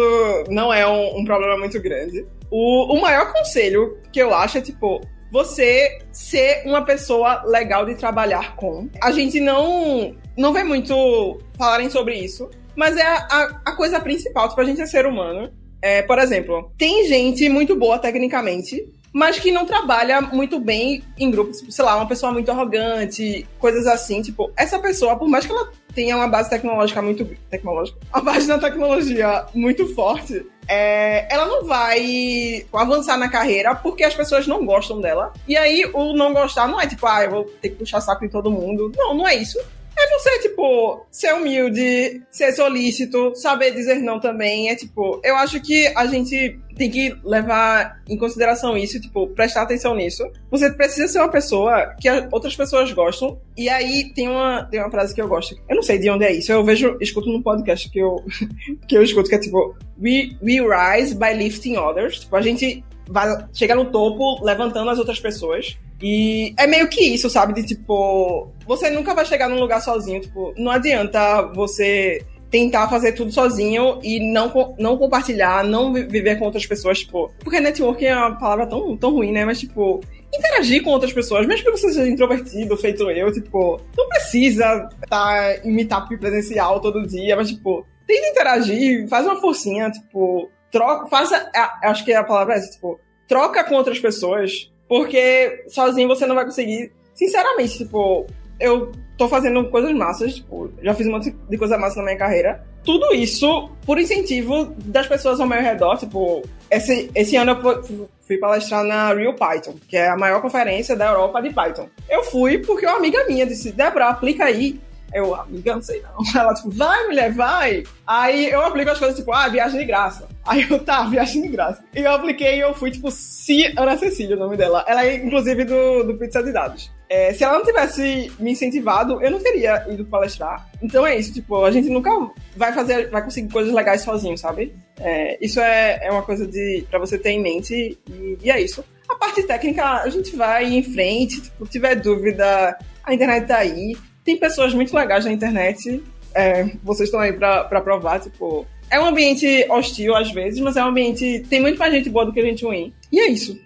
não 0.48 0.72
é 0.72 0.86
um, 0.86 1.18
um 1.18 1.24
problema 1.24 1.58
muito 1.58 1.80
grande. 1.80 2.24
O, 2.50 2.94
o 2.94 3.00
maior 3.00 3.32
conselho 3.32 3.98
que 4.12 4.20
eu 4.20 4.32
acho 4.34 4.58
é, 4.58 4.60
tipo, 4.60 5.00
você 5.32 5.98
ser 6.12 6.62
uma 6.66 6.84
pessoa 6.84 7.42
legal 7.44 7.84
de 7.86 7.94
trabalhar 7.94 8.54
com. 8.56 8.88
A 9.02 9.10
gente 9.10 9.40
não, 9.40 10.14
não 10.36 10.52
vê 10.52 10.62
muito 10.62 11.38
falarem 11.56 11.90
sobre 11.90 12.14
isso, 12.14 12.50
mas 12.76 12.96
é 12.96 13.02
a, 13.02 13.16
a, 13.16 13.62
a 13.66 13.76
coisa 13.76 13.98
principal, 13.98 14.48
tipo, 14.48 14.60
a 14.60 14.64
gente 14.64 14.80
é 14.80 14.86
ser 14.86 15.06
humano. 15.06 15.50
É, 15.80 16.02
por 16.02 16.18
exemplo, 16.18 16.70
tem 16.78 17.08
gente 17.08 17.48
muito 17.48 17.74
boa 17.74 17.98
tecnicamente, 17.98 18.84
mas 19.12 19.38
que 19.38 19.52
não 19.52 19.66
trabalha 19.66 20.20
muito 20.20 20.58
bem 20.58 21.02
em 21.18 21.30
grupos, 21.30 21.58
tipo, 21.58 21.70
sei 21.70 21.84
lá, 21.84 21.96
uma 21.96 22.06
pessoa 22.06 22.32
muito 22.32 22.50
arrogante, 22.50 23.46
coisas 23.58 23.86
assim, 23.86 24.22
tipo, 24.22 24.50
essa 24.56 24.78
pessoa, 24.78 25.16
por 25.16 25.28
mais 25.28 25.44
que 25.44 25.52
ela 25.52 25.70
tenha 25.94 26.16
uma 26.16 26.28
base 26.28 26.50
tecnológica 26.50 27.02
muito. 27.02 27.24
Tecnológica? 27.50 27.98
A 28.12 28.20
base 28.20 28.48
na 28.48 28.58
tecnologia 28.58 29.46
muito 29.54 29.94
forte. 29.94 30.46
É, 30.66 31.26
ela 31.32 31.46
não 31.46 31.64
vai 31.64 32.64
avançar 32.72 33.18
na 33.18 33.28
carreira 33.28 33.74
porque 33.74 34.04
as 34.04 34.14
pessoas 34.14 34.46
não 34.46 34.64
gostam 34.64 35.00
dela. 35.00 35.32
E 35.46 35.56
aí, 35.56 35.84
o 35.92 36.14
não 36.14 36.32
gostar 36.32 36.68
não 36.68 36.80
é 36.80 36.86
tipo, 36.86 37.06
ah, 37.06 37.24
eu 37.24 37.30
vou 37.30 37.44
ter 37.44 37.70
que 37.70 37.76
puxar 37.76 38.00
saco 38.00 38.24
em 38.24 38.28
todo 38.28 38.50
mundo. 38.50 38.92
Não, 38.96 39.14
não 39.14 39.26
é 39.26 39.34
isso. 39.34 39.58
É 39.96 40.18
você, 40.18 40.38
tipo, 40.40 41.06
ser 41.10 41.34
humilde, 41.34 42.22
ser 42.30 42.52
solícito, 42.52 43.34
saber 43.34 43.72
dizer 43.72 43.96
não 43.96 44.18
também. 44.18 44.70
É 44.70 44.74
tipo, 44.74 45.20
eu 45.22 45.36
acho 45.36 45.60
que 45.60 45.86
a 45.94 46.06
gente 46.06 46.58
tem 46.76 46.90
que 46.90 47.14
levar 47.22 48.02
em 48.08 48.16
consideração 48.16 48.76
isso, 48.76 49.00
tipo, 49.00 49.28
prestar 49.28 49.62
atenção 49.62 49.94
nisso. 49.94 50.24
Você 50.50 50.72
precisa 50.72 51.08
ser 51.08 51.18
uma 51.18 51.30
pessoa 51.30 51.94
que 52.00 52.08
outras 52.30 52.56
pessoas 52.56 52.92
gostam. 52.92 53.38
E 53.56 53.68
aí 53.68 54.12
tem 54.14 54.28
uma, 54.28 54.64
tem 54.64 54.80
uma 54.80 54.90
frase 54.90 55.14
que 55.14 55.20
eu 55.20 55.28
gosto. 55.28 55.54
Eu 55.68 55.76
não 55.76 55.82
sei 55.82 55.98
de 55.98 56.10
onde 56.10 56.24
é 56.24 56.32
isso. 56.32 56.50
Eu 56.50 56.64
vejo, 56.64 56.96
escuto 57.00 57.30
num 57.30 57.42
podcast 57.42 57.90
que 57.90 57.98
eu, 57.98 58.16
que 58.88 58.96
eu 58.96 59.02
escuto, 59.02 59.28
que 59.28 59.34
é 59.34 59.38
tipo, 59.38 59.76
we, 60.02 60.36
we 60.42 60.58
rise 60.60 61.14
by 61.14 61.34
lifting 61.34 61.76
others. 61.76 62.20
Tipo, 62.20 62.36
a 62.36 62.42
gente 62.42 62.82
vai 63.08 63.46
chegar 63.52 63.74
no 63.74 63.86
topo 63.86 64.42
levantando 64.44 64.90
as 64.90 64.98
outras 64.98 65.20
pessoas. 65.20 65.78
E 66.02 66.52
é 66.58 66.66
meio 66.66 66.88
que 66.88 67.00
isso, 67.00 67.30
sabe? 67.30 67.54
De 67.54 67.64
tipo, 67.64 68.50
você 68.66 68.90
nunca 68.90 69.14
vai 69.14 69.24
chegar 69.24 69.48
num 69.48 69.60
lugar 69.60 69.80
sozinho. 69.80 70.20
Tipo, 70.20 70.52
não 70.56 70.72
adianta 70.72 71.42
você 71.54 72.26
tentar 72.50 72.88
fazer 72.88 73.12
tudo 73.12 73.32
sozinho 73.32 73.98
e 74.02 74.20
não, 74.20 74.74
não 74.78 74.98
compartilhar, 74.98 75.64
não 75.64 75.92
viver 75.92 76.38
com 76.38 76.44
outras 76.44 76.66
pessoas, 76.66 76.98
tipo. 76.98 77.32
Porque 77.38 77.60
networking 77.60 78.04
é 78.04 78.16
uma 78.16 78.36
palavra 78.36 78.66
tão, 78.66 78.96
tão 78.96 79.12
ruim, 79.12 79.32
né? 79.32 79.44
Mas, 79.44 79.60
tipo, 79.60 80.00
interagir 80.34 80.82
com 80.82 80.90
outras 80.90 81.12
pessoas, 81.12 81.46
mesmo 81.46 81.64
que 81.64 81.70
você 81.70 81.92
seja 81.92 82.08
introvertido, 82.08 82.76
feito 82.76 83.08
eu, 83.10 83.32
tipo, 83.32 83.80
não 83.96 84.08
precisa 84.08 84.88
estar 85.02 85.64
em 85.64 85.72
meetup 85.72 86.14
presencial 86.18 86.80
todo 86.80 87.06
dia, 87.06 87.36
mas, 87.36 87.48
tipo, 87.48 87.86
tenta 88.06 88.28
interagir, 88.28 89.08
faz 89.08 89.24
uma 89.24 89.40
forcinha, 89.40 89.90
tipo, 89.90 90.50
troca, 90.70 91.06
faça. 91.06 91.50
Acho 91.82 92.04
que 92.04 92.12
a 92.12 92.24
palavra 92.24 92.54
é 92.54 92.58
essa, 92.58 92.70
tipo, 92.72 93.00
troca 93.26 93.64
com 93.64 93.76
outras 93.76 93.98
pessoas 93.98 94.71
porque 94.92 95.64
sozinho 95.68 96.06
você 96.06 96.26
não 96.26 96.34
vai 96.34 96.44
conseguir. 96.44 96.92
Sinceramente, 97.14 97.78
tipo, 97.78 98.26
eu 98.60 98.92
tô 99.16 99.26
fazendo 99.26 99.66
coisas 99.70 99.90
massas, 99.90 100.34
tipo, 100.34 100.70
já 100.82 100.92
fiz 100.92 101.06
um 101.06 101.12
monte 101.12 101.30
de 101.48 101.56
coisa 101.56 101.78
massa 101.78 101.96
na 101.96 102.02
minha 102.02 102.18
carreira. 102.18 102.62
Tudo 102.84 103.14
isso 103.14 103.70
por 103.86 103.98
incentivo 103.98 104.66
das 104.84 105.06
pessoas 105.06 105.40
ao 105.40 105.46
meu 105.46 105.62
redor. 105.62 105.96
Tipo, 105.96 106.42
esse, 106.70 107.10
esse 107.14 107.36
ano 107.36 107.52
eu 107.52 108.06
fui 108.20 108.36
palestrar 108.36 108.84
na 108.84 109.14
Real 109.14 109.32
Python, 109.34 109.76
que 109.88 109.96
é 109.96 110.10
a 110.10 110.16
maior 110.18 110.42
conferência 110.42 110.94
da 110.94 111.06
Europa 111.06 111.40
de 111.40 111.54
Python. 111.54 111.88
Eu 112.06 112.24
fui 112.24 112.58
porque 112.58 112.84
uma 112.84 112.98
amiga 112.98 113.24
minha 113.26 113.46
disse: 113.46 113.72
Débora, 113.72 114.08
aplica 114.08 114.44
aí. 114.44 114.78
Eu, 115.14 115.34
amiga, 115.34 115.74
não 115.74 115.82
sei 115.82 116.02
não. 116.02 116.22
Ela, 116.40 116.54
tipo, 116.54 116.70
vai, 116.70 117.06
mulher, 117.06 117.32
vai. 117.32 117.84
Aí 118.06 118.50
eu 118.50 118.64
aplico 118.64 118.90
as 118.90 118.98
coisas, 118.98 119.16
tipo, 119.16 119.32
ah, 119.32 119.48
viagem 119.48 119.80
de 119.80 119.86
graça. 119.86 120.28
Aí 120.44 120.66
eu, 120.68 120.78
tá, 120.82 121.04
viagem 121.04 121.42
de 121.42 121.48
graça. 121.48 121.84
E 121.94 122.00
eu 122.00 122.12
apliquei 122.12 122.56
e 122.56 122.60
eu 122.60 122.74
fui, 122.74 122.90
tipo, 122.90 123.10
se 123.10 123.72
Ana 123.76 123.96
Cecília, 123.96 124.36
o 124.36 124.38
nome 124.38 124.56
dela. 124.56 124.84
Ela 124.88 125.06
é, 125.06 125.16
inclusive, 125.16 125.64
do, 125.64 126.02
do 126.02 126.18
Pizza 126.18 126.42
de 126.42 126.52
Dados. 126.52 126.90
É, 127.12 127.30
se 127.34 127.44
ela 127.44 127.58
não 127.58 127.64
tivesse 127.64 128.32
me 128.40 128.52
incentivado, 128.52 129.22
eu 129.22 129.30
não 129.30 129.38
teria 129.38 129.86
ido 129.90 130.02
palestrar. 130.06 130.66
Então 130.82 131.06
é 131.06 131.14
isso, 131.18 131.34
tipo, 131.34 131.62
a 131.62 131.70
gente 131.70 131.90
nunca 131.90 132.10
vai 132.56 132.72
fazer, 132.72 133.10
vai 133.10 133.22
conseguir 133.22 133.52
coisas 133.52 133.74
legais 133.74 134.00
sozinho, 134.00 134.38
sabe? 134.38 134.74
É, 134.98 135.36
isso 135.38 135.60
é, 135.60 136.00
é 136.02 136.10
uma 136.10 136.22
coisa 136.22 136.46
de 136.46 136.86
para 136.88 136.98
você 136.98 137.18
ter 137.18 137.32
em 137.32 137.42
mente 137.42 137.98
e, 138.08 138.38
e, 138.42 138.50
é 138.50 138.58
isso. 138.58 138.82
A 139.10 139.14
parte 139.16 139.42
técnica, 139.42 139.84
a 139.84 140.08
gente 140.08 140.34
vai 140.34 140.64
em 140.64 140.82
frente, 140.82 141.42
tipo, 141.42 141.66
tiver 141.66 141.96
dúvida, 141.96 142.78
a 143.04 143.12
internet 143.12 143.46
tá 143.46 143.58
aí. 143.58 143.94
Tem 144.24 144.38
pessoas 144.38 144.74
muito 144.74 144.94
legais 144.94 145.24
na 145.24 145.32
internet. 145.32 146.02
É, 146.34 146.64
vocês 146.82 147.08
estão 147.08 147.20
aí 147.20 147.32
pra, 147.32 147.64
pra 147.64 147.80
provar, 147.80 148.20
tipo. 148.20 148.66
É 148.90 149.00
um 149.00 149.06
ambiente 149.06 149.66
hostil 149.70 150.14
às 150.14 150.30
vezes, 150.30 150.60
mas 150.60 150.76
é 150.76 150.84
um 150.84 150.88
ambiente. 150.88 151.44
Tem 151.48 151.60
muito 151.60 151.78
mais 151.78 151.92
gente 151.92 152.10
boa 152.10 152.26
do 152.26 152.32
que 152.32 152.42
gente 152.42 152.64
ruim. 152.64 152.92
E 153.10 153.20
é 153.20 153.28
isso. 153.28 153.58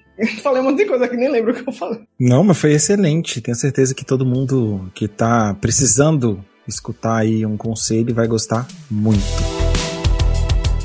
falei 0.42 0.62
um 0.62 0.64
monte 0.64 0.78
de 0.78 0.86
coisa 0.86 1.09
que 1.09 1.16
nem 1.16 1.30
lembro 1.30 1.52
o 1.52 1.54
que 1.54 1.68
eu 1.68 1.72
falei. 1.72 2.00
Não, 2.18 2.42
mas 2.42 2.59
foi 2.59 2.72
excelente. 2.72 3.40
Tenho 3.40 3.57
certeza 3.57 3.94
que 3.94 4.04
todo 4.04 4.24
mundo 4.24 4.90
que 4.94 5.09
tá 5.09 5.54
precisando 5.61 6.44
escutar 6.66 7.18
aí 7.18 7.44
um 7.44 7.57
conselho 7.57 8.14
vai 8.14 8.26
gostar 8.26 8.66
muito. 8.90 9.55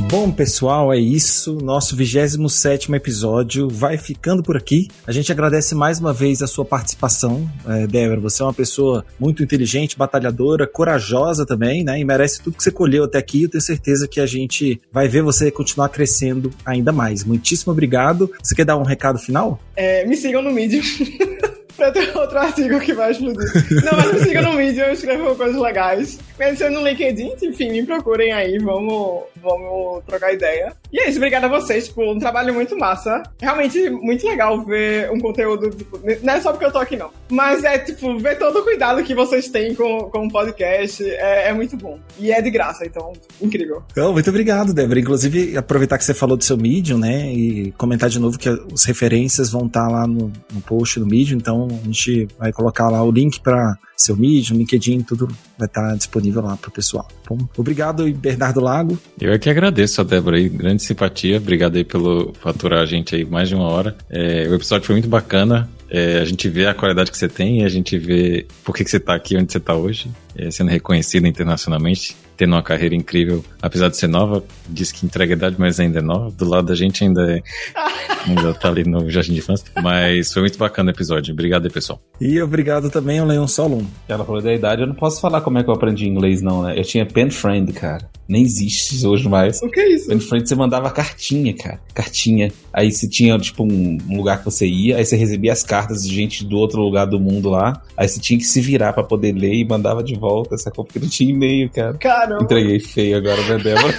Bom, 0.10 0.32
pessoal, 0.32 0.93
é 0.93 0.97
isso. 0.97 1.58
Nosso 1.62 1.95
27 1.95 2.91
episódio 2.93 3.70
vai 3.70 3.97
ficando 3.97 4.43
por 4.43 4.58
aqui. 4.58 4.88
A 5.08 5.12
gente 5.12 5.32
agradece 5.32 5.74
mais 5.74 5.99
uma 5.99 6.14
vez 6.14 6.41
a 6.41 6.47
sua 6.47 6.66
participação. 6.66 7.49
É, 7.68 7.88
Débora, 7.88 8.20
você 8.20 8.41
é 8.41 8.45
uma 8.45 8.54
pessoa 8.54 9.06
muito 9.20 9.43
inteligente, 9.43 9.97
batalhadora, 9.97 10.68
corajosa 10.68 11.45
também, 11.45 11.84
né? 11.84 11.99
E 11.99 12.04
merece 12.04 12.41
tudo 12.41 12.58
que 12.58 12.64
você 12.64 12.72
colheu 12.72 13.06
até 13.06 13.18
aqui. 13.18 13.43
Eu 13.43 13.49
tenho 13.49 13.62
certeza 13.62 14.08
que 14.08 14.20
a 14.20 14.26
gente 14.26 14.82
vai 14.91 15.08
ver 15.08 15.22
você 15.22 15.49
continuar 15.49 15.89
crescendo 15.89 16.52
ainda 16.66 16.91
mais. 16.91 17.24
Muitíssimo 17.24 17.72
obrigado. 17.72 18.32
Você 18.43 18.56
quer 18.56 18.66
dar 18.66 18.78
um 18.78 18.84
recado 18.84 19.18
final? 19.18 19.60
É, 19.76 20.06
me 20.06 20.18
sigam 20.18 20.41
no 20.41 20.52
Medium. 20.52 20.82
pra 21.82 21.91
ter 21.91 22.16
outro 22.16 22.38
artigo 22.38 22.80
que 22.80 22.93
vai 22.93 23.12
explodir. 23.12 23.49
Não, 23.84 23.97
mas 23.97 24.14
me 24.14 24.20
siga 24.20 24.41
no 24.43 24.54
Medium, 24.54 24.86
eu 24.86 24.93
escrevo 24.93 25.36
coisas 25.36 25.60
legais. 25.60 26.20
Adicione 26.43 26.75
no 26.75 26.83
LinkedIn, 26.87 27.33
enfim, 27.43 27.71
me 27.71 27.85
procurem 27.85 28.31
aí, 28.31 28.57
vamos, 28.57 29.23
vamos 29.41 30.03
trocar 30.05 30.33
ideia. 30.33 30.73
E 30.91 30.99
é 30.99 31.09
isso, 31.09 31.17
obrigada 31.17 31.47
a 31.47 31.49
vocês, 31.49 31.87
tipo, 31.87 32.03
um 32.03 32.19
trabalho 32.19 32.53
muito 32.53 32.77
massa. 32.77 33.23
Realmente 33.39 33.89
muito 33.89 34.25
legal 34.27 34.63
ver 34.63 35.11
um 35.11 35.19
conteúdo, 35.19 35.69
tipo, 35.69 35.99
não 36.23 36.33
é 36.33 36.41
só 36.41 36.51
porque 36.51 36.65
eu 36.65 36.71
tô 36.71 36.79
aqui 36.79 36.95
não, 36.97 37.09
mas 37.29 37.63
é, 37.63 37.77
tipo, 37.77 38.17
ver 38.17 38.37
todo 38.37 38.59
o 38.59 38.63
cuidado 38.63 39.03
que 39.03 39.13
vocês 39.13 39.49
têm 39.49 39.75
com, 39.75 40.09
com 40.09 40.27
o 40.27 40.31
podcast, 40.31 41.03
é, 41.03 41.49
é 41.49 41.53
muito 41.53 41.77
bom. 41.77 41.99
E 42.19 42.31
é 42.31 42.41
de 42.41 42.49
graça, 42.49 42.85
então, 42.85 43.13
incrível. 43.41 43.83
Então, 43.91 44.13
muito 44.13 44.29
obrigado, 44.29 44.73
Débora. 44.73 44.99
Inclusive, 44.99 45.57
aproveitar 45.57 45.97
que 45.97 46.05
você 46.05 46.13
falou 46.13 46.37
do 46.37 46.43
seu 46.43 46.57
Medium, 46.57 46.97
né, 46.97 47.31
e 47.31 47.71
comentar 47.77 48.09
de 48.09 48.19
novo 48.19 48.37
que 48.37 48.49
as 48.49 48.85
referências 48.85 49.49
vão 49.49 49.65
estar 49.65 49.87
lá 49.87 50.07
no, 50.07 50.31
no 50.51 50.61
post 50.61 50.99
do 50.99 51.05
Medium, 51.05 51.37
então 51.37 51.67
a 51.69 51.85
gente 51.85 52.27
vai 52.37 52.51
colocar 52.51 52.89
lá 52.89 53.03
o 53.03 53.11
link 53.11 53.39
para 53.41 53.77
seu 54.02 54.16
Medium, 54.16 54.58
LinkedIn, 54.58 55.02
tudo 55.02 55.28
vai 55.58 55.68
estar 55.68 55.95
disponível 55.95 56.41
lá 56.41 56.58
para 56.58 56.70
o 56.70 56.72
pessoal. 56.72 57.08
Bom, 57.30 57.38
obrigado, 57.58 58.12
Bernardo 58.14 58.60
Lago. 58.60 58.97
Eu 59.20 59.32
é 59.32 59.39
que 59.39 59.49
agradeço 59.49 60.02
a 60.02 60.04
Débora 60.04 60.38
aí, 60.38 60.49
grande 60.49 60.84
simpatia. 60.84 61.38
Obrigado 61.38 61.76
aí 61.76 61.84
pelo 61.84 62.34
faturar 62.41 62.80
a 62.80 62.86
gente 62.86 63.16
aí 63.16 63.26
mais 63.26 63.49
de 63.49 63.56
uma 63.56 63.68
hora. 63.68 63.95
É, 64.10 64.47
o 64.49 64.56
episódio 64.56 64.86
foi 64.86 64.95
muito 64.95 65.10
bacana. 65.10 65.70
É, 65.89 66.20
a 66.20 66.26
gente 66.26 66.47
vê 66.47 66.68
a 66.68 66.74
qualidade 66.74 67.12
que 67.12 67.18
você 67.18 67.28
tem 67.28 67.62
e 67.62 67.66
a 67.66 67.70
gente 67.70 67.97
vê 67.97 68.47
por 68.64 68.74
que, 68.74 68.84
que 68.84 68.89
você 68.89 68.97
está 68.97 69.14
aqui 69.14 69.36
onde 69.36 69.52
você 69.52 69.58
está 69.58 69.76
hoje, 69.76 70.10
é, 70.36 70.49
sendo 70.49 70.70
reconhecido 70.70 71.28
internacionalmente 71.28 72.16
tendo 72.41 72.53
uma 72.55 72.63
carreira 72.63 72.95
incrível, 72.95 73.45
apesar 73.61 73.87
de 73.87 73.97
ser 73.97 74.07
nova, 74.07 74.43
diz 74.67 74.91
que 74.91 75.05
entrega 75.05 75.33
idade, 75.33 75.57
mas 75.59 75.79
ainda 75.79 75.99
é 75.99 76.01
nova. 76.01 76.31
Do 76.31 76.49
lado 76.49 76.65
da 76.65 76.73
gente 76.73 77.03
ainda 77.03 77.21
é, 77.31 77.39
ainda 78.27 78.51
tá 78.55 78.67
ali 78.67 78.83
no 78.83 79.07
Jardim 79.11 79.33
de 79.33 79.39
Infância. 79.39 79.67
Mas 79.79 80.33
foi 80.33 80.41
muito 80.41 80.57
bacana 80.57 80.89
o 80.89 80.91
episódio. 80.91 81.33
Obrigado 81.33 81.65
aí, 81.65 81.71
pessoal. 81.71 82.01
E 82.19 82.41
obrigado 82.41 82.89
também 82.89 83.19
ao 83.19 83.27
Leon 83.27 83.45
Solon. 83.47 83.83
Ela 84.07 84.25
falou 84.25 84.41
da 84.41 84.51
idade, 84.51 84.81
eu 84.81 84.87
não 84.87 84.95
posso 84.95 85.21
falar 85.21 85.41
como 85.41 85.59
é 85.59 85.63
que 85.63 85.69
eu 85.69 85.73
aprendi 85.75 86.07
inglês, 86.07 86.41
não, 86.41 86.63
né? 86.63 86.79
Eu 86.79 86.83
tinha 86.83 87.05
pen 87.05 87.29
friend, 87.29 87.71
cara. 87.73 88.09
Nem 88.27 88.41
existe 88.41 89.05
hoje 89.05 89.29
mais. 89.29 89.61
O 89.61 89.69
que 89.69 89.79
é 89.79 89.89
isso? 89.93 90.07
Pen 90.07 90.19
friend 90.19 90.49
você 90.49 90.55
mandava 90.55 90.89
cartinha, 90.89 91.55
cara. 91.55 91.79
Cartinha. 91.93 92.51
Aí 92.74 92.91
você 92.91 93.07
tinha, 93.07 93.38
tipo, 93.38 93.63
um, 93.63 93.97
um 94.09 94.17
lugar 94.17 94.39
que 94.39 94.45
você 94.45 94.65
ia, 94.65 94.97
aí 94.97 95.05
você 95.05 95.15
recebia 95.15 95.51
as 95.51 95.63
cartas 95.63 96.03
de 96.03 96.13
gente 96.13 96.45
do 96.45 96.57
outro 96.57 96.82
lugar 96.82 97.05
do 97.05 97.19
mundo 97.19 97.49
lá. 97.49 97.82
Aí 97.97 98.07
você 98.07 98.19
tinha 98.19 98.38
que 98.38 98.45
se 98.45 98.61
virar 98.61 98.93
para 98.93 99.03
poder 99.03 99.34
ler 99.34 99.53
e 99.53 99.65
mandava 99.65 100.01
de 100.01 100.15
volta, 100.15 100.57
sacou? 100.57 100.86
Porque 100.86 100.99
não 100.99 101.09
tinha 101.09 101.30
e-mail, 101.30 101.69
cara. 101.69 101.93
Caramba. 101.97 102.43
Entreguei 102.43 102.80
feio 102.80 103.17
agora, 103.17 103.41
né, 103.43 103.57
Débora? 103.57 103.93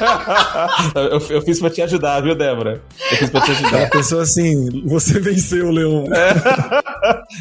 eu, 1.12 1.36
eu, 1.36 1.42
fiz 1.42 1.60
pra 1.60 1.70
te 1.70 1.82
ajudar, 1.82 2.20
viu, 2.20 2.34
Débora? 2.34 2.82
Eu 3.10 3.16
fiz 3.18 3.30
pra 3.30 3.40
te 3.42 3.50
ajudar. 3.50 3.82
A 3.84 3.90
pessoa 3.90 4.22
assim, 4.22 4.82
você 4.86 5.20
venceu, 5.20 5.70
Leon. 5.70 6.06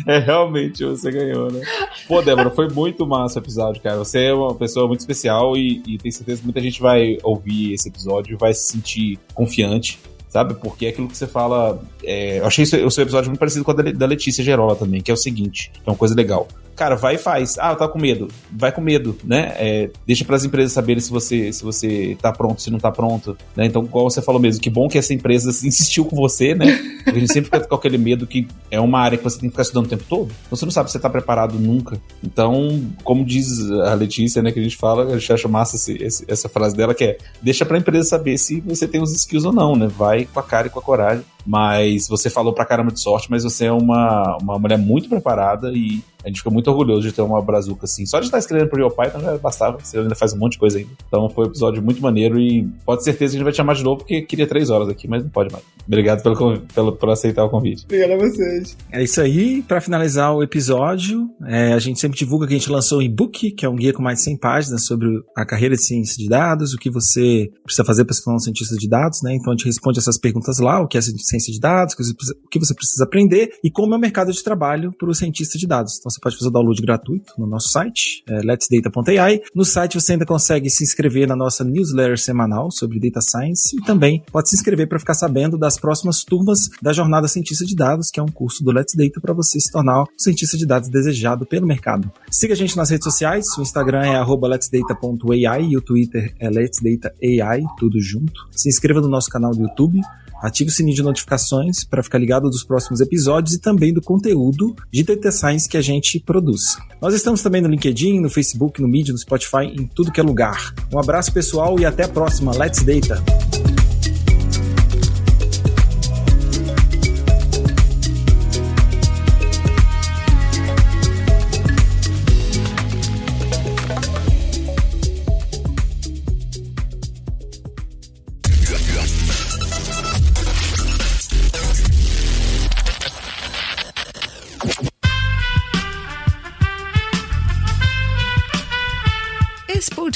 É, 0.07 0.17
é, 0.17 0.19
realmente, 0.19 0.83
você 0.83 1.11
ganhou, 1.11 1.49
né? 1.49 1.61
Pô, 2.07 2.21
Débora, 2.21 2.49
foi 2.51 2.67
muito 2.67 3.07
massa 3.07 3.39
o 3.39 3.41
episódio, 3.41 3.81
cara. 3.81 3.97
Você 3.97 4.25
é 4.25 4.33
uma 4.33 4.53
pessoa 4.53 4.85
muito 4.87 4.99
especial 4.99 5.55
e, 5.55 5.81
e 5.87 5.97
tenho 5.97 6.13
certeza 6.13 6.39
que 6.39 6.45
muita 6.45 6.59
gente 6.59 6.81
vai 6.81 7.17
ouvir 7.23 7.73
esse 7.73 7.87
episódio 7.87 8.33
e 8.33 8.37
vai 8.37 8.53
se 8.53 8.73
sentir 8.73 9.17
confiante 9.33 9.97
sabe? 10.31 10.53
Porque 10.55 10.85
é 10.85 10.89
aquilo 10.89 11.07
que 11.07 11.17
você 11.17 11.27
fala. 11.27 11.79
É, 12.03 12.39
eu 12.39 12.45
achei 12.45 12.63
o 12.63 12.89
seu 12.89 13.03
episódio 13.03 13.29
muito 13.29 13.39
parecido 13.39 13.65
com 13.65 13.71
a 13.71 13.73
da 13.73 14.05
Letícia 14.05 14.43
Gerola 14.43 14.75
também, 14.75 15.01
que 15.01 15.11
é 15.11 15.13
o 15.13 15.17
seguinte: 15.17 15.71
é 15.85 15.89
uma 15.89 15.97
coisa 15.97 16.15
legal 16.15 16.47
cara, 16.75 16.95
vai 16.95 17.15
e 17.15 17.17
faz. 17.17 17.57
Ah, 17.59 17.71
eu 17.71 17.75
tá 17.75 17.87
com 17.87 17.99
medo. 17.99 18.27
Vai 18.51 18.71
com 18.71 18.81
medo, 18.81 19.17
né? 19.23 19.53
É, 19.57 19.89
deixa 20.05 20.25
para 20.25 20.35
as 20.35 20.43
empresas 20.43 20.71
saberem 20.71 21.01
se 21.01 21.11
você 21.11 21.51
se 21.51 21.63
você 21.63 22.17
tá 22.21 22.31
pronto, 22.31 22.61
se 22.61 22.69
não 22.69 22.79
tá 22.79 22.91
pronto. 22.91 23.37
Né? 23.55 23.65
Então, 23.65 23.83
igual 23.83 24.09
você 24.09 24.21
falou 24.21 24.41
mesmo, 24.41 24.61
que 24.61 24.69
bom 24.69 24.87
que 24.87 24.97
essa 24.97 25.13
empresa 25.13 25.49
insistiu 25.65 26.05
com 26.05 26.15
você, 26.15 26.53
né? 26.55 26.65
Porque 27.03 27.17
a 27.17 27.19
gente 27.19 27.33
sempre 27.33 27.51
fica 27.51 27.67
com 27.67 27.75
aquele 27.75 27.97
medo 27.97 28.27
que 28.27 28.47
é 28.69 28.79
uma 28.79 28.99
área 28.99 29.17
que 29.17 29.23
você 29.23 29.39
tem 29.39 29.49
que 29.49 29.53
ficar 29.53 29.63
estudando 29.63 29.85
o 29.85 29.89
tempo 29.89 30.03
todo. 30.07 30.31
Então, 30.45 30.57
você 30.57 30.65
não 30.65 30.71
sabe 30.71 30.89
se 30.89 30.93
você 30.93 30.99
tá 30.99 31.09
preparado 31.09 31.59
nunca. 31.59 31.99
Então, 32.23 32.81
como 33.03 33.25
diz 33.25 33.71
a 33.71 33.93
Letícia, 33.93 34.41
né, 34.41 34.51
que 34.51 34.59
a 34.59 34.63
gente 34.63 34.77
fala, 34.77 35.13
a 35.13 35.17
gente 35.17 35.33
acha 35.33 35.47
massa 35.47 35.75
esse, 35.75 35.93
esse, 36.01 36.25
essa 36.27 36.49
frase 36.49 36.75
dela, 36.75 36.93
que 36.93 37.03
é 37.03 37.17
deixa 37.41 37.65
pra 37.65 37.77
empresa 37.77 38.09
saber 38.09 38.37
se 38.37 38.61
você 38.61 38.87
tem 38.87 39.01
os 39.01 39.13
skills 39.13 39.45
ou 39.45 39.53
não, 39.53 39.75
né? 39.75 39.87
Vai 39.87 40.25
com 40.25 40.39
a 40.39 40.43
cara 40.43 40.67
e 40.67 40.69
com 40.69 40.79
a 40.79 40.81
coragem 40.81 41.23
Mas 41.45 42.07
você 42.07 42.29
falou 42.29 42.53
pra 42.53 42.65
caramba 42.65 42.91
de 42.91 42.99
sorte, 42.99 43.29
mas 43.29 43.43
você 43.43 43.65
é 43.65 43.71
uma, 43.71 44.37
uma 44.41 44.59
mulher 44.59 44.77
muito 44.77 45.09
preparada 45.09 45.71
e 45.71 46.03
a 46.23 46.27
gente 46.27 46.37
fica 46.37 46.49
muito 46.49 46.69
orgulhoso 46.69 47.01
de 47.01 47.11
ter 47.11 47.21
uma 47.21 47.41
brazuca 47.41 47.85
assim. 47.85 48.05
Só 48.05 48.19
de 48.19 48.25
estar 48.25 48.37
escrevendo 48.37 48.69
pro 48.69 48.79
meu 48.79 48.91
pai, 48.91 49.07
então 49.07 49.21
já 49.21 49.37
bastava. 49.37 49.77
Você 49.79 49.97
ainda 49.97 50.15
faz 50.15 50.33
um 50.33 50.37
monte 50.37 50.53
de 50.53 50.59
coisa 50.59 50.77
ainda. 50.77 50.91
Então 51.07 51.27
foi 51.29 51.45
um 51.45 51.47
episódio 51.47 51.81
muito 51.81 52.01
maneiro 52.01 52.39
e 52.39 52.67
pode 52.85 52.99
ter 52.99 53.05
certeza 53.05 53.31
que 53.31 53.35
a 53.35 53.39
gente 53.39 53.43
vai 53.43 53.53
te 53.53 53.57
chamar 53.57 53.73
de 53.73 53.83
novo, 53.83 53.97
porque 53.99 54.21
queria 54.21 54.47
três 54.47 54.69
horas 54.69 54.87
aqui, 54.87 55.07
mas 55.07 55.23
não 55.23 55.29
pode 55.29 55.51
mais. 55.51 55.63
Obrigado 55.87 56.21
pelo, 56.21 56.59
pelo, 56.59 56.91
por 56.93 57.09
aceitar 57.09 57.43
o 57.43 57.49
convite. 57.49 57.85
Obrigado 57.85 58.11
a 58.11 58.17
vocês. 58.17 58.77
É 58.91 59.03
isso 59.03 59.19
aí. 59.19 59.63
Para 59.63 59.81
finalizar 59.81 60.33
o 60.35 60.43
episódio, 60.43 61.29
é, 61.45 61.73
a 61.73 61.79
gente 61.79 61.99
sempre 61.99 62.17
divulga 62.17 62.47
que 62.47 62.53
a 62.53 62.57
gente 62.57 62.69
lançou 62.69 62.99
um 62.99 63.01
e-book, 63.01 63.51
que 63.51 63.65
é 63.65 63.69
um 63.69 63.75
guia 63.75 63.91
com 63.91 64.01
mais 64.01 64.19
de 64.19 64.25
100 64.25 64.37
páginas 64.37 64.85
sobre 64.85 65.07
a 65.35 65.45
carreira 65.45 65.75
de 65.75 65.83
ciência 65.83 66.17
de 66.17 66.29
dados, 66.29 66.73
o 66.73 66.77
que 66.77 66.89
você 66.89 67.49
precisa 67.63 67.83
fazer 67.83 68.05
para 68.05 68.13
se 68.13 68.23
tornar 68.23 68.37
um 68.37 68.39
cientista 68.39 68.75
de 68.75 68.87
dados, 68.87 69.21
né? 69.23 69.33
Então 69.33 69.51
a 69.51 69.55
gente 69.55 69.65
responde 69.65 69.97
essas 69.97 70.17
perguntas 70.17 70.59
lá, 70.59 70.81
o 70.81 70.87
que 70.87 70.97
é 70.97 71.01
ciência 71.31 71.51
de 71.51 71.59
dados, 71.59 71.93
o 71.93 72.49
que 72.49 72.59
você 72.59 72.73
precisa 72.73 73.03
aprender 73.03 73.51
e 73.63 73.71
como 73.71 73.93
é 73.93 73.97
o 73.97 73.99
mercado 73.99 74.31
de 74.31 74.43
trabalho 74.43 74.91
para 74.91 75.09
o 75.09 75.15
cientista 75.15 75.57
de 75.57 75.65
dados. 75.65 75.97
Então 75.97 76.11
você 76.11 76.19
pode 76.19 76.35
fazer 76.37 76.49
o 76.49 76.51
download 76.51 76.81
gratuito 76.81 77.33
no 77.37 77.47
nosso 77.47 77.69
site, 77.69 78.23
é 78.27 78.41
letsdata.ai. 78.41 79.41
No 79.55 79.65
site 79.65 79.99
você 79.99 80.13
ainda 80.13 80.25
consegue 80.25 80.69
se 80.69 80.83
inscrever 80.83 81.27
na 81.27 81.35
nossa 81.35 81.63
newsletter 81.63 82.19
semanal 82.19 82.69
sobre 82.71 82.99
data 82.99 83.21
science 83.21 83.75
e 83.75 83.81
também 83.83 84.23
pode 84.31 84.49
se 84.49 84.55
inscrever 84.55 84.87
para 84.87 84.99
ficar 84.99 85.13
sabendo 85.13 85.57
das 85.57 85.77
próximas 85.77 86.23
turmas 86.23 86.69
da 86.81 86.93
jornada 86.93 87.27
cientista 87.27 87.65
de 87.65 87.75
dados, 87.75 88.09
que 88.09 88.19
é 88.19 88.23
um 88.23 88.27
curso 88.27 88.63
do 88.63 88.71
Let's 88.71 88.95
Data 88.95 89.19
para 89.21 89.33
você 89.33 89.59
se 89.59 89.71
tornar 89.71 90.03
o 90.03 90.07
cientista 90.17 90.57
de 90.57 90.65
dados 90.65 90.89
desejado 90.89 91.45
pelo 91.45 91.65
mercado. 91.65 92.11
Siga 92.29 92.53
a 92.53 92.57
gente 92.57 92.75
nas 92.75 92.89
redes 92.89 93.05
sociais, 93.05 93.45
o 93.57 93.61
Instagram 93.61 94.03
é 94.05 94.21
letsdata.ai 94.21 95.63
e 95.63 95.77
o 95.77 95.81
Twitter 95.81 96.33
é 96.39 96.49
letsdataai, 96.49 97.63
tudo 97.77 97.99
junto. 97.99 98.47
Se 98.51 98.69
inscreva 98.69 98.99
no 98.99 99.07
nosso 99.07 99.29
canal 99.29 99.51
do 99.51 99.61
YouTube 99.61 100.01
Ative 100.41 100.69
o 100.69 100.73
sininho 100.73 100.95
de 100.95 101.03
notificações 101.03 101.83
para 101.83 102.01
ficar 102.01 102.17
ligado 102.17 102.49
dos 102.49 102.63
próximos 102.63 102.99
episódios 102.99 103.55
e 103.55 103.59
também 103.59 103.93
do 103.93 104.01
conteúdo 104.01 104.75
de 104.91 105.03
Data 105.03 105.31
Science 105.31 105.69
que 105.69 105.77
a 105.77 105.81
gente 105.81 106.19
produz. 106.19 106.77
Nós 107.01 107.13
estamos 107.13 107.41
também 107.41 107.61
no 107.61 107.69
LinkedIn, 107.69 108.19
no 108.19 108.29
Facebook, 108.29 108.81
no 108.81 108.87
Medium, 108.87 109.13
no 109.13 109.19
Spotify, 109.19 109.65
em 109.65 109.85
tudo 109.87 110.11
que 110.11 110.19
é 110.19 110.23
lugar. 110.23 110.73
Um 110.93 110.99
abraço 110.99 111.31
pessoal 111.31 111.79
e 111.79 111.85
até 111.85 112.03
a 112.03 112.09
próxima. 112.09 112.51
Let's 112.57 112.83
Data! 112.83 113.70